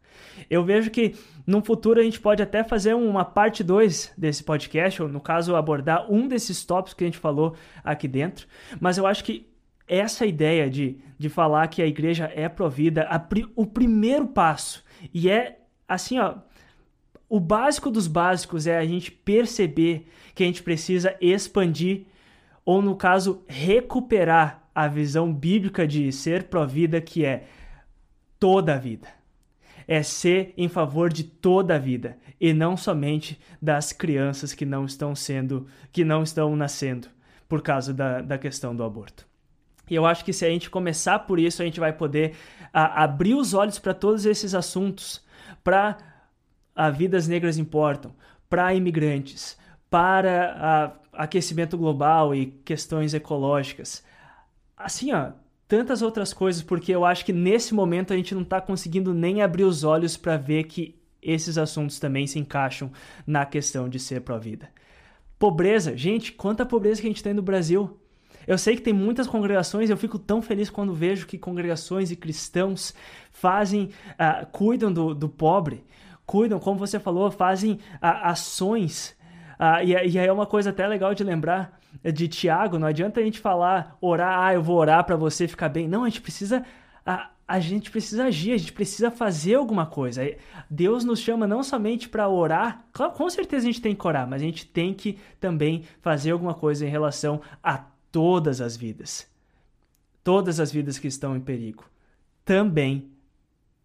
Eu 0.50 0.64
vejo 0.64 0.89
que 0.89 1.14
no 1.46 1.62
futuro 1.62 2.00
a 2.00 2.04
gente 2.04 2.22
pode 2.22 2.41
até 2.41 2.64
fazer 2.64 2.93
uma 2.93 3.26
parte 3.26 3.66
2 3.66 4.14
desse 4.18 4.41
podcast, 4.41 5.04
ou 5.04 5.10
no 5.10 5.20
caso 5.20 5.58
abordar 5.58 6.10
um 6.10 6.26
desses 6.26 6.64
tópicos 6.64 6.93
que 6.93 7.04
a 7.04 7.08
gente 7.08 7.18
falou 7.18 7.54
aqui 7.84 8.08
dentro, 8.08 8.48
mas 8.80 8.98
eu 8.98 9.06
acho 9.06 9.26
que 9.26 9.46
essa 9.86 10.26
ideia 10.26 10.70
de, 10.70 10.98
de 11.20 11.28
falar 11.28 11.68
que 11.68 11.82
a 11.82 11.86
igreja 11.86 12.32
é 12.34 12.48
provida, 12.48 13.06
a, 13.10 13.22
o 13.58 13.66
primeiro 13.66 14.28
passo, 14.28 14.82
e 15.14 15.30
é 15.30 15.60
assim, 15.86 16.18
ó, 16.18 16.36
o 17.28 17.41
básico 17.41 17.91
dos 17.91 18.08
básicos 18.08 18.68
é 18.68 18.78
a 18.78 18.86
gente 18.86 19.12
perceber 19.12 20.08
que 20.34 20.43
a 20.43 20.46
gente 20.46 20.64
precisa 20.64 21.14
expandir 21.20 22.06
ou 22.64 22.82
no 22.82 22.96
caso 22.96 23.43
recuperar 23.48 24.64
a 24.76 24.90
visão 24.90 25.34
bíblica 25.34 25.88
de 25.88 26.12
ser 26.12 26.44
provida 26.44 27.00
que 27.00 27.24
é 27.24 27.48
toda 28.38 28.76
a 28.76 28.78
vida. 28.78 29.08
É 29.88 30.04
ser 30.04 30.54
em 30.58 30.68
favor 30.68 31.12
de 31.12 31.24
toda 31.24 31.76
a 31.76 31.80
vida 31.80 32.18
e 32.42 32.52
não 32.52 32.76
somente 32.76 33.40
das 33.62 33.94
crianças 33.94 34.54
que 34.54 34.66
não 34.66 34.84
estão 34.84 35.16
sendo, 35.16 35.68
que 35.92 36.04
não 36.04 36.22
estão 36.22 36.54
nascendo 36.56 37.08
por 37.48 37.62
causa 37.62 37.94
da, 37.94 38.22
da 38.22 38.38
questão 38.38 38.76
do 38.76 38.84
aborto. 38.84 39.26
E 39.90 39.96
eu 39.96 40.06
acho 40.06 40.26
que 40.26 40.34
se 40.34 40.46
a 40.46 40.50
gente 40.50 40.70
começar 40.70 41.20
por 41.20 41.40
isso, 41.40 41.62
a 41.62 41.66
gente 41.66 41.80
vai 41.80 41.94
poder 41.94 42.36
a, 42.74 43.04
abrir 43.04 43.36
os 43.36 43.54
olhos 43.54 43.80
para 43.80 43.94
todos 43.94 44.26
esses 44.26 44.54
assuntos, 44.56 45.24
para 45.64 45.98
a 46.76 46.90
vidas 46.90 47.28
negras 47.28 47.58
importam, 47.58 48.14
para 48.50 48.74
imigrantes, 48.74 49.58
para 49.90 51.00
aquecimento 51.14 51.78
global 51.78 52.36
e 52.36 52.48
questões 52.66 53.14
ecológicas. 53.14 54.04
Assim, 54.78 55.14
ó, 55.14 55.32
tantas 55.68 56.02
outras 56.02 56.34
coisas, 56.34 56.62
porque 56.62 56.92
eu 56.94 57.06
acho 57.06 57.26
que 57.26 57.34
nesse 57.34 57.74
momento 57.74 58.14
a 58.14 58.16
gente 58.16 58.36
não 58.36 58.42
está 58.42 58.60
conseguindo 58.62 59.14
nem 59.14 59.42
abrir 59.42 59.64
os 59.64 59.84
olhos 59.84 60.18
para 60.18 60.38
ver 60.38 60.66
que 60.66 61.00
esses 61.22 61.58
assuntos 61.58 62.00
também 62.00 62.28
se 62.28 62.38
encaixam 62.38 62.92
na 63.26 63.46
questão 63.46 63.90
de 63.90 64.00
ser 64.00 64.22
pró-vida. 64.22 64.70
Pobreza, 65.40 65.98
gente, 65.98 66.32
quanta 66.32 66.66
pobreza 66.66 67.02
que 67.02 67.08
a 67.08 67.10
gente 67.10 67.24
tem 67.24 67.34
no 67.34 67.42
Brasil. 67.42 68.00
Eu 68.46 68.58
sei 68.60 68.76
que 68.76 68.82
tem 68.82 68.94
muitas 68.94 69.26
congregações, 69.26 69.90
eu 69.90 69.98
fico 69.98 70.20
tão 70.20 70.42
feliz 70.42 70.70
quando 70.70 70.94
vejo 70.94 71.26
que 71.26 71.38
congregações 71.38 72.12
e 72.12 72.16
cristãos 72.16 72.94
fazem, 73.32 73.90
uh, 74.12 74.46
cuidam 74.52 74.94
do, 74.94 75.16
do 75.16 75.28
pobre, 75.28 75.84
cuidam, 76.28 76.60
como 76.60 76.78
você 76.78 77.00
falou, 77.00 77.32
fazem 77.32 77.74
uh, 77.74 77.78
ações 78.02 79.16
ah, 79.58 79.84
e, 79.84 79.92
e 79.92 80.20
aí 80.20 80.28
é 80.28 80.32
uma 80.32 80.46
coisa 80.46 80.70
até 80.70 80.88
legal 80.88 81.14
de 81.14 81.24
lembrar 81.24 81.80
de 82.04 82.28
Tiago, 82.28 82.80
não 82.80 82.88
adianta 82.88 83.20
a 83.20 83.24
gente 83.24 83.39
falar, 83.39 83.98
orar, 84.02 84.39
ah, 84.39 84.54
eu 84.54 84.62
vou 84.62 84.78
orar 84.78 85.04
para 85.04 85.16
você 85.16 85.48
ficar 85.48 85.70
bem. 85.70 85.88
Não, 85.88 86.04
a 86.04 86.10
gente 86.10 86.22
precisa 86.22 86.66
a, 87.06 87.30
a 87.48 87.60
gente 87.60 87.91
precisa 87.91 88.26
agir, 88.26 88.54
a 88.54 88.58
gente 88.58 88.74
precisa 88.74 89.12
fazer 89.12 89.56
alguma 89.56 89.86
coisa. 89.86 90.22
Deus 90.70 91.04
nos 91.04 91.20
chama 91.20 91.46
não 91.46 91.62
somente 91.62 92.10
para 92.10 92.28
orar, 92.28 92.86
claro, 92.91 93.14
com 93.14 93.30
certeza 93.30 93.68
a 93.68 93.72
gente 93.72 93.82
tem 93.82 93.96
que 93.96 94.08
orar, 94.08 94.28
mas 94.28 94.41
a 94.41 94.46
gente 94.46 94.66
tem 94.66 94.93
que 94.93 95.20
também 95.39 95.84
fazer 96.02 96.32
alguma 96.32 96.56
coisa 96.56 96.86
em 96.86 96.89
relação 96.89 97.41
a 97.62 97.78
todas 98.12 98.62
as 98.62 98.76
vidas. 98.76 99.28
Todas 100.24 100.60
as 100.60 100.72
vidas 100.72 100.98
que 100.98 101.08
estão 101.08 101.36
em 101.36 101.41
perigo. 101.41 101.86
Também 102.43 103.12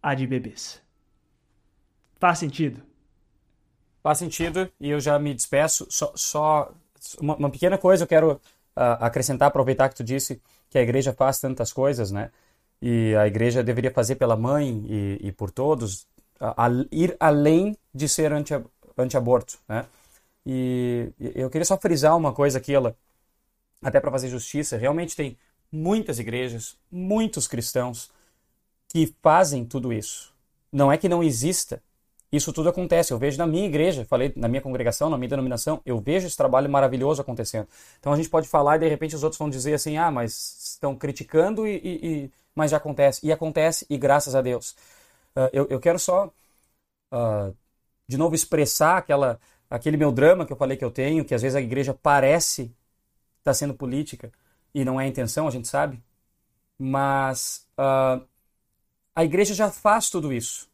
a 0.01 0.15
de 0.15 0.25
bebês. 0.25 0.81
Faz 2.19 2.39
sentido? 2.39 2.81
Faz 4.01 4.17
sentido 4.17 4.71
e 4.79 4.89
eu 4.89 4.99
já 4.99 5.19
me 5.19 5.35
despeço. 5.35 5.85
Só, 5.91 6.11
só 6.15 6.73
uma, 7.19 7.35
uma, 7.35 7.49
pequena 7.49 7.77
coisa 7.77 8.03
eu 8.03 8.07
quero 8.07 8.33
uh, 8.33 8.39
acrescentar, 8.99 9.47
aproveitar 9.47 9.89
que 9.89 9.95
tu 9.95 10.03
disse 10.03 10.41
que 10.69 10.77
a 10.77 10.81
igreja 10.81 11.13
faz 11.13 11.39
tantas 11.39 11.73
coisas, 11.73 12.11
né? 12.11 12.31
E 12.81 13.15
a 13.15 13.27
igreja 13.27 13.63
deveria 13.63 13.91
fazer 13.91 14.15
pela 14.15 14.35
mãe 14.35 14.83
e, 14.87 15.27
e 15.27 15.31
por 15.31 15.51
todos, 15.51 16.07
a, 16.39 16.65
a, 16.65 16.69
ir 16.91 17.15
além 17.19 17.77
de 17.93 18.09
ser 18.09 18.31
anti-aborto, 18.33 18.71
anti 18.97 19.17
né? 19.69 19.85
E 20.45 21.13
eu 21.35 21.49
queria 21.49 21.65
só 21.65 21.77
frisar 21.77 22.17
uma 22.17 22.33
coisa 22.33 22.57
aqui, 22.57 22.73
ela, 22.73 22.95
até 23.81 23.99
para 23.99 24.09
fazer 24.09 24.27
justiça, 24.27 24.77
realmente 24.77 25.15
tem 25.15 25.37
muitas 25.71 26.17
igrejas, 26.17 26.75
muitos 26.91 27.47
cristãos 27.47 28.11
que 28.87 29.13
fazem 29.21 29.63
tudo 29.63 29.93
isso. 29.93 30.33
Não 30.71 30.91
é 30.91 30.97
que 30.97 31.07
não 31.07 31.23
exista, 31.23 31.81
isso 32.31 32.53
tudo 32.53 32.69
acontece. 32.69 33.11
Eu 33.11 33.17
vejo 33.17 33.37
na 33.37 33.45
minha 33.45 33.65
igreja, 33.65 34.05
falei 34.05 34.31
na 34.35 34.47
minha 34.47 34.61
congregação, 34.61 35.09
na 35.09 35.17
minha 35.17 35.29
denominação, 35.29 35.81
eu 35.85 35.99
vejo 35.99 36.27
esse 36.27 36.37
trabalho 36.37 36.69
maravilhoso 36.69 37.21
acontecendo. 37.21 37.67
Então 37.99 38.13
a 38.13 38.15
gente 38.15 38.29
pode 38.29 38.47
falar 38.47 38.77
e 38.77 38.79
de 38.79 38.87
repente 38.87 39.15
os 39.15 39.23
outros 39.23 39.37
vão 39.37 39.49
dizer 39.49 39.73
assim: 39.73 39.97
ah, 39.97 40.09
mas 40.09 40.71
estão 40.73 40.95
criticando 40.95 41.67
e, 41.67 41.75
e, 41.77 42.23
e... 42.25 42.31
mas 42.55 42.71
já 42.71 42.77
acontece. 42.77 43.25
E 43.25 43.31
acontece 43.31 43.85
e 43.89 43.97
graças 43.97 44.35
a 44.35 44.41
Deus. 44.41 44.71
Uh, 45.35 45.49
eu, 45.53 45.67
eu, 45.69 45.79
quero 45.79 45.99
só, 45.99 46.27
uh, 47.13 47.55
de 48.07 48.17
novo, 48.17 48.35
expressar 48.35 48.97
aquela, 48.97 49.39
aquele 49.69 49.97
meu 49.97 50.11
drama 50.11 50.45
que 50.45 50.53
eu 50.53 50.57
falei 50.57 50.77
que 50.77 50.85
eu 50.85 50.91
tenho, 50.91 51.25
que 51.25 51.35
às 51.35 51.41
vezes 51.41 51.55
a 51.55 51.61
igreja 51.61 51.93
parece 51.93 52.63
estar 52.63 53.51
tá 53.51 53.53
sendo 53.53 53.73
política 53.73 54.31
e 54.73 54.85
não 54.85 54.99
é 54.99 55.05
a 55.05 55.07
intenção, 55.07 55.47
a 55.47 55.51
gente 55.51 55.67
sabe. 55.67 56.01
Mas 56.79 57.67
uh, 57.77 58.25
a 59.15 59.23
igreja 59.25 59.53
já 59.53 59.69
faz 59.71 60.09
tudo 60.09 60.33
isso. 60.33 60.70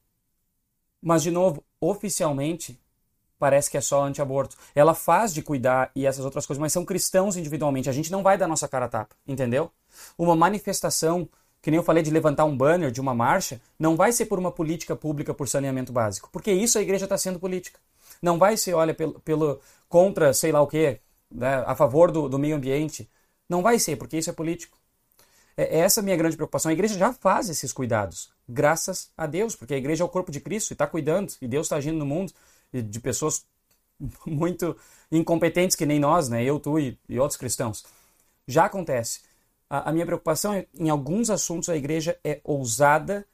Mas, 1.08 1.24
de 1.24 1.32
novo, 1.32 1.64
oficialmente, 1.80 2.78
parece 3.40 3.72
que 3.72 3.78
é 3.78 3.82
só 3.82 4.04
anti-aborto. 4.04 4.58
Ela 4.76 4.94
faz 4.94 5.34
de 5.34 5.42
cuidar 5.42 5.90
e 5.96 6.06
essas 6.06 6.26
outras 6.26 6.46
coisas, 6.46 6.60
mas 6.60 6.74
são 6.74 6.84
cristãos 6.84 7.38
individualmente. 7.38 7.90
A 7.90 7.94
gente 7.94 8.12
não 8.12 8.22
vai 8.22 8.38
dar 8.38 8.46
nossa 8.46 8.68
cara 8.68 8.88
a 8.88 8.90
tapa, 8.90 9.16
entendeu? 9.26 9.72
Uma 10.18 10.36
manifestação, 10.36 11.30
que 11.62 11.72
nem 11.72 11.78
eu 11.78 11.84
falei 11.84 12.04
de 12.04 12.12
levantar 12.12 12.44
um 12.44 12.58
banner 12.58 12.92
de 12.92 13.00
uma 13.00 13.16
marcha, 13.16 13.62
não 13.80 13.96
vai 13.96 14.12
ser 14.12 14.26
por 14.26 14.38
uma 14.38 14.52
política 14.52 14.98
pública 14.98 15.34
por 15.34 15.48
saneamento 15.48 15.94
básico, 15.94 16.28
porque 16.30 16.52
isso 16.52 16.78
a 16.78 16.82
igreja 16.82 17.06
está 17.06 17.18
sendo 17.18 17.40
política. 17.40 17.80
Não 18.22 18.38
vai 18.38 18.58
ser, 18.58 18.74
olha, 18.74 18.94
pelo, 18.94 19.18
pelo 19.22 19.62
contra, 19.88 20.34
sei 20.34 20.52
lá 20.52 20.60
o 20.60 20.68
quê, 20.68 21.00
né, 21.32 21.64
a 21.66 21.74
favor 21.74 22.12
do, 22.12 22.28
do 22.28 22.38
meio 22.38 22.58
ambiente. 22.58 23.10
Não 23.48 23.62
vai 23.62 23.80
ser, 23.80 23.96
porque 23.96 24.18
isso 24.18 24.30
é 24.30 24.34
político. 24.34 24.78
É, 25.56 25.78
é 25.78 25.80
essa 25.80 26.02
a 26.02 26.04
minha 26.04 26.18
grande 26.18 26.36
preocupação. 26.36 26.70
A 26.70 26.74
igreja 26.74 26.98
já 27.00 27.14
faz 27.14 27.48
esses 27.48 27.72
cuidados, 27.72 28.30
graças 28.48 29.12
a 29.18 29.26
Deus, 29.26 29.56
porque 29.56 29.74
a 29.74 29.78
igreja 29.78 30.04
é 30.04 30.06
o 30.06 30.10
corpo 30.10 30.32
de 30.32 30.40
Cristo 30.40 30.72
e 30.72 30.74
está 30.74 30.88
cuidando, 30.88 31.34
e 31.42 31.48
Deus 31.48 31.68
está 31.68 31.76
agindo 31.76 31.98
no 31.98 32.06
mundo 32.06 32.34
de 32.72 33.00
pessoas 33.00 33.46
muito 34.26 34.76
incompetentes 35.12 35.76
que 35.76 35.86
nem 35.86 36.00
nós, 36.00 36.30
né? 36.30 36.44
eu, 36.44 36.60
tu 36.60 36.80
e, 36.80 36.98
e 37.08 37.20
outros 37.20 37.38
cristãos. 37.38 37.84
Já 38.48 38.66
acontece. 38.66 39.22
A, 39.70 39.90
a, 39.90 39.94
minha 39.94 40.06
preocupação 40.06 40.54
é, 40.54 40.66
em 40.74 40.90
alguns 40.90 41.30
assuntos 41.30 41.70
a 41.70 41.76
igreja 41.76 42.18
é 42.24 42.40
ousada 42.44 43.26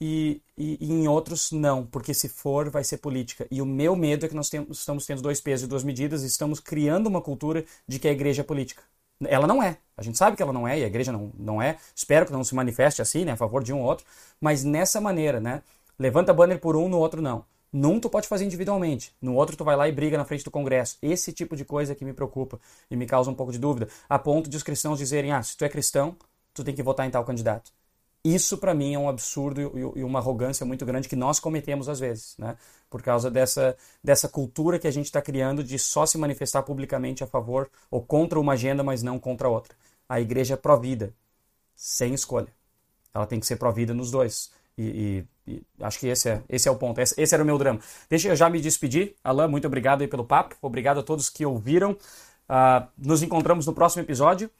e, 0.00 0.40
e, 0.56 0.78
e, 0.80 0.92
em 0.92 1.08
outros 1.08 1.52
não, 1.52 1.86
porque 1.86 2.14
se 2.14 2.28
for 2.28 2.70
vai 2.70 2.84
ser 2.84 2.98
política. 2.98 3.46
E 3.50 3.60
o 3.60 3.66
meu 3.66 3.94
medo 3.94 4.24
é 4.24 4.28
que 4.28 4.34
nós 4.34 4.48
temos, 4.48 4.78
estamos 4.78 5.04
tendo 5.04 5.22
dois 5.22 5.40
pesos 5.40 5.66
e 5.66 5.68
duas 5.68 5.84
medidas 5.84 6.22
e 6.22 6.26
estamos 6.26 6.60
criando 6.60 7.06
uma 7.06 7.20
cultura 7.20 7.64
de 7.86 7.98
que 7.98 8.08
a 8.08 8.12
igreja 8.12 8.42
é 8.42 8.44
política. 8.44 8.82
Ela 9.24 9.46
não 9.46 9.62
é. 9.62 9.78
A 9.96 10.02
gente 10.02 10.18
sabe 10.18 10.36
que 10.36 10.42
ela 10.42 10.52
não 10.52 10.68
é 10.68 10.78
e 10.78 10.84
a 10.84 10.86
igreja 10.86 11.10
não, 11.10 11.32
não 11.38 11.62
é. 11.62 11.78
Espero 11.94 12.26
que 12.26 12.32
não 12.32 12.44
se 12.44 12.54
manifeste 12.54 13.00
assim, 13.00 13.24
né, 13.24 13.32
a 13.32 13.36
favor 13.36 13.62
de 13.62 13.72
um 13.72 13.80
ou 13.80 13.86
outro. 13.86 14.04
Mas 14.40 14.62
nessa 14.62 15.00
maneira, 15.00 15.40
né? 15.40 15.62
Levanta 15.98 16.34
banner 16.34 16.60
por 16.60 16.76
um, 16.76 16.88
no 16.88 16.98
outro 16.98 17.22
não. 17.22 17.44
Num 17.72 17.98
tu 17.98 18.08
pode 18.08 18.28
fazer 18.28 18.44
individualmente, 18.44 19.14
no 19.20 19.34
outro 19.34 19.56
tu 19.56 19.64
vai 19.64 19.76
lá 19.76 19.88
e 19.88 19.92
briga 19.92 20.16
na 20.16 20.24
frente 20.24 20.44
do 20.44 20.50
Congresso. 20.50 20.96
Esse 21.02 21.32
tipo 21.32 21.56
de 21.56 21.64
coisa 21.64 21.94
que 21.94 22.04
me 22.04 22.12
preocupa 22.12 22.60
e 22.90 22.96
me 22.96 23.06
causa 23.06 23.30
um 23.30 23.34
pouco 23.34 23.52
de 23.52 23.58
dúvida, 23.58 23.88
a 24.08 24.18
ponto 24.18 24.48
de 24.48 24.56
os 24.56 24.62
cristãos 24.62 24.98
dizerem: 24.98 25.32
ah, 25.32 25.42
se 25.42 25.56
tu 25.56 25.64
é 25.64 25.68
cristão, 25.68 26.16
tu 26.54 26.62
tem 26.62 26.74
que 26.74 26.82
votar 26.82 27.06
em 27.06 27.10
tal 27.10 27.24
candidato. 27.24 27.72
Isso 28.34 28.58
para 28.58 28.74
mim 28.74 28.92
é 28.92 28.98
um 28.98 29.08
absurdo 29.08 29.94
e 29.94 30.02
uma 30.02 30.18
arrogância 30.18 30.66
muito 30.66 30.84
grande 30.84 31.08
que 31.08 31.14
nós 31.14 31.38
cometemos 31.38 31.88
às 31.88 32.00
vezes, 32.00 32.36
né? 32.36 32.56
Por 32.90 33.00
causa 33.00 33.30
dessa, 33.30 33.76
dessa 34.02 34.28
cultura 34.28 34.80
que 34.80 34.88
a 34.88 34.90
gente 34.90 35.04
está 35.04 35.22
criando 35.22 35.62
de 35.62 35.78
só 35.78 36.04
se 36.04 36.18
manifestar 36.18 36.64
publicamente 36.64 37.22
a 37.22 37.26
favor 37.28 37.70
ou 37.88 38.02
contra 38.02 38.40
uma 38.40 38.54
agenda, 38.54 38.82
mas 38.82 39.00
não 39.00 39.16
contra 39.16 39.48
outra. 39.48 39.76
A 40.08 40.20
igreja 40.20 40.54
é 40.54 40.56
pró-vida, 40.56 41.14
sem 41.76 42.14
escolha. 42.14 42.48
Ela 43.14 43.28
tem 43.28 43.38
que 43.38 43.46
ser 43.46 43.56
pró-vida 43.56 43.94
nos 43.94 44.10
dois. 44.10 44.50
E, 44.76 45.24
e, 45.46 45.52
e, 45.52 45.62
acho 45.80 46.00
que 46.00 46.08
esse 46.08 46.28
é, 46.28 46.42
esse 46.48 46.68
é 46.68 46.70
o 46.70 46.76
ponto. 46.76 47.00
Esse, 47.00 47.20
esse, 47.20 47.32
era 47.32 47.44
o 47.44 47.46
meu 47.46 47.56
drama. 47.56 47.78
Deixa 48.10 48.28
eu 48.28 48.34
já 48.34 48.50
me 48.50 48.60
despedir. 48.60 49.14
Alain, 49.22 49.48
muito 49.48 49.68
obrigado 49.68 50.00
aí 50.00 50.08
pelo 50.08 50.24
papo. 50.24 50.56
Obrigado 50.60 50.98
a 50.98 51.02
todos 51.04 51.30
que 51.30 51.46
ouviram. 51.46 51.92
Uh, 51.92 52.88
nos 52.98 53.22
encontramos 53.22 53.66
no 53.66 53.72
próximo 53.72 54.02
episódio. 54.02 54.50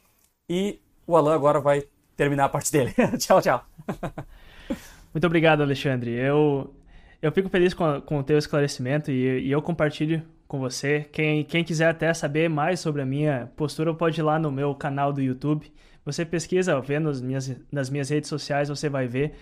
E 0.48 0.80
o 1.04 1.16
Alain 1.16 1.34
agora 1.34 1.58
vai 1.58 1.88
terminar 2.16 2.46
a 2.46 2.48
parte 2.48 2.72
dele. 2.72 2.94
tchau, 3.18 3.40
tchau. 3.40 3.64
Muito 5.12 5.26
obrigado, 5.26 5.62
Alexandre. 5.62 6.10
Eu, 6.10 6.74
eu 7.20 7.30
fico 7.32 7.48
feliz 7.48 7.74
com, 7.74 8.00
com 8.00 8.18
o 8.18 8.22
teu 8.22 8.38
esclarecimento 8.38 9.10
e, 9.10 9.46
e 9.46 9.50
eu 9.50 9.62
compartilho 9.62 10.22
com 10.48 10.58
você. 10.58 11.06
Quem, 11.12 11.44
quem 11.44 11.64
quiser 11.64 11.88
até 11.88 12.12
saber 12.14 12.48
mais 12.48 12.80
sobre 12.80 13.02
a 13.02 13.06
minha 13.06 13.50
postura, 13.56 13.92
pode 13.94 14.20
ir 14.20 14.22
lá 14.22 14.38
no 14.38 14.50
meu 14.50 14.74
canal 14.74 15.12
do 15.12 15.20
YouTube. 15.20 15.70
Você 16.04 16.24
pesquisa, 16.24 16.80
vê 16.80 16.98
nas 16.98 17.20
minhas, 17.20 17.56
nas 17.70 17.90
minhas 17.90 18.10
redes 18.10 18.28
sociais, 18.28 18.68
você 18.68 18.88
vai 18.88 19.06
ver 19.06 19.34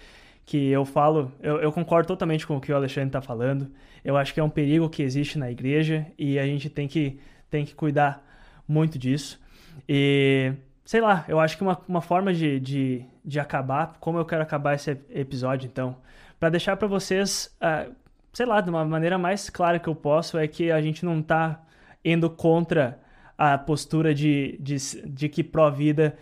que 0.47 0.71
eu 0.71 0.85
falo, 0.85 1.33
eu, 1.43 1.57
eu 1.57 1.73
concordo 1.73 2.07
totalmente 2.07 2.47
com 2.47 2.57
o 2.57 2.61
que 2.61 2.73
o 2.73 2.77
Alexandre 2.77 3.09
está 3.09 3.23
falando. 3.23 3.71
Eu 4.05 4.17
acho 4.17 4.35
que 4.35 4.41
é 4.41 4.45
um 4.45 4.51
perigo 4.51 4.89
que 4.89 5.03
existe 5.03 5.39
na 5.39 5.51
igreja 5.51 6.07
e 6.19 6.39
a 6.39 6.47
gente 6.47 6.69
tem 6.69 6.87
que, 6.87 7.19
tem 7.51 7.65
que 7.65 7.75
cuidar 7.75 8.23
muito 8.69 8.99
disso. 8.99 9.41
E 9.89 10.53
sei 10.85 11.01
lá, 11.01 11.25
eu 11.29 11.41
acho 11.41 11.57
que 11.57 11.63
uma, 11.63 11.81
uma 11.89 12.01
forma 12.01 12.33
de, 12.33 12.61
de, 12.61 13.05
de 13.25 13.41
acabar, 13.41 13.97
como 14.01 14.19
eu 14.19 14.25
quero 14.25 14.43
acabar 14.43 14.75
esse 14.75 14.91
episódio, 15.11 15.67
então, 15.67 15.97
para 16.39 16.51
deixar 16.51 16.77
para 16.77 16.87
vocês, 16.87 17.57
uh, 17.63 17.93
sei 18.33 18.47
lá, 18.47 18.61
de 18.61 18.69
uma 18.69 18.85
maneira 18.85 19.17
mais 19.17 19.49
clara 19.49 19.79
que 19.79 19.89
eu 19.89 19.95
posso, 19.95 20.37
é 20.37 20.47
que 20.47 20.71
a 20.71 20.81
gente 20.81 21.05
não 21.05 21.23
tá 21.23 21.63
indo 22.05 22.29
contra 22.29 23.01
a 23.37 23.57
postura 23.57 24.15
de, 24.15 24.59
de, 24.61 24.77
de 25.07 25.29
que 25.29 25.43
pró-vida 25.43 26.17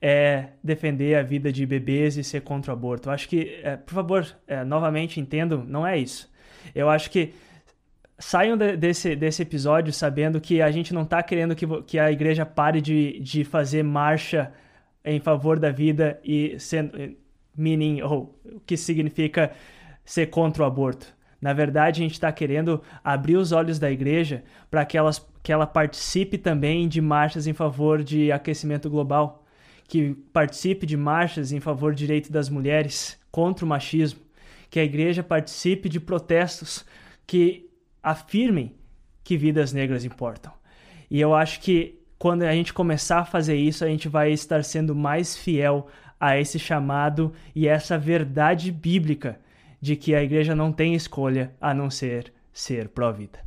é 0.00 0.50
defender 0.62 1.16
a 1.16 1.22
vida 1.22 1.52
de 1.52 1.64
bebês 1.64 2.16
e 2.16 2.24
ser 2.24 2.42
contra 2.42 2.72
o 2.72 2.74
aborto. 2.74 3.08
Eu 3.08 3.12
acho 3.12 3.28
que, 3.28 3.60
é, 3.62 3.76
por 3.76 3.94
favor, 3.94 4.26
é, 4.46 4.64
novamente 4.64 5.20
entendo, 5.20 5.64
não 5.66 5.86
é 5.86 5.98
isso. 5.98 6.30
Eu 6.74 6.88
acho 6.90 7.10
que 7.10 7.34
saiam 8.18 8.56
de, 8.56 8.76
desse, 8.76 9.14
desse 9.14 9.42
episódio 9.42 9.92
sabendo 9.92 10.40
que 10.40 10.60
a 10.60 10.70
gente 10.70 10.92
não 10.92 11.02
está 11.02 11.22
querendo 11.22 11.54
que, 11.54 11.66
que 11.82 11.98
a 11.98 12.10
igreja 12.10 12.44
pare 12.44 12.80
de, 12.80 13.20
de 13.20 13.44
fazer 13.44 13.82
marcha 13.82 14.52
em 15.04 15.20
favor 15.20 15.58
da 15.58 15.70
vida 15.70 16.20
e 16.24 16.58
sendo 16.58 17.16
meaning 17.56 18.02
ou 18.02 18.38
o 18.44 18.60
que 18.60 18.76
significa 18.76 19.52
ser 20.04 20.26
contra 20.26 20.62
o 20.62 20.66
aborto. 20.66 21.16
Na 21.40 21.52
verdade, 21.52 22.00
a 22.00 22.02
gente 22.02 22.14
está 22.14 22.32
querendo 22.32 22.82
abrir 23.02 23.36
os 23.36 23.52
olhos 23.52 23.78
da 23.78 23.90
igreja 23.90 24.42
para 24.70 24.84
que, 24.84 24.98
que 25.42 25.52
ela 25.52 25.66
participe 25.66 26.36
também 26.36 26.88
de 26.88 27.00
marchas 27.00 27.46
em 27.46 27.52
favor 27.52 28.02
de 28.02 28.32
aquecimento 28.32 28.90
global, 28.90 29.44
que 29.86 30.14
participe 30.32 30.84
de 30.84 30.96
marchas 30.96 31.52
em 31.52 31.60
favor 31.60 31.92
do 31.92 31.98
direito 31.98 32.32
das 32.32 32.48
mulheres, 32.48 33.18
contra 33.30 33.64
o 33.64 33.68
machismo, 33.68 34.20
que 34.68 34.80
a 34.80 34.84
igreja 34.84 35.22
participe 35.22 35.88
de 35.88 36.00
protestos 36.00 36.84
que 37.26 37.67
afirmem 38.02 38.74
que 39.24 39.36
vidas 39.36 39.72
negras 39.72 40.04
importam. 40.04 40.52
E 41.10 41.20
eu 41.20 41.34
acho 41.34 41.60
que 41.60 41.98
quando 42.18 42.42
a 42.42 42.52
gente 42.52 42.72
começar 42.72 43.20
a 43.20 43.24
fazer 43.24 43.56
isso, 43.56 43.84
a 43.84 43.88
gente 43.88 44.08
vai 44.08 44.32
estar 44.32 44.64
sendo 44.64 44.94
mais 44.94 45.36
fiel 45.36 45.86
a 46.20 46.38
esse 46.38 46.58
chamado 46.58 47.32
e 47.54 47.68
essa 47.68 47.96
verdade 47.96 48.72
bíblica 48.72 49.38
de 49.80 49.94
que 49.94 50.14
a 50.14 50.22
igreja 50.22 50.54
não 50.54 50.72
tem 50.72 50.94
escolha 50.94 51.52
a 51.60 51.72
não 51.72 51.90
ser 51.90 52.32
ser 52.52 52.88
pró-vida. 52.88 53.38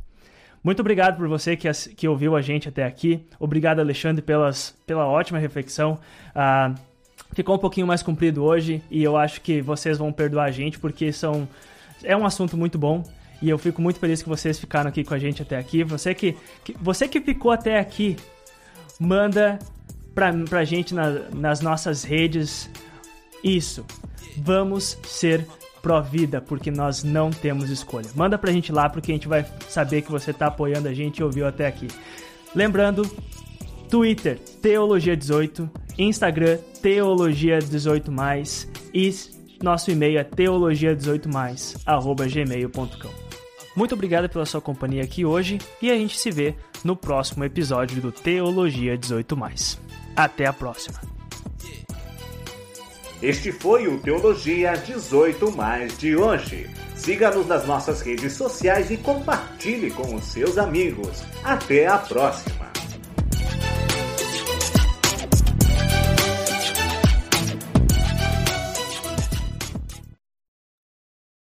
Muito 0.64 0.80
obrigado 0.80 1.16
por 1.16 1.28
você 1.28 1.56
que, 1.56 1.70
que 1.94 2.08
ouviu 2.08 2.34
a 2.34 2.40
gente 2.40 2.68
até 2.68 2.84
aqui. 2.84 3.26
Obrigado, 3.38 3.80
Alexandre, 3.80 4.22
pelas, 4.22 4.74
pela 4.86 5.06
ótima 5.06 5.38
reflexão. 5.38 5.98
Uh, 6.28 6.74
ficou 7.34 7.56
um 7.56 7.58
pouquinho 7.58 7.86
mais 7.86 8.02
comprido 8.02 8.42
hoje 8.42 8.80
e 8.90 9.02
eu 9.02 9.16
acho 9.16 9.40
que 9.40 9.60
vocês 9.60 9.98
vão 9.98 10.12
perdoar 10.12 10.44
a 10.44 10.50
gente 10.50 10.78
porque 10.78 11.12
são, 11.12 11.46
é 12.04 12.16
um 12.16 12.24
assunto 12.24 12.56
muito 12.56 12.78
bom 12.78 13.02
e 13.42 13.50
eu 13.50 13.58
fico 13.58 13.82
muito 13.82 13.98
feliz 13.98 14.22
que 14.22 14.28
vocês 14.28 14.56
ficaram 14.58 14.88
aqui 14.88 15.02
com 15.02 15.12
a 15.12 15.18
gente 15.18 15.42
até 15.42 15.58
aqui. 15.58 15.82
Você 15.82 16.14
que, 16.14 16.36
que 16.64 16.76
você 16.80 17.08
que 17.08 17.20
ficou 17.20 17.50
até 17.50 17.80
aqui, 17.80 18.16
manda 18.98 19.58
pra, 20.14 20.32
pra 20.48 20.64
gente 20.64 20.94
na, 20.94 21.10
nas 21.34 21.60
nossas 21.60 22.04
redes 22.04 22.70
isso. 23.42 23.84
Vamos 24.38 24.96
ser 25.04 25.44
pró-vida, 25.82 26.40
porque 26.40 26.70
nós 26.70 27.02
não 27.02 27.30
temos 27.30 27.68
escolha. 27.68 28.08
Manda 28.14 28.38
pra 28.38 28.52
gente 28.52 28.70
lá, 28.70 28.88
porque 28.88 29.10
a 29.10 29.14
gente 29.14 29.26
vai 29.26 29.44
saber 29.68 30.02
que 30.02 30.12
você 30.12 30.32
tá 30.32 30.46
apoiando 30.46 30.86
a 30.88 30.94
gente 30.94 31.18
e 31.18 31.24
ouviu 31.24 31.44
até 31.46 31.66
aqui. 31.66 31.88
Lembrando, 32.54 33.04
Twitter, 33.90 34.38
Teologia18, 34.62 35.68
Instagram, 35.98 36.58
Teologia18+, 36.80 38.68
e 38.94 39.10
nosso 39.62 39.90
e-mail 39.90 40.18
é 40.18 40.24
teologia18mais@gmail.com. 40.24 43.21
Muito 43.74 43.94
obrigado 43.94 44.28
pela 44.28 44.44
sua 44.44 44.60
companhia 44.60 45.02
aqui 45.02 45.24
hoje 45.24 45.58
e 45.80 45.90
a 45.90 45.94
gente 45.94 46.18
se 46.18 46.30
vê 46.30 46.54
no 46.84 46.94
próximo 46.94 47.44
episódio 47.44 48.00
do 48.00 48.12
Teologia 48.12 48.96
18 48.96 49.36
Até 50.14 50.46
a 50.46 50.52
próxima. 50.52 51.00
Este 53.22 53.52
foi 53.52 53.86
o 53.86 54.00
Teologia 54.00 54.72
18 54.72 55.54
de 55.96 56.16
hoje. 56.16 56.68
Siga-nos 56.96 57.46
nas 57.46 57.66
nossas 57.66 58.00
redes 58.00 58.32
sociais 58.32 58.90
e 58.90 58.96
compartilhe 58.96 59.90
com 59.90 60.14
os 60.14 60.24
seus 60.24 60.58
amigos. 60.58 61.22
Até 61.42 61.86
a 61.86 61.98
próxima. 61.98 62.70